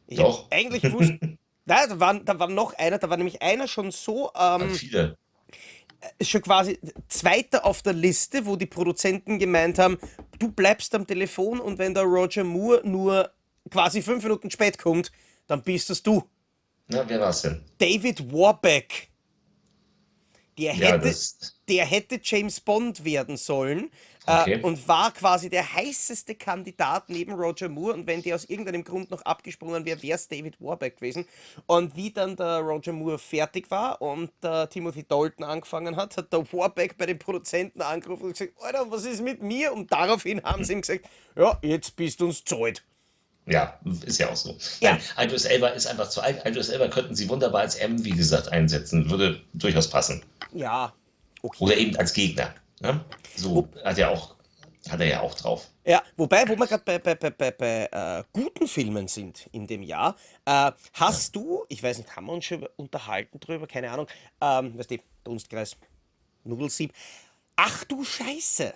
Ich 0.06 0.20
Doch. 0.20 0.52
Eigentlich 0.52 0.94
wusste. 0.94 1.18
Nein, 1.66 1.90
da 1.90 2.00
war, 2.00 2.20
da 2.20 2.38
war 2.38 2.48
noch 2.48 2.76
einer, 2.76 3.00
da 3.00 3.10
war 3.10 3.18
nämlich 3.18 3.42
einer 3.42 3.68
schon 3.68 3.90
so. 3.90 4.30
Ähm, 4.40 4.70
viele 4.76 5.18
schon 6.22 6.42
quasi 6.42 6.80
zweiter 7.08 7.66
auf 7.66 7.82
der 7.82 7.94
Liste, 7.94 8.46
wo 8.46 8.56
die 8.56 8.66
Produzenten 8.66 9.40
gemeint 9.40 9.80
haben, 9.80 9.98
du 10.40 10.52
bleibst 10.52 10.94
am 10.96 11.08
Telefon 11.08 11.60
und 11.60 11.78
wenn 11.78 11.94
der 11.94 12.04
Roger 12.04 12.44
Moore 12.44 12.82
nur 12.84 13.32
quasi 13.70 14.02
fünf 14.02 14.24
Minuten 14.24 14.52
spät 14.52 14.78
kommt, 14.78 15.12
dann 15.48 15.64
bist 15.64 15.90
es 15.90 16.04
du. 16.04 16.24
Na, 16.88 17.08
wer 17.08 17.20
war's 17.20 17.42
denn? 17.42 17.62
David 17.78 18.32
Warbeck. 18.32 19.10
Der 20.58 20.74
Ja, 20.74 20.98
hätte, 20.98 21.00
das 21.00 21.38
der 21.68 21.86
hätte 21.86 22.20
James 22.24 22.60
Bond 22.62 23.04
werden 23.04 23.38
sollen 23.38 23.92
Okay. 24.28 24.54
äh, 24.54 24.60
und 24.62 24.88
war 24.88 25.12
quasi 25.14 25.50
der 25.50 25.74
heißeste 25.74 26.36
Kandidat 26.36 27.10
neben 27.10 27.34
Roger 27.34 27.70
Moore. 27.70 27.94
Und 27.94 28.08
wenn 28.08 28.22
der 28.24 28.36
aus 28.36 28.46
irgendeinem 28.46 28.84
Grund 28.84 29.12
noch 29.12 29.22
abgesprungen 29.24 29.86
wäre, 29.86 30.02
wäre 30.02 30.16
es 30.16 30.28
David 30.28 30.60
Warbeck 30.62 30.96
gewesen. 30.98 31.26
Und 31.68 31.96
wie 31.96 32.12
dann 32.12 32.36
der 32.36 32.60
Roger 32.60 32.94
Moore 32.94 33.20
fertig 33.20 33.70
war 33.70 34.02
und 34.02 34.32
der 34.42 34.70
Timothy 34.70 35.04
Dalton 35.04 35.46
angefangen 35.46 35.96
hat, 35.96 36.18
hat 36.18 36.32
der 36.34 36.52
Warbeck 36.54 36.98
bei 36.98 37.06
den 37.06 37.20
Produzenten 37.20 37.82
angerufen 37.82 38.24
und 38.26 38.32
gesagt, 38.34 38.54
Alter, 38.62 38.90
was 38.90 39.06
ist 39.06 39.22
mit 39.22 39.42
mir? 39.44 39.74
Und 39.74 39.92
daraufhin 39.92 40.42
haben 40.44 40.64
sie 40.64 40.74
ihm 40.74 40.82
gesagt, 40.82 41.06
ja, 41.36 41.58
jetzt 41.62 41.96
bist 41.96 42.20
du 42.22 42.26
uns 42.28 42.44
zahlt. 42.44 42.84
Ja, 43.48 43.80
ist 44.06 44.18
ja 44.20 44.30
auch 44.30 44.36
so. 44.36 44.58
Ja. 44.80 44.98
Nein, 45.16 45.28
Idris 45.28 45.46
Elba 45.46 45.68
ist 45.70 45.86
einfach 45.86 46.10
zu 46.10 46.22
alt. 46.22 46.44
Idris 46.46 46.70
Elba 46.70 46.88
könnten 46.88 47.14
sie 47.16 47.30
wunderbar 47.30 47.62
als 47.62 47.76
M, 47.76 48.04
wie 48.04 48.16
gesagt, 48.16 48.52
einsetzen. 48.52 49.10
Würde 49.12 49.40
durchaus 49.54 49.88
passen. 49.90 50.24
Ja, 50.56 50.94
okay. 51.42 51.58
Oder 51.64 51.78
eben 51.78 51.96
als 51.98 52.14
Gegner. 52.14 52.54
Ne? 52.80 53.04
So 53.36 53.68
hat 53.84 53.98
er 53.98 54.10
auch, 54.10 54.36
hat 54.90 55.00
er 55.00 55.08
ja 55.08 55.20
auch 55.22 55.34
drauf. 55.36 55.68
Ja, 55.86 56.02
wobei, 56.18 56.48
wo 56.48 56.58
wir 56.58 56.66
gerade 56.66 56.84
bei, 56.84 56.98
bei, 56.98 57.14
bei, 57.16 57.30
bei, 57.30 57.52
bei 57.52 57.90
äh, 57.92 58.24
guten 58.34 58.68
Filmen 58.68 59.08
sind 59.08 59.48
in 59.52 59.68
dem 59.68 59.84
Jahr, 59.84 60.16
äh, 60.46 60.72
hast 60.94 61.36
du, 61.36 61.64
ich 61.70 61.84
weiß 61.84 61.98
nicht, 62.00 62.16
haben 62.16 62.26
wir 62.26 62.34
uns 62.34 62.46
schon 62.46 62.66
unterhalten 62.76 63.40
drüber, 63.40 63.68
keine 63.68 63.92
Ahnung, 63.92 64.08
ähm, 64.42 64.78
weißt 64.78 64.92
du, 64.92 64.98
Dunstkreis, 65.24 65.76
Nudelsieb. 66.44 66.92
Ach 67.56 67.84
du 67.84 68.04
Scheiße! 68.04 68.74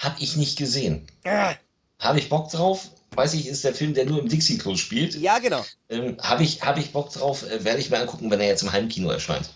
Hab 0.00 0.20
ich 0.20 0.36
nicht 0.36 0.56
gesehen. 0.56 1.06
Ah, 1.24 1.54
Habe 1.98 2.18
ich 2.18 2.28
Bock 2.28 2.50
drauf? 2.50 2.90
Weiß 3.14 3.34
ich, 3.34 3.46
ist 3.46 3.64
der 3.64 3.74
Film, 3.74 3.94
der 3.94 4.06
nur 4.06 4.20
im 4.20 4.28
Dixie-Klo 4.28 4.76
spielt. 4.76 5.14
ja, 5.14 5.38
genau. 5.38 5.64
Ähm, 5.88 6.16
Habe 6.20 6.42
ich, 6.42 6.62
hab 6.62 6.78
ich 6.78 6.92
Bock 6.92 7.12
drauf? 7.12 7.42
Äh, 7.48 7.64
Werde 7.64 7.80
ich 7.80 7.90
mir 7.90 7.98
angucken, 7.98 8.30
wenn 8.30 8.40
er 8.40 8.48
jetzt 8.48 8.62
im 8.62 8.72
Heimkino 8.72 9.10
erscheint. 9.10 9.50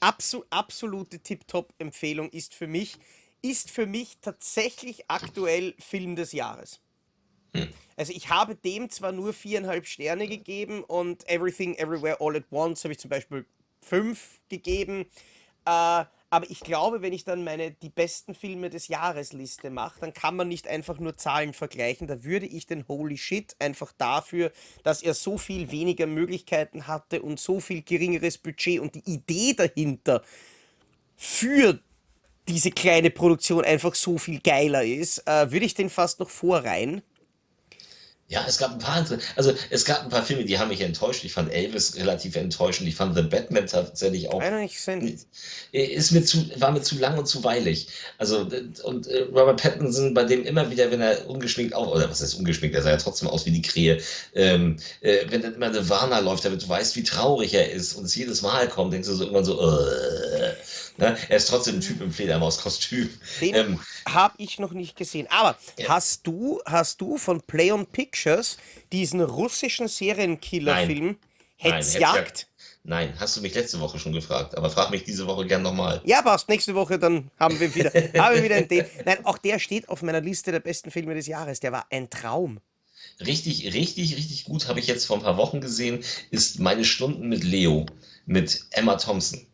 Absu 0.00 0.44
absolute 0.50 1.20
Tip-Top-Empfehlung 1.20 2.30
ist 2.30 2.54
für 2.54 2.66
mich, 2.66 2.96
ist 3.42 3.70
für 3.70 3.86
mich 3.86 4.18
tatsächlich 4.20 5.04
aktuell 5.08 5.74
Film 5.78 6.16
des 6.16 6.32
Jahres. 6.32 6.80
Also 7.96 8.12
ich 8.12 8.28
habe 8.28 8.54
dem 8.54 8.90
zwar 8.90 9.12
nur 9.12 9.32
viereinhalb 9.32 9.86
Sterne 9.86 10.28
gegeben 10.28 10.84
und 10.84 11.28
Everything 11.28 11.74
Everywhere 11.74 12.18
All 12.20 12.36
at 12.36 12.44
Once 12.50 12.84
habe 12.84 12.92
ich 12.92 13.00
zum 13.00 13.10
Beispiel 13.10 13.44
fünf 13.80 14.40
gegeben. 14.48 15.06
Äh, 15.64 16.04
aber 16.30 16.50
ich 16.50 16.60
glaube, 16.60 17.00
wenn 17.00 17.12
ich 17.12 17.24
dann 17.24 17.42
meine 17.42 17.70
die 17.70 17.88
besten 17.88 18.34
Filme 18.34 18.68
des 18.68 18.88
Jahres 18.88 19.32
Liste 19.32 19.70
mache, 19.70 20.00
dann 20.00 20.12
kann 20.12 20.36
man 20.36 20.48
nicht 20.48 20.68
einfach 20.68 20.98
nur 20.98 21.16
Zahlen 21.16 21.54
vergleichen. 21.54 22.06
Da 22.06 22.22
würde 22.22 22.46
ich 22.46 22.66
den 22.66 22.86
Holy 22.86 23.16
Shit 23.16 23.56
einfach 23.58 23.92
dafür, 23.96 24.52
dass 24.82 25.02
er 25.02 25.14
so 25.14 25.38
viel 25.38 25.70
weniger 25.70 26.06
Möglichkeiten 26.06 26.86
hatte 26.86 27.22
und 27.22 27.40
so 27.40 27.60
viel 27.60 27.82
geringeres 27.82 28.36
Budget 28.36 28.80
und 28.80 28.94
die 28.94 29.10
Idee 29.10 29.54
dahinter 29.54 30.22
für 31.16 31.80
diese 32.46 32.70
kleine 32.70 33.10
Produktion 33.10 33.64
einfach 33.64 33.94
so 33.94 34.18
viel 34.18 34.40
geiler 34.40 34.84
ist, 34.84 35.26
äh, 35.26 35.50
würde 35.50 35.66
ich 35.66 35.74
den 35.74 35.90
fast 35.90 36.20
noch 36.20 36.30
vorreihen. 36.30 37.02
Ja, 38.30 38.44
es 38.46 38.58
gab 38.58 38.72
ein 38.72 38.78
paar, 38.78 38.96
andere- 38.96 39.18
also 39.36 39.54
es 39.70 39.86
gab 39.86 40.02
ein 40.02 40.10
paar 40.10 40.22
Filme, 40.22 40.44
die 40.44 40.58
haben 40.58 40.68
mich 40.68 40.82
enttäuscht. 40.82 41.24
Ich 41.24 41.32
fand 41.32 41.50
Elvis 41.50 41.96
relativ 41.96 42.36
enttäuschend. 42.36 42.86
Ich 42.86 42.94
fand 42.94 43.16
The 43.16 43.22
Batman 43.22 43.66
tatsächlich 43.66 44.28
auch. 44.28 44.42
Gesehen. 45.00 45.96
Ist 45.96 46.12
mir 46.12 46.22
zu, 46.22 46.44
war 46.60 46.70
mir 46.72 46.82
zu 46.82 46.98
lang 46.98 47.16
und 47.18 47.26
zu 47.26 47.42
weilig. 47.42 47.88
Also, 48.18 48.46
und 48.84 49.06
äh, 49.06 49.22
Robert 49.32 49.62
Pattinson, 49.62 50.12
bei 50.12 50.24
dem 50.24 50.44
immer 50.44 50.70
wieder, 50.70 50.90
wenn 50.90 51.00
er 51.00 51.26
ungeschminkt 51.26 51.72
auf, 51.74 51.88
oder 51.88 52.10
was 52.10 52.20
heißt 52.20 52.34
ungeschminkt, 52.34 52.76
er 52.76 52.82
sah 52.82 52.90
ja 52.90 52.96
trotzdem 52.98 53.28
aus 53.28 53.46
wie 53.46 53.50
die 53.50 53.62
Krähe, 53.62 53.98
ähm, 54.34 54.76
äh, 55.00 55.24
wenn 55.30 55.40
dann 55.40 55.54
immer 55.54 55.66
eine 55.66 55.88
Warner 55.88 56.20
läuft, 56.20 56.44
damit 56.44 56.62
du 56.62 56.68
weißt, 56.68 56.96
wie 56.96 57.04
traurig 57.04 57.54
er 57.54 57.72
ist 57.72 57.94
und 57.94 58.04
es 58.04 58.14
jedes 58.14 58.42
Mal 58.42 58.68
kommt, 58.68 58.92
denkst 58.92 59.08
du 59.08 59.14
so 59.14 59.22
irgendwann 59.24 59.46
so, 59.46 59.58
äh, 59.58 60.52
ne? 60.98 61.16
er 61.28 61.36
ist 61.36 61.48
trotzdem 61.48 61.76
ein 61.76 61.80
Typ 61.80 62.00
im 62.00 62.12
Fledermaus-Kostüm. 62.12 63.08
Den 63.40 63.54
Ähm, 63.54 63.80
habe 64.06 64.34
ich 64.38 64.58
noch 64.58 64.72
nicht 64.72 64.96
gesehen. 64.96 65.26
Aber 65.30 65.56
Ja. 65.78 65.88
hast 65.88 66.26
du, 66.26 66.60
hast 66.66 67.00
du 67.00 67.16
von 67.16 67.40
Play 67.42 67.72
on 67.72 67.86
Pictures 67.86 68.58
diesen 68.92 69.20
russischen 69.20 69.88
Serienkiller-Film 69.88 71.16
Hetzjagd? 71.56 72.46
Nein, 72.84 73.12
hast 73.18 73.36
du 73.36 73.42
mich 73.42 73.54
letzte 73.54 73.80
Woche 73.80 73.98
schon 73.98 74.12
gefragt, 74.12 74.56
aber 74.56 74.70
frag 74.70 74.90
mich 74.90 75.04
diese 75.04 75.26
Woche 75.26 75.46
gern 75.46 75.62
nochmal. 75.62 76.00
Ja, 76.04 76.22
passt. 76.22 76.48
Nächste 76.48 76.74
Woche 76.74 76.98
dann 76.98 77.30
haben 77.38 77.58
wir 77.60 77.74
wieder, 77.74 77.90
haben 78.18 78.36
wir 78.36 78.42
wieder 78.42 78.56
einen 78.56 78.68
den. 78.68 78.86
Nein, 79.04 79.24
auch 79.26 79.36
der 79.36 79.58
steht 79.58 79.88
auf 79.88 80.02
meiner 80.02 80.20
Liste 80.20 80.52
der 80.52 80.60
besten 80.60 80.90
Filme 80.90 81.14
des 81.14 81.26
Jahres. 81.26 81.60
Der 81.60 81.72
war 81.72 81.86
ein 81.90 82.08
Traum. 82.08 82.60
Richtig, 83.20 83.74
richtig, 83.74 84.16
richtig 84.16 84.44
gut 84.44 84.68
habe 84.68 84.80
ich 84.80 84.86
jetzt 84.86 85.04
vor 85.06 85.16
ein 85.16 85.22
paar 85.22 85.36
Wochen 85.36 85.60
gesehen, 85.60 86.02
ist 86.30 86.60
Meine 86.60 86.84
Stunden 86.84 87.28
mit 87.28 87.44
Leo 87.44 87.84
mit 88.26 88.64
Emma 88.70 88.94
Thompson. 88.96 89.46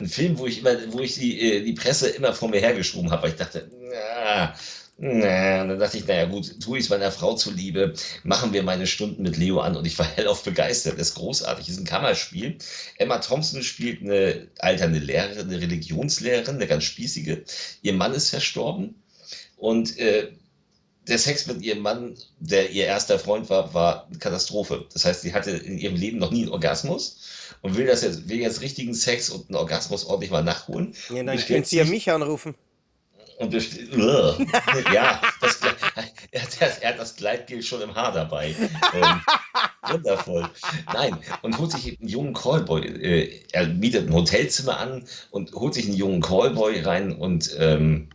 Ein 0.00 0.08
Film, 0.08 0.38
wo 0.38 0.46
ich 0.46 0.60
immer, 0.60 0.76
wo 0.92 1.00
ich 1.00 1.14
die, 1.14 1.40
äh, 1.40 1.62
die 1.62 1.72
Presse 1.72 2.08
immer 2.10 2.32
vor 2.32 2.48
mir 2.48 2.60
hergeschoben 2.60 3.10
habe, 3.10 3.24
weil 3.24 3.30
ich 3.30 3.36
dachte, 3.36 3.68
na, 3.90 4.54
na, 5.00 5.64
dann 5.64 5.78
dachte 5.78 5.96
ich, 5.98 6.06
naja 6.06 6.24
gut, 6.26 6.60
tue 6.60 6.78
ich 6.78 6.84
es 6.84 6.90
meiner 6.90 7.10
Frau 7.12 7.34
zuliebe, 7.34 7.94
machen 8.24 8.52
wir 8.52 8.62
meine 8.62 8.86
Stunden 8.86 9.22
mit 9.22 9.36
Leo 9.36 9.60
an 9.60 9.76
und 9.76 9.86
ich 9.86 9.98
war 9.98 10.06
hellauf 10.16 10.44
begeistert. 10.44 10.98
Das 10.98 11.10
ist 11.10 11.14
großartig, 11.16 11.66
das 11.66 11.74
ist 11.74 11.80
ein 11.80 11.86
Kammerspiel. 11.86 12.58
Emma 12.96 13.18
Thompson 13.18 13.62
spielt 13.62 14.02
eine 14.02 14.48
alternde 14.58 15.00
Lehrerin, 15.00 15.48
eine 15.48 15.60
Religionslehrerin, 15.60 16.56
eine 16.56 16.66
ganz 16.68 16.84
spießige. 16.84 17.44
Ihr 17.82 17.92
Mann 17.92 18.14
ist 18.14 18.30
verstorben 18.30 19.02
und 19.56 19.98
äh, 19.98 20.32
der 21.08 21.18
Sex 21.18 21.46
mit 21.46 21.62
ihrem 21.62 21.80
Mann, 21.80 22.16
der 22.38 22.70
ihr 22.70 22.86
erster 22.86 23.18
Freund 23.18 23.48
war, 23.50 23.72
war 23.74 24.06
eine 24.06 24.18
Katastrophe. 24.18 24.86
Das 24.92 25.04
heißt, 25.04 25.22
sie 25.22 25.32
hatte 25.32 25.50
in 25.52 25.78
ihrem 25.78 25.96
Leben 25.96 26.18
noch 26.18 26.30
nie 26.30 26.42
einen 26.42 26.52
Orgasmus 26.52 27.20
und 27.62 27.76
will 27.76 27.86
das 27.86 28.02
jetzt, 28.02 28.28
will 28.28 28.38
jetzt 28.38 28.60
richtigen 28.60 28.94
Sex 28.94 29.30
und 29.30 29.48
einen 29.48 29.56
Orgasmus 29.56 30.04
ordentlich 30.04 30.30
mal 30.30 30.42
nachholen. 30.42 30.94
Ja, 31.10 31.16
dann 31.22 31.36
Bestellt 31.36 31.48
können 31.48 31.64
Sie 31.64 31.76
ja 31.76 31.84
mich 31.84 32.10
anrufen. 32.10 32.54
Und 33.38 33.54
Ugh. 33.54 34.46
ja, 34.92 35.20
das, 35.40 35.60
er, 36.32 36.42
hat, 36.42 36.60
das- 36.60 36.78
er 36.78 36.90
hat 36.90 36.98
das 36.98 37.14
Gleitgel 37.16 37.62
schon 37.62 37.82
im 37.82 37.94
Haar 37.94 38.12
dabei. 38.12 38.54
Ähm, 38.94 39.20
wundervoll. 39.92 40.48
Nein, 40.92 41.16
und 41.42 41.56
holt 41.56 41.70
sich 41.70 41.98
einen 42.00 42.08
jungen 42.08 42.34
Callboy. 42.34 42.84
Äh, 42.84 43.42
er 43.52 43.68
mietet 43.68 44.08
ein 44.08 44.12
Hotelzimmer 44.12 44.78
an 44.78 45.04
und 45.30 45.52
holt 45.52 45.74
sich 45.74 45.86
einen 45.86 45.94
jungen 45.96 46.20
Callboy 46.20 46.80
rein 46.80 47.12
und 47.14 47.54
ähm, 47.58 48.08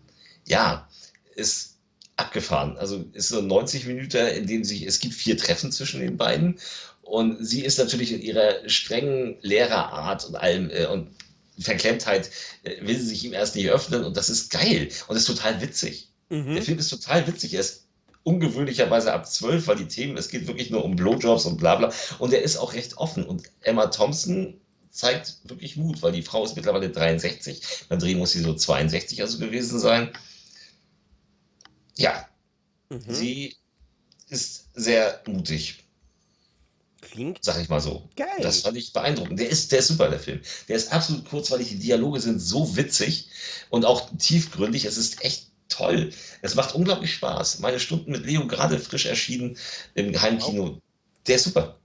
ja, 0.45 0.89
ist 1.35 1.77
abgefahren. 2.17 2.77
Also 2.77 3.05
ist 3.13 3.29
so 3.29 3.41
90 3.41 3.85
Minuten, 3.87 4.27
in 4.27 4.45
denen 4.45 4.65
sich, 4.65 4.83
es 4.85 4.99
gibt 4.99 5.13
vier 5.13 5.37
Treffen 5.37 5.71
zwischen 5.71 6.01
den 6.01 6.17
beiden. 6.17 6.59
Und 7.03 7.45
sie 7.45 7.63
ist 7.65 7.77
natürlich 7.79 8.13
in 8.13 8.21
ihrer 8.21 8.67
strengen 8.69 9.37
Lehrerart 9.41 10.25
und 10.25 10.35
allem 10.35 10.69
äh, 10.71 10.85
und 10.87 11.11
Verklemmtheit 11.59 12.29
äh, 12.63 12.85
will 12.85 12.97
sie 12.97 13.05
sich 13.07 13.23
ihm 13.25 13.33
erst 13.33 13.55
nicht 13.55 13.69
öffnen 13.69 14.03
und 14.03 14.17
das 14.17 14.29
ist 14.29 14.51
geil 14.51 14.89
und 15.07 15.15
ist 15.17 15.25
total 15.27 15.61
witzig. 15.61 16.09
Der 16.53 16.61
Mhm. 16.61 16.61
Film 16.63 16.79
ist 16.79 16.89
total 16.89 17.27
witzig. 17.27 17.53
Er 17.53 17.59
ist 17.61 17.85
ungewöhnlicherweise 18.23 19.13
ab 19.13 19.27
12, 19.27 19.67
weil 19.67 19.75
die 19.75 19.87
Themen, 19.87 20.17
es 20.17 20.29
geht 20.29 20.47
wirklich 20.47 20.69
nur 20.71 20.83
um 20.85 20.95
Blowjobs 20.95 21.45
und 21.45 21.57
bla 21.57 21.75
bla. 21.75 21.93
Und 22.19 22.33
er 22.33 22.41
ist 22.41 22.57
auch 22.57 22.73
recht 22.73 22.97
offen. 22.97 23.25
Und 23.25 23.43
Emma 23.61 23.87
Thompson 23.87 24.59
zeigt 24.89 25.37
wirklich 25.43 25.75
Mut, 25.77 26.01
weil 26.01 26.13
die 26.13 26.21
Frau 26.23 26.43
ist 26.45 26.55
mittlerweile 26.55 26.89
63. 26.89 27.61
Beim 27.89 27.99
Dreh 27.99 28.15
muss 28.15 28.31
sie 28.31 28.41
so 28.41 28.53
62 28.55 29.21
also 29.21 29.39
gewesen 29.39 29.79
sein. 29.79 30.11
Ja, 31.97 32.27
Mhm. 32.89 33.01
sie 33.07 33.55
ist 34.29 34.69
sehr 34.75 35.21
mutig, 35.27 35.82
Klingt 37.13 37.37
sag 37.45 37.61
ich 37.61 37.69
mal 37.69 37.79
so. 37.79 38.09
geil. 38.15 38.27
Das 38.41 38.61
fand 38.61 38.75
ich 38.75 38.91
beeindruckend. 38.91 39.39
Der 39.39 39.47
ist, 39.47 39.71
der 39.71 39.79
ist 39.79 39.89
super, 39.89 40.09
der 40.09 40.19
Film. 40.19 40.41
Der 40.67 40.75
ist 40.77 40.91
absolut 40.91 41.29
kurzweilig. 41.29 41.69
Die 41.69 41.77
Dialoge 41.77 42.19
sind 42.19 42.39
so 42.39 42.75
witzig 42.75 43.29
und 43.69 43.85
auch 43.85 44.09
tiefgründig. 44.17 44.85
Es 44.85 44.97
ist 44.97 45.23
echt 45.23 45.51
toll. 45.69 46.09
Es 46.41 46.55
macht 46.55 46.73
unglaublich 46.73 47.13
Spaß. 47.13 47.59
Meine 47.59 47.79
Stunden 47.79 48.11
mit 48.11 48.25
Leo 48.25 48.47
gerade 48.47 48.79
frisch 48.79 49.05
erschienen 49.05 49.57
im 49.93 50.19
Heimkino. 50.19 50.79
Der 51.27 51.35
ist 51.35 51.43
super. 51.43 51.77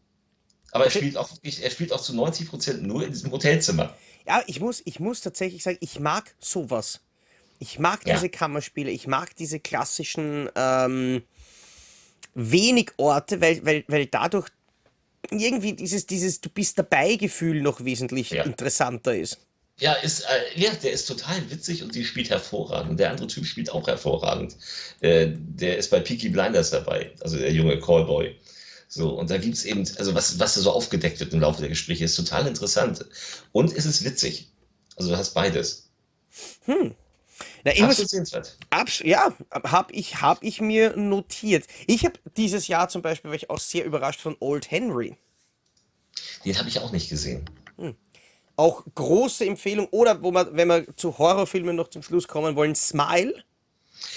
Aber 0.72 0.85
er 0.85 0.89
Okay. 0.89 0.99
spielt 1.01 1.16
auch 1.18 1.31
er 1.43 1.70
spielt 1.70 1.93
auch 1.93 2.01
zu 2.01 2.14
90 2.14 2.49
Prozent 2.49 2.83
nur 2.83 3.05
in 3.05 3.12
diesem 3.12 3.31
Hotelzimmer. 3.31 3.95
Ja, 4.26 4.43
ich 4.47 4.61
muss, 4.61 4.81
ich 4.87 4.99
muss 4.99 5.20
tatsächlich 5.20 5.62
sagen, 5.62 5.76
ich 5.81 6.01
mag 6.01 6.35
sowas. 6.39 7.01
Ich 7.59 7.79
mag 7.79 8.07
Ja. 8.07 8.14
diese 8.14 8.31
Kammerspiele, 8.31 8.91
ich 8.91 9.07
mag 9.07 9.37
diese 9.37 9.61
klassischen 9.61 10.49
ähm, 10.55 11.22
wenig 12.35 12.93
Orte, 12.97 13.41
weil, 13.43 13.64
weil, 13.66 13.85
weil 13.89 14.07
dadurch 14.07 14.49
irgendwie 15.31 15.75
dieses, 15.75 16.07
dieses 16.07 16.41
Du 16.41 16.49
bist 16.49 16.79
dabei 16.79 17.16
Gefühl 17.16 17.61
noch 17.62 17.85
wesentlich 17.85 18.31
Ja. 18.31 18.45
interessanter 18.45 19.16
ist. 19.16 19.39
Ja, 19.81 19.93
ist, 19.95 20.23
äh, 20.23 20.61
ja, 20.61 20.71
der 20.83 20.91
ist 20.91 21.07
total 21.07 21.49
witzig 21.51 21.85
und 21.85 21.95
die 21.95 22.05
spielt 22.05 22.31
hervorragend. 22.31 22.99
Der 22.99 23.11
andere 23.11 23.29
Typ 23.29 23.47
spielt 23.47 23.71
auch 23.71 23.87
hervorragend. 23.87 24.57
Äh, 25.01 25.29
der 25.37 25.79
ist 25.79 25.91
bei 25.91 26.01
Peaky 26.01 26.31
Blinders 26.31 26.71
dabei, 26.71 27.12
also 27.21 27.37
der 27.39 27.53
junge 27.53 27.79
Callboy. 27.79 28.35
So, 28.89 29.11
und 29.11 29.31
da 29.31 29.39
gibt's 29.39 29.64
eben, 29.64 29.87
also 29.99 30.14
was, 30.14 30.39
was 30.41 30.55
da 30.55 30.61
so 30.62 30.73
aufgedeckt 30.73 31.21
wird 31.21 31.33
im 31.33 31.41
Laufe 31.41 31.61
der 31.61 31.69
Gespräche, 31.69 32.05
ist 32.05 32.16
total 32.16 32.47
interessant. 32.47 33.05
Und 33.53 33.73
es 33.77 33.87
ist 33.87 34.03
witzig. 34.05 34.49
Also 34.97 35.11
du 35.11 35.16
hast 35.16 35.35
beides. 35.35 35.89
Na, 37.64 37.92
sehenswert. 37.92 38.56
ja, 39.04 39.34
habe 39.64 39.92
ich, 39.92 40.20
hab 40.20 40.42
ich 40.42 40.61
mir 40.61 40.96
notiert. 40.96 41.66
Ich 41.86 42.04
habe 42.04 42.18
dieses 42.36 42.68
Jahr 42.68 42.88
zum 42.88 43.02
Beispiel, 43.02 43.30
war 43.30 43.36
ich 43.36 43.50
auch 43.50 43.59
sehr 43.59 43.84
überrascht 43.84 44.20
von 44.20 44.36
Old 44.40 44.70
Henry. 44.70 45.16
Den 46.44 46.59
habe 46.59 46.68
ich 46.68 46.78
auch 46.78 46.92
nicht 46.92 47.09
gesehen. 47.09 47.48
auch 48.56 48.84
große 48.94 49.46
Empfehlung. 49.46 49.86
Oder 49.90 50.22
wo 50.22 50.30
man, 50.30 50.48
wenn 50.52 50.68
wir 50.68 50.96
zu 50.96 51.16
Horrorfilmen 51.16 51.76
noch 51.76 51.88
zum 51.88 52.02
Schluss 52.02 52.28
kommen 52.28 52.56
wollen, 52.56 52.74
Smile. 52.74 53.34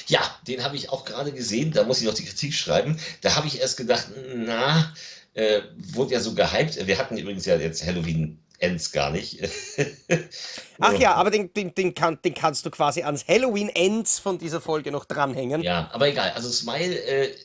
Ja, 0.08 0.20
den 0.48 0.64
habe 0.64 0.76
ich 0.76 0.90
auch 0.90 1.06
gerade 1.06 1.32
gesehen. 1.32 1.72
Da 1.72 1.84
muss 1.84 2.02
ich 2.02 2.08
noch 2.08 2.14
die 2.14 2.26
Kritik 2.26 2.54
schreiben. 2.54 3.00
Da 3.22 3.36
habe 3.36 3.48
ich 3.48 3.60
erst 3.60 3.78
gedacht, 3.78 4.08
na, 4.36 4.94
äh, 5.34 5.62
wurde 5.76 6.14
ja 6.14 6.20
so 6.20 6.34
gehypt. 6.34 6.86
Wir 6.86 6.98
hatten 6.98 7.18
übrigens 7.18 7.46
ja 7.46 7.56
jetzt 7.56 7.86
Halloween 7.86 8.40
Ends 8.62 8.92
gar 8.92 9.12
nicht. 9.12 9.40
Ach 10.80 10.98
ja, 10.98 11.16
aber 11.16 11.32
den, 11.32 11.54
den, 11.54 11.74
den, 11.76 11.94
kann, 11.94 12.20
den 12.24 12.34
kannst 12.34 12.66
du 12.66 12.70
quasi 12.70 13.04
ans 13.04 13.28
Halloween 13.28 13.70
Ends 13.70 14.20
von 14.20 14.38
dieser 14.38 14.62
Folge 14.62 14.92
noch 14.92 15.06
dranhängen. 15.06 15.62
Ja, 15.62 15.90
aber 15.94 16.08
egal. 16.08 16.32
Also 16.32 16.50
Smile 16.50 16.96
äh, 16.96 17.36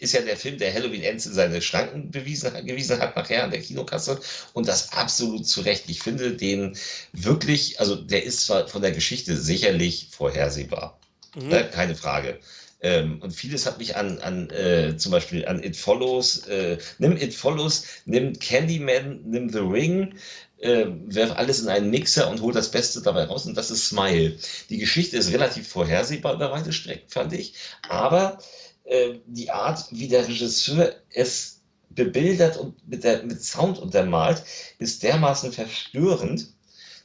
ist 0.00 0.14
ja 0.14 0.22
der 0.22 0.36
Film, 0.36 0.58
der 0.58 0.72
Halloween 0.72 1.02
Ends 1.02 1.26
in 1.26 1.34
seine 1.34 1.60
Schranken 1.60 2.10
bewiesen, 2.10 2.52
gewiesen 2.66 2.98
hat 2.98 3.16
nachher 3.16 3.44
an 3.44 3.50
der 3.50 3.60
Kinokasse 3.60 4.20
und 4.54 4.66
das 4.66 4.92
absolut 4.92 5.46
zu 5.46 5.60
Recht. 5.60 5.84
Ich 5.88 6.00
finde 6.02 6.32
den 6.32 6.76
wirklich, 7.12 7.78
also 7.78 7.96
der 7.96 8.24
ist 8.24 8.46
zwar 8.46 8.66
von 8.66 8.82
der 8.82 8.92
Geschichte 8.92 9.36
sicherlich 9.36 10.08
vorhersehbar, 10.10 10.98
mhm. 11.34 11.52
äh, 11.52 11.64
keine 11.64 11.94
Frage. 11.94 12.38
Ähm, 12.82 13.20
und 13.20 13.32
vieles 13.32 13.66
hat 13.66 13.78
mich 13.78 13.96
an, 13.96 14.18
an 14.20 14.48
äh, 14.50 14.96
zum 14.96 15.12
Beispiel 15.12 15.46
an 15.46 15.62
It 15.62 15.76
Follows, 15.76 16.46
äh, 16.46 16.78
nimm 16.98 17.16
It 17.16 17.34
Follows, 17.34 17.84
nimm 18.06 18.38
Candyman, 18.38 19.20
nimm 19.26 19.50
The 19.50 19.58
Ring, 19.58 20.14
äh, 20.60 20.86
werf 21.06 21.32
alles 21.36 21.60
in 21.60 21.68
einen 21.68 21.90
Mixer 21.90 22.28
und 22.30 22.40
hol 22.40 22.52
das 22.52 22.70
Beste 22.70 23.02
dabei 23.02 23.24
raus 23.24 23.46
und 23.46 23.56
das 23.56 23.70
ist 23.70 23.88
Smile. 23.88 24.36
Die 24.68 24.78
Geschichte 24.78 25.16
ist 25.16 25.32
relativ 25.32 25.68
vorhersehbar 25.68 26.34
über 26.34 26.50
weite 26.50 26.72
Strecken, 26.72 27.08
fand 27.08 27.32
ich, 27.32 27.54
aber 27.88 28.38
äh, 28.84 29.14
die 29.26 29.50
Art, 29.50 29.86
wie 29.90 30.08
der 30.08 30.26
Regisseur 30.26 30.94
es 31.12 31.60
bebildert 31.90 32.56
und 32.56 32.86
mit, 32.88 33.04
der, 33.04 33.22
mit 33.24 33.42
Sound 33.42 33.78
untermalt, 33.78 34.42
ist 34.78 35.02
dermaßen 35.02 35.52
verstörend, 35.52 36.48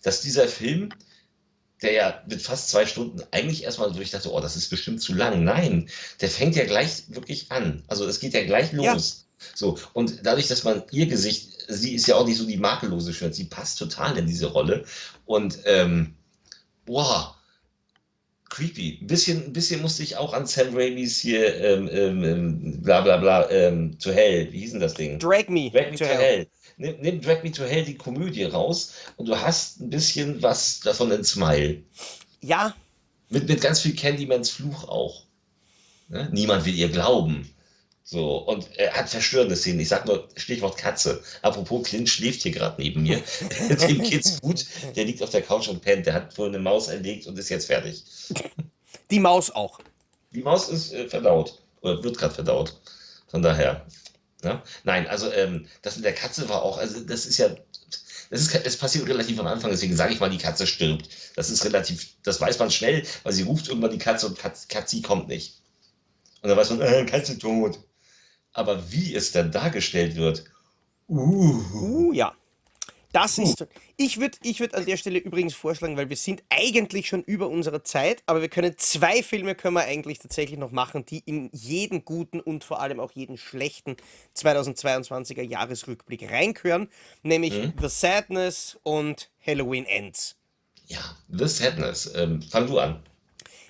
dass 0.04 0.22
dieser 0.22 0.48
Film 0.48 0.90
der 1.82 1.92
ja 1.92 2.24
mit 2.28 2.42
fast 2.42 2.70
zwei 2.70 2.86
Stunden 2.86 3.22
eigentlich 3.32 3.64
erstmal 3.64 3.94
so, 3.94 4.00
ich 4.00 4.12
dachte, 4.12 4.32
oh, 4.32 4.40
das 4.40 4.56
ist 4.56 4.70
bestimmt 4.70 5.02
zu 5.02 5.14
lang. 5.14 5.44
Nein, 5.44 5.90
der 6.22 6.30
fängt 6.30 6.56
ja 6.56 6.66
gleich 6.66 7.04
wirklich 7.10 7.52
an. 7.52 7.84
Also 7.88 8.08
es 8.08 8.20
geht 8.20 8.34
ja 8.34 8.44
gleich 8.46 8.72
los. 8.72 9.26
Ja. 9.40 9.48
So, 9.54 9.78
und 9.94 10.26
dadurch, 10.26 10.48
dass 10.48 10.64
man 10.64 10.84
ihr 10.92 11.08
Gesicht, 11.08 11.50
sie 11.68 11.96
ist 11.96 12.08
ja 12.08 12.16
auch 12.16 12.26
nicht 12.26 12.38
so 12.38 12.46
die 12.46 12.58
makellose 12.58 13.14
Schönheit, 13.14 13.36
sie 13.36 13.46
passt 13.46 13.80
total 13.80 14.18
in 14.18 14.28
diese 14.28 14.48
Rolle. 14.48 14.84
Und 15.26 15.60
ähm, 15.66 16.16
boah, 16.86 17.36
creepy. 18.50 19.00
Ein 19.02 19.08
bisschen, 19.08 19.46
ein 19.46 19.54
bisschen 19.54 19.82
musste 19.82 20.04
ich 20.04 20.18
auch 20.18 20.34
an 20.34 20.46
Sam 20.46 20.76
Raimis 20.76 21.20
hier, 21.20 21.56
ähm, 21.62 21.90
ähm, 21.92 22.24
ähm 22.24 22.82
bla 22.82 23.02
bla 23.02 23.18
bla, 23.18 23.50
ähm, 23.50 23.98
to 24.00 24.12
Hell, 24.12 24.52
wie 24.52 24.60
hieß 24.60 24.72
denn 24.72 24.80
das 24.80 24.94
Ding? 24.94 25.20
Drag 25.20 25.48
Me, 25.50 25.70
Drag 25.72 25.92
Me 25.92 25.98
to, 25.98 26.06
to 26.06 26.06
hell. 26.06 26.18
hell 26.18 26.48
nimm, 26.78 26.96
nimm 27.02 27.22
Drag 27.22 27.44
Me 27.44 27.52
to 27.52 27.64
Hell 27.64 27.86
die 27.86 27.98
Komödie 27.98 28.44
raus 28.44 28.94
und 29.18 29.28
du 29.28 29.40
hast 29.40 29.82
ein 29.82 29.90
bisschen 29.90 30.42
was 30.42 30.80
davon 30.82 31.12
in 31.12 31.24
Smile. 31.24 31.82
Ja. 32.42 32.76
Mit, 33.30 33.48
mit 33.48 33.62
ganz 33.62 33.82
viel 33.82 33.96
Candymans 33.96 34.50
Fluch 34.50 34.88
auch. 34.88 35.24
Ne? 36.10 36.30
Niemand 36.32 36.66
will 36.66 36.76
ihr 36.76 36.90
glauben. 36.90 37.50
So, 38.08 38.38
und 38.38 38.70
er 38.78 38.94
hat 38.94 39.10
verstörende 39.10 39.56
Szenen. 39.56 39.80
Ich 39.80 39.88
sag 39.90 40.06
nur 40.06 40.30
Stichwort 40.36 40.78
Katze. 40.78 41.24
Apropos, 41.42 41.88
Clint 41.88 42.08
schläft 42.08 42.44
hier 42.44 42.52
gerade 42.52 42.80
neben 42.80 43.02
mir. 43.02 43.20
Dem 43.90 44.04
geht's 44.04 44.40
gut. 44.40 44.64
Der 44.96 45.06
liegt 45.06 45.24
auf 45.24 45.32
der 45.32 45.42
Couch 45.42 45.68
und 45.68 45.82
pennt. 45.82 46.06
Der 46.06 46.14
hat 46.14 46.32
vorhin 46.32 46.54
eine 46.54 46.64
Maus 46.64 46.88
erlegt 46.88 47.26
und 47.26 47.38
ist 47.40 47.50
jetzt 47.50 47.66
fertig. 47.66 48.04
Die 49.12 49.20
Maus 49.20 49.50
auch. 49.50 49.80
Die 50.32 50.44
Maus 50.44 50.70
ist 50.70 50.94
äh, 50.94 51.08
verdaut. 51.10 51.58
Oder 51.82 52.04
wird 52.04 52.20
gerade 52.20 52.36
verdaut. 52.36 52.80
Von 53.28 53.42
daher. 53.42 53.88
Ne? 54.44 54.62
Nein, 54.84 55.08
also 55.08 55.32
ähm, 55.32 55.68
das 55.82 55.96
mit 55.96 56.06
der 56.06 56.14
Katze 56.14 56.48
war 56.48 56.62
auch, 56.62 56.78
also 56.78 57.00
das 57.02 57.26
ist 57.26 57.40
ja, 57.40 57.50
das 58.30 58.42
ist, 58.42 58.54
es 58.54 58.78
passiert 58.78 59.08
relativ 59.08 59.40
am 59.40 59.48
Anfang, 59.48 59.72
deswegen 59.72 59.96
sage 59.96 60.14
ich 60.14 60.20
mal, 60.20 60.30
die 60.30 60.38
Katze 60.38 60.68
stirbt. 60.68 61.10
Das 61.36 61.50
ist 61.50 61.66
relativ, 61.66 62.10
das 62.22 62.40
weiß 62.40 62.60
man 62.60 62.70
schnell, 62.70 63.04
weil 63.24 63.34
sie 63.34 63.44
ruft 63.44 63.68
irgendwann 63.68 63.92
die 63.92 63.98
Katze 63.98 64.28
und 64.28 64.38
Katz, 64.38 64.68
Katzi 64.68 65.02
kommt 65.02 65.28
nicht. 65.28 65.56
Und 66.44 66.50
dann 66.50 66.58
weiß 66.58 66.70
man, 66.70 66.82
äh, 66.82 67.06
Katze 67.06 67.40
tot. 67.40 67.80
Aber 68.56 68.92
wie 68.92 69.14
es 69.14 69.32
dann 69.32 69.52
dargestellt 69.52 70.16
wird, 70.16 70.46
uh, 71.10 71.62
uh 71.74 72.14
ja. 72.14 72.34
Das 73.12 73.38
ist. 73.38 73.66
Ich 73.96 74.20
würde 74.20 74.38
ich 74.44 74.60
würd 74.60 74.76
an 74.76 74.86
der 74.86 74.98
Stelle 74.98 75.20
übrigens 75.20 75.54
vorschlagen, 75.54 75.96
weil 75.96 76.10
wir 76.10 76.18
sind 76.18 76.44
eigentlich 76.50 77.08
schon 77.08 77.24
über 77.24 77.48
unserer 77.48 77.82
Zeit, 77.82 78.22
aber 78.26 78.42
wir 78.42 78.50
können 78.50 78.74
zwei 78.78 79.24
Filme 79.24 79.56
können 79.56 79.76
wir 79.76 79.86
eigentlich 79.86 80.20
tatsächlich 80.20 80.60
noch 80.60 80.72
machen, 80.72 81.06
die 81.06 81.20
in 81.20 81.50
jeden 81.54 82.04
guten 82.04 82.42
und 82.42 82.66
vor 82.66 82.82
allem 82.82 83.00
auch 83.00 83.14
jeden 83.14 83.38
schlechten 83.38 83.96
2022er 84.36 85.44
Jahresrückblick 85.44 86.30
reinkören, 86.30 86.90
nämlich 87.24 87.54
mhm. 87.54 87.74
The 87.80 87.88
Sadness 87.88 88.78
und 88.84 89.30
Halloween 89.48 89.86
Ends. 89.86 90.36
Ja, 90.88 91.16
The 91.30 91.48
Sadness. 91.48 92.12
Ähm, 92.16 92.42
fang 92.42 92.68
du 92.68 92.80
an. 92.80 93.02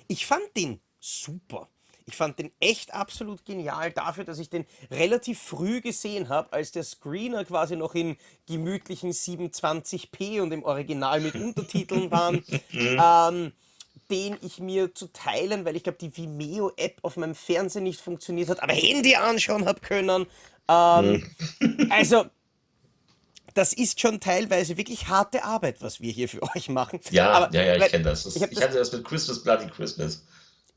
Ich 0.08 0.26
fand 0.26 0.44
den 0.56 0.80
super. 0.98 1.68
Ich 2.06 2.16
fand 2.16 2.38
den 2.38 2.52
echt 2.60 2.94
absolut 2.94 3.44
genial 3.44 3.90
dafür, 3.90 4.24
dass 4.24 4.38
ich 4.38 4.48
den 4.48 4.64
relativ 4.90 5.40
früh 5.40 5.80
gesehen 5.80 6.28
habe, 6.28 6.52
als 6.52 6.70
der 6.70 6.84
Screener 6.84 7.44
quasi 7.44 7.74
noch 7.74 7.94
in 7.94 8.16
gemütlichen 8.46 9.12
27p 9.12 10.40
und 10.40 10.52
im 10.52 10.62
Original 10.62 11.20
mit 11.20 11.34
Untertiteln 11.34 12.10
waren. 12.12 12.44
ähm, 12.72 13.52
den 14.10 14.36
ich 14.40 14.60
mir 14.60 14.94
zu 14.94 15.12
teilen, 15.12 15.64
weil 15.64 15.74
ich 15.74 15.82
glaube, 15.82 15.98
die 15.98 16.16
Vimeo-App 16.16 16.98
auf 17.02 17.16
meinem 17.16 17.34
Fernsehen 17.34 17.84
nicht 17.84 18.00
funktioniert 18.00 18.48
hat, 18.48 18.62
aber 18.62 18.72
Handy 18.72 19.16
anschauen 19.16 19.66
habe 19.66 19.80
können. 19.80 20.26
Ähm, 20.68 21.26
also, 21.90 22.26
das 23.54 23.72
ist 23.72 24.00
schon 24.00 24.20
teilweise 24.20 24.76
wirklich 24.76 25.08
harte 25.08 25.44
Arbeit, 25.44 25.80
was 25.80 26.00
wir 26.00 26.12
hier 26.12 26.28
für 26.28 26.42
euch 26.54 26.68
machen. 26.68 27.00
Ja, 27.10 27.30
aber, 27.30 27.54
ja, 27.54 27.62
ja, 27.62 27.76
ich 27.76 27.90
kenne 27.90 28.04
das. 28.04 28.24
das 28.24 28.36
ich, 28.36 28.42
ich 28.42 28.62
hatte 28.62 28.78
das 28.78 28.92
mit 28.92 29.04
Christmas 29.04 29.42
Bloody 29.42 29.66
Christmas. 29.68 30.24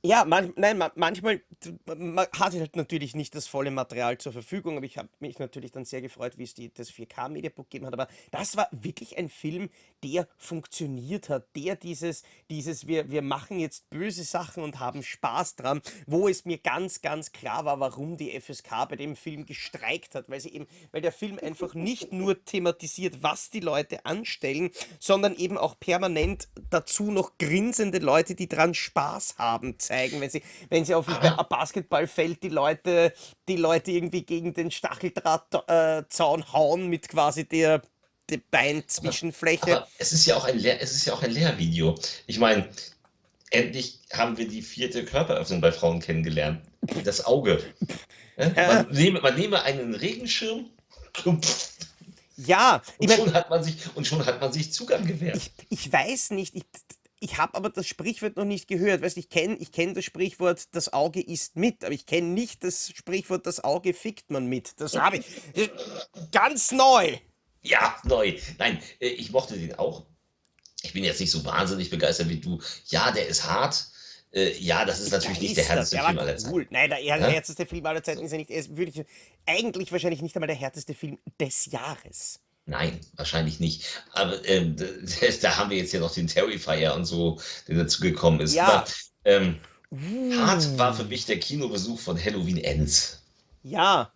Ja, 0.01 0.23
man, 0.23 0.53
nein, 0.55 0.81
manchmal 0.95 1.41
man 1.85 2.27
hat 2.37 2.53
halt 2.53 2.75
natürlich 2.75 3.15
nicht 3.15 3.35
das 3.35 3.47
volle 3.47 3.71
Material 3.71 4.17
zur 4.17 4.31
Verfügung, 4.31 4.77
aber 4.77 4.85
ich 4.85 4.97
habe 4.97 5.09
mich 5.19 5.39
natürlich 5.39 5.71
dann 5.71 5.85
sehr 5.85 6.01
gefreut, 6.01 6.37
wie 6.37 6.43
es 6.43 6.53
die, 6.53 6.73
das 6.73 6.91
4K-Mediabook 6.91 7.69
gegeben 7.69 7.85
hat. 7.85 7.93
Aber 7.93 8.07
das 8.31 8.55
war 8.55 8.69
wirklich 8.71 9.17
ein 9.17 9.29
Film, 9.29 9.69
der 10.03 10.27
funktioniert 10.37 11.29
hat, 11.29 11.47
der 11.55 11.75
dieses, 11.75 12.23
dieses 12.49 12.87
wir, 12.87 13.11
wir 13.11 13.21
machen 13.21 13.59
jetzt 13.59 13.89
böse 13.89 14.23
Sachen 14.23 14.63
und 14.63 14.79
haben 14.79 15.03
Spaß 15.03 15.57
dran, 15.57 15.81
wo 16.07 16.29
es 16.29 16.45
mir 16.45 16.57
ganz, 16.57 17.01
ganz 17.01 17.31
klar 17.31 17.65
war, 17.65 17.79
warum 17.79 18.15
die 18.15 18.39
FSK 18.39 18.87
bei 18.89 18.95
dem 18.95 19.15
Film 19.15 19.45
gestreikt 19.45 20.15
hat, 20.15 20.29
weil 20.29 20.39
sie 20.39 20.53
eben, 20.53 20.67
weil 20.91 21.01
der 21.01 21.11
Film 21.11 21.39
einfach 21.41 21.73
nicht 21.73 22.13
nur 22.13 22.45
thematisiert, 22.45 23.21
was 23.21 23.49
die 23.49 23.59
Leute 23.59 24.05
anstellen, 24.05 24.71
sondern 24.99 25.35
eben 25.35 25.57
auch 25.57 25.77
permanent 25.77 26.47
dazu 26.69 27.11
noch 27.11 27.37
grinsende 27.37 27.99
Leute, 27.99 28.35
die 28.35 28.47
dran 28.47 28.73
Spaß 28.73 29.37
haben 29.37 29.77
zeigen, 29.89 30.21
wenn 30.21 30.29
sie, 30.29 30.41
wenn 30.69 30.85
sie 30.85 30.93
auf 30.93 31.05
dem 31.05 31.15
Basketballfeld 31.49 32.43
die 32.43 32.49
Leute, 32.49 33.13
die 33.47 33.57
Leute 33.57 33.91
irgendwie 33.91 34.23
gegen 34.23 34.53
den 34.53 34.71
Stacheldrahtzaun 34.71 36.41
äh, 36.41 36.53
hauen 36.53 36.87
mit 36.87 37.09
quasi 37.09 37.47
der, 37.47 37.81
Beinzwischenfläche. 38.51 39.77
Aber 39.77 39.87
es 39.97 40.13
ist 40.13 40.27
ja 40.27 40.35
auch 40.35 40.45
ein 40.45 40.59
Lehr 40.59 40.79
es 40.79 40.91
ist 40.91 41.05
ja 41.05 41.13
auch 41.13 41.23
ein 41.23 41.31
Lehrvideo. 41.31 41.95
Ich 42.27 42.37
meine, 42.37 42.69
endlich 43.49 44.01
haben 44.13 44.37
wir 44.37 44.47
die 44.47 44.61
vierte 44.61 45.03
Körperöffnung 45.03 45.61
bei 45.61 45.71
Frauen 45.71 45.99
kennengelernt. 45.99 46.61
Das 47.03 47.25
Auge. 47.25 47.63
Man, 48.37 48.87
nehme, 48.91 49.19
man 49.21 49.33
nehme 49.33 49.63
einen 49.63 49.95
Regenschirm. 49.95 50.69
Ja, 52.37 52.83
und, 52.99 53.11
schon 53.11 53.33
hat 53.33 53.49
man 53.49 53.63
sich, 53.63 53.75
und 53.95 54.05
schon 54.05 54.23
hat 54.25 54.39
man 54.39 54.53
sich 54.53 54.71
Zugang 54.71 55.05
gewährt. 55.05 55.35
Ich, 55.35 55.51
ich 55.69 55.91
weiß 55.91 56.29
nicht, 56.31 56.55
ich, 56.55 56.63
ich 57.20 57.38
habe 57.38 57.55
aber 57.55 57.70
das 57.70 57.88
Sprichwort 57.88 58.38
noch 58.38 58.45
nicht 58.45 58.67
gehört. 58.67 59.01
Weißt, 59.01 59.17
ich 59.17 59.30
kenne 59.30 59.55
ich 59.57 59.72
kenn 59.72 59.93
das 59.93 60.05
Sprichwort, 60.05 60.74
das 60.74 60.93
Auge 60.93 61.22
isst 61.22 61.55
mit, 61.55 61.84
aber 61.84 61.93
ich 61.93 62.05
kenne 62.05 62.28
nicht 62.28 62.63
das 62.63 62.91
Sprichwort, 62.95 63.45
das 63.45 63.63
Auge 63.63 63.93
fickt 63.93 64.32
man 64.32 64.47
mit. 64.47 64.80
Das 64.80 64.95
habe 64.95 65.17
ich. 65.17 65.26
Ganz 66.32 66.72
neu. 66.72 67.17
Ja, 67.61 67.97
neu. 68.05 68.38
Nein, 68.57 68.80
äh, 68.99 69.07
ich 69.07 69.32
mochte 69.32 69.57
den 69.57 69.76
auch. 69.76 70.05
Ich 70.82 70.93
bin 70.93 71.03
jetzt 71.03 71.20
nicht 71.20 71.32
so 71.32 71.43
wahnsinnig 71.43 71.89
begeistert 71.89 72.30
wie 72.30 72.39
du. 72.39 72.61
Ja, 72.86 73.11
der 73.11 73.28
ist 73.28 73.43
hart. 73.45 73.86
Äh, 74.32 74.57
ja, 74.59 74.86
das 74.86 74.99
ist 74.99 75.11
natürlich 75.11 75.41
nicht 75.41 75.57
der 75.57 75.65
härteste 75.65 75.97
der 75.97 76.05
Film 76.05 76.20
aller 76.20 76.38
Zeiten. 76.38 76.53
Cool. 76.53 76.67
Nein, 76.70 76.89
der, 76.89 76.99
der 76.99 77.32
härteste 77.32 77.65
Film 77.65 77.86
aller 77.86 78.03
Zeiten 78.03 78.22
ist 78.22 78.32
ja 78.32 78.38
nicht. 78.38 78.49
Er 78.49 78.59
ist 78.59 78.78
wirklich, 78.78 79.05
eigentlich 79.45 79.91
wahrscheinlich 79.91 80.22
nicht 80.22 80.36
einmal 80.36 80.47
der 80.47 80.55
härteste 80.55 80.93
Film 80.93 81.17
des 81.39 81.65
Jahres. 81.65 82.39
Nein, 82.70 82.99
wahrscheinlich 83.15 83.59
nicht. 83.59 83.84
Aber 84.13 84.45
ähm, 84.47 84.76
da 85.41 85.57
haben 85.57 85.72
wir 85.72 85.78
jetzt 85.78 85.91
ja 85.91 85.99
noch 85.99 86.13
den 86.13 86.28
Terrifier 86.28 86.93
und 86.93 87.05
so, 87.05 87.39
der 87.67 87.78
dazu 87.78 88.01
gekommen 88.01 88.39
ist. 88.39 88.53
Ja. 88.53 88.67
Aber, 88.67 88.86
ähm, 89.26 89.59
uh. 89.91 90.36
Hart 90.38 90.78
war 90.78 90.93
für 90.93 91.05
mich 91.05 91.26
der 91.26 91.39
Kinobesuch 91.39 91.99
von 91.99 92.24
Halloween 92.24 92.57
Ends. 92.57 93.24
Ja. 93.63 94.11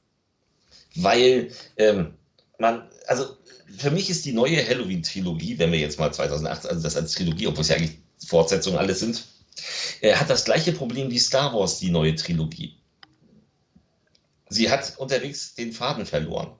Weil 0.95 1.51
ähm, 1.77 2.13
man, 2.59 2.87
also 3.07 3.35
für 3.75 3.89
mich 3.89 4.11
ist 4.11 4.23
die 4.25 4.33
neue 4.33 4.63
Halloween-Trilogie, 4.65 5.57
wenn 5.57 5.71
wir 5.71 5.79
jetzt 5.79 5.97
mal 5.97 6.13
2008, 6.13 6.67
also 6.67 6.83
das 6.83 6.95
als 6.95 7.13
Trilogie, 7.13 7.47
obwohl 7.47 7.63
es 7.63 7.69
ja 7.69 7.77
eigentlich 7.77 7.97
Fortsetzungen 8.27 8.77
alles 8.77 8.99
sind, 8.99 9.23
äh, 10.01 10.13
hat 10.13 10.29
das 10.29 10.45
gleiche 10.45 10.73
Problem 10.73 11.09
wie 11.09 11.17
Star 11.17 11.51
Wars, 11.53 11.79
die 11.79 11.89
neue 11.89 12.13
Trilogie. 12.13 12.77
Sie 14.49 14.69
hat 14.69 14.93
unterwegs 14.97 15.55
den 15.55 15.71
Faden 15.71 16.05
verloren. 16.05 16.51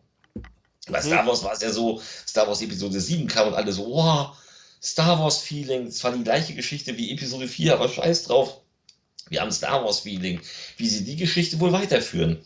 Bei 0.89 0.99
mhm. 0.99 1.05
Star 1.05 1.27
Wars 1.27 1.43
war 1.43 1.53
es 1.53 1.61
ja 1.61 1.71
so, 1.71 2.01
Star 2.27 2.47
Wars 2.47 2.61
Episode 2.61 2.99
7 2.99 3.27
kam 3.27 3.47
und 3.47 3.53
alle 3.53 3.71
so, 3.71 3.85
wow, 3.85 4.35
Star 4.81 5.19
Wars 5.19 5.37
Feeling, 5.37 5.89
zwar 5.91 6.11
die 6.11 6.23
gleiche 6.23 6.53
Geschichte 6.53 6.97
wie 6.97 7.11
Episode 7.11 7.47
4, 7.47 7.73
aber 7.73 7.87
scheiß 7.87 8.23
drauf. 8.23 8.59
Wir 9.29 9.41
haben 9.41 9.51
Star 9.51 9.83
Wars 9.83 10.01
Feeling, 10.01 10.41
wie 10.77 10.87
sie 10.87 11.05
die 11.05 11.15
Geschichte 11.15 11.59
wohl 11.59 11.71
weiterführen. 11.71 12.43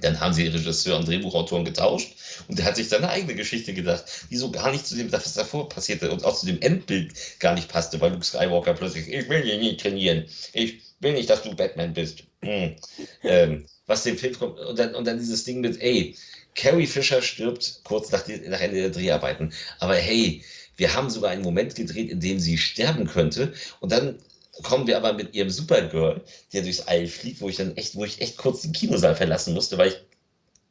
Dann 0.00 0.20
haben 0.20 0.34
sie 0.34 0.46
Regisseur 0.48 0.98
und 0.98 1.08
Drehbuchautoren 1.08 1.64
getauscht 1.64 2.16
und 2.48 2.58
der 2.58 2.66
hat 2.66 2.76
sich 2.76 2.88
seine 2.88 3.08
eigene 3.08 3.34
Geschichte 3.34 3.72
gedacht, 3.72 4.04
die 4.30 4.36
so 4.36 4.50
gar 4.50 4.70
nicht 4.72 4.86
zu 4.86 4.96
dem, 4.96 5.10
was 5.12 5.32
davor 5.34 5.68
passierte 5.68 6.10
und 6.10 6.24
auch 6.24 6.36
zu 6.36 6.46
dem 6.46 6.60
Endbild 6.60 7.14
gar 7.38 7.54
nicht 7.54 7.68
passte, 7.68 8.00
weil 8.00 8.12
Luke 8.12 8.24
Skywalker 8.24 8.74
plötzlich, 8.74 9.08
ich 9.08 9.28
will 9.28 9.42
hier 9.42 9.56
nie 9.56 9.76
trainieren, 9.76 10.26
ich 10.52 10.80
will 11.00 11.12
nicht, 11.12 11.30
dass 11.30 11.42
du 11.42 11.54
Batman 11.54 11.94
bist. 11.94 12.24
Hm. 12.42 12.74
Ähm, 13.22 13.66
was 13.86 14.02
dem 14.02 14.18
Film 14.18 14.36
kommt 14.36 14.58
und 14.58 14.78
dann, 14.78 14.94
und 14.94 15.06
dann 15.06 15.18
dieses 15.18 15.44
Ding 15.44 15.60
mit, 15.60 15.80
ey, 15.80 16.16
Carrie 16.54 16.86
Fisher 16.86 17.20
stirbt 17.20 17.80
kurz 17.84 18.10
nach, 18.10 18.22
die, 18.22 18.38
nach 18.48 18.60
Ende 18.60 18.80
der 18.80 18.90
Dreharbeiten, 18.90 19.52
aber 19.80 19.94
hey, 19.96 20.44
wir 20.76 20.94
haben 20.94 21.10
sogar 21.10 21.30
einen 21.30 21.42
Moment 21.42 21.74
gedreht, 21.74 22.10
in 22.10 22.20
dem 22.20 22.40
sie 22.40 22.58
sterben 22.58 23.06
könnte. 23.06 23.52
Und 23.80 23.92
dann 23.92 24.18
kommen 24.62 24.86
wir 24.86 24.96
aber 24.96 25.12
mit 25.12 25.34
ihrem 25.34 25.50
Supergirl, 25.50 26.22
der 26.52 26.62
durchs 26.62 26.80
All 26.80 27.06
fliegt, 27.06 27.40
wo 27.40 27.48
ich 27.48 27.56
dann 27.56 27.76
echt, 27.76 27.94
wo 27.96 28.04
ich 28.04 28.20
echt 28.20 28.36
kurz 28.36 28.62
den 28.62 28.72
Kinosaal 28.72 29.16
verlassen 29.16 29.54
musste, 29.54 29.78
weil 29.78 29.88
ich 29.88 30.00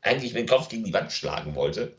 eigentlich 0.01 0.33
meinen 0.33 0.47
Kopf 0.47 0.67
gegen 0.67 0.83
die 0.83 0.93
Wand 0.93 1.11
schlagen 1.13 1.55
wollte, 1.55 1.93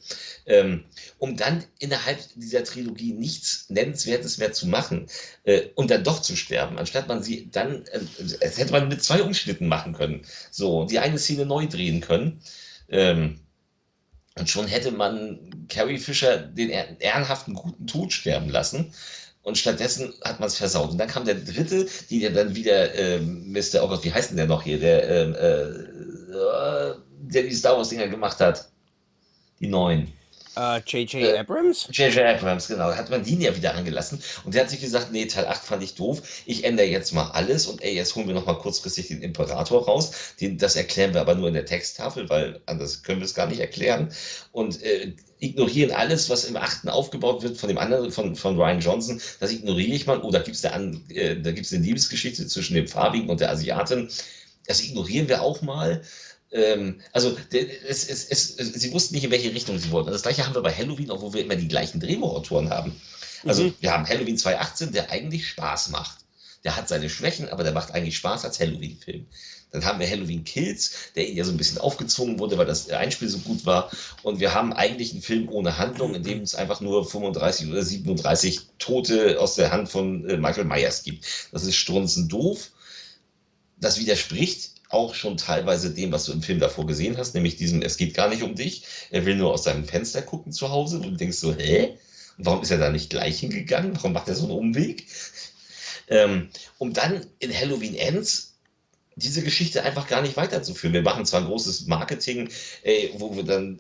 ähm, 0.45 0.85
um 1.18 1.37
dann 1.37 1.64
innerhalb 1.78 2.18
dieser 2.37 2.62
Trilogie 2.62 3.14
nichts 3.14 3.70
Nennenswertes 3.70 4.37
mehr 4.37 4.53
zu 4.53 4.66
machen 4.66 5.07
äh, 5.45 5.68
und 5.74 5.91
dann 5.91 6.05
doch 6.05 6.20
zu 6.20 6.37
sterben, 6.37 6.78
anstatt 6.78 7.09
man 7.09 7.22
sie 7.22 7.49
dann, 7.51 7.85
äh, 7.87 8.01
hätte 8.41 8.72
man 8.72 8.89
mit 8.89 9.03
zwei 9.03 9.22
Umschnitten 9.22 9.68
machen 9.68 9.95
können, 9.95 10.26
so, 10.51 10.85
die 10.85 10.99
eine 10.99 11.18
Szene 11.18 11.47
neu 11.47 11.66
drehen 11.66 12.03
können. 12.03 12.43
Ähm, 12.91 13.41
und 14.37 14.51
schon 14.51 14.66
hätte 14.66 14.91
man 14.91 15.39
Carrie 15.68 15.99
Fisher 15.99 16.39
den 16.39 16.70
ehrenhaften 16.70 17.55
guten 17.55 17.87
Tod 17.87 18.12
sterben 18.12 18.49
lassen. 18.49 18.93
Und 19.43 19.59
stattdessen 19.59 20.14
hat 20.24 20.41
man 20.41 20.47
es 20.47 20.57
versaut. 20.57 20.91
Und 20.91 20.99
dann 20.99 21.09
kam 21.09 21.24
der 21.26 21.35
dritte, 21.35 21.87
die 22.09 22.18
der 22.18 22.30
dann 22.30 22.55
wieder 22.55 22.95
ähm, 22.95 23.53
Mr. 23.53 23.87
Gott, 23.87 24.03
wie 24.03 24.12
heißt 24.12 24.30
denn 24.30 24.39
der 24.39 24.47
noch 24.47 24.62
hier? 24.62 24.80
Der, 24.80 25.09
ähm, 25.09 25.35
äh, 25.35 26.95
der 27.30 27.43
die 27.43 27.55
Star 27.55 27.76
Wars-Dinger 27.76 28.09
gemacht 28.09 28.41
hat. 28.41 28.70
Die 29.61 29.66
neuen. 29.66 30.11
J.J. 30.57 31.15
Uh, 31.15 31.19
äh, 31.19 31.39
Abrams? 31.39 31.89
J.J. 31.91 32.19
Abrams, 32.19 32.69
genau. 32.69 32.91
Da 32.91 32.97
hat 32.97 33.11
man 33.11 33.25
den 33.25 33.41
ja 33.41 33.55
wieder 33.57 33.75
angelassen. 33.75 34.23
Und 34.45 34.55
der 34.55 34.63
hat 34.63 34.71
sich 34.71 34.81
gesagt, 34.81 35.13
nee, 35.13 35.27
Teil 35.27 35.47
8 35.47 35.63
fand 35.63 35.83
ich 35.83 35.95
doof. 35.95 36.23
Ich 36.47 36.65
ändere 36.65 36.87
jetzt 36.87 37.13
mal 37.13 37.31
alles. 37.31 37.67
Und 37.67 37.83
ey, 37.83 37.95
jetzt 37.95 38.15
holen 38.15 38.27
wir 38.27 38.35
nochmal 38.35 38.59
kurzfristig 38.59 39.09
den 39.09 39.23
Imperator 39.23 39.85
raus. 39.85 40.35
Den, 40.41 40.59
das 40.59 40.77
erklären 40.77 41.15
wir 41.15 41.21
aber 41.21 41.35
nur 41.35 41.49
in 41.49 41.55
der 41.55 41.67
Texttafel, 41.67 42.29
weil 42.29 42.61
anders 42.67 43.03
können 43.03 43.21
wir 43.21 43.27
es 43.27 43.35
gar 43.35 43.47
nicht 43.47 43.61
erklären. 43.61 44.13
Und 44.53 44.83
äh, 44.83 45.13
ignorieren 45.41 45.91
alles, 45.91 46.31
was 46.31 46.45
im 46.45 46.57
8. 46.57 46.89
aufgebaut 46.89 47.43
wird 47.43 47.57
von 47.57 47.69
dem 47.69 47.79
anderen, 47.79 48.11
von, 48.11 48.35
von 48.37 48.57
Ryan 48.57 48.81
Johnson. 48.81 49.21
Das 49.41 49.53
ignoriere 49.53 49.95
ich 49.95 50.07
mal. 50.07 50.21
Oh, 50.21 50.31
da 50.31 50.41
gibt 50.41 50.57
es 50.57 50.65
eine, 50.65 51.01
äh, 51.11 51.33
eine 51.33 51.53
Liebesgeschichte 51.53 52.47
zwischen 52.47 52.75
dem 52.75 52.89
Farbigen 52.89 53.29
und 53.29 53.41
der 53.41 53.51
Asiatin. 53.51 54.09
Das 54.67 54.83
ignorieren 54.83 55.29
wir 55.29 55.43
auch 55.43 55.61
mal 55.63 56.03
ähm, 56.55 57.01
also 57.13 57.37
es, 57.51 58.09
es, 58.09 58.31
es, 58.31 58.57
sie 58.57 58.93
wussten 58.93 59.15
nicht, 59.15 59.25
in 59.25 59.31
welche 59.33 59.53
Richtung 59.53 59.79
sie 59.79 59.91
wollten. 59.91 60.13
Das 60.13 60.23
gleiche 60.23 60.47
haben 60.47 60.55
wir 60.55 60.63
bei 60.63 60.73
Halloween, 60.73 61.11
auch 61.11 61.21
wo 61.21 61.35
wir 61.35 61.43
immer 61.43 61.57
die 61.57 61.69
gleichen 61.69 62.01
Drehbuchautoren 62.01 62.71
haben. 62.71 62.95
Also 63.45 63.65
mhm. 63.65 63.75
wir 63.81 63.93
haben 63.93 64.09
Halloween 64.09 64.39
2018, 64.39 64.93
der 64.93 65.11
eigentlich 65.11 65.49
Spaß 65.49 65.91
macht. 65.91 66.19
Der 66.63 66.77
hat 66.77 66.89
seine 66.89 67.11
Schwächen, 67.11 67.49
aber 67.49 67.65
der 67.65 67.73
macht 67.73 67.91
eigentlich 67.91 68.17
Spaß 68.17 68.45
als 68.45 68.61
Halloween-Film. 68.61 69.27
Dann 69.73 69.85
haben 69.85 69.99
wir 69.99 70.09
Halloween 70.09 70.45
Kills, 70.45 70.93
der 71.17 71.29
ja 71.29 71.45
so 71.45 71.51
ein 71.51 71.57
bisschen 71.57 71.79
aufgezwungen 71.79 72.39
wurde, 72.39 72.57
weil 72.57 72.67
das 72.67 72.89
Einspiel 72.89 73.29
so 73.29 73.39
gut 73.39 73.67
war. 73.67 73.91
Und 74.23 74.39
wir 74.39 74.55
haben 74.55 74.73
eigentlich 74.73 75.13
einen 75.13 75.21
Film 75.21 75.49
ohne 75.49 75.77
Handlung, 75.77 76.15
in 76.15 76.23
dem 76.23 76.43
es 76.43 76.55
einfach 76.55 76.81
nur 76.81 77.05
35 77.05 77.69
oder 77.69 77.83
37 77.83 78.61
Tote 78.79 79.41
aus 79.41 79.57
der 79.57 79.73
Hand 79.73 79.89
von 79.89 80.31
äh, 80.31 80.37
Michael 80.37 80.65
Myers 80.65 81.03
gibt. 81.03 81.27
Das 81.51 81.65
ist 81.65 81.75
strunzend 81.75 82.33
doof. 82.33 82.71
Das 83.81 83.99
widerspricht 83.99 84.74
auch 84.89 85.14
schon 85.14 85.37
teilweise 85.37 85.93
dem, 85.93 86.12
was 86.12 86.26
du 86.26 86.32
im 86.32 86.43
Film 86.43 86.61
davor 86.61 86.87
gesehen 86.87 87.16
hast, 87.16 87.35
nämlich 87.35 87.57
diesem, 87.57 87.82
es 87.82 87.97
geht 87.97 88.14
gar 88.14 88.28
nicht 88.28 88.43
um 88.43 88.55
dich, 88.55 88.85
er 89.11 89.24
will 89.26 89.37
nur 89.37 89.53
aus 89.53 89.64
seinem 89.64 89.85
Fenster 89.85 90.22
gucken 90.22 90.53
zu 90.53 90.70
Hause 90.70 90.97
und 90.99 91.05
du 91.05 91.16
denkst 91.16 91.39
so, 91.39 91.55
hä? 91.55 91.99
Warum 92.37 92.62
ist 92.62 92.70
er 92.70 92.78
da 92.78 92.91
nicht 92.91 93.11
gleich 93.11 93.39
hingegangen? 93.39 93.95
Warum 93.95 94.12
macht 94.12 94.28
er 94.28 94.35
so 94.35 94.45
einen 94.45 94.59
Umweg? 94.59 95.07
Ähm, 96.09 96.49
um 96.78 96.93
dann 96.93 97.24
in 97.39 97.55
Halloween 97.55 97.95
Ends 97.95 98.55
diese 99.16 99.43
Geschichte 99.43 99.82
einfach 99.85 100.09
gar 100.09 100.22
nicht 100.22 100.37
weiterzuführen. 100.37 100.93
Wir 100.93 101.03
machen 101.03 101.24
zwar 101.24 101.41
ein 101.41 101.47
großes 101.47 101.87
Marketing, 101.87 102.49
ey, 102.82 103.14
wo 103.18 103.37
wir 103.37 103.45
dann 103.45 103.78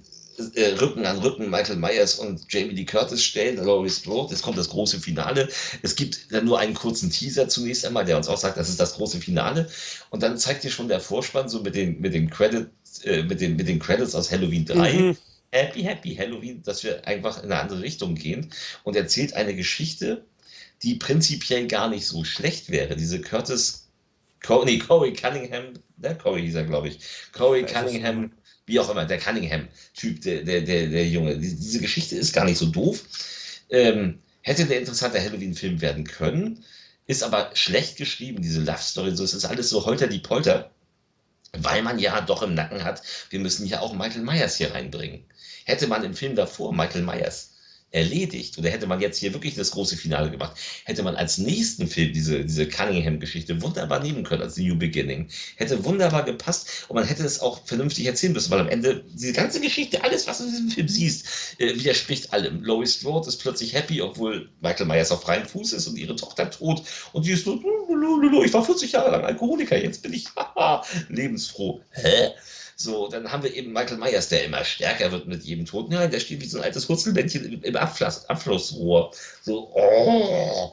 äh, 0.54 0.74
Rücken 0.80 1.04
an 1.06 1.18
Rücken 1.18 1.50
Michael 1.50 1.76
Myers 1.76 2.16
und 2.16 2.44
Jamie 2.52 2.74
Lee 2.74 2.84
Curtis 2.84 3.22
stellen, 3.22 3.56
Laurie 3.56 3.90
Strode. 3.90 4.32
Jetzt 4.32 4.42
kommt 4.42 4.58
das 4.58 4.68
große 4.68 5.00
Finale. 5.00 5.48
Es 5.82 5.96
gibt 5.96 6.32
dann 6.32 6.44
nur 6.44 6.58
einen 6.58 6.74
kurzen 6.74 7.10
Teaser 7.10 7.48
zunächst 7.48 7.84
einmal, 7.86 8.04
der 8.04 8.16
uns 8.16 8.28
auch 8.28 8.38
sagt, 8.38 8.56
das 8.56 8.68
ist 8.68 8.80
das 8.80 8.94
große 8.94 9.20
Finale. 9.20 9.68
Und 10.10 10.22
dann 10.22 10.38
zeigt 10.38 10.64
dir 10.64 10.70
schon 10.70 10.88
der 10.88 11.00
Vorspann 11.00 11.48
so 11.48 11.60
mit 11.60 11.74
den, 11.74 12.00
mit 12.00 12.14
den 12.14 12.30
Credits, 12.30 13.04
äh, 13.04 13.22
mit 13.22 13.40
den, 13.40 13.56
mit 13.56 13.68
den 13.68 13.78
Credits 13.78 14.14
aus 14.14 14.30
Halloween 14.30 14.64
3. 14.64 14.92
Mhm. 14.92 15.16
Happy, 15.50 15.82
happy 15.82 16.16
Halloween, 16.16 16.62
dass 16.64 16.82
wir 16.82 17.06
einfach 17.06 17.38
in 17.38 17.52
eine 17.52 17.60
andere 17.60 17.80
Richtung 17.80 18.16
gehen 18.16 18.50
und 18.82 18.96
erzählt 18.96 19.34
eine 19.34 19.54
Geschichte, 19.54 20.24
die 20.82 20.96
prinzipiell 20.96 21.68
gar 21.68 21.88
nicht 21.88 22.06
so 22.06 22.24
schlecht 22.24 22.70
wäre. 22.70 22.96
Diese 22.96 23.20
Curtis, 23.20 23.88
Corey, 24.44 24.64
nee, 24.66 24.78
Corey 24.78 25.12
Cunningham, 25.12 25.74
der 25.96 26.18
Corey 26.18 26.42
hieß 26.42 26.56
er, 26.56 26.64
glaube 26.64 26.88
ich. 26.88 26.98
Corey 27.32 27.64
Cunningham 27.64 28.32
wie 28.66 28.80
auch 28.80 28.88
immer, 28.88 29.04
der 29.04 29.18
Cunningham-Typ, 29.18 30.22
der, 30.22 30.42
der, 30.42 30.62
der, 30.62 30.86
der 30.88 31.06
Junge. 31.06 31.36
Diese 31.36 31.80
Geschichte 31.80 32.16
ist 32.16 32.32
gar 32.32 32.44
nicht 32.44 32.58
so 32.58 32.66
doof. 32.66 33.04
Ähm, 33.70 34.20
hätte 34.42 34.66
der 34.66 34.78
interessanter 34.78 35.20
Halloween-Film 35.20 35.80
werden 35.80 36.04
können, 36.04 36.64
ist 37.06 37.22
aber 37.22 37.50
schlecht 37.54 37.96
geschrieben, 37.96 38.42
diese 38.42 38.60
Love-Story. 38.60 39.16
So, 39.16 39.24
es 39.24 39.34
ist 39.34 39.44
alles 39.44 39.68
so 39.68 39.84
holter 39.84 40.06
die 40.06 40.18
Polter, 40.18 40.70
weil 41.52 41.82
man 41.82 41.98
ja 41.98 42.20
doch 42.22 42.42
im 42.42 42.54
Nacken 42.54 42.84
hat, 42.84 43.02
wir 43.30 43.40
müssen 43.40 43.66
ja 43.66 43.80
auch 43.80 43.94
Michael 43.94 44.22
Myers 44.22 44.56
hier 44.56 44.72
reinbringen. 44.72 45.24
Hätte 45.64 45.86
man 45.86 46.04
im 46.04 46.14
Film 46.14 46.34
davor 46.34 46.74
Michael 46.74 47.02
Myers 47.02 47.53
erledigt. 47.94 48.58
Oder 48.58 48.70
hätte 48.70 48.86
man 48.86 49.00
jetzt 49.00 49.18
hier 49.18 49.32
wirklich 49.32 49.54
das 49.54 49.70
große 49.70 49.96
Finale 49.96 50.30
gemacht, 50.30 50.56
hätte 50.84 51.02
man 51.02 51.14
als 51.14 51.38
nächsten 51.38 51.86
Film 51.86 52.12
diese, 52.12 52.44
diese 52.44 52.68
Cunningham-Geschichte 52.68 53.62
wunderbar 53.62 54.00
nehmen 54.00 54.24
können 54.24 54.42
als 54.42 54.56
New 54.56 54.76
Beginning. 54.76 55.28
Hätte 55.56 55.84
wunderbar 55.84 56.24
gepasst 56.24 56.86
und 56.88 56.96
man 56.96 57.06
hätte 57.06 57.24
es 57.24 57.40
auch 57.40 57.64
vernünftig 57.64 58.06
erzählen 58.06 58.32
müssen, 58.32 58.50
weil 58.50 58.60
am 58.60 58.68
Ende 58.68 59.04
diese 59.14 59.32
ganze 59.32 59.60
Geschichte, 59.60 60.02
alles, 60.02 60.26
was 60.26 60.38
du 60.38 60.44
in 60.44 60.50
diesem 60.50 60.70
Film 60.70 60.88
siehst, 60.88 61.26
äh, 61.58 61.74
widerspricht 61.74 62.32
allem. 62.32 62.62
Lois 62.62 62.94
Strode 62.94 63.28
ist 63.28 63.36
plötzlich 63.36 63.72
happy, 63.72 64.02
obwohl 64.02 64.50
Michael 64.60 64.86
Myers 64.86 65.12
auf 65.12 65.22
freiem 65.22 65.46
Fuß 65.46 65.72
ist 65.72 65.86
und 65.86 65.96
ihre 65.96 66.16
Tochter 66.16 66.50
tot 66.50 66.82
und 67.12 67.22
sie 67.22 67.32
ist 67.32 67.44
so, 67.44 67.54
ich 68.44 68.52
war 68.52 68.64
40 68.64 68.92
Jahre 68.92 69.12
lang 69.12 69.24
Alkoholiker, 69.24 69.80
jetzt 69.80 70.02
bin 70.02 70.12
ich 70.12 70.26
lebensfroh. 71.08 71.80
Hä? 71.90 72.30
So, 72.76 73.08
dann 73.08 73.30
haben 73.30 73.42
wir 73.42 73.54
eben 73.54 73.72
Michael 73.72 73.98
Myers, 73.98 74.28
der 74.28 74.44
immer 74.44 74.64
stärker 74.64 75.12
wird 75.12 75.26
mit 75.26 75.44
jedem 75.44 75.64
Toten. 75.64 75.92
Ja, 75.92 76.06
der 76.06 76.20
steht 76.20 76.40
wie 76.40 76.46
so 76.46 76.58
ein 76.58 76.64
altes 76.64 76.88
Hurzelbändchen 76.88 77.62
im 77.62 77.76
Abfluss, 77.76 78.24
Abflussrohr. 78.26 79.12
So, 79.42 79.70
oh. 79.74 80.72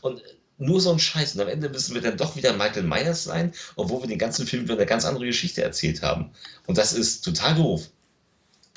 Und 0.00 0.22
nur 0.58 0.80
so 0.80 0.92
ein 0.92 0.98
Scheiß. 0.98 1.34
Und 1.34 1.40
am 1.40 1.48
Ende 1.48 1.68
müssen 1.68 1.94
wir 1.94 2.02
dann 2.02 2.16
doch 2.16 2.36
wieder 2.36 2.52
Michael 2.52 2.82
Myers 2.82 3.24
sein, 3.24 3.52
obwohl 3.76 4.02
wir 4.02 4.08
den 4.08 4.18
ganzen 4.18 4.46
Film 4.46 4.64
über 4.64 4.74
eine 4.74 4.86
ganz 4.86 5.04
andere 5.04 5.26
Geschichte 5.26 5.62
erzählt 5.62 6.02
haben. 6.02 6.32
Und 6.66 6.78
das 6.78 6.92
ist 6.92 7.22
total 7.22 7.54
doof. 7.54 7.88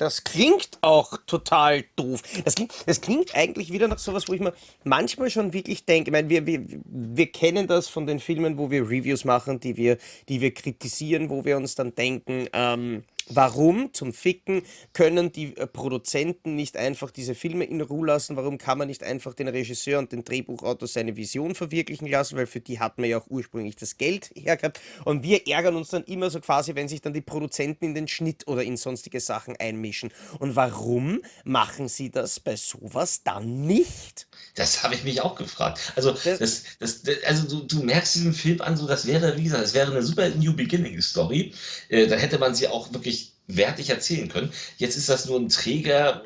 Das 0.02 0.24
klingt 0.24 0.78
auch 0.80 1.16
total 1.28 1.84
doof. 1.94 2.22
Das 2.44 2.56
klingt, 2.56 2.74
das 2.86 3.00
klingt 3.00 3.36
eigentlich 3.36 3.72
wieder 3.72 3.86
nach 3.86 4.00
sowas, 4.00 4.26
wo 4.26 4.32
ich 4.32 4.40
mir 4.40 4.52
manchmal 4.82 5.30
schon 5.30 5.52
wirklich 5.52 5.84
denke, 5.84 6.10
ich 6.10 6.12
meine, 6.12 6.28
wir, 6.28 6.44
wir, 6.44 6.60
wir 6.84 7.30
kennen 7.30 7.68
das 7.68 7.86
von 7.86 8.04
den 8.04 8.18
Filmen, 8.18 8.58
wo 8.58 8.68
wir 8.68 8.82
Reviews 8.82 9.24
machen, 9.24 9.60
die 9.60 9.76
wir, 9.76 9.98
die 10.28 10.40
wir 10.40 10.52
kritisieren, 10.52 11.30
wo 11.30 11.44
wir 11.44 11.56
uns 11.56 11.76
dann 11.76 11.94
denken, 11.94 12.48
ähm, 12.52 13.04
Warum 13.28 13.92
zum 13.92 14.12
Ficken 14.12 14.62
können 14.92 15.32
die 15.32 15.56
äh, 15.56 15.66
Produzenten 15.66 16.56
nicht 16.56 16.76
einfach 16.76 17.10
diese 17.10 17.34
Filme 17.34 17.64
in 17.64 17.80
Ruhe 17.80 18.06
lassen? 18.06 18.36
Warum 18.36 18.58
kann 18.58 18.78
man 18.78 18.88
nicht 18.88 19.02
einfach 19.02 19.34
den 19.34 19.48
Regisseur 19.48 19.98
und 19.98 20.12
den 20.12 20.24
Drehbuchautor 20.24 20.88
seine 20.88 21.16
Vision 21.16 21.54
verwirklichen 21.54 22.08
lassen? 22.08 22.36
Weil 22.36 22.46
für 22.46 22.60
die 22.60 22.80
hat 22.80 22.98
man 22.98 23.08
ja 23.08 23.18
auch 23.18 23.26
ursprünglich 23.28 23.76
das 23.76 23.96
Geld 23.96 24.30
hergehabt. 24.34 24.80
Und 25.04 25.22
wir 25.22 25.46
ärgern 25.46 25.76
uns 25.76 25.90
dann 25.90 26.04
immer 26.04 26.30
so 26.30 26.40
quasi, 26.40 26.74
wenn 26.74 26.88
sich 26.88 27.00
dann 27.00 27.12
die 27.12 27.20
Produzenten 27.20 27.84
in 27.84 27.94
den 27.94 28.08
Schnitt 28.08 28.46
oder 28.48 28.62
in 28.62 28.76
sonstige 28.76 29.20
Sachen 29.20 29.56
einmischen. 29.56 30.10
Und 30.38 30.56
warum 30.56 31.20
machen 31.44 31.88
sie 31.88 32.10
das 32.10 32.40
bei 32.40 32.56
sowas 32.56 33.22
dann 33.22 33.66
nicht? 33.66 34.26
Das 34.54 34.82
habe 34.82 34.94
ich 34.94 35.04
mich 35.04 35.22
auch 35.22 35.34
gefragt. 35.34 35.92
Also, 35.96 36.12
das, 36.12 36.38
das, 36.38 36.62
das, 36.78 37.02
also 37.26 37.48
du, 37.48 37.66
du, 37.66 37.82
merkst 37.82 38.14
diesen 38.14 38.34
Film 38.34 38.60
an, 38.60 38.76
so 38.76 38.86
das 38.86 39.06
wäre, 39.06 39.36
wie 39.38 39.44
gesagt, 39.44 39.62
das 39.62 39.72
wäre 39.72 39.90
eine 39.90 40.02
super 40.02 40.28
New 40.28 40.54
Beginning 40.54 41.00
Story. 41.00 41.54
Äh, 41.88 42.06
dann 42.06 42.18
hätte 42.18 42.38
man 42.38 42.54
sie 42.54 42.68
auch 42.68 42.92
wirklich 42.92 43.32
wertig 43.46 43.88
erzählen 43.90 44.28
können. 44.28 44.52
Jetzt 44.76 44.96
ist 44.96 45.08
das 45.08 45.26
nur 45.26 45.40
ein 45.40 45.48
Träger, 45.48 46.22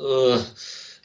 äh, 0.00 0.38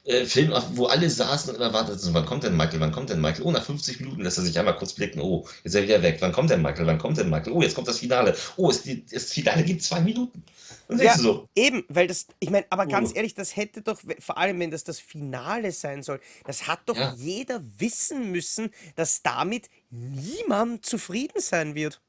äh, 0.04 0.26
Film, 0.26 0.52
wo 0.74 0.88
alle 0.88 1.10
saßen 1.10 1.54
und 1.54 1.62
erwarteten, 1.62 2.14
wann 2.14 2.26
kommt 2.26 2.44
denn 2.44 2.58
Michael, 2.58 2.80
wann 2.80 2.92
kommt 2.92 3.12
denn 3.12 3.22
Michael? 3.22 3.44
Oh, 3.44 3.52
nach 3.52 3.64
50 3.64 4.00
Minuten 4.00 4.22
lässt 4.22 4.38
er 4.38 4.44
sich 4.44 4.58
einmal 4.58 4.76
kurz 4.76 4.94
blicken. 4.94 5.22
Oh, 5.22 5.46
jetzt 5.64 5.66
ist 5.66 5.76
er 5.76 5.84
wieder 5.84 6.02
weg. 6.02 6.18
Wann 6.22 6.32
kommt 6.32 6.50
denn 6.50 6.62
Michael, 6.62 6.88
wann 6.88 6.98
kommt 6.98 7.18
denn 7.18 7.30
Michael? 7.30 7.54
Oh, 7.54 7.62
jetzt 7.62 7.76
kommt 7.76 7.88
das 7.88 8.00
Finale. 8.00 8.36
Oh, 8.58 8.72
es, 8.72 8.82
die, 8.82 9.06
das 9.06 9.26
Finale 9.26 9.64
gibt 9.64 9.84
zwei 9.84 10.02
Minuten. 10.02 10.44
Und 10.92 11.02
Ja, 11.02 11.16
du 11.16 11.22
so, 11.22 11.50
eben, 11.56 11.86
weil 11.88 12.08
das, 12.08 12.28
ich 12.40 12.50
meine, 12.50 12.66
aber 12.70 12.86
ganz 12.86 13.12
oh, 13.12 13.16
ehrlich, 13.16 13.34
das 13.34 13.56
hätte 13.56 13.82
doch, 13.82 14.02
vor 14.20 14.38
allem 14.38 14.60
wenn 14.60 14.72
das 14.72 14.84
das 14.84 15.00
Finale 15.00 15.72
sein 15.72 16.04
soll, 16.04 16.20
das 16.46 16.68
hat 16.68 16.82
doch 16.88 16.98
ja, 16.98 17.14
jeder 17.18 17.62
wissen 17.78 18.30
müssen, 18.32 18.72
dass 18.96 19.24
damit 19.24 19.70
niemand 19.90 20.86
zufrieden 20.86 21.42
sein 21.42 21.76
wird. 21.76 22.02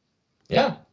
ja. 0.49 0.85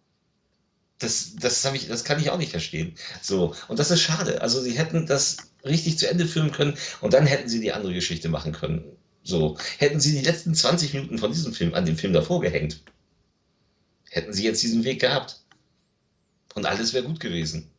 Das, 0.99 1.35
das, 1.37 1.63
ich, 1.73 1.87
das 1.87 2.03
kann 2.03 2.19
ich 2.19 2.29
auch 2.29 2.37
nicht 2.37 2.51
verstehen. 2.51 2.93
So, 3.21 3.55
und 3.69 3.79
das 3.79 3.89
ist 3.89 4.01
schade. 4.01 4.41
Also, 4.41 4.61
sie 4.61 4.77
hätten 4.77 5.05
das 5.05 5.37
richtig 5.63 5.97
zu 5.97 6.09
Ende 6.09 6.25
filmen 6.27 6.51
können 6.51 6.77
und 7.01 7.13
dann 7.13 7.25
hätten 7.25 7.47
sie 7.49 7.61
die 7.61 7.71
andere 7.71 7.93
Geschichte 7.93 8.27
machen 8.29 8.51
können. 8.51 8.83
So, 9.23 9.57
hätten 9.77 9.99
sie 10.01 10.11
die 10.13 10.25
letzten 10.25 10.53
20 10.53 10.93
Minuten 10.93 11.17
von 11.17 11.31
diesem 11.31 11.53
Film 11.53 11.73
an 11.73 11.85
dem 11.85 11.97
Film 11.97 12.13
davor 12.13 12.41
gehängt, 12.41 12.83
hätten 14.09 14.33
sie 14.33 14.43
jetzt 14.43 14.61
diesen 14.63 14.83
Weg 14.83 15.01
gehabt 15.01 15.41
und 16.55 16.65
alles 16.65 16.93
wäre 16.93 17.05
gut 17.05 17.19
gewesen. 17.19 17.71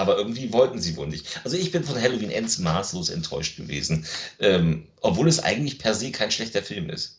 Aber 0.00 0.16
irgendwie 0.16 0.50
wollten 0.52 0.80
sie 0.80 0.96
wohl 0.96 1.08
nicht. 1.08 1.40
Also 1.44 1.58
ich 1.58 1.70
bin 1.72 1.84
von 1.84 2.00
Halloween 2.00 2.30
Ends 2.30 2.58
maßlos 2.58 3.10
enttäuscht 3.10 3.56
gewesen, 3.58 4.06
ähm, 4.38 4.88
obwohl 5.02 5.28
es 5.28 5.40
eigentlich 5.40 5.78
per 5.78 5.94
se 5.94 6.10
kein 6.10 6.30
schlechter 6.30 6.62
Film 6.62 6.88
ist. 6.88 7.18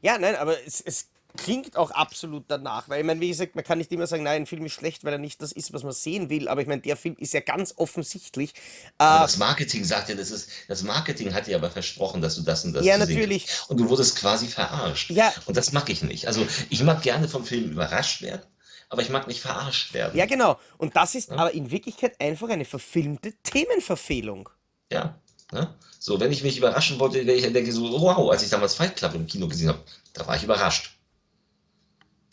Ja, 0.00 0.16
nein, 0.18 0.34
aber 0.36 0.56
es, 0.66 0.80
es 0.80 1.10
klingt 1.36 1.76
auch 1.76 1.90
absolut 1.90 2.44
danach, 2.48 2.88
weil 2.88 3.00
ich 3.00 3.06
meine, 3.06 3.20
wie 3.20 3.28
gesagt, 3.28 3.54
man 3.54 3.64
kann 3.64 3.78
nicht 3.78 3.92
immer 3.92 4.06
sagen, 4.06 4.22
nein, 4.22 4.42
ein 4.42 4.46
Film 4.46 4.64
ist 4.64 4.72
schlecht, 4.72 5.04
weil 5.04 5.12
er 5.12 5.18
nicht 5.18 5.42
das 5.42 5.52
ist, 5.52 5.72
was 5.74 5.82
man 5.82 5.92
sehen 5.92 6.30
will, 6.30 6.48
aber 6.48 6.62
ich 6.62 6.66
meine, 6.66 6.80
der 6.80 6.96
Film 6.96 7.16
ist 7.18 7.34
ja 7.34 7.40
ganz 7.40 7.74
offensichtlich. 7.76 8.54
Aber 8.98 9.24
Äh, 9.24 9.26
das 9.26 9.36
Marketing 9.36 9.84
sagt 9.84 10.08
ja, 10.08 10.14
das 10.14 10.30
ist, 10.30 10.48
das 10.68 10.82
Marketing 10.82 11.34
hat 11.34 11.46
dir 11.46 11.56
aber 11.56 11.70
versprochen, 11.70 12.22
dass 12.22 12.36
du 12.36 12.42
das 12.42 12.64
und 12.64 12.72
das 12.72 12.84
ja, 12.86 12.96
natürlich. 12.96 13.46
kriegst. 13.46 13.70
Und 13.70 13.78
du 13.78 13.88
wurdest 13.90 14.16
quasi 14.16 14.46
verarscht. 14.46 15.10
Ja, 15.10 15.34
Und 15.44 15.56
das 15.56 15.72
mag 15.72 15.88
ich 15.90 16.02
nicht. 16.02 16.26
Also 16.26 16.46
ich 16.70 16.82
mag 16.82 17.02
gerne 17.02 17.28
vom 17.28 17.44
Film 17.44 17.70
überrascht 17.72 18.22
werden, 18.22 18.42
aber 18.88 19.02
ich 19.02 19.10
mag 19.10 19.26
nicht 19.26 19.40
verarscht 19.40 19.94
ja, 19.94 20.12
werden. 20.14 20.28
genau. 20.28 20.58
Und 20.78 20.96
das 20.96 21.14
ist 21.14 21.30
Ne? 21.30 21.38
aber 21.38 21.52
in 21.52 21.70
Wirklichkeit 21.70 22.20
einfach 22.20 22.48
eine 22.48 22.64
verfilmte 22.64 23.32
Themenverfehlung. 23.42 24.48
Ja. 24.92 25.20
Ne? 25.52 25.74
So, 25.98 26.20
wenn 26.20 26.32
ich 26.32 26.42
mich 26.42 26.58
überraschen 26.58 26.98
wollte, 26.98 27.26
wenn 27.26 27.36
ich 27.36 27.52
denke 27.52 27.72
so, 27.72 27.90
wow, 28.00 28.30
als 28.30 28.42
ich 28.42 28.50
damals 28.50 28.74
Fight 28.74 28.96
Club 28.96 29.14
im 29.14 29.26
Kino 29.26 29.48
gesehen 29.48 29.68
habe, 29.68 29.80
da 30.12 30.26
war 30.26 30.36
ich 30.36 30.44
überrascht. 30.44 30.92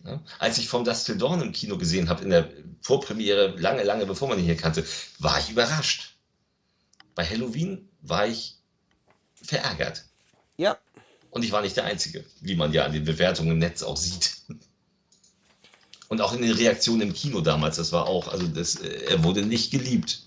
Ne? 0.03 0.21
Als 0.39 0.57
ich 0.57 0.69
Dusk 0.69 1.05
Till 1.05 1.17
Dawn 1.17 1.41
im 1.41 1.51
Kino 1.51 1.77
gesehen 1.77 2.09
habe, 2.09 2.23
in 2.23 2.29
der 2.29 2.49
Vorpremiere, 2.81 3.55
lange, 3.57 3.83
lange 3.83 4.05
bevor 4.05 4.27
man 4.27 4.37
ihn 4.37 4.45
hier 4.45 4.57
kannte, 4.57 4.85
war 5.19 5.39
ich 5.39 5.49
überrascht. 5.49 6.15
Bei 7.15 7.25
Halloween 7.25 7.89
war 8.01 8.27
ich 8.27 8.57
verärgert. 9.35 10.05
Ja, 10.57 10.77
Und 11.29 11.43
ich 11.43 11.51
war 11.51 11.61
nicht 11.61 11.77
der 11.77 11.85
Einzige, 11.85 12.25
wie 12.41 12.55
man 12.55 12.73
ja 12.73 12.85
an 12.85 12.91
den 12.91 13.05
Bewertungen 13.05 13.51
im 13.51 13.59
Netz 13.59 13.81
auch 13.83 13.97
sieht. 13.97 14.37
Und 16.09 16.21
auch 16.21 16.33
in 16.33 16.41
den 16.41 16.51
Reaktionen 16.51 17.01
im 17.01 17.13
Kino 17.13 17.41
damals, 17.41 17.77
das 17.77 17.91
war 17.91 18.07
auch, 18.07 18.27
also 18.27 18.47
das, 18.47 18.75
äh, 18.75 19.11
er 19.11 19.23
wurde 19.23 19.43
nicht 19.43 19.71
geliebt. 19.71 20.23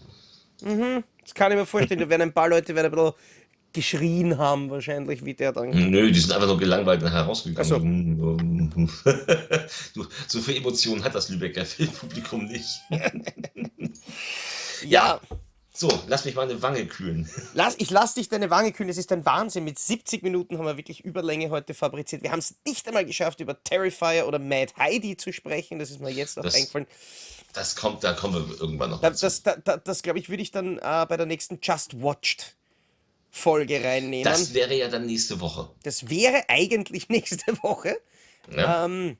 mhm. 0.62 1.04
Das 1.22 1.34
kann 1.34 1.50
ich 1.50 1.58
mir 1.58 1.66
vorstellen. 1.66 1.98
Da 2.00 2.08
werden 2.08 2.22
ein 2.22 2.32
paar 2.32 2.48
Leute 2.48 2.74
werden 2.74 2.86
ein 2.86 2.92
bisschen 2.92 3.12
geschrien 3.76 4.38
haben, 4.38 4.70
wahrscheinlich, 4.70 5.24
wie 5.24 5.34
der 5.34 5.52
dann. 5.52 5.70
Nö, 5.90 6.10
die 6.10 6.18
sind 6.18 6.32
einfach 6.32 6.46
nur 6.46 6.58
gelangweilt 6.58 7.02
herausgegangen. 7.02 8.16
Du, 9.94 10.06
so 10.26 10.40
viel 10.40 10.56
Emotionen 10.56 11.04
hat 11.04 11.14
das 11.14 11.28
Lübecker 11.28 11.64
Filmpublikum 11.64 12.46
nicht. 12.46 12.80
Ja, 12.90 13.10
Ja, 14.84 15.20
so, 15.76 15.88
lass 16.06 16.24
mich 16.24 16.34
mal 16.34 16.42
eine 16.48 16.62
Wange 16.62 16.86
kühlen. 16.86 17.28
Lass, 17.54 17.74
ich 17.78 17.90
lass 17.90 18.14
dich 18.14 18.28
deine 18.28 18.48
Wange 18.48 18.72
kühlen, 18.72 18.88
es 18.88 18.96
ist 18.96 19.12
ein 19.12 19.26
Wahnsinn. 19.26 19.64
Mit 19.64 19.78
70 19.78 20.22
Minuten 20.22 20.56
haben 20.56 20.64
wir 20.64 20.76
wirklich 20.78 21.04
Überlänge 21.04 21.50
heute 21.50 21.74
fabriziert. 21.74 22.22
Wir 22.22 22.32
haben 22.32 22.38
es 22.38 22.54
nicht 22.66 22.88
einmal 22.88 23.04
geschafft, 23.04 23.40
über 23.40 23.62
Terrifier 23.62 24.26
oder 24.26 24.38
Mad 24.38 24.72
Heidi 24.78 25.16
zu 25.16 25.32
sprechen. 25.32 25.78
Das 25.78 25.90
ist 25.90 26.00
mir 26.00 26.10
jetzt 26.10 26.36
noch 26.36 26.44
Das, 26.44 26.54
eingefallen. 26.54 26.86
das 27.52 27.76
kommt, 27.76 28.02
da 28.04 28.14
kommen 28.14 28.48
wir 28.48 28.60
irgendwann 28.60 28.90
noch 28.90 29.00
Da, 29.02 29.10
das, 29.10 29.42
da, 29.42 29.56
da, 29.56 29.76
das 29.76 30.02
glaube 30.02 30.18
ich, 30.18 30.30
würde 30.30 30.42
ich 30.42 30.50
dann 30.50 30.78
äh, 30.78 31.06
bei 31.08 31.16
der 31.16 31.26
nächsten 31.26 31.58
Just 31.62 32.00
Watched 32.00 32.56
Folge 33.30 33.84
reinnehmen. 33.84 34.24
Das 34.24 34.54
wäre 34.54 34.74
ja 34.74 34.88
dann 34.88 35.04
nächste 35.04 35.40
Woche. 35.40 35.68
Das 35.82 36.08
wäre 36.08 36.44
eigentlich 36.48 37.08
nächste 37.10 37.62
Woche. 37.62 37.98
Ne? 38.48 38.76
Ähm, 38.84 39.16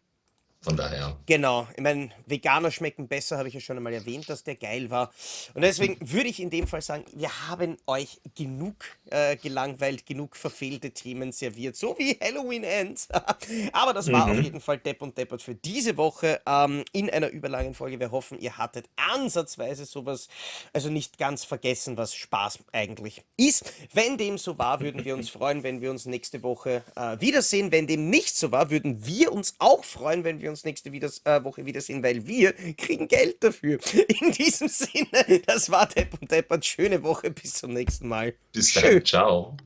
Von 0.62 0.76
daher. 0.76 1.16
Genau, 1.26 1.68
ich 1.76 1.82
meine, 1.82 2.10
Veganer 2.26 2.70
schmecken 2.72 3.06
besser, 3.06 3.38
habe 3.38 3.46
ich 3.48 3.54
ja 3.54 3.60
schon 3.60 3.76
einmal 3.76 3.92
erwähnt, 3.92 4.28
dass 4.28 4.42
der 4.42 4.56
geil 4.56 4.90
war. 4.90 5.12
Und 5.54 5.62
deswegen 5.62 5.96
würde 6.00 6.28
ich 6.28 6.40
in 6.40 6.50
dem 6.50 6.66
Fall 6.66 6.82
sagen, 6.82 7.04
wir 7.14 7.30
haben 7.48 7.76
euch 7.86 8.20
genug 8.34 8.74
äh, 9.10 9.36
gelangweilt, 9.36 10.06
genug 10.06 10.34
verfehlte 10.36 10.90
Themen 10.90 11.30
serviert, 11.30 11.76
so 11.76 11.96
wie 11.98 12.18
Halloween 12.20 12.64
Ends. 12.64 13.08
Aber 13.72 13.92
das 13.92 14.10
war 14.10 14.28
auf 14.30 14.36
Mhm. 14.36 14.42
jeden 14.42 14.60
Fall 14.60 14.78
Depp 14.78 15.02
und 15.02 15.16
Deppert 15.16 15.40
für 15.42 15.54
diese 15.54 15.96
Woche 15.96 16.40
ähm, 16.46 16.84
in 16.92 17.08
einer 17.10 17.28
überlangen 17.28 17.74
Folge. 17.74 18.00
Wir 18.00 18.10
hoffen, 18.10 18.38
ihr 18.40 18.56
hattet 18.58 18.88
ansatzweise 18.96 19.84
sowas, 19.84 20.28
also 20.72 20.90
nicht 20.90 21.16
ganz 21.18 21.44
vergessen, 21.44 21.96
was 21.96 22.14
Spaß 22.14 22.58
eigentlich 22.72 23.22
ist. 23.36 23.72
Wenn 23.92 24.18
dem 24.18 24.36
so 24.38 24.58
war, 24.58 24.80
würden 24.80 25.04
wir 25.04 25.14
uns 25.14 25.28
freuen, 25.36 25.62
wenn 25.62 25.80
wir 25.80 25.90
uns 25.90 26.06
nächste 26.06 26.42
Woche 26.42 26.82
äh, 26.96 27.20
wiedersehen. 27.20 27.70
Wenn 27.70 27.86
dem 27.86 28.10
nicht 28.10 28.36
so 28.36 28.50
war, 28.50 28.70
würden 28.70 29.06
wir 29.06 29.32
uns 29.32 29.54
auch 29.58 29.84
freuen, 29.84 30.24
wenn 30.24 30.40
wir 30.40 30.45
uns 30.48 30.64
nächste 30.64 30.92
wieder, 30.92 31.10
äh, 31.24 31.42
Woche 31.44 31.66
wiedersehen, 31.66 32.02
weil 32.02 32.26
wir 32.26 32.52
kriegen 32.76 33.08
Geld 33.08 33.42
dafür. 33.42 33.78
In 34.20 34.32
diesem 34.32 34.68
Sinne, 34.68 35.40
das 35.46 35.70
war 35.70 35.86
Depp 35.86 36.14
und 36.20 36.30
Deppert. 36.30 36.64
Schöne 36.64 37.02
Woche, 37.02 37.30
bis 37.30 37.54
zum 37.54 37.72
nächsten 37.72 38.08
Mal. 38.08 38.34
Bis 38.52 38.72
dann. 38.72 39.04
Ciao. 39.04 39.56